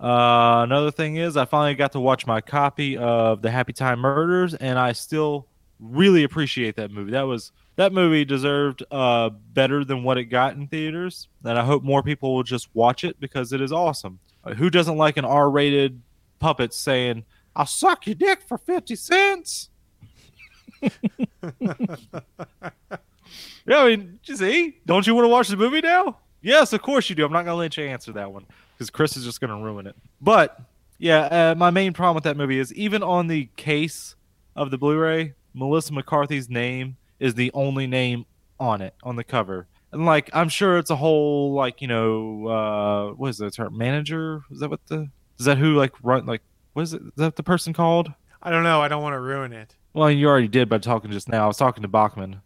Uh, 0.00 0.60
another 0.62 0.90
thing 0.92 1.16
is, 1.16 1.36
I 1.36 1.44
finally 1.44 1.74
got 1.74 1.92
to 1.92 2.00
watch 2.00 2.26
my 2.26 2.40
copy 2.40 2.96
of 2.96 3.42
the 3.42 3.50
Happy 3.50 3.72
Time 3.72 3.98
Murders, 3.98 4.54
and 4.54 4.78
I 4.78 4.92
still 4.92 5.48
really 5.80 6.22
appreciate 6.22 6.76
that 6.76 6.92
movie. 6.92 7.10
That 7.12 7.22
was 7.22 7.50
that 7.76 7.92
movie 7.92 8.24
deserved 8.24 8.84
uh, 8.92 9.30
better 9.30 9.84
than 9.84 10.04
what 10.04 10.16
it 10.16 10.26
got 10.26 10.54
in 10.54 10.68
theaters, 10.68 11.28
and 11.44 11.58
I 11.58 11.64
hope 11.64 11.82
more 11.82 12.02
people 12.02 12.34
will 12.34 12.44
just 12.44 12.68
watch 12.74 13.02
it 13.02 13.18
because 13.18 13.52
it 13.52 13.60
is 13.60 13.72
awesome. 13.72 14.20
Uh, 14.44 14.54
who 14.54 14.70
doesn't 14.70 14.96
like 14.96 15.16
an 15.16 15.24
R-rated 15.24 16.00
puppet 16.38 16.72
saying, 16.72 17.24
"I'll 17.56 17.66
suck 17.66 18.06
your 18.06 18.14
dick 18.14 18.42
for 18.46 18.56
fifty 18.58 18.94
cents"? 18.94 19.70
Yeah, 23.66 23.80
I 23.80 23.88
mean, 23.88 24.20
you 24.24 24.36
see, 24.36 24.78
don't 24.86 25.06
you 25.06 25.14
want 25.14 25.24
to 25.26 25.28
watch 25.28 25.48
the 25.48 25.56
movie 25.56 25.82
now? 25.82 26.16
Yes, 26.40 26.72
of 26.72 26.82
course 26.82 27.10
you 27.10 27.16
do. 27.16 27.24
I'm 27.24 27.32
not 27.32 27.44
gonna 27.44 27.56
let 27.56 27.76
you 27.76 27.84
answer 27.84 28.12
that 28.12 28.32
one 28.32 28.46
because 28.78 28.90
Chris 28.90 29.16
is 29.16 29.24
just 29.24 29.40
gonna 29.40 29.60
ruin 29.60 29.88
it. 29.88 29.96
But 30.20 30.60
yeah, 30.98 31.22
uh, 31.22 31.54
my 31.56 31.70
main 31.70 31.92
problem 31.92 32.14
with 32.14 32.24
that 32.24 32.36
movie 32.36 32.58
is 32.58 32.72
even 32.74 33.02
on 33.02 33.26
the 33.26 33.48
case 33.56 34.14
of 34.54 34.70
the 34.70 34.78
Blu-ray, 34.78 35.34
Melissa 35.52 35.92
McCarthy's 35.92 36.48
name 36.48 36.96
is 37.18 37.34
the 37.34 37.50
only 37.54 37.86
name 37.86 38.24
on 38.60 38.80
it 38.80 38.94
on 39.02 39.16
the 39.16 39.24
cover. 39.24 39.66
And 39.90 40.06
like, 40.06 40.30
I'm 40.32 40.48
sure 40.48 40.78
it's 40.78 40.90
a 40.90 40.96
whole 40.96 41.52
like 41.54 41.80
you 41.82 41.88
know, 41.88 42.46
uh, 42.46 43.14
what 43.14 43.30
is 43.30 43.40
it? 43.40 43.56
Her 43.56 43.70
manager? 43.70 44.42
Is 44.50 44.60
that 44.60 44.70
what 44.70 44.84
the? 44.86 45.08
Is 45.38 45.46
that 45.46 45.58
who 45.58 45.74
like 45.74 45.92
run 46.02 46.26
like? 46.26 46.42
What 46.74 46.82
is 46.82 46.94
it? 46.94 47.02
Is 47.02 47.12
that 47.16 47.36
the 47.36 47.42
person 47.42 47.72
called? 47.72 48.12
I 48.42 48.50
don't 48.50 48.62
know. 48.62 48.80
I 48.80 48.88
don't 48.88 49.02
want 49.02 49.14
to 49.14 49.20
ruin 49.20 49.52
it. 49.52 49.74
Well, 49.94 50.10
you 50.10 50.28
already 50.28 50.48
did 50.48 50.68
by 50.68 50.78
talking 50.78 51.10
just 51.10 51.28
now. 51.28 51.44
I 51.44 51.46
was 51.46 51.56
talking 51.56 51.82
to 51.82 51.88
Bachman. 51.88 52.42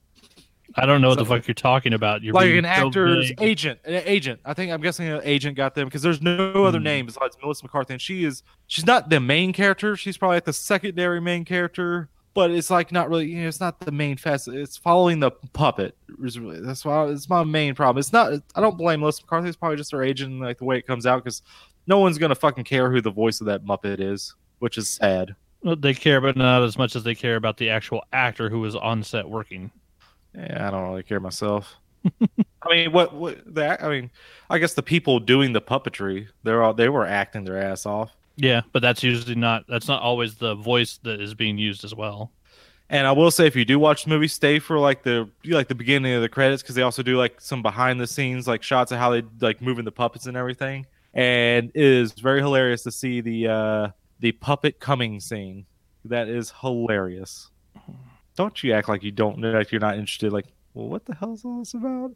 I 0.77 0.87
don't 0.87 1.01
know 1.03 1.09
what 1.11 1.19
the 1.19 1.25
fuck 1.25 1.47
you're 1.47 1.55
talking 1.55 1.93
about. 1.93 2.23
You're 2.23 2.33
like 2.35 2.51
an 2.51 2.65
actor's 2.65 3.33
agent. 3.41 3.81
An 3.85 4.03
agent. 4.07 4.41
I 4.45 4.55
think 4.55 4.73
I'm 4.73 4.81
guessing 4.81 5.07
an 5.09 5.21
agent 5.25 5.57
got 5.57 5.75
them 5.75 5.87
because 5.87 6.03
there's 6.03 6.23
no 6.23 6.65
other 6.65 6.79
Hmm. 6.79 6.85
name 6.85 7.07
besides 7.07 7.37
Melissa 7.43 7.65
McCarthy, 7.65 7.95
and 7.95 8.01
she 8.01 8.25
is 8.25 8.43
she's 8.67 8.87
not 8.87 9.11
the 9.11 9.21
main 9.21 9.53
character. 9.53 9.97
She's 9.97 10.17
probably 10.17 10.37
like 10.37 10.45
the 10.45 10.53
secondary 10.53 11.21
main 11.21 11.45
character, 11.45 12.09
but 12.35 12.51
it's 12.51 12.71
like 12.71 12.91
not 12.93 13.09
really. 13.11 13.27
You 13.31 13.43
know, 13.43 13.49
it's 13.49 13.61
not 13.61 13.81
the 13.81 13.93
main 13.93 14.17
facet. 14.17 14.55
It's 14.55 14.77
following 14.77 15.21
the 15.21 15.31
puppet. 15.53 15.97
Really- 16.17 16.61
That's 16.61 16.85
why 16.85 17.07
it's 17.09 17.29
my 17.29 17.45
main 17.45 17.75
problem. 17.75 18.01
It's 18.01 18.13
not. 18.13 18.33
I 18.55 18.61
don't 18.61 18.79
blame 18.79 19.01
Melissa 19.01 19.23
McCarthy. 19.25 19.49
It's 19.49 19.57
probably 19.57 19.77
just 19.77 19.93
her 19.93 20.03
agent, 20.03 20.41
like 20.41 20.59
the 20.59 20.65
way 20.65 20.79
it 20.79 20.87
comes 20.87 21.05
out, 21.07 21.23
because 21.23 21.43
no 21.87 21.99
one's 21.99 22.17
gonna 22.19 22.35
fucking 22.35 22.65
care 22.65 22.91
who 22.91 23.01
the 23.01 23.11
voice 23.11 23.41
of 23.41 23.47
that 23.49 23.65
Muppet 23.65 24.01
is, 24.01 24.35
which 24.61 24.79
is 24.79 24.89
sad. 24.89 25.35
Well, 25.63 25.77
They 25.77 25.95
care, 25.95 26.21
but 26.21 26.37
not 26.37 26.63
as 26.63 26.77
much 26.79 26.97
as 26.97 27.05
they 27.05 27.15
care 27.15 27.37
about 27.37 27.57
the 27.57 27.71
actual 27.71 28.03
actor 28.13 28.49
who 28.49 28.61
was 28.61 28.75
on 28.75 29.03
set 29.03 29.29
working. 29.29 29.71
Yeah, 30.35 30.67
I 30.67 30.71
don't 30.71 30.89
really 30.89 31.03
care 31.03 31.21
myself. 31.21 31.77
I 32.21 32.69
mean, 32.71 32.93
what 32.93 33.15
what 33.15 33.55
that? 33.55 33.83
I 33.83 33.89
mean, 33.89 34.11
I 34.51 34.59
guess 34.59 34.75
the 34.75 34.83
people 34.83 35.21
doing 35.21 35.53
the 35.53 35.61
puppetry, 35.61 36.29
they're 36.43 36.63
all 36.63 36.75
they 36.75 36.89
were 36.89 37.07
acting 37.07 37.45
their 37.45 37.61
ass 37.61 37.87
off. 37.87 38.11
Yeah, 38.37 38.63
but 38.73 38.83
that's 38.83 39.03
usually 39.03 39.35
not. 39.35 39.65
That's 39.69 39.89
not 39.89 40.03
always 40.03 40.37
the 40.37 40.55
voice 40.55 40.99
that 41.05 41.21
is 41.21 41.35
being 41.35 41.59
used 41.59 41.85
as 41.85 41.95
well. 41.95 42.33
And 42.91 43.07
I 43.07 43.13
will 43.13 43.31
say, 43.31 43.47
if 43.47 43.57
you 43.57 43.65
do 43.65 43.79
watch 43.79 44.05
the 44.05 44.11
movie, 44.11 44.29
stay 44.29 44.59
for 44.59 44.79
like 44.79 45.03
the 45.03 45.29
like 45.45 45.69
the 45.69 45.75
beginning 45.75 46.15
of 46.15 46.23
the 46.23 46.29
credits 46.29 46.63
because 46.63 46.75
they 46.75 46.83
also 46.83 47.03
do 47.03 47.17
like 47.17 47.41
some 47.41 47.63
behind 47.63 48.01
the 48.01 48.07
scenes 48.07 48.47
like 48.49 48.63
shots 48.63 48.93
of 48.93 48.99
how 48.99 49.11
they 49.11 49.23
like 49.41 49.63
moving 49.63 49.85
the 49.85 49.93
puppets 49.93 50.27
and 50.27 50.37
everything. 50.37 50.87
And 51.15 51.71
it 51.75 51.85
is 51.85 52.13
very 52.13 52.41
hilarious 52.41 52.83
to 52.85 52.91
see 52.91 53.21
the 53.21 53.49
uh 53.49 53.89
the 54.21 54.33
puppet 54.33 54.81
coming 54.81 55.21
scene. 55.21 55.67
That 56.05 56.29
is 56.29 56.53
hilarious. 56.61 57.52
Don't 58.37 58.63
you 58.63 58.73
act 58.73 58.89
like 58.89 59.03
you 59.03 59.11
don't 59.11 59.39
know, 59.39 59.53
like 59.53 59.73
you're 59.73 59.81
not 59.81 59.95
interested. 59.95 60.33
Like, 60.33 60.47
well, 60.75 60.89
what 60.89 61.05
the 61.05 61.15
hell 61.15 61.35
is 61.35 61.45
all 61.45 61.59
this 61.59 61.75
about? 61.75 62.13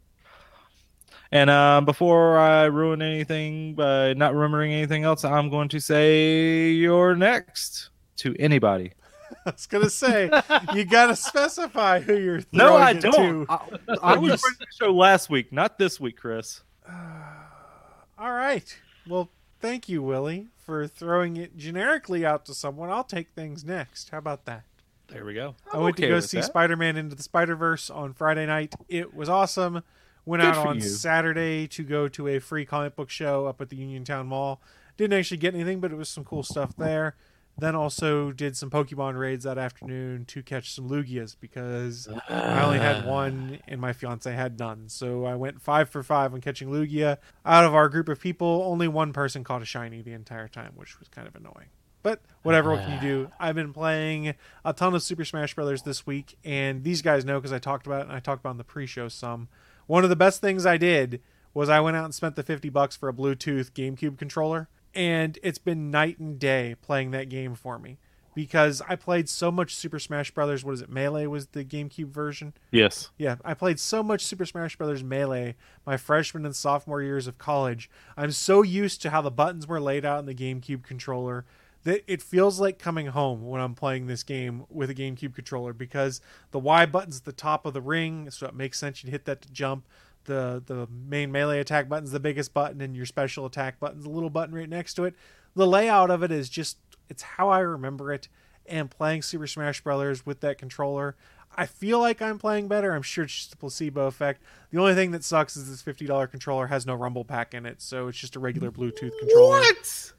And 1.31 1.49
um, 1.49 1.85
before 1.85 2.37
I 2.37 2.65
ruin 2.65 3.01
anything 3.01 3.75
by 3.75 4.13
not 4.13 4.33
remembering 4.33 4.71
anything 4.71 5.03
else, 5.03 5.25
I'm 5.25 5.49
going 5.49 5.69
to 5.69 5.79
say 5.79 6.69
you're 6.69 7.15
next 7.15 7.89
to 8.17 8.35
anybody. 8.39 8.93
I 9.45 9.51
was 9.51 9.65
gonna 9.65 9.89
say 9.89 10.29
you 10.73 10.85
gotta 10.85 11.15
specify 11.15 11.99
who 11.99 12.17
you're. 12.17 12.41
No, 12.53 12.67
throwing 12.67 12.83
I 12.83 12.91
it 12.91 13.01
don't. 13.01 13.45
to. 13.45 13.45
I, 13.49 14.13
I 14.13 14.17
was 14.17 14.41
running 14.41 14.59
the 14.59 14.67
show 14.79 14.93
last 14.93 15.29
week, 15.29 15.51
not 15.51 15.77
this 15.77 15.99
week, 15.99 16.17
Chris. 16.17 16.61
All 16.89 18.31
right. 18.31 18.77
Well, 19.07 19.29
thank 19.59 19.89
you, 19.89 20.01
Willie, 20.01 20.47
for 20.65 20.87
throwing 20.87 21.37
it 21.37 21.57
generically 21.57 22.25
out 22.25 22.45
to 22.45 22.53
someone. 22.53 22.89
I'll 22.89 23.03
take 23.03 23.29
things 23.35 23.65
next. 23.65 24.09
How 24.09 24.17
about 24.19 24.45
that? 24.45 24.63
There 25.07 25.25
we 25.25 25.33
go. 25.33 25.55
I 25.73 25.77
went 25.77 25.95
okay 25.95 26.07
to 26.07 26.15
go 26.15 26.19
see. 26.19 26.41
Spider-Man 26.41 26.97
Into 26.97 27.15
the 27.15 27.23
Spider-Verse 27.23 27.89
on 27.89 28.13
Friday 28.13 28.45
night. 28.45 28.75
It 28.89 29.13
was 29.13 29.29
awesome. 29.29 29.83
Went 30.25 30.41
Good 30.41 30.49
out 30.49 30.67
on 30.67 30.75
you. 30.75 30.81
Saturday 30.81 31.67
to 31.67 31.83
go 31.83 32.09
to 32.09 32.27
a 32.27 32.39
free 32.39 32.65
comic 32.65 32.95
book 32.95 33.09
show 33.09 33.45
up 33.45 33.61
at 33.61 33.69
the 33.69 33.77
Uniontown 33.77 34.27
Mall. 34.27 34.61
Didn't 34.97 35.17
actually 35.17 35.37
get 35.37 35.55
anything, 35.55 35.79
but 35.79 35.91
it 35.91 35.95
was 35.95 36.09
some 36.09 36.25
cool 36.25 36.43
stuff 36.43 36.75
there. 36.75 37.15
Then 37.59 37.73
also 37.73 38.31
did 38.31 38.55
some 38.55 38.69
Pokemon 38.69 39.17
raids 39.17 39.43
that 39.45 39.57
afternoon 39.57 40.25
to 40.25 40.43
catch 40.43 40.73
some 40.73 40.89
Lugias 40.89 41.35
because 41.39 42.07
I 42.29 42.61
only 42.63 42.77
had 42.77 43.03
ah. 43.05 43.09
one 43.09 43.59
and 43.67 43.81
my 43.81 43.93
fiance 43.93 44.31
had 44.31 44.59
none. 44.59 44.89
So 44.89 45.25
I 45.25 45.33
went 45.33 45.61
five 45.61 45.89
for 45.89 46.03
five 46.03 46.33
on 46.33 46.41
catching 46.41 46.69
Lugia. 46.69 47.17
Out 47.45 47.63
of 47.63 47.73
our 47.73 47.89
group 47.89 48.09
of 48.09 48.19
people, 48.19 48.63
only 48.67 48.87
one 48.87 49.11
person 49.11 49.43
caught 49.43 49.63
a 49.63 49.65
shiny 49.65 50.03
the 50.03 50.13
entire 50.13 50.47
time, 50.47 50.73
which 50.75 50.99
was 50.99 51.07
kind 51.07 51.27
of 51.27 51.35
annoying. 51.35 51.69
But 52.03 52.21
whatever, 52.43 52.71
what 52.71 52.81
can 52.81 52.91
you 52.91 52.97
ah. 52.97 53.01
do? 53.01 53.31
I've 53.39 53.55
been 53.55 53.73
playing 53.73 54.35
a 54.63 54.73
ton 54.73 54.93
of 54.93 55.03
Super 55.03 55.25
Smash 55.25 55.53
Brothers 55.55 55.81
this 55.81 56.05
week, 56.05 56.37
and 56.43 56.83
these 56.83 57.01
guys 57.01 57.25
know 57.25 57.39
because 57.39 57.51
I 57.51 57.59
talked 57.59 57.85
about 57.85 58.01
it 58.01 58.07
and 58.07 58.13
I 58.13 58.19
talked 58.19 58.41
about 58.41 58.51
it 58.51 58.53
in 58.53 58.57
the 58.57 58.63
pre-show 58.63 59.07
some. 59.07 59.49
One 59.87 60.03
of 60.03 60.09
the 60.09 60.15
best 60.15 60.41
things 60.41 60.65
I 60.65 60.77
did 60.77 61.21
was 61.53 61.69
I 61.69 61.79
went 61.79 61.97
out 61.97 62.05
and 62.05 62.15
spent 62.15 62.35
the 62.35 62.43
fifty 62.43 62.69
bucks 62.69 62.95
for 62.95 63.09
a 63.09 63.13
Bluetooth 63.13 63.71
GameCube 63.71 64.17
controller, 64.17 64.69
and 64.93 65.39
it's 65.43 65.57
been 65.57 65.91
night 65.91 66.19
and 66.19 66.39
day 66.39 66.75
playing 66.81 67.11
that 67.11 67.29
game 67.29 67.55
for 67.55 67.79
me 67.79 67.97
because 68.37 68.83
I 68.87 68.95
played 68.95 69.27
so 69.27 69.49
much 69.49 69.75
Super 69.75 69.97
Smash 69.97 70.29
Brothers. 70.29 70.63
What 70.63 70.73
is 70.73 70.81
it? 70.83 70.91
Melee 70.91 71.25
was 71.25 71.47
the 71.47 71.65
GameCube 71.65 72.09
version. 72.11 72.53
Yes. 72.69 73.09
Yeah, 73.17 73.37
I 73.43 73.55
played 73.55 73.79
so 73.79 74.03
much 74.03 74.23
Super 74.23 74.45
Smash 74.45 74.75
Brothers 74.75 75.03
Melee 75.03 75.55
my 75.87 75.97
freshman 75.97 76.45
and 76.45 76.55
sophomore 76.55 77.01
years 77.01 77.25
of 77.25 77.39
college. 77.39 77.89
I'm 78.15 78.31
so 78.31 78.61
used 78.61 79.01
to 79.01 79.09
how 79.09 79.23
the 79.23 79.31
buttons 79.31 79.65
were 79.65 79.81
laid 79.81 80.05
out 80.05 80.19
in 80.19 80.27
the 80.27 80.35
GameCube 80.35 80.83
controller 80.83 81.45
that 81.87 82.03
it 82.05 82.21
feels 82.21 82.59
like 82.59 82.77
coming 82.77 83.07
home 83.07 83.47
when 83.47 83.61
I'm 83.61 83.73
playing 83.73 84.07
this 84.07 84.21
game 84.21 84.65
with 84.69 84.89
a 84.89 84.93
GameCube 84.93 85.33
controller 85.33 85.71
because 85.71 86.19
the 86.51 86.59
Y 86.59 86.85
button's 86.85 87.19
at 87.19 87.23
the 87.23 87.31
top 87.31 87.65
of 87.65 87.73
the 87.73 87.79
ring, 87.79 88.29
so 88.29 88.45
it 88.45 88.53
makes 88.53 88.77
sense 88.77 89.01
you'd 89.01 89.09
hit 89.09 89.23
that 89.23 89.41
to 89.43 89.51
jump. 89.51 89.87
The 90.25 90.61
the 90.65 90.87
main 90.91 91.31
melee 91.31 91.59
attack 91.59 91.87
button's 91.87 92.11
the 92.11 92.19
biggest 92.19 92.53
button 92.53 92.81
and 92.81 92.93
your 92.93 93.05
special 93.05 93.45
attack 93.45 93.79
button's 93.79 94.05
a 94.05 94.09
little 94.09 94.29
button 94.29 94.53
right 94.53 94.67
next 94.67 94.95
to 94.95 95.05
it. 95.05 95.15
The 95.55 95.65
layout 95.65 96.11
of 96.11 96.23
it 96.23 96.31
is 96.31 96.49
just 96.49 96.77
it's 97.07 97.23
how 97.23 97.47
I 97.47 97.59
remember 97.59 98.11
it 98.11 98.27
and 98.65 98.91
playing 98.91 99.21
Super 99.21 99.47
Smash 99.47 99.79
Brothers 99.81 100.25
with 100.25 100.41
that 100.41 100.57
controller 100.57 101.15
I 101.55 101.65
feel 101.65 101.99
like 101.99 102.21
I'm 102.21 102.37
playing 102.37 102.67
better. 102.67 102.93
I'm 102.93 103.01
sure 103.01 103.23
it's 103.23 103.35
just 103.35 103.53
a 103.53 103.57
placebo 103.57 104.05
effect. 104.07 104.43
The 104.69 104.79
only 104.79 104.93
thing 104.93 105.11
that 105.11 105.23
sucks 105.23 105.57
is 105.57 105.69
this 105.69 105.81
$50 105.81 106.29
controller 106.29 106.67
has 106.67 106.85
no 106.85 106.93
rumble 106.93 107.25
pack 107.25 107.53
in 107.53 107.65
it, 107.65 107.81
so 107.81 108.07
it's 108.07 108.17
just 108.17 108.35
a 108.35 108.39
regular 108.39 108.71
Bluetooth 108.71 109.17
controller. 109.19 109.61
What? 109.61 110.13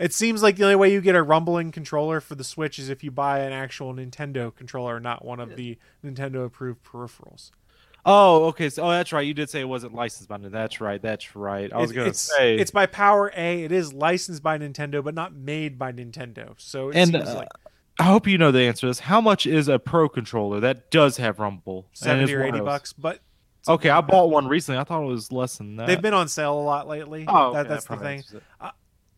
It 0.00 0.12
seems 0.14 0.42
like 0.42 0.56
the 0.56 0.64
only 0.64 0.76
way 0.76 0.92
you 0.92 1.00
get 1.00 1.14
a 1.14 1.22
rumbling 1.22 1.70
controller 1.72 2.20
for 2.20 2.34
the 2.34 2.44
Switch 2.44 2.78
is 2.78 2.88
if 2.88 3.04
you 3.04 3.10
buy 3.10 3.40
an 3.40 3.52
actual 3.52 3.92
Nintendo 3.94 4.54
controller, 4.54 4.98
not 4.98 5.24
one 5.24 5.38
of 5.40 5.56
the 5.56 5.78
Nintendo 6.04 6.44
approved 6.46 6.82
peripherals. 6.84 7.50
Oh, 8.06 8.44
okay. 8.46 8.70
So, 8.70 8.82
oh, 8.84 8.90
that's 8.90 9.12
right. 9.12 9.26
You 9.26 9.34
did 9.34 9.50
say 9.50 9.60
it 9.60 9.68
wasn't 9.68 9.94
licensed 9.94 10.26
by 10.28 10.38
Nintendo. 10.38 10.52
That's 10.52 10.80
right. 10.80 11.02
That's 11.02 11.36
right. 11.36 11.70
I 11.70 11.76
was 11.76 11.90
It- 11.90 11.94
gonna 11.94 12.08
it's, 12.08 12.20
say 12.34 12.56
it's 12.56 12.70
by 12.70 12.86
Power 12.86 13.30
A. 13.36 13.62
It 13.64 13.72
is 13.72 13.92
licensed 13.92 14.42
by 14.42 14.56
Nintendo, 14.56 15.04
but 15.04 15.14
not 15.14 15.34
made 15.34 15.78
by 15.78 15.92
Nintendo. 15.92 16.54
So 16.56 16.88
it 16.88 16.96
And, 16.96 17.10
seems 17.12 17.28
uh, 17.28 17.34
like 17.34 17.48
I 17.98 18.04
hope 18.04 18.26
you 18.26 18.38
know 18.38 18.50
the 18.50 18.60
answer 18.62 18.80
to 18.82 18.86
this. 18.86 19.00
How 19.00 19.20
much 19.20 19.46
is 19.46 19.68
a 19.68 19.78
Pro 19.78 20.08
controller 20.08 20.60
that 20.60 20.90
does 20.90 21.18
have 21.18 21.38
Rumble? 21.38 21.88
Seventy 21.92 22.32
or 22.34 22.42
eighty 22.42 22.60
bucks. 22.60 22.94
But 22.94 23.20
Okay, 23.68 23.90
I 23.90 24.00
bought 24.00 24.30
one 24.30 24.48
recently. 24.48 24.80
I 24.80 24.84
thought 24.84 25.02
it 25.02 25.06
was 25.06 25.30
less 25.30 25.58
than 25.58 25.76
that. 25.76 25.86
they've 25.86 26.00
been 26.00 26.14
on 26.14 26.28
sale 26.28 26.58
a 26.58 26.62
lot 26.62 26.88
lately. 26.88 27.26
Oh, 27.28 27.52
That- 27.52 27.68
that's 27.68 27.84
that 27.84 27.98
the 27.98 28.02
thing. 28.02 28.16
answers 28.20 28.40
it. 28.62 28.70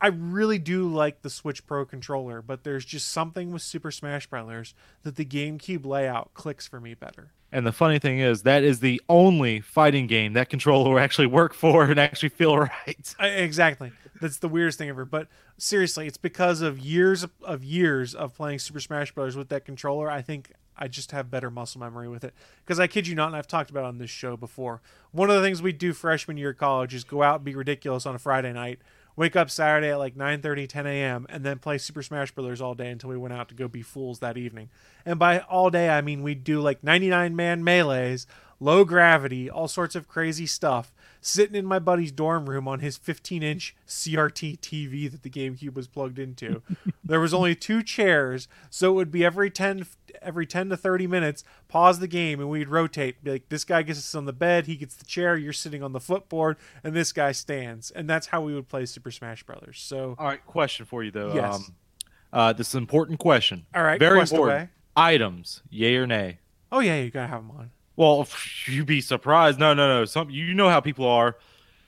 I 0.03 0.09
really 0.09 0.59
do 0.59 0.89
like 0.89 1.23
the 1.23 1.31
Switch 1.31 1.65
Pro 1.65 1.85
controller, 1.85 2.43
but 2.43 2.65
there's 2.65 2.85
just 2.85 3.09
something 3.09 3.53
with 3.53 3.63
Super 3.63 3.93
Smash 3.93 4.27
Brothers 4.27 4.75
that 5.05 5.15
the 5.15 5.25
GameCube 5.25 5.87
layout 5.87 6.35
clicks 6.35 6.67
for 6.67 6.81
me 6.81 6.95
better. 6.95 7.31
And 7.53 7.65
the 7.65 7.71
funny 7.71 8.01
thing 8.01 8.19
is, 8.19 8.43
that 8.43 8.65
is 8.65 8.81
the 8.81 9.01
only 9.09 9.61
fighting 9.61 10.09
game 10.09 10.33
that 10.33 10.49
controller 10.49 10.91
will 10.91 10.99
actually 10.99 11.29
work 11.29 11.55
for 11.55 11.85
and 11.85 12.01
actually 12.01 12.31
feel 12.31 12.59
right. 12.59 13.15
Exactly. 13.21 13.93
That's 14.21 14.39
the 14.39 14.49
weirdest 14.49 14.79
thing 14.79 14.89
ever. 14.89 15.05
But 15.05 15.29
seriously, 15.57 16.09
it's 16.09 16.17
because 16.17 16.63
of 16.63 16.81
years 16.81 17.25
of, 17.45 17.63
years 17.63 18.15
of 18.15 18.35
playing 18.35 18.59
Super 18.59 18.81
Smash 18.81 19.13
Brothers 19.13 19.37
with 19.37 19.51
that 19.51 19.65
controller. 19.65 20.11
I 20.11 20.21
think 20.21 20.53
I 20.77 20.89
just 20.89 21.13
have 21.13 21.31
better 21.31 21.51
muscle 21.51 21.81
memory 21.81 22.09
with 22.09 22.25
it. 22.25 22.35
Because 22.65 22.81
I 22.81 22.89
kid 22.89 23.07
you 23.07 23.15
not, 23.15 23.29
and 23.29 23.37
I've 23.37 23.47
talked 23.47 23.71
about 23.71 23.85
it 23.85 23.89
on 23.89 23.99
this 23.99 24.11
show 24.11 24.37
before. 24.37 24.81
One 25.13 25.31
of 25.31 25.37
the 25.37 25.43
things 25.43 25.63
we 25.63 25.73
do 25.73 25.93
freshman 25.93 26.37
year 26.37 26.51
of 26.51 26.59
college 26.59 26.95
is 26.95 27.05
go 27.05 27.23
out 27.23 27.37
and 27.37 27.45
be 27.45 27.55
ridiculous 27.55 28.07
on 28.07 28.17
a 28.17 28.19
Friday 28.19 28.53
night. 28.53 28.81
Wake 29.15 29.37
up 29.37 29.51
Saturday 29.51 29.91
at 29.91 29.99
like 29.99 30.17
9:30, 30.17 30.69
10 30.69 30.87
a.m. 30.87 31.27
and 31.29 31.45
then 31.45 31.59
play 31.59 31.79
Super 31.79 32.03
Smash 32.03 32.33
Brothers 32.33 32.61
all 32.61 32.75
day 32.75 32.91
until 32.91 33.11
we 33.11 33.17
went 33.17 33.35
out 33.35 33.49
to 33.51 33.55
go 33.55 33.69
be 33.69 33.83
fools 33.83 34.21
that 34.21 34.37
evening. 34.37 34.71
And 35.05 35.19
by 35.19 35.41
all 35.41 35.71
day, 35.71 35.91
I 35.91 36.01
mean 36.01 36.23
we'd 36.23 36.45
do 36.45 36.61
like 36.61 36.83
99 36.83 37.37
man 37.37 37.63
melees, 37.63 38.27
low 38.59 38.85
gravity, 38.85 39.51
all 39.51 39.69
sorts 39.69 39.95
of 39.95 40.09
crazy 40.09 40.47
stuff. 40.47 40.93
Sitting 41.25 41.55
in 41.55 41.65
my 41.65 41.79
buddy's 41.79 42.11
dorm 42.11 42.51
room 42.51 42.67
on 42.67 42.81
his 42.81 42.97
15 42.97 43.45
inch 43.45 43.77
CRT 43.87 44.59
TV 44.59 45.09
that 45.09 45.23
the 45.23 45.31
GameCube 45.31 45.75
was 45.75 45.87
plugged 45.87 46.19
into. 46.19 46.63
there 47.05 47.21
was 47.21 47.33
only 47.33 47.55
two 47.55 47.81
chairs, 47.81 48.49
so 48.71 48.91
it 48.91 48.95
would 48.95 49.13
be 49.13 49.25
every 49.25 49.49
10 49.49 49.87
every 50.21 50.47
10 50.47 50.71
to 50.71 50.77
30 50.77 51.07
minutes, 51.07 51.45
pause 51.69 52.01
the 52.01 52.09
game 52.09 52.41
and 52.41 52.51
we'd 52.51 52.69
rotate. 52.69 53.23
Be 53.23 53.31
like 53.31 53.49
this 53.51 53.65
guy 53.65 53.83
gets 53.83 54.01
us 54.01 54.15
on 54.17 54.25
the 54.25 54.33
bed, 54.33 54.67
he 54.67 54.75
gets 54.75 54.97
the 54.97 55.05
chair, 55.05 55.37
you're 55.37 55.53
sitting 55.53 55.81
on 55.81 55.93
the 55.93 56.01
footboard, 56.01 56.57
and 56.83 56.93
this 56.95 57.13
guy 57.13 57.31
stands. 57.31 57.93
And 57.93 58.11
that's 58.11 58.27
how 58.27 58.41
we 58.41 58.53
would 58.53 58.69
play 58.69 58.85
Super 58.87 59.13
Smash 59.13 59.45
Brothers. 59.45 59.81
So 59.81 60.17
All 60.19 60.27
right, 60.27 60.45
question 60.45 60.87
for 60.87 61.05
you 61.05 61.13
though. 61.13 61.35
Yes. 61.35 61.55
Um, 61.55 61.75
uh, 62.33 62.53
this 62.53 62.69
is 62.69 62.75
an 62.75 62.83
important 62.83 63.21
question. 63.21 63.67
All 63.75 63.85
right, 63.85 64.01
very 64.01 64.21
important. 64.21 64.49
away. 64.49 64.69
Items, 64.97 65.63
yay 65.71 65.95
or 65.97 66.07
nay? 66.07 66.41
Oh 66.73 66.81
yeah, 66.81 67.01
you 67.01 67.11
gotta 67.11 67.29
have 67.29 67.47
them 67.47 67.57
on. 67.57 67.71
Well, 68.03 68.29
you'd 68.67 68.87
be 68.87 69.01
surprised. 69.01 69.59
No, 69.59 69.75
no, 69.75 69.87
no. 70.01 70.05
Some 70.05 70.31
you 70.31 70.55
know 70.55 70.69
how 70.69 70.81
people 70.81 71.07
are. 71.07 71.37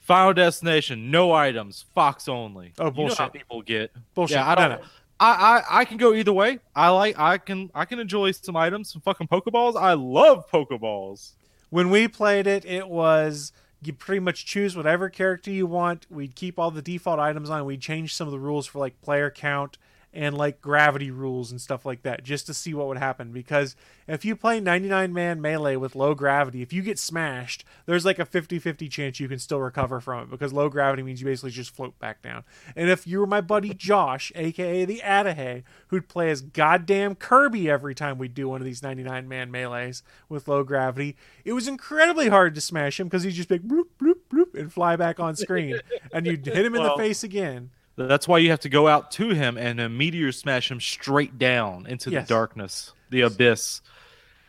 Final 0.01 0.33
destination, 0.33 1.09
no 1.09 1.31
items, 1.31 1.85
Fox 1.95 2.27
only. 2.27 2.73
Oh, 2.77 2.85
You 2.85 2.91
know 2.91 2.91
bullshit. 2.91 3.33
people 3.33 3.61
get. 3.63 3.91
Bullshit. 4.13 4.35
Yeah, 4.37 4.47
I 4.49 4.55
don't 4.55 4.69
no. 4.69 4.75
know. 4.77 4.83
I, 5.19 5.31
I 5.69 5.79
I 5.81 5.85
can 5.85 5.97
go 5.97 6.13
either 6.13 6.33
way. 6.33 6.59
I 6.75 6.89
like 6.89 7.17
I 7.17 7.37
can 7.37 7.71
I 7.73 7.85
can 7.85 7.99
enjoy 7.99 8.31
some 8.31 8.55
items, 8.55 8.91
some 8.91 9.01
fucking 9.01 9.27
Pokeballs. 9.27 9.75
I 9.75 9.93
love 9.93 10.49
Pokeballs. 10.51 11.31
When 11.69 11.89
we 11.89 12.07
played 12.07 12.47
it, 12.47 12.65
it 12.65 12.87
was 12.87 13.51
you 13.81 13.93
pretty 13.93 14.19
much 14.19 14.45
choose 14.45 14.75
whatever 14.75 15.09
character 15.09 15.51
you 15.51 15.65
want. 15.65 16.05
We'd 16.09 16.35
keep 16.35 16.59
all 16.59 16.69
the 16.71 16.81
default 16.81 17.19
items 17.19 17.49
on. 17.49 17.65
We'd 17.65 17.81
change 17.81 18.13
some 18.13 18.27
of 18.27 18.31
the 18.31 18.39
rules 18.39 18.67
for 18.67 18.79
like 18.79 19.01
player 19.01 19.29
count 19.31 19.77
and 20.15 20.37
like 20.37 20.61
gravity 20.61 21.11
rules 21.11 21.51
and 21.51 21.59
stuff 21.61 21.85
like 21.85 22.01
that 22.03 22.23
just 22.23 22.47
to 22.47 22.53
see 22.53 22.73
what 22.73 22.87
would 22.87 22.97
happen. 22.97 23.31
Because 23.31 23.75
if 24.07 24.25
you 24.25 24.35
play 24.35 24.59
99 24.59 25.13
man 25.13 25.41
melee 25.41 25.75
with 25.75 25.95
low 25.95 26.13
gravity 26.13 26.61
if 26.61 26.71
you 26.71 26.81
get 26.81 26.99
smashed 26.99 27.65
there's 27.85 28.05
like 28.05 28.19
a 28.19 28.25
50-50 28.25 28.89
chance 28.89 29.19
you 29.19 29.27
can 29.27 29.39
still 29.39 29.59
recover 29.59 29.99
from 29.99 30.23
it 30.23 30.29
because 30.29 30.53
low 30.53 30.69
gravity 30.69 31.03
means 31.03 31.21
you 31.21 31.27
basically 31.27 31.51
just 31.51 31.75
float 31.75 31.97
back 31.99 32.21
down. 32.21 32.43
And 32.75 32.89
if 32.89 33.05
you 33.05 33.19
were 33.19 33.27
my 33.27 33.41
buddy 33.41 33.73
josh 33.73 34.31
aka 34.35 34.85
the 34.85 35.01
Adahay, 35.03 35.63
who'd 35.87 36.07
play 36.07 36.29
as 36.29 36.41
goddamn 36.41 37.15
kirby 37.15 37.69
every 37.69 37.93
time 37.93 38.17
we 38.17 38.27
do 38.27 38.47
one 38.47 38.61
of 38.61 38.65
these 38.65 38.81
99 38.81 39.27
man 39.27 39.51
melees 39.51 40.01
with 40.29 40.47
low 40.47 40.63
gravity 40.63 41.15
it 41.43 41.53
was 41.53 41.67
incredibly 41.67 42.29
hard 42.29 42.55
to 42.55 42.61
smash 42.61 42.99
him 42.99 43.07
because 43.07 43.23
he'd 43.23 43.31
just 43.31 43.49
be 43.49 43.55
like, 43.55 43.67
bloop, 43.67 43.85
bloop, 44.01 44.15
bloop, 44.31 44.59
and 44.59 44.71
fly 44.71 44.95
back 44.95 45.19
on 45.19 45.35
screen. 45.35 45.79
And 46.13 46.25
you'd 46.25 46.45
hit 46.45 46.65
him 46.65 46.75
in 46.75 46.83
the 46.83 46.95
face 46.97 47.23
again 47.23 47.71
That's 47.97 48.27
why 48.27 48.39
you 48.39 48.49
have 48.49 48.59
to 48.61 48.69
go 48.69 48.87
out 48.87 49.11
to 49.11 49.29
him 49.29 49.57
and 49.57 49.79
a 49.79 49.87
meteor 49.87 50.31
smash 50.31 50.69
him 50.69 50.81
straight 50.81 51.37
down 51.37 51.85
into 51.87 52.11
Yes. 52.11 52.27
the 52.27 52.33
darkness, 52.33 52.93
the 53.09 53.21
abyss, 53.21 53.81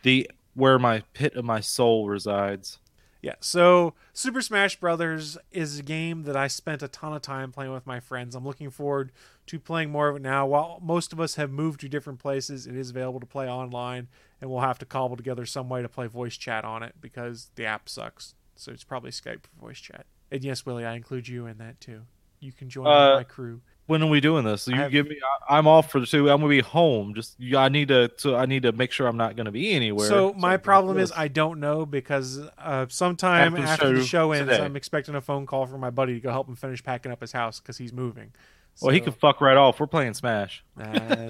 the 0.03 0.29
where 0.53 0.79
my 0.79 1.01
pit 1.13 1.35
of 1.35 1.45
my 1.45 1.59
soul 1.59 2.07
resides. 2.09 2.79
Yeah, 3.21 3.33
so 3.39 3.93
Super 4.13 4.41
Smash 4.41 4.79
Brothers 4.79 5.37
is 5.51 5.79
a 5.79 5.83
game 5.83 6.23
that 6.23 6.35
I 6.37 6.47
spent 6.47 6.83
a 6.83 6.87
ton 6.87 7.13
of 7.13 7.21
time 7.21 7.51
playing 7.51 7.73
with 7.73 7.85
my 7.87 7.99
friends. 7.99 8.35
I'm 8.35 8.45
looking 8.45 8.69
forward 8.69 9.11
to 9.47 9.59
playing 9.59 9.91
more 9.91 10.07
of 10.07 10.15
it 10.17 10.21
now. 10.21 10.45
While 10.45 10.79
most 10.83 11.11
of 11.13 11.19
us 11.19 11.35
have 11.35 11.49
moved 11.51 11.79
to 11.81 11.89
different 11.89 12.19
places, 12.19 12.67
it 12.67 12.75
is 12.75 12.91
available 12.91 13.19
to 13.19 13.25
play 13.25 13.49
online, 13.49 14.07
and 14.39 14.49
we'll 14.51 14.61
have 14.61 14.77
to 14.79 14.85
cobble 14.85 15.17
together 15.17 15.45
some 15.45 15.67
way 15.67 15.81
to 15.81 15.89
play 15.89 16.07
voice 16.07 16.37
chat 16.37 16.63
on 16.63 16.83
it 16.83 16.95
because 17.01 17.49
the 17.55 17.65
app 17.65 17.89
sucks. 17.89 18.35
So 18.55 18.71
it's 18.71 18.83
probably 18.83 19.11
Skype 19.11 19.43
for 19.43 19.65
voice 19.67 19.79
chat. 19.79 20.05
And 20.31 20.43
yes, 20.43 20.65
Willie, 20.65 20.85
I 20.85 20.95
include 20.95 21.27
you 21.27 21.47
in 21.47 21.57
that 21.57 21.81
too. 21.81 22.03
You 22.39 22.51
can 22.51 22.69
join 22.69 22.87
Uh, 22.87 23.15
my 23.15 23.23
crew. 23.23 23.61
When 23.87 24.03
are 24.03 24.09
we 24.09 24.19
doing 24.19 24.43
this? 24.43 24.67
You 24.67 24.75
have- 24.75 24.91
give 24.91 25.07
me. 25.07 25.17
I, 25.49 25.57
I'm 25.57 25.65
off 25.65 25.89
for 25.89 26.05
two. 26.05 26.29
I'm 26.29 26.39
gonna 26.41 26.49
be 26.49 26.59
home. 26.59 27.13
Just 27.15 27.39
you- 27.39 27.57
I 27.57 27.69
need 27.69 27.87
to. 27.87 28.11
So 28.17 28.35
I 28.35 28.45
need 28.45 28.63
to 28.63 28.73
make 28.73 28.91
sure 28.91 29.07
I'm 29.07 29.15
not 29.15 29.37
gonna 29.37 29.51
be 29.51 29.71
anywhere. 29.71 30.07
So 30.09 30.33
I 30.33 30.37
my 30.37 30.57
can 30.57 30.63
problem 30.65 30.97
is. 30.99 31.13
I 31.15 31.29
don't 31.29 31.61
know 31.61 31.85
because 31.85 32.37
uh, 32.57 32.87
sometime 32.89 33.53
After 33.55 33.61
the 33.61 33.67
after 33.69 33.89
the 33.93 33.99
show 34.01 34.05
show 34.05 34.31
ends, 34.33 34.51
today. 34.51 34.63
I'm 34.63 34.75
expecting 34.75 35.15
a 35.15 35.21
phone 35.21 35.45
call 35.45 35.65
from 35.67 35.79
my 35.79 35.89
buddy 35.89 36.15
to 36.15 36.19
go 36.19 36.31
help 36.31 36.49
him 36.49 36.55
finish 36.57 36.83
packing 36.83 37.13
up 37.13 37.21
his 37.21 37.31
house 37.31 37.61
because 37.61 37.77
he's 37.77 37.93
moving. 37.93 38.33
Well, 38.81 38.91
he 38.91 38.99
So- 38.99 39.05
can 39.05 39.13
fuck 39.13 39.39
right 39.39 39.55
off. 39.57 39.79
We're 39.79 39.87
playing 39.87 40.15
Smash. 40.15 40.65
Uh, 40.77 40.83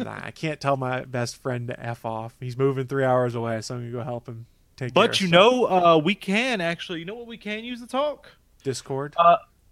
nah, 0.03 0.20
I 0.24 0.32
can't 0.32 0.60
tell 0.60 0.78
my 0.78 1.05
best 1.05 1.38
friend 1.38 1.68
to 1.68 1.80
f 1.80 2.05
off. 2.05 2.36
He's 2.39 2.58
moving 2.58 2.88
three 2.88 3.03
hours 3.05 3.36
away, 3.36 3.62
so 3.62 3.76
I'm 3.76 3.82
gonna 3.82 3.91
go 3.91 4.03
help 4.03 4.28
him 4.28 4.47
take. 4.76 4.95
But 4.95 5.12
of 5.12 5.22
you 5.22 5.28
stuff. 5.28 5.39
know, 5.39 5.66
uh, 5.68 5.97
we 6.03 6.16
can 6.16 6.60
actually. 6.60 6.99
You 6.99 7.05
know 7.05 7.16
what 7.16 7.28
we 7.28 7.38
can 7.38 7.64
use 7.64 7.82
to 7.82 7.88
talk? 7.88 8.32
Discord. 8.64 9.16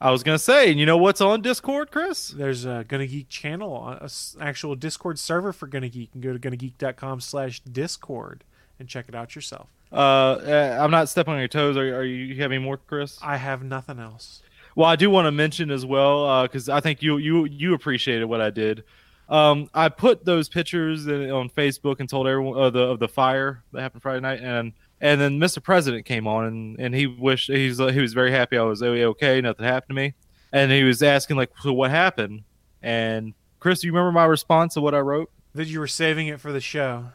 I 0.02 0.12
was 0.12 0.24
gonna 0.24 0.38
say. 0.40 0.70
And 0.72 0.80
you 0.80 0.86
know 0.86 0.98
what's 0.98 1.22
on 1.22 1.42
Discord, 1.42 1.90
Chris? 1.92 2.28
There's 2.30 2.66
a 2.66 2.86
Gonna 2.88 3.08
Geek 3.08 3.30
channel, 3.30 3.88
a 4.00 4.04
s- 4.06 4.36
actual 4.40 4.76
Discord 4.76 5.18
server 5.20 5.54
for 5.54 5.68
Gonna 5.68 5.90
Geek. 5.90 6.10
You 6.14 6.22
can 6.22 6.22
go 6.22 6.38
to 6.38 6.40
gonnageek.com/slash 6.40 7.62
Discord 7.62 8.44
and 8.80 8.88
check 8.90 9.06
it 9.08 9.16
out 9.16 9.36
yourself. 9.36 9.68
Uh, 9.92 9.96
uh, 9.96 10.78
I'm 10.82 10.92
not 10.92 11.08
stepping 11.10 11.34
on 11.34 11.40
your 11.40 11.48
toes. 11.48 11.78
Are, 11.78 11.82
are 12.00 12.04
you, 12.04 12.16
you 12.26 12.42
have 12.42 12.52
any 12.52 12.62
more, 12.62 12.78
Chris? 12.78 13.18
I 13.24 13.38
have 13.38 13.64
nothing 13.64 14.00
else. 14.00 14.42
Well, 14.76 14.90
I 14.90 14.98
do 14.98 15.10
want 15.10 15.26
to 15.28 15.32
mention 15.32 15.72
as 15.72 15.86
well 15.86 16.44
because 16.44 16.68
I 16.68 16.82
think 16.82 17.02
you 17.02 17.18
you 17.18 17.46
you 17.46 17.74
appreciated 17.74 18.26
what 18.26 18.42
I 18.42 18.50
did. 18.50 18.84
Um, 19.30 19.70
I 19.74 19.90
put 19.90 20.26
those 20.26 20.50
pictures 20.50 21.08
in, 21.08 21.32
on 21.32 21.50
Facebook 21.50 22.00
and 22.00 22.10
told 22.10 22.28
everyone 22.28 22.60
of 22.62 22.74
the 22.74 22.82
of 22.82 23.00
the 23.00 23.08
fire 23.08 23.64
that 23.72 23.82
happened 23.82 24.02
Friday 24.02 24.20
night, 24.20 24.42
and 24.42 24.74
and 25.06 25.22
then 25.22 25.40
Mr. 25.40 25.62
President 25.62 26.04
came 26.04 26.26
on 26.26 26.46
and, 26.46 26.80
and 26.80 26.96
he 26.96 27.06
wished 27.06 27.52
he's 27.52 27.78
he 27.78 28.02
was 28.02 28.14
very 28.14 28.32
happy 28.32 28.58
I 28.58 28.64
was 28.64 28.82
okay, 28.82 29.40
nothing 29.40 29.64
happened 29.64 29.90
to 29.90 29.94
me, 29.94 30.16
and 30.52 30.72
he 30.72 30.84
was 30.84 31.04
asking 31.04 31.38
like, 31.38 31.52
so 31.62 31.74
what 31.74 31.92
happened? 31.92 32.42
And 32.82 33.36
Chris, 33.60 33.82
do 33.82 33.88
you 33.88 33.94
remember 33.94 34.12
my 34.12 34.26
response 34.26 34.74
to 34.74 34.82
what 34.82 34.96
I 34.96 35.00
wrote? 35.00 35.30
That 35.54 35.68
you 35.68 35.80
were 35.80 35.88
saving 35.88 36.26
it 36.28 36.40
for 36.40 36.52
the 36.52 36.60
show. 36.60 37.06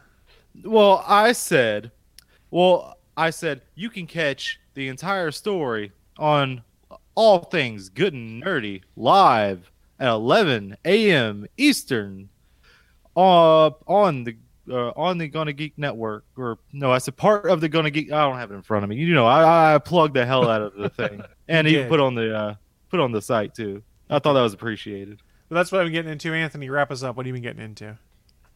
Well, 0.63 1.03
I 1.05 1.33
said, 1.33 1.91
well, 2.49 2.97
I 3.17 3.29
said 3.29 3.61
you 3.75 3.89
can 3.89 4.07
catch 4.07 4.57
the 4.73 4.87
entire 4.87 5.31
story 5.31 5.91
on 6.17 6.63
all 7.15 7.39
things 7.39 7.89
good 7.89 8.13
and 8.13 8.41
nerdy 8.41 8.83
live 8.95 9.69
at 9.99 10.07
11 10.07 10.77
a.m. 10.85 11.45
Eastern 11.57 12.29
uh, 13.17 13.71
on 13.85 14.23
the 14.23 14.37
uh, 14.69 14.89
on 14.89 15.17
the 15.17 15.27
Gonna 15.27 15.53
Geek 15.53 15.77
Network, 15.77 16.25
or 16.37 16.57
no, 16.71 16.91
I 16.91 16.97
said 16.97 17.15
part 17.17 17.45
of 17.45 17.61
the 17.61 17.69
Gonna 17.69 17.89
Geek. 17.89 18.11
I 18.11 18.21
don't 18.21 18.37
have 18.37 18.51
it 18.51 18.55
in 18.55 18.61
front 18.61 18.83
of 18.83 18.89
me. 18.89 18.97
You 18.97 19.13
know, 19.13 19.25
I, 19.25 19.75
I 19.75 19.77
plugged 19.79 20.15
the 20.15 20.25
hell 20.25 20.49
out 20.49 20.61
of 20.61 20.73
the 20.75 20.89
thing, 20.89 21.23
and 21.47 21.67
You 21.67 21.79
even 21.79 21.89
put 21.89 21.99
on 21.99 22.15
the 22.15 22.35
uh, 22.35 22.55
put 22.89 22.99
on 22.99 23.11
the 23.11 23.21
site 23.21 23.55
too. 23.55 23.83
I 24.09 24.19
thought 24.19 24.33
that 24.33 24.41
was 24.41 24.53
appreciated. 24.53 25.21
But 25.49 25.55
that's 25.55 25.71
what 25.71 25.81
I'm 25.81 25.91
getting 25.91 26.11
into. 26.11 26.33
Anthony, 26.33 26.69
wrap 26.69 26.91
us 26.91 27.03
up. 27.03 27.15
What 27.15 27.25
have 27.25 27.27
you 27.27 27.33
been 27.33 27.43
getting 27.43 27.63
into? 27.63 27.97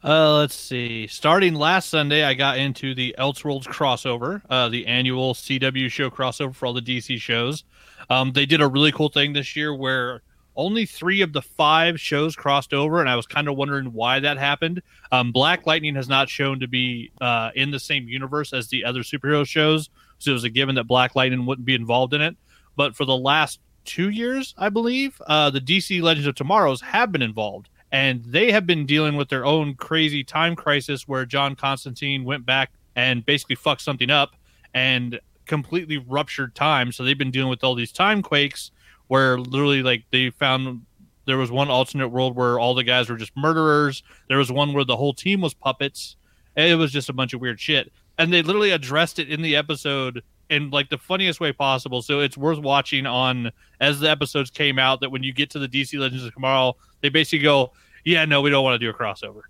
Uh, 0.03 0.37
let's 0.37 0.55
see. 0.55 1.07
Starting 1.07 1.55
last 1.55 1.89
Sunday, 1.89 2.23
I 2.23 2.35
got 2.35 2.57
into 2.59 2.93
the 2.93 3.15
Elseworlds 3.17 3.65
crossover, 3.65 4.41
uh, 4.49 4.69
the 4.69 4.85
annual 4.85 5.33
CW 5.33 5.89
show 5.89 6.09
crossover 6.11 6.53
for 6.53 6.67
all 6.67 6.73
the 6.73 6.81
DC 6.81 7.19
shows. 7.19 7.63
Um, 8.09 8.31
they 8.31 8.45
did 8.45 8.61
a 8.61 8.67
really 8.67 8.91
cool 8.91 9.09
thing 9.09 9.33
this 9.33 9.55
year 9.55 9.73
where 9.73 10.21
only 10.55 10.85
three 10.85 11.21
of 11.21 11.33
the 11.33 11.41
five 11.41 11.99
shows 11.99 12.35
crossed 12.35 12.73
over, 12.73 12.99
and 12.99 13.09
I 13.09 13.15
was 13.15 13.25
kind 13.25 13.47
of 13.47 13.55
wondering 13.55 13.93
why 13.93 14.19
that 14.19 14.37
happened. 14.37 14.81
Um, 15.11 15.31
Black 15.31 15.65
Lightning 15.65 15.95
has 15.95 16.07
not 16.07 16.29
shown 16.29 16.59
to 16.59 16.67
be 16.67 17.11
uh, 17.21 17.51
in 17.55 17.71
the 17.71 17.79
same 17.79 18.07
universe 18.07 18.53
as 18.53 18.67
the 18.67 18.85
other 18.85 19.01
superhero 19.01 19.45
shows, 19.45 19.89
so 20.19 20.31
it 20.31 20.33
was 20.33 20.43
a 20.43 20.49
given 20.49 20.75
that 20.75 20.85
Black 20.85 21.15
Lightning 21.15 21.45
wouldn't 21.45 21.65
be 21.65 21.75
involved 21.75 22.13
in 22.13 22.21
it. 22.21 22.35
But 22.75 22.95
for 22.95 23.05
the 23.05 23.17
last 23.17 23.59
two 23.85 24.09
years, 24.09 24.53
I 24.57 24.69
believe, 24.69 25.21
uh, 25.27 25.49
the 25.49 25.61
DC 25.61 26.01
Legends 26.01 26.27
of 26.27 26.35
Tomorrows 26.35 26.81
have 26.81 27.11
been 27.11 27.21
involved 27.21 27.69
and 27.91 28.25
they 28.25 28.51
have 28.51 28.67
been 28.67 28.85
dealing 28.85 29.15
with 29.15 29.29
their 29.29 29.45
own 29.45 29.75
crazy 29.75 30.23
time 30.23 30.55
crisis 30.55 31.07
where 31.07 31.25
John 31.25 31.55
Constantine 31.55 32.25
went 32.25 32.45
back 32.45 32.71
and 32.95 33.25
basically 33.25 33.55
fucked 33.55 33.81
something 33.81 34.09
up 34.09 34.35
and 34.73 35.19
completely 35.45 35.97
ruptured 35.97 36.55
time. 36.55 36.91
So 36.91 37.03
they've 37.03 37.17
been 37.17 37.31
dealing 37.31 37.49
with 37.49 37.63
all 37.63 37.75
these 37.75 37.91
time 37.91 38.21
quakes 38.21 38.71
where 39.07 39.37
literally 39.39 39.83
like 39.83 40.03
they 40.11 40.29
found 40.31 40.85
there 41.25 41.37
was 41.37 41.51
one 41.51 41.69
alternate 41.69 42.09
world 42.09 42.35
where 42.35 42.59
all 42.59 42.73
the 42.73 42.83
guys 42.83 43.09
were 43.09 43.17
just 43.17 43.35
murderers. 43.35 44.03
There 44.27 44.37
was 44.37 44.51
one 44.51 44.73
where 44.73 44.85
the 44.85 44.95
whole 44.95 45.13
team 45.13 45.41
was 45.41 45.53
puppets. 45.53 46.15
It 46.55 46.77
was 46.77 46.91
just 46.91 47.09
a 47.09 47.13
bunch 47.13 47.33
of 47.33 47.41
weird 47.41 47.59
shit. 47.59 47.91
And 48.17 48.31
they 48.31 48.41
literally 48.41 48.71
addressed 48.71 49.19
it 49.19 49.29
in 49.29 49.41
the 49.41 49.55
episode 49.55 50.21
in 50.49 50.69
like 50.69 50.89
the 50.89 50.97
funniest 50.97 51.39
way 51.39 51.51
possible. 51.51 52.01
So 52.01 52.19
it's 52.19 52.37
worth 52.37 52.59
watching 52.59 53.05
on 53.05 53.51
as 53.81 53.99
the 53.99 54.09
episodes 54.09 54.49
came 54.49 54.79
out 54.79 55.01
that 55.01 55.09
when 55.09 55.23
you 55.23 55.33
get 55.33 55.49
to 55.51 55.59
the 55.59 55.67
DC 55.67 55.99
Legends 55.99 56.23
of 56.23 56.33
Tomorrow, 56.33 56.75
they 57.01 57.09
basically 57.09 57.39
go, 57.39 57.73
Yeah, 58.05 58.25
no, 58.25 58.41
we 58.41 58.49
don't 58.49 58.63
want 58.63 58.79
to 58.79 58.85
do 58.85 58.89
a 58.89 58.93
crossover. 58.93 59.41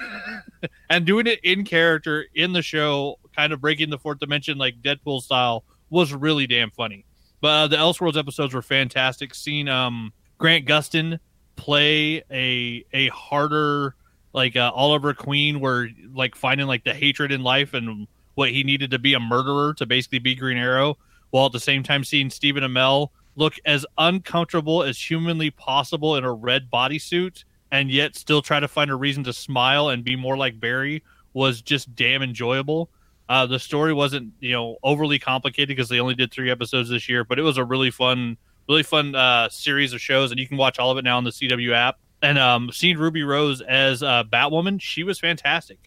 and 0.90 1.04
doing 1.04 1.26
it 1.26 1.40
in 1.44 1.64
character 1.64 2.26
in 2.34 2.52
the 2.52 2.62
show, 2.62 3.18
kind 3.36 3.52
of 3.52 3.60
breaking 3.60 3.90
the 3.90 3.98
fourth 3.98 4.18
dimension 4.18 4.58
like 4.58 4.80
Deadpool 4.82 5.22
style, 5.22 5.64
was 5.90 6.12
really 6.12 6.46
damn 6.46 6.70
funny. 6.70 7.04
But 7.42 7.48
uh, 7.48 7.66
the 7.66 7.76
Elseworlds 7.76 8.16
episodes 8.16 8.54
were 8.54 8.62
fantastic. 8.62 9.34
Seeing 9.34 9.68
um, 9.68 10.12
Grant 10.38 10.64
Gustin 10.64 11.18
play 11.56 12.22
a 12.30 12.86
a 12.92 13.08
harder 13.08 13.96
like 14.32 14.56
uh, 14.56 14.70
Oliver 14.72 15.12
Queen, 15.12 15.60
where 15.60 15.90
like 16.14 16.36
finding 16.36 16.68
like 16.68 16.84
the 16.84 16.94
hatred 16.94 17.32
in 17.32 17.42
life 17.42 17.74
and 17.74 18.06
what 18.36 18.50
he 18.50 18.62
needed 18.62 18.92
to 18.92 18.98
be 18.98 19.12
a 19.12 19.20
murderer 19.20 19.74
to 19.74 19.84
basically 19.84 20.20
be 20.20 20.36
Green 20.36 20.56
Arrow, 20.56 20.96
while 21.30 21.46
at 21.46 21.52
the 21.52 21.60
same 21.60 21.82
time 21.82 22.04
seeing 22.04 22.30
Stephen 22.30 22.62
Amell 22.62 23.08
look 23.34 23.54
as 23.64 23.84
uncomfortable 23.98 24.84
as 24.84 24.98
humanly 24.98 25.50
possible 25.50 26.16
in 26.16 26.24
a 26.24 26.32
red 26.32 26.70
bodysuit 26.70 27.44
and 27.72 27.90
yet 27.90 28.14
still 28.14 28.42
try 28.42 28.60
to 28.60 28.68
find 28.68 28.90
a 28.90 28.94
reason 28.94 29.24
to 29.24 29.32
smile 29.32 29.88
and 29.88 30.04
be 30.04 30.14
more 30.14 30.36
like 30.36 30.60
Barry 30.60 31.02
was 31.32 31.62
just 31.62 31.94
damn 31.96 32.22
enjoyable. 32.22 32.90
Uh, 33.32 33.46
the 33.46 33.58
story 33.58 33.94
wasn't, 33.94 34.30
you 34.40 34.52
know, 34.52 34.76
overly 34.82 35.18
complicated 35.18 35.68
because 35.68 35.88
they 35.88 36.00
only 36.00 36.14
did 36.14 36.30
three 36.30 36.50
episodes 36.50 36.90
this 36.90 37.08
year, 37.08 37.24
but 37.24 37.38
it 37.38 37.42
was 37.42 37.56
a 37.56 37.64
really 37.64 37.90
fun, 37.90 38.36
really 38.68 38.82
fun 38.82 39.14
uh, 39.14 39.48
series 39.48 39.94
of 39.94 40.02
shows, 40.02 40.30
and 40.30 40.38
you 40.38 40.46
can 40.46 40.58
watch 40.58 40.78
all 40.78 40.90
of 40.90 40.98
it 40.98 41.02
now 41.02 41.16
on 41.16 41.24
the 41.24 41.30
CW 41.30 41.72
app. 41.72 41.98
And 42.20 42.38
um, 42.38 42.70
seeing 42.70 42.98
Ruby 42.98 43.22
Rose 43.22 43.62
as 43.62 44.02
uh, 44.02 44.24
Batwoman, 44.24 44.82
she 44.82 45.02
was 45.02 45.18
fantastic. 45.18 45.78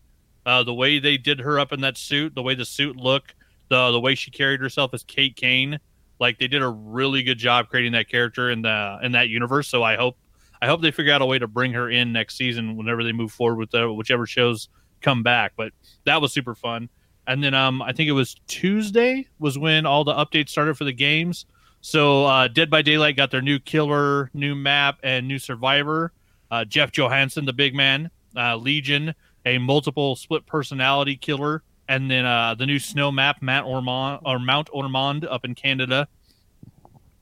Uh, 0.43 0.64
the 0.64 0.74
way 0.74 0.98
they 0.98 1.18
did 1.18 1.39
her 1.39 1.60
up 1.60 1.72
in 1.72 1.82
that 1.82 2.00
suit, 2.00 2.34
the 2.34 2.41
way 2.41 2.56
the 2.56 2.66
suit 2.66 2.96
looked, 2.96 3.36
the 3.70 3.91
the 3.91 4.00
way 4.00 4.16
she 4.16 4.32
carried 4.32 4.60
herself 4.60 4.91
as 4.96 5.04
Kate 5.04 5.36
Kane, 5.36 5.80
like 6.20 6.39
they 6.39 6.48
did 6.48 6.64
a 6.64 6.68
really 6.68 7.22
good 7.22 7.38
job 7.38 7.70
creating 7.70 7.91
that 7.91 8.10
character 8.10 8.50
in 8.50 8.64
the 8.64 8.98
in 9.04 9.12
that 9.12 9.30
universe. 9.30 9.68
So 9.68 9.84
I 9.84 9.98
hope 9.98 10.18
I 10.64 10.66
hope 10.66 10.82
they 10.82 10.89
figure 10.89 11.14
out 11.14 11.22
a 11.22 11.28
way 11.28 11.38
to 11.38 11.48
bring 11.48 11.74
her 11.74 11.91
in 11.91 12.12
next 12.12 12.38
season 12.38 12.76
whenever 12.76 13.04
they 13.04 13.12
move 13.12 13.32
forward 13.32 13.60
with 13.60 13.70
the, 13.70 13.93
whichever 13.93 14.26
shows 14.26 14.68
come 15.02 15.22
back. 15.22 15.54
But 15.56 15.74
that 16.06 16.22
was 16.22 16.34
super 16.34 16.56
fun. 16.56 16.89
And 17.28 17.43
then 17.43 17.53
um, 17.53 17.82
I 17.82 17.91
think 17.91 18.07
it 18.09 18.13
was 18.13 18.36
Tuesday 18.47 19.28
was 19.39 19.57
when 19.57 19.86
all 19.86 20.03
the 20.03 20.13
updates 20.13 20.49
started 20.49 20.78
for 20.78 20.84
the 20.84 20.93
games. 20.93 21.45
So 21.82 22.26
uh, 22.26 22.47
Dead 22.47 22.69
by 22.69 22.82
Daylight 22.82 23.15
got 23.15 23.32
their 23.32 23.41
new 23.41 23.59
killer, 23.59 24.30
new 24.34 24.55
map, 24.55 24.99
and 25.03 25.28
new 25.28 25.39
survivor. 25.39 26.11
Uh, 26.51 26.65
Jeff 26.65 26.91
Johansen, 26.91 27.45
the 27.45 27.53
big 27.53 27.73
man, 27.76 28.09
uh, 28.36 28.55
Legion, 28.55 29.13
a 29.45 29.57
multiple 29.57 30.15
split 30.15 30.45
personality 30.45 31.15
killer, 31.15 31.63
and 31.88 32.09
then 32.09 32.26
uh, 32.26 32.55
the 32.55 32.65
new 32.65 32.80
snow 32.80 33.11
map, 33.11 33.41
Mount 33.41 33.67
Ormond 33.67 34.21
or 34.26 34.39
Mount 34.39 34.69
Ormond 34.71 35.26
up 35.26 35.45
in 35.45 35.53
Canada. 35.55 36.07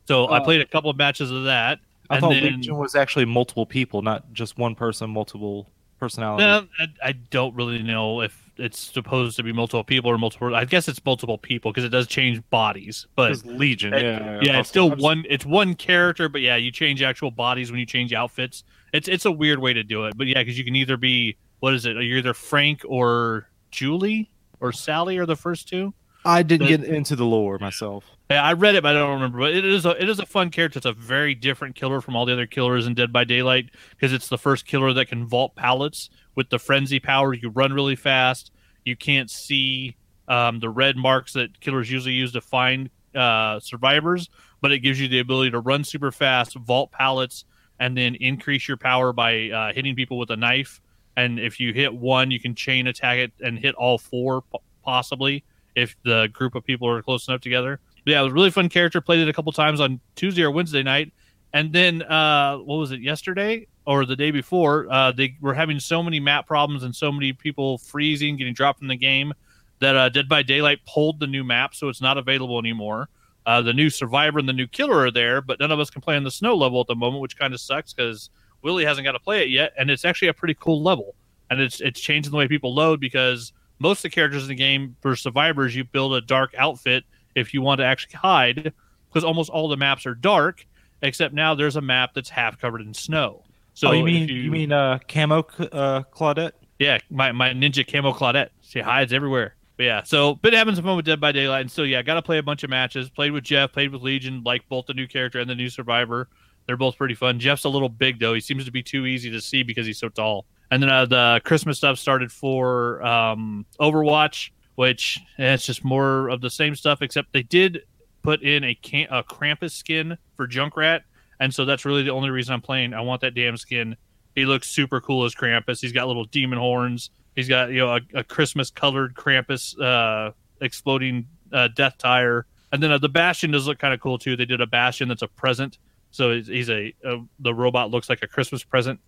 So 0.05 0.25
I 0.25 0.39
Oh. 0.39 0.43
played 0.43 0.61
a 0.61 0.65
couple 0.65 0.89
of 0.89 0.97
matches 0.97 1.31
of 1.31 1.45
that. 1.45 1.79
I 2.09 2.15
And 2.15 2.21
thought 2.21 2.29
then- 2.33 2.43
Legion 2.57 2.77
was 2.77 2.95
actually 2.95 3.25
multiple 3.25 3.65
people, 3.65 4.01
not 4.01 4.31
just 4.33 4.57
one 4.57 4.75
person, 4.75 5.09
multiple 5.09 5.69
personalities. 5.99 6.45
No, 6.45 6.67
I, 7.03 7.09
I 7.09 7.11
don't 7.13 7.55
really 7.55 7.81
know 7.81 8.21
if 8.21 8.42
it's 8.57 8.79
supposed 8.79 9.35
to 9.37 9.43
be 9.43 9.51
multiple 9.51 9.83
people 9.83 10.11
or 10.11 10.17
multiple. 10.17 10.55
I 10.55 10.65
guess 10.65 10.87
it's 10.87 11.03
multiple 11.05 11.37
people 11.37 11.71
because 11.71 11.83
it 11.83 11.89
does 11.89 12.07
change 12.07 12.41
bodies, 12.49 13.07
but 13.15 13.29
Because 13.29 13.45
Legion, 13.45 13.93
Uh, 13.93 13.97
yeah, 13.97 14.39
yeah, 14.41 14.59
it's 14.59 14.69
still 14.69 14.91
one. 14.91 15.25
It's 15.29 15.45
one 15.45 15.73
character, 15.73 16.29
but 16.29 16.41
yeah, 16.41 16.55
you 16.55 16.71
change 16.71 17.01
actual 17.01 17.31
bodies 17.31 17.71
when 17.71 17.79
you 17.79 17.85
change 17.85 18.13
outfits. 18.13 18.63
It's 18.93 19.07
it's 19.07 19.25
a 19.25 19.31
weird 19.31 19.59
way 19.59 19.73
to 19.73 19.83
do 19.83 20.05
it, 20.05 20.15
but 20.17 20.27
yeah, 20.27 20.39
because 20.39 20.57
you 20.57 20.63
can 20.63 20.75
either 20.75 20.97
be 20.97 21.37
what 21.59 21.73
is 21.73 21.85
it? 21.85 21.97
Are 21.97 22.01
You're 22.01 22.19
either 22.19 22.33
Frank 22.33 22.81
or 22.85 23.49
Julie 23.71 24.29
or 24.59 24.71
Sally 24.71 25.17
are 25.17 25.25
the 25.25 25.35
first 25.35 25.67
two. 25.67 25.93
I 26.25 26.43
didn't 26.43 26.67
the- 26.67 26.77
get 26.77 26.87
into 26.87 27.15
the 27.15 27.25
lore 27.25 27.57
myself. 27.59 28.05
Yeah, 28.29 28.43
I 28.43 28.53
read 28.53 28.75
it, 28.75 28.83
but 28.83 28.95
I 28.95 28.99
don't 28.99 29.13
remember. 29.15 29.39
But 29.39 29.53
it 29.53 29.65
is 29.65 29.85
a 29.85 30.01
it 30.01 30.09
is 30.09 30.19
a 30.19 30.25
fun 30.25 30.49
character. 30.49 30.77
It's 30.77 30.85
a 30.85 30.93
very 30.93 31.35
different 31.35 31.75
killer 31.75 32.01
from 32.01 32.15
all 32.15 32.25
the 32.25 32.33
other 32.33 32.45
killers 32.47 32.87
in 32.87 32.93
Dead 32.93 33.11
by 33.11 33.23
Daylight 33.25 33.69
because 33.91 34.13
it's 34.13 34.29
the 34.29 34.37
first 34.37 34.65
killer 34.65 34.93
that 34.93 35.07
can 35.07 35.25
vault 35.25 35.55
pallets 35.55 36.09
with 36.35 36.49
the 36.49 36.59
frenzy 36.59 36.99
power. 36.99 37.33
You 37.33 37.49
run 37.49 37.73
really 37.73 37.95
fast. 37.95 38.51
You 38.85 38.95
can't 38.95 39.29
see 39.29 39.95
um, 40.27 40.59
the 40.59 40.69
red 40.69 40.97
marks 40.97 41.33
that 41.33 41.59
killers 41.59 41.91
usually 41.91 42.13
use 42.13 42.31
to 42.33 42.41
find 42.41 42.89
uh, 43.15 43.59
survivors, 43.59 44.29
but 44.61 44.71
it 44.71 44.79
gives 44.79 44.99
you 44.99 45.07
the 45.07 45.19
ability 45.19 45.51
to 45.51 45.59
run 45.59 45.83
super 45.83 46.11
fast, 46.11 46.55
vault 46.55 46.91
pallets, 46.91 47.45
and 47.79 47.97
then 47.97 48.15
increase 48.15 48.67
your 48.67 48.77
power 48.77 49.13
by 49.13 49.49
uh, 49.49 49.73
hitting 49.73 49.95
people 49.95 50.17
with 50.17 50.29
a 50.31 50.37
knife. 50.37 50.81
And 51.15 51.39
if 51.39 51.59
you 51.59 51.73
hit 51.73 51.93
one, 51.93 52.31
you 52.31 52.39
can 52.39 52.55
chain 52.55 52.87
attack 52.87 53.17
it 53.17 53.31
and 53.41 53.59
hit 53.59 53.75
all 53.75 53.97
four 53.97 54.43
possibly 54.83 55.43
if 55.75 55.95
the 56.03 56.29
group 56.33 56.55
of 56.55 56.63
people 56.63 56.87
are 56.87 57.01
close 57.01 57.27
enough 57.27 57.41
together. 57.41 57.79
But 58.03 58.11
yeah, 58.11 58.21
it 58.21 58.23
was 58.23 58.31
a 58.31 58.35
really 58.35 58.51
fun 58.51 58.69
character. 58.69 58.99
Played 59.01 59.21
it 59.21 59.29
a 59.29 59.33
couple 59.33 59.51
times 59.51 59.79
on 59.79 59.99
Tuesday 60.15 60.43
or 60.43 60.51
Wednesday 60.51 60.83
night, 60.83 61.13
and 61.53 61.71
then 61.71 62.01
uh, 62.03 62.57
what 62.57 62.77
was 62.77 62.91
it 62.91 63.01
yesterday 63.01 63.67
or 63.85 64.05
the 64.05 64.15
day 64.15 64.31
before? 64.31 64.87
Uh, 64.91 65.11
they 65.11 65.35
were 65.41 65.53
having 65.53 65.79
so 65.79 66.01
many 66.03 66.19
map 66.19 66.47
problems 66.47 66.83
and 66.83 66.95
so 66.95 67.11
many 67.11 67.33
people 67.33 67.77
freezing, 67.77 68.37
getting 68.37 68.53
dropped 68.53 68.79
from 68.79 68.87
the 68.87 68.95
game 68.95 69.33
that 69.79 69.95
uh, 69.95 70.09
Dead 70.09 70.29
by 70.29 70.43
Daylight 70.43 70.79
pulled 70.85 71.19
the 71.19 71.27
new 71.27 71.43
map, 71.43 71.75
so 71.75 71.89
it's 71.89 72.01
not 72.01 72.17
available 72.17 72.57
anymore. 72.59 73.09
Uh, 73.45 73.61
the 73.61 73.73
new 73.73 73.89
survivor 73.89 74.39
and 74.39 74.47
the 74.47 74.53
new 74.53 74.67
killer 74.67 74.99
are 74.99 75.11
there, 75.11 75.41
but 75.41 75.59
none 75.59 75.71
of 75.71 75.79
us 75.79 75.89
can 75.89 76.01
play 76.01 76.15
on 76.15 76.23
the 76.23 76.31
snow 76.31 76.55
level 76.55 76.79
at 76.79 76.87
the 76.87 76.95
moment, 76.95 77.21
which 77.21 77.37
kind 77.37 77.53
of 77.53 77.59
sucks 77.59 77.93
because 77.93 78.29
Willie 78.61 78.85
hasn't 78.85 79.03
got 79.03 79.11
to 79.11 79.19
play 79.19 79.43
it 79.43 79.49
yet, 79.49 79.73
and 79.77 79.91
it's 79.91 80.05
actually 80.05 80.29
a 80.29 80.33
pretty 80.33 80.55
cool 80.57 80.81
level, 80.81 81.15
and 81.49 81.59
it's 81.59 81.81
it's 81.81 81.99
changing 81.99 82.31
the 82.31 82.37
way 82.37 82.47
people 82.47 82.73
load 82.73 83.01
because 83.01 83.51
most 83.79 83.99
of 83.99 84.03
the 84.03 84.09
characters 84.09 84.43
in 84.43 84.49
the 84.49 84.55
game 84.55 84.95
for 85.01 85.15
survivors 85.15 85.75
you 85.75 85.83
build 85.83 86.13
a 86.13 86.21
dark 86.21 86.53
outfit 86.57 87.03
if 87.35 87.53
you 87.53 87.61
want 87.61 87.79
to 87.79 87.85
actually 87.85 88.15
hide 88.15 88.71
because 89.09 89.25
almost 89.25 89.49
all 89.49 89.67
the 89.67 89.75
maps 89.75 90.05
are 90.05 90.15
dark 90.15 90.65
except 91.01 91.33
now 91.33 91.53
there's 91.53 91.75
a 91.75 91.81
map 91.81 92.11
that's 92.13 92.29
half 92.29 92.59
covered 92.59 92.81
in 92.81 92.93
snow 92.93 93.43
so 93.73 93.89
oh, 93.89 93.91
you 93.91 94.03
mean 94.03 94.29
you, 94.29 94.51
mean 94.51 94.71
uh, 94.71 94.99
camo 95.07 95.39
uh, 95.39 96.03
Claudette? 96.11 96.51
yeah 96.79 96.97
my, 97.09 97.31
my 97.31 97.49
ninja 97.49 97.85
camo 97.89 98.13
claudette. 98.13 98.49
She 98.61 98.79
hides 98.79 99.13
everywhere. 99.13 99.55
But 99.77 99.83
yeah 99.83 100.03
so 100.03 100.35
been 100.35 100.53
having 100.53 100.75
some 100.75 100.83
fun 100.83 100.95
with 100.95 101.05
dead 101.05 101.19
by 101.19 101.31
daylight 101.31 101.61
and 101.61 101.71
so 101.71 101.83
yeah 101.83 102.01
gotta 102.01 102.21
play 102.21 102.37
a 102.37 102.43
bunch 102.43 102.63
of 102.63 102.69
matches. 102.69 103.09
Played 103.09 103.31
with 103.31 103.43
jeff 103.43 103.71
played 103.71 103.91
with 103.91 104.01
legion 104.01 104.43
like 104.43 104.67
both 104.69 104.85
the 104.85 104.93
new 104.93 105.07
character 105.07 105.39
and 105.39 105.49
the 105.49 105.55
new 105.55 105.69
survivor. 105.69 106.29
They're 106.65 106.77
both 106.77 106.97
pretty 106.97 107.15
fun. 107.15 107.39
Jeff's 107.39 107.65
a 107.65 107.69
little 107.69 107.89
big 107.89 108.19
though. 108.19 108.33
He 108.33 108.39
seems 108.39 108.65
to 108.65 108.71
be 108.71 108.83
too 108.83 109.05
easy 109.05 109.29
to 109.31 109.41
see 109.41 109.63
because 109.63 109.85
he's 109.85 109.99
so 109.99 110.09
tall. 110.09 110.45
And 110.71 110.81
then 110.81 110.89
uh, 110.89 111.05
the 111.05 111.41
christmas 111.43 111.77
stuff 111.77 111.99
started 111.99 112.31
for 112.31 113.03
um, 113.05 113.65
overwatch 113.79 114.51
which 114.75 115.19
eh, 115.37 115.53
it's 115.53 115.65
just 115.65 115.83
more 115.83 116.29
of 116.29 116.41
the 116.41 116.49
same 116.49 116.75
stuff 116.75 117.01
except 117.01 117.31
they 117.33 117.43
did 117.43 117.83
put 118.21 118.41
in 118.41 118.63
a, 118.63 118.75
can- 118.75 119.07
a 119.11 119.23
krampus 119.23 119.71
skin 119.71 120.17
for 120.35 120.47
junkrat 120.47 121.01
and 121.43 121.53
so 121.53 121.65
that's 121.65 121.83
really 121.83 122.03
the 122.03 122.11
only 122.11 122.29
reason 122.29 122.53
i'm 122.53 122.61
playing. 122.61 122.93
I 122.93 123.01
want 123.01 123.19
that 123.21 123.35
damn 123.35 123.57
skin. 123.57 123.97
He 124.33 124.45
looks 124.45 124.69
super 124.69 125.01
cool 125.01 125.25
as 125.25 125.35
krampus. 125.35 125.81
He's 125.81 125.91
got 125.91 126.07
little 126.07 126.23
demon 126.23 126.57
horns. 126.57 127.09
He's 127.35 127.49
got 127.49 127.69
you 127.71 127.79
know 127.79 127.97
a, 127.97 128.01
a 128.13 128.23
christmas 128.23 128.71
colored 128.71 129.13
krampus 129.13 129.77
uh, 129.79 130.31
exploding 130.61 131.27
uh, 131.51 131.67
death 131.75 131.97
tire. 131.97 132.45
And 132.71 132.81
then 132.81 132.93
uh, 132.93 132.97
the 132.97 133.09
bastion 133.09 133.51
does 133.51 133.67
look 133.67 133.77
kind 133.77 133.93
of 133.93 133.99
cool 133.99 134.17
too. 134.17 134.37
They 134.37 134.45
did 134.45 134.61
a 134.61 134.67
bastion 134.67 135.09
that's 135.09 135.21
a 135.21 135.27
present. 135.27 135.79
So 136.11 136.39
he's, 136.39 136.69
a, 136.69 136.93
a 137.03 137.17
the 137.39 137.53
robot 137.53 137.91
looks 137.91 138.09
like 138.09 138.23
a 138.23 138.27
christmas 138.27 138.63
present. 138.63 139.01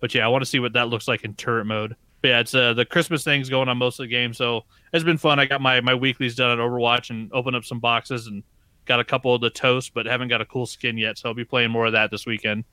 But 0.00 0.14
yeah 0.14 0.24
i 0.24 0.28
want 0.28 0.42
to 0.42 0.46
see 0.46 0.58
what 0.58 0.72
that 0.72 0.88
looks 0.88 1.06
like 1.06 1.22
in 1.22 1.34
turret 1.34 1.66
mode. 1.66 1.94
But 2.20 2.28
yeah, 2.28 2.40
it's 2.40 2.54
uh, 2.54 2.74
the 2.74 2.84
Christmas 2.84 3.22
thing's 3.22 3.48
going 3.48 3.68
on 3.68 3.78
most 3.78 4.00
of 4.00 4.02
the 4.04 4.08
game, 4.08 4.34
so 4.34 4.64
it's 4.92 5.04
been 5.04 5.18
fun. 5.18 5.38
I 5.38 5.46
got 5.46 5.60
my 5.60 5.80
my 5.80 5.94
weeklies 5.94 6.34
done 6.34 6.50
at 6.50 6.58
Overwatch 6.58 7.10
and 7.10 7.32
opened 7.32 7.54
up 7.54 7.64
some 7.64 7.78
boxes 7.78 8.26
and 8.26 8.42
got 8.88 8.98
a 8.98 9.04
couple 9.04 9.34
of 9.34 9.40
the 9.40 9.50
toast, 9.50 9.92
but 9.94 10.06
haven't 10.06 10.28
got 10.28 10.40
a 10.40 10.46
cool 10.46 10.66
skin 10.66 10.98
yet. 10.98 11.18
So 11.18 11.28
I'll 11.28 11.34
be 11.34 11.44
playing 11.44 11.70
more 11.70 11.86
of 11.86 11.92
that 11.92 12.10
this 12.10 12.26
weekend. 12.26 12.64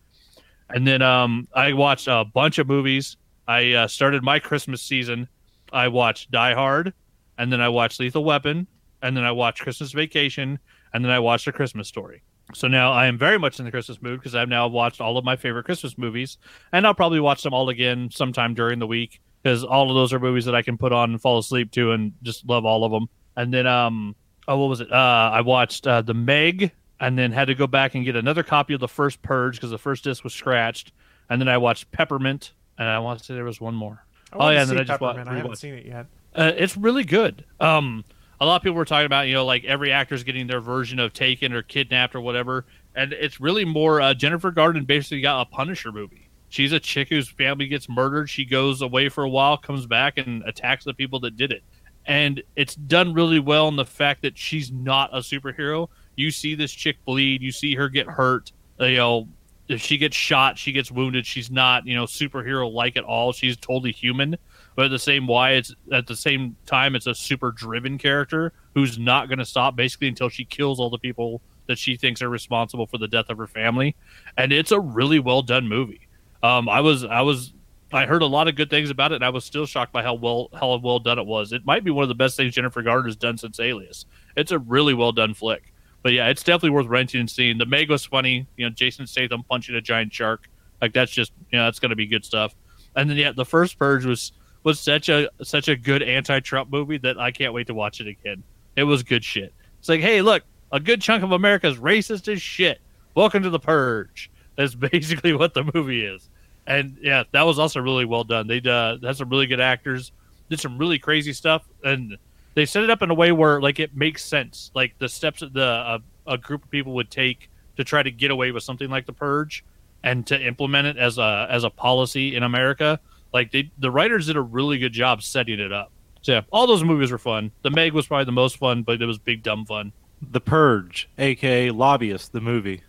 And 0.69 0.87
then 0.87 1.01
um, 1.01 1.47
I 1.53 1.73
watched 1.73 2.07
a 2.07 2.25
bunch 2.25 2.57
of 2.57 2.67
movies. 2.67 3.17
I 3.47 3.73
uh, 3.73 3.87
started 3.87 4.23
my 4.23 4.39
Christmas 4.39 4.81
season. 4.81 5.27
I 5.71 5.89
watched 5.89 6.31
Die 6.31 6.53
Hard, 6.53 6.93
and 7.37 7.51
then 7.51 7.61
I 7.61 7.69
watched 7.69 7.99
Lethal 7.99 8.23
Weapon, 8.23 8.65
and 9.01 9.15
then 9.15 9.23
I 9.23 9.31
watched 9.31 9.61
Christmas 9.61 9.91
Vacation, 9.91 10.57
and 10.93 11.05
then 11.05 11.11
I 11.11 11.19
watched 11.19 11.45
A 11.47 11.51
Christmas 11.51 11.87
Story. 11.87 12.23
So 12.53 12.67
now 12.67 12.91
I 12.91 13.07
am 13.07 13.17
very 13.17 13.37
much 13.37 13.59
in 13.59 13.65
the 13.65 13.71
Christmas 13.71 14.01
mood 14.01 14.19
because 14.19 14.35
I've 14.35 14.49
now 14.49 14.67
watched 14.67 15.01
all 15.01 15.17
of 15.17 15.25
my 15.25 15.35
favorite 15.35 15.65
Christmas 15.65 15.97
movies, 15.97 16.37
and 16.71 16.87
I'll 16.87 16.93
probably 16.93 17.19
watch 17.19 17.43
them 17.43 17.53
all 17.53 17.69
again 17.69 18.09
sometime 18.11 18.53
during 18.53 18.79
the 18.79 18.87
week 18.87 19.19
because 19.43 19.63
all 19.63 19.89
of 19.89 19.95
those 19.95 20.13
are 20.13 20.19
movies 20.19 20.45
that 20.45 20.55
I 20.55 20.61
can 20.61 20.77
put 20.77 20.91
on 20.91 21.11
and 21.11 21.21
fall 21.21 21.37
asleep 21.37 21.71
to 21.71 21.91
and 21.91 22.13
just 22.23 22.47
love 22.47 22.65
all 22.65 22.83
of 22.83 22.91
them. 22.91 23.07
And 23.35 23.53
then, 23.53 23.67
um, 23.67 24.15
oh, 24.47 24.57
what 24.57 24.69
was 24.69 24.81
it? 24.81 24.91
Uh, 24.91 25.31
I 25.33 25.41
watched 25.41 25.87
uh, 25.87 26.01
The 26.01 26.13
Meg, 26.13 26.71
and 26.99 27.17
then 27.17 27.31
had 27.31 27.45
to 27.45 27.55
go 27.55 27.67
back 27.67 27.95
and 27.95 28.05
get 28.05 28.15
another 28.15 28.43
copy 28.43 28.73
of 28.73 28.79
the 28.79 28.87
first 28.87 29.21
Purge 29.21 29.55
because 29.55 29.71
the 29.71 29.77
first 29.77 30.03
disc 30.03 30.23
was 30.23 30.33
scratched. 30.33 30.91
And 31.29 31.41
then 31.41 31.49
I 31.49 31.57
watched 31.57 31.91
Peppermint, 31.91 32.53
and 32.77 32.87
I 32.87 32.99
want 32.99 33.19
to 33.19 33.25
say 33.25 33.33
there 33.33 33.43
was 33.43 33.59
one 33.59 33.75
more. 33.75 34.05
Oh, 34.31 34.49
yeah, 34.49 34.61
and 34.61 34.69
then 34.69 34.79
I 34.79 34.83
just 34.83 35.01
watched. 35.01 35.27
I 35.27 35.35
haven't 35.35 35.55
seen 35.55 35.73
it 35.73 35.85
yet. 35.85 36.07
Uh, 36.33 36.51
it's 36.55 36.75
really 36.77 37.03
good. 37.03 37.45
Um, 37.59 38.03
a 38.39 38.45
lot 38.45 38.57
of 38.57 38.61
people 38.61 38.75
were 38.75 38.85
talking 38.85 39.05
about, 39.05 39.27
you 39.27 39.33
know, 39.33 39.45
like 39.45 39.63
every 39.63 39.91
actor's 39.91 40.23
getting 40.23 40.47
their 40.47 40.59
version 40.59 40.99
of 40.99 41.13
Taken 41.13 41.53
or 41.53 41.61
Kidnapped 41.61 42.15
or 42.15 42.21
whatever, 42.21 42.65
and 42.93 43.13
it's 43.13 43.39
really 43.39 43.65
more. 43.65 44.01
Uh, 44.01 44.13
Jennifer 44.13 44.51
Garner 44.51 44.81
basically 44.81 45.21
got 45.21 45.41
a 45.41 45.45
Punisher 45.49 45.91
movie. 45.91 46.29
She's 46.49 46.71
a 46.71 46.79
chick 46.79 47.09
whose 47.09 47.27
family 47.27 47.67
gets 47.67 47.89
murdered. 47.89 48.29
She 48.29 48.45
goes 48.45 48.81
away 48.81 49.09
for 49.09 49.23
a 49.23 49.29
while, 49.29 49.57
comes 49.57 49.85
back, 49.85 50.17
and 50.17 50.43
attacks 50.43 50.85
the 50.85 50.93
people 50.93 51.19
that 51.21 51.37
did 51.37 51.51
it. 51.51 51.63
And 52.07 52.43
it's 52.55 52.75
done 52.75 53.13
really 53.13 53.39
well 53.39 53.67
in 53.67 53.75
the 53.75 53.85
fact 53.85 54.21
that 54.21 54.37
she's 54.37 54.71
not 54.71 55.09
a 55.13 55.19
superhero. 55.19 55.89
You 56.15 56.31
see 56.31 56.55
this 56.55 56.71
chick 56.71 56.97
bleed. 57.05 57.41
You 57.41 57.51
see 57.51 57.75
her 57.75 57.89
get 57.89 58.07
hurt. 58.07 58.51
You 58.79 58.97
know, 58.97 59.27
if 59.67 59.81
she 59.81 59.97
gets 59.97 60.15
shot, 60.15 60.57
she 60.57 60.71
gets 60.71 60.91
wounded. 60.91 61.25
She's 61.25 61.49
not, 61.49 61.87
you 61.87 61.95
know, 61.95 62.03
superhero 62.03 62.71
like 62.71 62.95
at 62.95 63.03
all. 63.03 63.33
She's 63.33 63.57
totally 63.57 63.91
human 63.91 64.37
but 64.75 64.85
at 64.85 64.91
the 64.91 64.99
same 64.99 65.25
why 65.25 65.51
it's 65.51 65.73
at 65.91 66.05
the 66.05 66.15
same 66.15 66.55
time 66.65 66.95
it's 66.95 67.07
a 67.07 67.15
super 67.15 67.51
driven 67.51 67.97
character 67.97 68.53
who's 68.73 68.99
not 68.99 69.27
going 69.27 69.39
to 69.39 69.45
stop 69.45 69.75
basically 69.75 70.07
until 70.07 70.29
she 70.29 70.45
kills 70.45 70.79
all 70.79 70.89
the 70.89 70.97
people 70.97 71.41
that 71.67 71.77
she 71.77 71.95
thinks 71.95 72.21
are 72.21 72.29
responsible 72.29 72.85
for 72.85 72.97
the 72.97 73.07
death 73.07 73.29
of 73.29 73.37
her 73.37 73.47
family 73.47 73.95
and 74.37 74.51
it's 74.51 74.71
a 74.71 74.79
really 74.79 75.19
well 75.19 75.41
done 75.41 75.67
movie 75.67 76.07
um 76.43 76.69
i 76.69 76.79
was 76.79 77.03
i 77.05 77.21
was 77.21 77.53
i 77.95 78.05
heard 78.05 78.21
a 78.21 78.25
lot 78.25 78.47
of 78.47 78.55
good 78.55 78.69
things 78.69 78.89
about 78.89 79.11
it 79.11 79.15
and 79.15 79.25
i 79.25 79.29
was 79.29 79.43
still 79.43 79.65
shocked 79.65 79.91
by 79.91 80.03
how 80.03 80.13
well 80.13 80.49
how 80.53 80.77
well 80.77 80.99
done 80.99 81.19
it 81.19 81.25
was 81.25 81.51
it 81.51 81.65
might 81.65 81.83
be 81.83 81.91
one 81.91 82.03
of 82.03 82.09
the 82.09 82.15
best 82.15 82.37
things 82.37 82.53
jennifer 82.53 82.81
garner 82.81 83.03
has 83.03 83.15
done 83.15 83.37
since 83.37 83.59
alias 83.59 84.05
it's 84.35 84.51
a 84.51 84.59
really 84.59 84.93
well 84.93 85.11
done 85.11 85.33
flick 85.33 85.73
but 86.03 86.13
yeah 86.13 86.27
it's 86.27 86.43
definitely 86.43 86.69
worth 86.69 86.87
renting 86.87 87.19
and 87.19 87.29
seeing 87.29 87.57
the 87.57 87.65
meg 87.65 87.89
was 87.89 88.05
funny 88.05 88.45
you 88.57 88.65
know 88.65 88.69
jason 88.69 89.07
statham 89.07 89.43
punching 89.43 89.75
a 89.75 89.81
giant 89.81 90.13
shark 90.13 90.49
like 90.81 90.93
that's 90.93 91.11
just 91.11 91.31
you 91.51 91.57
know 91.57 91.65
that's 91.65 91.79
going 91.79 91.89
to 91.89 91.95
be 91.95 92.05
good 92.05 92.25
stuff 92.25 92.55
and 92.95 93.09
then 93.09 93.17
yeah 93.17 93.31
the 93.31 93.45
first 93.45 93.79
purge 93.79 94.05
was 94.05 94.31
was 94.65 94.79
such 94.79 95.07
a 95.09 95.29
such 95.43 95.69
a 95.69 95.75
good 95.77 96.01
anti-Trump 96.01 96.69
movie 96.71 96.97
that 96.97 97.17
I 97.17 97.31
can't 97.31 97.53
wait 97.53 97.67
to 97.67 97.73
watch 97.73 98.01
it 98.01 98.07
again. 98.07 98.43
It 98.75 98.83
was 98.83 99.03
good 99.03 99.23
shit. 99.23 99.53
It's 99.79 99.87
like, 99.87 100.01
hey, 100.01 100.21
look, 100.21 100.43
a 100.71 100.79
good 100.79 101.01
chunk 101.01 101.23
of 101.23 101.31
America's 101.31 101.77
racist 101.77 102.33
as 102.33 102.41
shit. 102.41 102.81
Welcome 103.13 103.43
to 103.43 103.51
the 103.51 103.59
purge. 103.59 104.31
That's 104.57 104.75
basically 104.91 105.33
what 105.33 105.53
the 105.53 105.69
movie 105.73 106.03
is. 106.03 106.29
And 106.67 106.97
yeah, 107.01 107.23
that 107.31 107.43
was 107.43 107.59
also 107.59 107.79
really 107.79 108.05
well 108.05 108.23
done. 108.23 108.47
They 108.47 108.61
uh, 108.65 108.97
had 109.03 109.17
some 109.17 109.29
really 109.29 109.47
good 109.47 109.59
actors, 109.59 110.11
did 110.49 110.59
some 110.59 110.77
really 110.77 110.97
crazy 110.97 111.33
stuff, 111.33 111.63
and 111.83 112.17
they 112.55 112.65
set 112.65 112.83
it 112.83 112.89
up 112.89 113.01
in 113.01 113.11
a 113.11 113.13
way 113.13 113.31
where 113.31 113.61
like 113.61 113.79
it 113.79 113.95
makes 113.95 114.23
sense. 114.23 114.71
Like 114.73 114.97
the 114.97 115.09
steps 115.09 115.41
that 115.41 115.53
the 115.53 115.63
uh, 115.63 115.99
a 116.27 116.37
group 116.37 116.63
of 116.63 116.71
people 116.71 116.93
would 116.93 117.11
take 117.11 117.49
to 117.77 117.83
try 117.83 118.01
to 118.01 118.11
get 118.11 118.31
away 118.31 118.51
with 118.51 118.63
something 118.63 118.89
like 118.89 119.05
the 119.05 119.13
purge 119.13 119.63
and 120.03 120.25
to 120.27 120.41
implement 120.41 120.87
it 120.87 120.97
as 120.97 121.17
a 121.17 121.47
as 121.49 121.63
a 121.63 121.69
policy 121.69 122.35
in 122.35 122.43
America 122.43 122.99
like 123.35 123.51
they, 123.51 123.69
the 123.77 123.91
writers 123.91 124.27
did 124.27 124.37
a 124.37 124.41
really 124.41 124.77
good 124.77 124.93
job 124.93 125.21
setting 125.21 125.59
it 125.59 125.73
up. 125.73 125.91
So 126.21 126.31
yeah, 126.31 126.41
all 126.51 126.67
those 126.67 126.85
movies 126.85 127.11
were 127.11 127.17
fun. 127.17 127.51
The 127.63 127.69
Meg 127.69 127.91
was 127.91 128.07
probably 128.07 128.23
the 128.23 128.31
most 128.31 128.57
fun, 128.57 128.81
but 128.81 129.01
it 129.01 129.05
was 129.05 129.17
big 129.17 129.43
dumb 129.43 129.65
fun. 129.65 129.91
The 130.21 130.39
Purge, 130.39 131.09
aka 131.17 131.69
Lobbyist, 131.69 132.31
the 132.31 132.39
movie. 132.39 132.81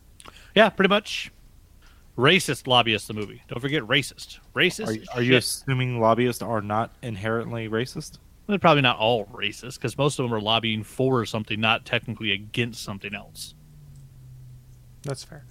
Yeah, 0.54 0.68
pretty 0.68 0.88
much. 0.88 1.32
Racist 2.16 2.66
lobbyist, 2.66 3.08
the 3.08 3.14
movie. 3.14 3.42
Don't 3.48 3.60
forget 3.60 3.82
racist. 3.82 4.38
Racist. 4.54 4.88
Are, 4.88 4.92
is 4.92 5.08
are 5.14 5.22
you 5.22 5.36
assuming 5.36 6.00
lobbyists 6.00 6.42
are 6.42 6.62
not 6.62 6.94
inherently 7.02 7.68
racist? 7.68 8.18
They're 8.46 8.58
probably 8.58 8.82
not 8.82 8.98
all 8.98 9.26
racist 9.26 9.74
because 9.74 9.98
most 9.98 10.18
of 10.18 10.24
them 10.24 10.32
are 10.32 10.40
lobbying 10.40 10.84
for 10.84 11.26
something, 11.26 11.60
not 11.60 11.84
technically 11.84 12.32
against 12.32 12.82
something 12.82 13.14
else. 13.14 13.54
That's 15.02 15.24
fair. 15.24 15.44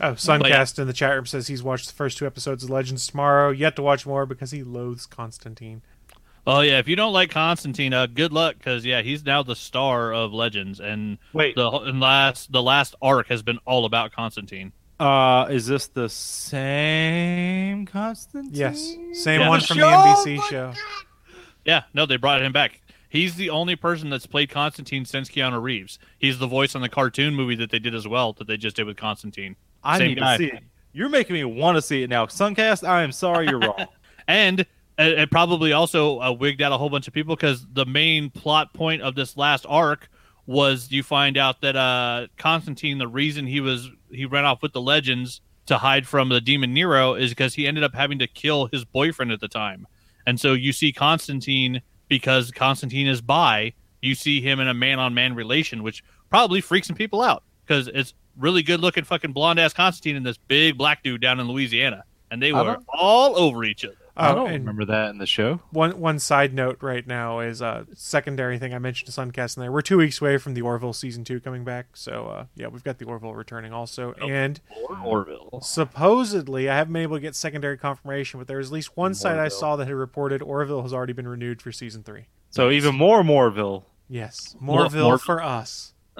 Oh, 0.00 0.12
Suncast 0.12 0.78
in 0.78 0.86
the 0.86 0.92
chat 0.92 1.14
room 1.14 1.26
says 1.26 1.48
he's 1.48 1.62
watched 1.62 1.88
the 1.88 1.94
first 1.94 2.18
two 2.18 2.26
episodes 2.26 2.62
of 2.62 2.70
Legends 2.70 3.06
tomorrow. 3.06 3.50
Yet 3.50 3.74
to 3.76 3.82
watch 3.82 4.06
more 4.06 4.26
because 4.26 4.52
he 4.52 4.62
loathes 4.62 5.06
Constantine. 5.06 5.82
Oh 6.46 6.60
yeah, 6.60 6.78
if 6.78 6.88
you 6.88 6.94
don't 6.94 7.12
like 7.12 7.30
Constantine, 7.30 7.92
uh, 7.92 8.06
good 8.06 8.32
luck 8.32 8.56
because 8.58 8.84
yeah, 8.84 9.02
he's 9.02 9.24
now 9.24 9.42
the 9.42 9.56
star 9.56 10.14
of 10.14 10.32
Legends, 10.32 10.78
and 10.80 11.18
Wait, 11.32 11.56
the 11.56 11.68
and 11.68 12.00
last 12.00 12.52
the 12.52 12.62
last 12.62 12.94
arc 13.02 13.28
has 13.28 13.42
been 13.42 13.58
all 13.66 13.84
about 13.84 14.12
Constantine. 14.12 14.72
Uh, 15.00 15.46
is 15.50 15.66
this 15.66 15.86
the 15.88 16.08
same 16.08 17.86
Constantine? 17.86 18.50
Yes, 18.52 18.94
same 19.12 19.40
Yeah. 19.40 19.48
one 19.48 19.60
The 19.60 19.66
from 19.66 19.76
show? 19.78 19.90
the 19.90 19.96
NBC 19.96 20.40
show. 20.48 20.72
Yeah, 21.64 21.82
no, 21.94 22.06
they 22.06 22.16
brought 22.16 22.42
him 22.42 22.52
back. 22.52 22.80
He's 23.10 23.36
the 23.36 23.50
only 23.50 23.74
person 23.76 24.10
that's 24.10 24.26
played 24.26 24.50
Constantine 24.50 25.04
since 25.04 25.28
Keanu 25.30 25.62
Reeves. 25.62 25.98
He's 26.18 26.38
the 26.38 26.46
voice 26.46 26.74
on 26.74 26.82
the 26.82 26.88
cartoon 26.88 27.34
movie 27.34 27.54
that 27.56 27.70
they 27.70 27.78
did 27.78 27.94
as 27.94 28.06
well 28.06 28.32
that 28.34 28.46
they 28.46 28.56
just 28.56 28.76
did 28.76 28.84
with 28.86 28.96
Constantine. 28.96 29.56
I 29.82 29.98
Same 29.98 30.08
need 30.08 30.18
guy. 30.18 30.36
to 30.36 30.42
see 30.44 30.50
it. 30.52 30.62
You're 30.92 31.08
making 31.08 31.34
me 31.34 31.44
want 31.44 31.76
to 31.76 31.82
see 31.82 32.02
it 32.02 32.10
now. 32.10 32.26
Suncast, 32.26 32.86
I 32.86 33.02
am 33.02 33.12
sorry 33.12 33.46
you're 33.48 33.60
wrong. 33.60 33.86
and 34.28 34.60
it, 34.60 34.66
it 34.98 35.30
probably 35.30 35.72
also 35.72 36.20
uh, 36.20 36.32
wigged 36.32 36.60
out 36.60 36.72
a 36.72 36.76
whole 36.78 36.90
bunch 36.90 37.06
of 37.08 37.14
people 37.14 37.34
because 37.36 37.66
the 37.72 37.86
main 37.86 38.30
plot 38.30 38.74
point 38.74 39.00
of 39.02 39.14
this 39.14 39.36
last 39.36 39.64
arc 39.68 40.10
was 40.48 40.90
you 40.90 41.02
find 41.02 41.36
out 41.36 41.60
that 41.60 41.76
uh 41.76 42.26
Constantine, 42.38 42.96
the 42.96 43.06
reason 43.06 43.46
he 43.46 43.60
was 43.60 43.90
he 44.10 44.24
ran 44.24 44.46
off 44.46 44.62
with 44.62 44.72
the 44.72 44.80
legends 44.80 45.42
to 45.66 45.76
hide 45.76 46.06
from 46.06 46.30
the 46.30 46.40
demon 46.40 46.72
Nero 46.72 47.14
is 47.14 47.30
because 47.30 47.52
he 47.54 47.66
ended 47.66 47.84
up 47.84 47.94
having 47.94 48.18
to 48.18 48.26
kill 48.26 48.66
his 48.72 48.84
boyfriend 48.84 49.30
at 49.30 49.40
the 49.40 49.48
time, 49.48 49.86
and 50.26 50.40
so 50.40 50.54
you 50.54 50.72
see 50.72 50.90
Constantine 50.90 51.82
because 52.08 52.50
Constantine 52.50 53.06
is 53.06 53.20
bi. 53.20 53.74
You 54.00 54.14
see 54.14 54.40
him 54.40 54.58
in 54.60 54.68
a 54.68 54.74
man-on-man 54.74 55.34
relation, 55.34 55.82
which 55.82 56.02
probably 56.30 56.60
freaks 56.62 56.86
some 56.86 56.96
people 56.96 57.20
out 57.20 57.42
because 57.66 57.88
it's 57.88 58.14
really 58.36 58.62
good-looking 58.62 59.04
fucking 59.04 59.32
blonde-ass 59.32 59.74
Constantine 59.74 60.16
and 60.16 60.24
this 60.24 60.38
big 60.38 60.78
black 60.78 61.02
dude 61.02 61.20
down 61.20 61.40
in 61.40 61.48
Louisiana, 61.48 62.04
and 62.30 62.40
they 62.40 62.52
were 62.52 62.78
all 62.88 63.36
over 63.36 63.64
each 63.64 63.84
other. 63.84 63.96
I 64.18 64.32
Oh, 64.32 64.34
don't 64.34 64.46
and 64.50 64.58
remember 64.66 64.84
that 64.86 65.10
in 65.10 65.18
the 65.18 65.26
show. 65.26 65.60
one 65.70 65.98
one 66.00 66.18
side 66.18 66.52
note 66.52 66.78
right 66.82 67.06
now 67.06 67.38
is 67.40 67.60
a 67.60 67.86
secondary 67.94 68.58
thing 68.58 68.74
I 68.74 68.78
mentioned 68.78 69.12
to 69.12 69.20
Suncast 69.20 69.56
in 69.56 69.60
there. 69.60 69.70
We're 69.70 69.80
two 69.80 69.98
weeks 69.98 70.20
away 70.20 70.38
from 70.38 70.54
the 70.54 70.62
Orville 70.62 70.92
season 70.92 71.22
two 71.24 71.38
coming 71.40 71.62
back, 71.64 71.88
so 71.94 72.26
uh, 72.26 72.44
yeah, 72.56 72.66
we've 72.66 72.82
got 72.82 72.98
the 72.98 73.04
Orville 73.04 73.34
returning 73.34 73.72
also, 73.72 74.12
and 74.14 74.60
Or 74.88 74.98
Orville. 75.04 75.60
supposedly 75.62 76.68
I 76.68 76.76
haven't 76.76 76.92
been 76.94 77.02
able 77.02 77.16
to 77.16 77.20
get 77.20 77.36
secondary 77.36 77.78
confirmation, 77.78 78.40
but 78.40 78.48
there 78.48 78.58
was 78.58 78.68
at 78.70 78.72
least 78.74 78.96
one 78.96 79.14
site 79.14 79.38
I 79.38 79.48
saw 79.48 79.76
that 79.76 79.86
had 79.86 79.94
reported 79.94 80.42
Orville 80.42 80.82
has 80.82 80.92
already 80.92 81.12
been 81.12 81.28
renewed 81.28 81.62
for 81.62 81.70
season 81.70 82.02
three. 82.02 82.26
So 82.50 82.70
even 82.70 82.94
more 82.96 83.22
Moorville. 83.22 83.84
Yes, 84.08 84.56
More- 84.58 84.80
Moreville 84.80 85.04
more- 85.04 85.18
for 85.18 85.42
us. 85.42 85.92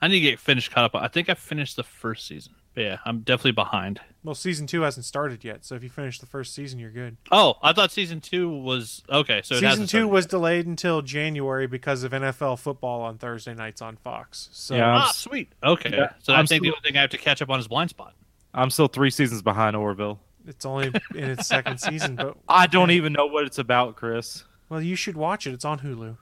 I 0.00 0.06
need 0.08 0.14
to 0.14 0.20
get 0.20 0.38
finished 0.40 0.70
caught 0.70 0.84
up. 0.84 0.94
I 0.94 1.08
think 1.08 1.28
I 1.28 1.34
finished 1.34 1.76
the 1.76 1.82
first 1.82 2.26
season. 2.26 2.54
But 2.78 2.84
yeah, 2.84 2.98
I'm 3.04 3.20
definitely 3.22 3.52
behind. 3.52 4.00
Well, 4.22 4.36
season 4.36 4.68
two 4.68 4.82
hasn't 4.82 5.04
started 5.04 5.42
yet, 5.42 5.64
so 5.64 5.74
if 5.74 5.82
you 5.82 5.88
finish 5.90 6.20
the 6.20 6.26
first 6.26 6.54
season, 6.54 6.78
you're 6.78 6.92
good. 6.92 7.16
Oh, 7.32 7.54
I 7.60 7.72
thought 7.72 7.90
season 7.90 8.20
two 8.20 8.48
was 8.48 9.02
okay. 9.10 9.40
So 9.42 9.54
it 9.54 9.58
season 9.58 9.68
hasn't 9.68 9.90
two 9.90 10.06
was 10.06 10.26
yet. 10.26 10.30
delayed 10.30 10.66
until 10.66 11.02
January 11.02 11.66
because 11.66 12.04
of 12.04 12.12
NFL 12.12 12.60
football 12.60 13.00
on 13.02 13.18
Thursday 13.18 13.52
nights 13.54 13.82
on 13.82 13.96
Fox. 13.96 14.48
So 14.52 14.76
Yeah. 14.76 14.86
I'm 14.92 15.02
ah 15.02 15.10
sweet. 15.12 15.50
Okay, 15.64 15.90
Yeah, 15.92 16.10
so 16.20 16.34
I 16.34 16.38
I'm 16.38 16.46
think 16.46 16.62
the 16.62 16.68
only 16.68 16.80
thing 16.84 16.96
I 16.96 17.00
have 17.00 17.10
to 17.10 17.18
catch 17.18 17.42
up 17.42 17.50
on 17.50 17.58
is 17.58 17.66
Blind 17.66 17.90
Spot. 17.90 18.14
I'm 18.54 18.70
still 18.70 18.86
three 18.86 19.10
seasons 19.10 19.42
behind 19.42 19.74
Orville. 19.74 20.20
it's 20.46 20.64
only 20.64 20.92
in 21.16 21.24
its 21.30 21.48
second 21.48 21.78
season, 21.80 22.14
but 22.14 22.36
I 22.48 22.68
don't 22.68 22.92
even 22.92 23.12
know 23.12 23.26
what 23.26 23.44
it's 23.44 23.58
about, 23.58 23.96
Chris. 23.96 24.44
well, 24.68 24.80
you 24.80 24.94
should 24.94 25.16
watch 25.16 25.48
it. 25.48 25.52
It's 25.52 25.64
on 25.64 25.80
Hulu. 25.80 26.16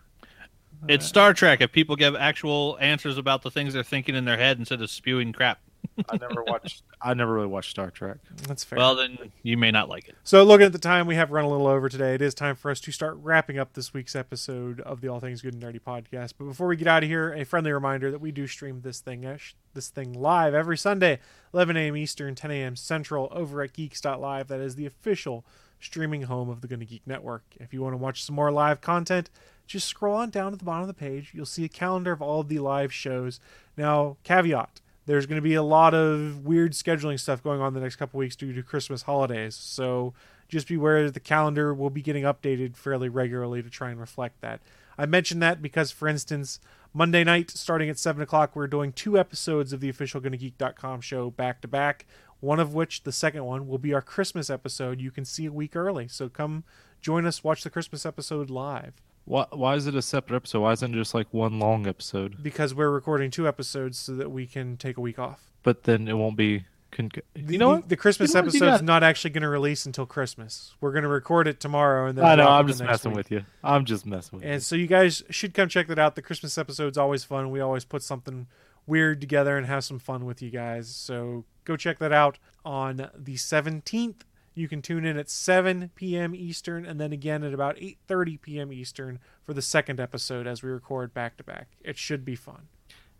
It's 0.88 1.04
Star 1.06 1.32
Trek. 1.34 1.60
If 1.60 1.72
people 1.72 1.96
give 1.96 2.14
actual 2.14 2.76
answers 2.80 3.18
about 3.18 3.42
the 3.42 3.50
things 3.50 3.74
they're 3.74 3.82
thinking 3.82 4.14
in 4.14 4.24
their 4.24 4.36
head 4.36 4.58
instead 4.58 4.80
of 4.82 4.90
spewing 4.90 5.32
crap, 5.32 5.58
I 6.08 6.16
never 6.16 6.42
watched. 6.42 6.82
I 7.00 7.14
never 7.14 7.32
really 7.32 7.46
watched 7.46 7.70
Star 7.70 7.90
Trek. 7.90 8.18
That's 8.46 8.64
fair. 8.64 8.78
well 8.78 8.94
then 8.94 9.18
you 9.42 9.56
may 9.56 9.70
not 9.70 9.88
like 9.88 10.08
it. 10.08 10.14
So, 10.24 10.42
looking 10.44 10.66
at 10.66 10.72
the 10.72 10.78
time, 10.78 11.06
we 11.06 11.14
have 11.14 11.30
run 11.30 11.44
a 11.44 11.48
little 11.48 11.66
over 11.66 11.88
today. 11.88 12.14
It 12.14 12.22
is 12.22 12.34
time 12.34 12.56
for 12.56 12.70
us 12.70 12.80
to 12.80 12.92
start 12.92 13.16
wrapping 13.22 13.58
up 13.58 13.74
this 13.74 13.92
week's 13.92 14.16
episode 14.16 14.80
of 14.80 15.00
the 15.00 15.08
All 15.08 15.20
Things 15.20 15.42
Good 15.42 15.54
and 15.54 15.62
Nerdy 15.62 15.80
podcast. 15.80 16.34
But 16.38 16.46
before 16.46 16.66
we 16.66 16.76
get 16.76 16.88
out 16.88 17.02
of 17.02 17.08
here, 17.08 17.32
a 17.32 17.44
friendly 17.44 17.72
reminder 17.72 18.10
that 18.10 18.20
we 18.20 18.32
do 18.32 18.46
stream 18.46 18.80
this 18.82 19.00
thing 19.00 19.24
uh, 19.24 19.38
this 19.74 19.88
thing 19.88 20.12
live 20.12 20.54
every 20.54 20.78
Sunday, 20.78 21.18
11 21.52 21.76
a.m. 21.76 21.96
Eastern, 21.96 22.34
10 22.34 22.50
a.m. 22.50 22.76
Central, 22.76 23.28
over 23.30 23.62
at 23.62 23.72
Geeks.live. 23.72 24.48
That 24.48 24.60
is 24.60 24.76
the 24.76 24.86
official 24.86 25.44
streaming 25.80 26.22
home 26.22 26.48
of 26.48 26.60
the 26.60 26.68
Gonna 26.68 26.84
Geek 26.84 27.06
Network. 27.06 27.44
If 27.60 27.72
you 27.72 27.82
want 27.82 27.92
to 27.92 27.98
watch 27.98 28.24
some 28.24 28.34
more 28.34 28.50
live 28.50 28.80
content, 28.80 29.30
just 29.66 29.86
scroll 29.86 30.16
on 30.16 30.30
down 30.30 30.52
to 30.52 30.58
the 30.58 30.64
bottom 30.64 30.82
of 30.82 30.88
the 30.88 30.94
page. 30.94 31.32
You'll 31.34 31.46
see 31.46 31.64
a 31.64 31.68
calendar 31.68 32.12
of 32.12 32.22
all 32.22 32.40
of 32.40 32.48
the 32.48 32.58
live 32.58 32.92
shows. 32.92 33.40
Now, 33.76 34.16
caveat 34.24 34.80
there's 35.06 35.26
going 35.26 35.36
to 35.36 35.42
be 35.42 35.54
a 35.54 35.62
lot 35.62 35.94
of 35.94 36.44
weird 36.44 36.72
scheduling 36.72 37.18
stuff 37.18 37.42
going 37.42 37.60
on 37.60 37.74
the 37.74 37.80
next 37.80 37.96
couple 37.96 38.18
weeks 38.18 38.36
due 38.36 38.52
to 38.52 38.62
Christmas 38.62 39.02
holidays. 39.02 39.54
So 39.54 40.14
just 40.48 40.68
beware 40.68 41.04
that 41.04 41.14
the 41.14 41.20
calendar 41.20 41.72
will 41.72 41.90
be 41.90 42.02
getting 42.02 42.24
updated 42.24 42.76
fairly 42.76 43.08
regularly 43.08 43.62
to 43.62 43.70
try 43.70 43.90
and 43.90 44.00
reflect 44.00 44.40
that. 44.40 44.60
I 44.98 45.06
mentioned 45.06 45.42
that 45.42 45.62
because, 45.62 45.90
for 45.90 46.08
instance, 46.08 46.58
Monday 46.92 47.24
night, 47.24 47.50
starting 47.50 47.88
at 47.88 47.98
7 47.98 48.20
o'clock, 48.22 48.56
we're 48.56 48.66
doing 48.66 48.92
two 48.92 49.18
episodes 49.18 49.72
of 49.72 49.80
the 49.80 49.88
official 49.88 50.20
GonnaGeek.com 50.20 51.00
show 51.00 51.30
back 51.30 51.60
to 51.60 51.68
back. 51.68 52.06
One 52.40 52.60
of 52.60 52.74
which, 52.74 53.02
the 53.02 53.12
second 53.12 53.44
one, 53.44 53.66
will 53.68 53.78
be 53.78 53.94
our 53.94 54.02
Christmas 54.02 54.50
episode. 54.50 55.00
You 55.00 55.10
can 55.10 55.24
see 55.24 55.46
a 55.46 55.52
week 55.52 55.76
early. 55.76 56.08
So 56.08 56.28
come 56.28 56.64
join 57.00 57.26
us, 57.26 57.44
watch 57.44 57.62
the 57.62 57.70
Christmas 57.70 58.04
episode 58.04 58.50
live. 58.50 58.94
Why? 59.26 59.44
Why 59.52 59.74
is 59.74 59.86
it 59.86 59.94
a 59.94 60.00
separate 60.02 60.36
episode? 60.36 60.60
Why 60.62 60.72
isn't 60.72 60.94
it 60.94 60.96
just 60.96 61.12
like 61.14 61.26
one 61.32 61.58
long 61.58 61.86
episode? 61.86 62.42
Because 62.42 62.74
we're 62.74 62.90
recording 62.90 63.30
two 63.30 63.46
episodes 63.46 63.98
so 63.98 64.14
that 64.14 64.30
we 64.30 64.46
can 64.46 64.76
take 64.78 64.96
a 64.96 65.00
week 65.00 65.18
off. 65.18 65.50
But 65.62 65.82
then 65.84 66.08
it 66.08 66.14
won't 66.14 66.36
be. 66.36 66.64
Con- 66.92 67.10
The, 67.34 67.52
you 67.52 67.58
know 67.58 67.70
the, 67.74 67.80
what? 67.80 67.88
the 67.90 67.96
Christmas 67.96 68.30
You 68.32 68.34
know 68.40 68.46
episode 68.48 68.74
is 68.76 68.82
not 68.82 69.02
actually 69.02 69.30
going 69.30 69.42
to 69.42 69.48
release 69.48 69.84
until 69.84 70.06
Christmas. 70.06 70.74
We're 70.80 70.92
going 70.92 71.02
to 71.02 71.08
record 71.08 71.46
it 71.48 71.58
tomorrow, 71.60 72.06
and 72.06 72.16
then 72.16 72.24
I 72.24 72.36
know. 72.36 72.48
I'm 72.48 72.66
just 72.68 72.82
messing 72.82 73.10
week. 73.10 73.16
with 73.16 73.30
you. 73.32 73.44
I'm 73.62 73.84
just 73.84 74.06
messing 74.06 74.36
with 74.38 74.44
And 74.44 74.48
you. 74.50 74.54
And 74.54 74.62
so 74.62 74.76
you 74.76 74.86
guys 74.86 75.22
should 75.28 75.52
come 75.52 75.68
check 75.68 75.88
that 75.88 75.98
out. 75.98 76.14
The 76.14 76.22
Christmas 76.22 76.56
episode's 76.56 76.96
always 76.96 77.24
fun. 77.24 77.50
We 77.50 77.60
always 77.60 77.84
put 77.84 78.02
something 78.02 78.46
weird 78.86 79.20
together 79.20 79.58
and 79.58 79.66
have 79.66 79.82
some 79.84 79.98
fun 79.98 80.24
with 80.24 80.40
you 80.40 80.50
guys. 80.50 80.88
So 80.88 81.44
go 81.64 81.76
check 81.76 81.98
that 81.98 82.12
out 82.12 82.38
on 82.64 83.10
the 83.18 83.34
17th. 83.34 84.20
You 84.56 84.68
can 84.68 84.80
tune 84.80 85.04
in 85.04 85.18
at 85.18 85.28
7 85.28 85.90
p.m. 85.94 86.34
Eastern 86.34 86.86
and 86.86 86.98
then 86.98 87.12
again 87.12 87.44
at 87.44 87.52
about 87.52 87.76
8:30 87.76 88.40
p.m. 88.40 88.72
Eastern 88.72 89.18
for 89.44 89.52
the 89.52 89.60
second 89.60 90.00
episode 90.00 90.46
as 90.46 90.62
we 90.62 90.70
record 90.70 91.12
back 91.12 91.36
to 91.36 91.44
back. 91.44 91.68
It 91.84 91.98
should 91.98 92.24
be 92.24 92.36
fun. 92.36 92.68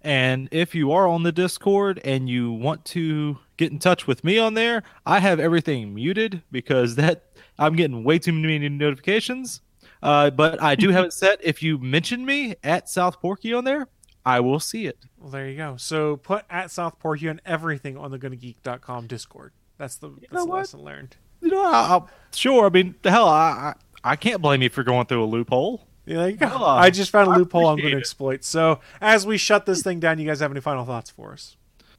And 0.01 0.49
if 0.51 0.75
you 0.75 0.93
are 0.93 1.07
on 1.07 1.25
the 1.25 1.33
Discord 1.33 2.01
and 2.05 2.27
you 2.27 2.53
want 2.53 2.87
to 2.87 3.39
get 3.59 3.71
in 3.71 3.79
touch 3.79 4.07
with 4.07 4.25
me 4.25 4.39
on 4.39 4.55
there, 4.55 4.83
I 5.05 5.21
have 5.21 5.39
everything 5.39 5.95
muted 5.95 6.43
because 6.51 6.95
that 6.97 7.25
I'm 7.59 7.77
getting 7.77 8.03
way 8.03 8.19
too 8.19 8.33
many 8.33 8.67
notifications. 8.71 9.61
Uh, 10.03 10.31
but 10.31 10.63
I 10.63 10.75
do 10.75 10.89
have 10.89 11.05
it 11.05 11.13
set. 11.13 11.39
If 11.43 11.63
you 11.63 11.77
mention 11.77 12.25
me 12.25 12.55
at 12.65 12.89
South 12.89 13.21
Porky 13.21 13.53
on 13.53 13.65
there, 13.65 13.89
I 14.25 14.41
will 14.41 14.61
see 14.61 14.87
it. 14.87 14.99
Well, 15.19 15.31
there 15.31 15.51
you 15.51 15.57
go. 15.59 15.77
So 15.77 16.17
put 16.17 16.47
at 16.49 16.71
South 16.71 16.99
Porky 16.99 17.29
on 17.29 17.43
everything 17.45 17.99
on 17.99 18.11
the 18.11 18.19
GonnaGeek.com 18.19 19.07
Discord. 19.07 19.53
That's 19.77 19.97
the, 19.97 20.09
that's 20.31 20.45
the 20.45 20.47
what? 20.47 20.59
lesson 20.59 20.83
learned. 20.83 21.17
You 21.41 21.49
know, 21.49 21.65
I, 21.65 21.89
I'll, 21.89 22.11
sure. 22.35 22.67
I 22.67 22.71
mean, 22.71 22.95
the 23.03 23.11
hell, 23.11 23.29
I, 23.29 23.75
I 24.05 24.13
I 24.13 24.15
can't 24.15 24.41
blame 24.41 24.63
you 24.63 24.71
for 24.71 24.85
going 24.85 25.07
through 25.07 25.25
a 25.25 25.27
loophole. 25.27 25.85
Yeah, 26.07 26.19
there 26.19 26.29
you 26.29 26.37
go. 26.37 26.49
Oh, 26.49 26.65
I 26.65 26.91
just 26.91 27.11
found 27.11 27.29
a 27.29 27.37
loophole 27.37 27.67
I'm 27.67 27.79
going 27.79 27.91
to 27.91 27.99
exploit. 27.99 28.45
So 28.45 28.79
as 29.01 29.27
we 29.27 29.37
shut 29.37 29.67
this 29.67 29.83
thing 29.83 29.99
down, 29.99 30.21
you 30.21 30.27
guys 30.27 30.39
have 30.39 30.53
any 30.53 30.61
final 30.61 30.85
thoughts 30.85 31.11
for 31.11 31.33
us? 31.33 31.57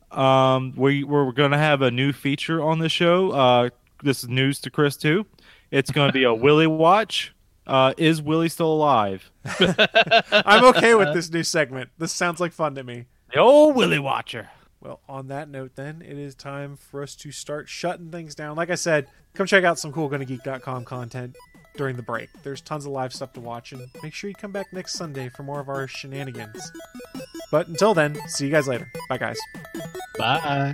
Um, 0.10 0.74
we 0.78 1.04
we're 1.04 1.34
gonna 1.34 1.58
have 1.58 1.82
a 1.82 1.92
new 1.92 2.14
feature 2.14 2.64
on 2.64 2.80
the 2.80 2.88
show. 2.88 3.32
Uh, 3.32 3.70
this 4.04 4.24
is 4.24 4.30
news 4.30 4.62
to 4.62 4.70
Chris 4.70 4.96
too. 4.96 5.26
It's 5.70 5.92
gonna 5.92 6.14
be 6.14 6.24
a 6.24 6.34
Willie 6.34 6.66
watch. 6.66 7.34
Uh, 7.66 7.94
is 7.98 8.22
Willie 8.22 8.48
still 8.48 8.72
alive? 8.72 9.30
I'm 9.60 10.64
okay 10.64 10.96
with 10.96 11.14
this 11.14 11.30
new 11.30 11.44
segment. 11.44 11.90
This 11.98 12.14
sounds 12.14 12.40
like 12.40 12.54
fun 12.54 12.76
to 12.76 12.84
me. 12.86 13.08
The 13.34 13.40
old 13.40 13.76
Willie 13.76 14.00
Watcher. 14.00 14.50
Well, 14.88 15.02
on 15.10 15.28
that 15.28 15.50
note, 15.50 15.76
then, 15.76 16.02
it 16.02 16.18
is 16.18 16.34
time 16.34 16.78
for 16.78 17.04
us 17.04 17.14
to 17.18 17.30
start 17.34 17.68
shutting 17.68 18.10
things 18.10 18.36
down. 18.36 18.56
Like 18.56 18.70
I 18.70 18.76
said, 18.76 19.08
come 19.34 19.46
check 19.46 19.66
out 19.66 19.78
some 19.78 19.92
cool 19.92 20.10
GonnaGeek.com 20.10 20.86
content 20.86 21.36
during 21.76 21.98
the 21.98 22.04
break. 22.04 22.30
There's 22.42 22.62
tons 22.62 22.86
of 22.86 22.94
live 22.94 23.14
stuff 23.14 23.34
to 23.34 23.42
watch, 23.42 23.74
and 23.74 23.86
make 24.02 24.14
sure 24.14 24.30
you 24.30 24.36
come 24.36 24.54
back 24.54 24.72
next 24.72 24.94
Sunday 24.94 25.28
for 25.28 25.44
more 25.44 25.60
of 25.60 25.68
our 25.68 25.90
shenanigans. 25.90 26.72
But 27.52 27.68
until 27.68 27.94
then, 27.94 28.18
see 28.30 28.46
you 28.46 28.52
guys 28.52 28.70
later. 28.70 28.90
Bye, 29.10 29.18
guys. 29.18 29.38
Bye. 30.18 30.74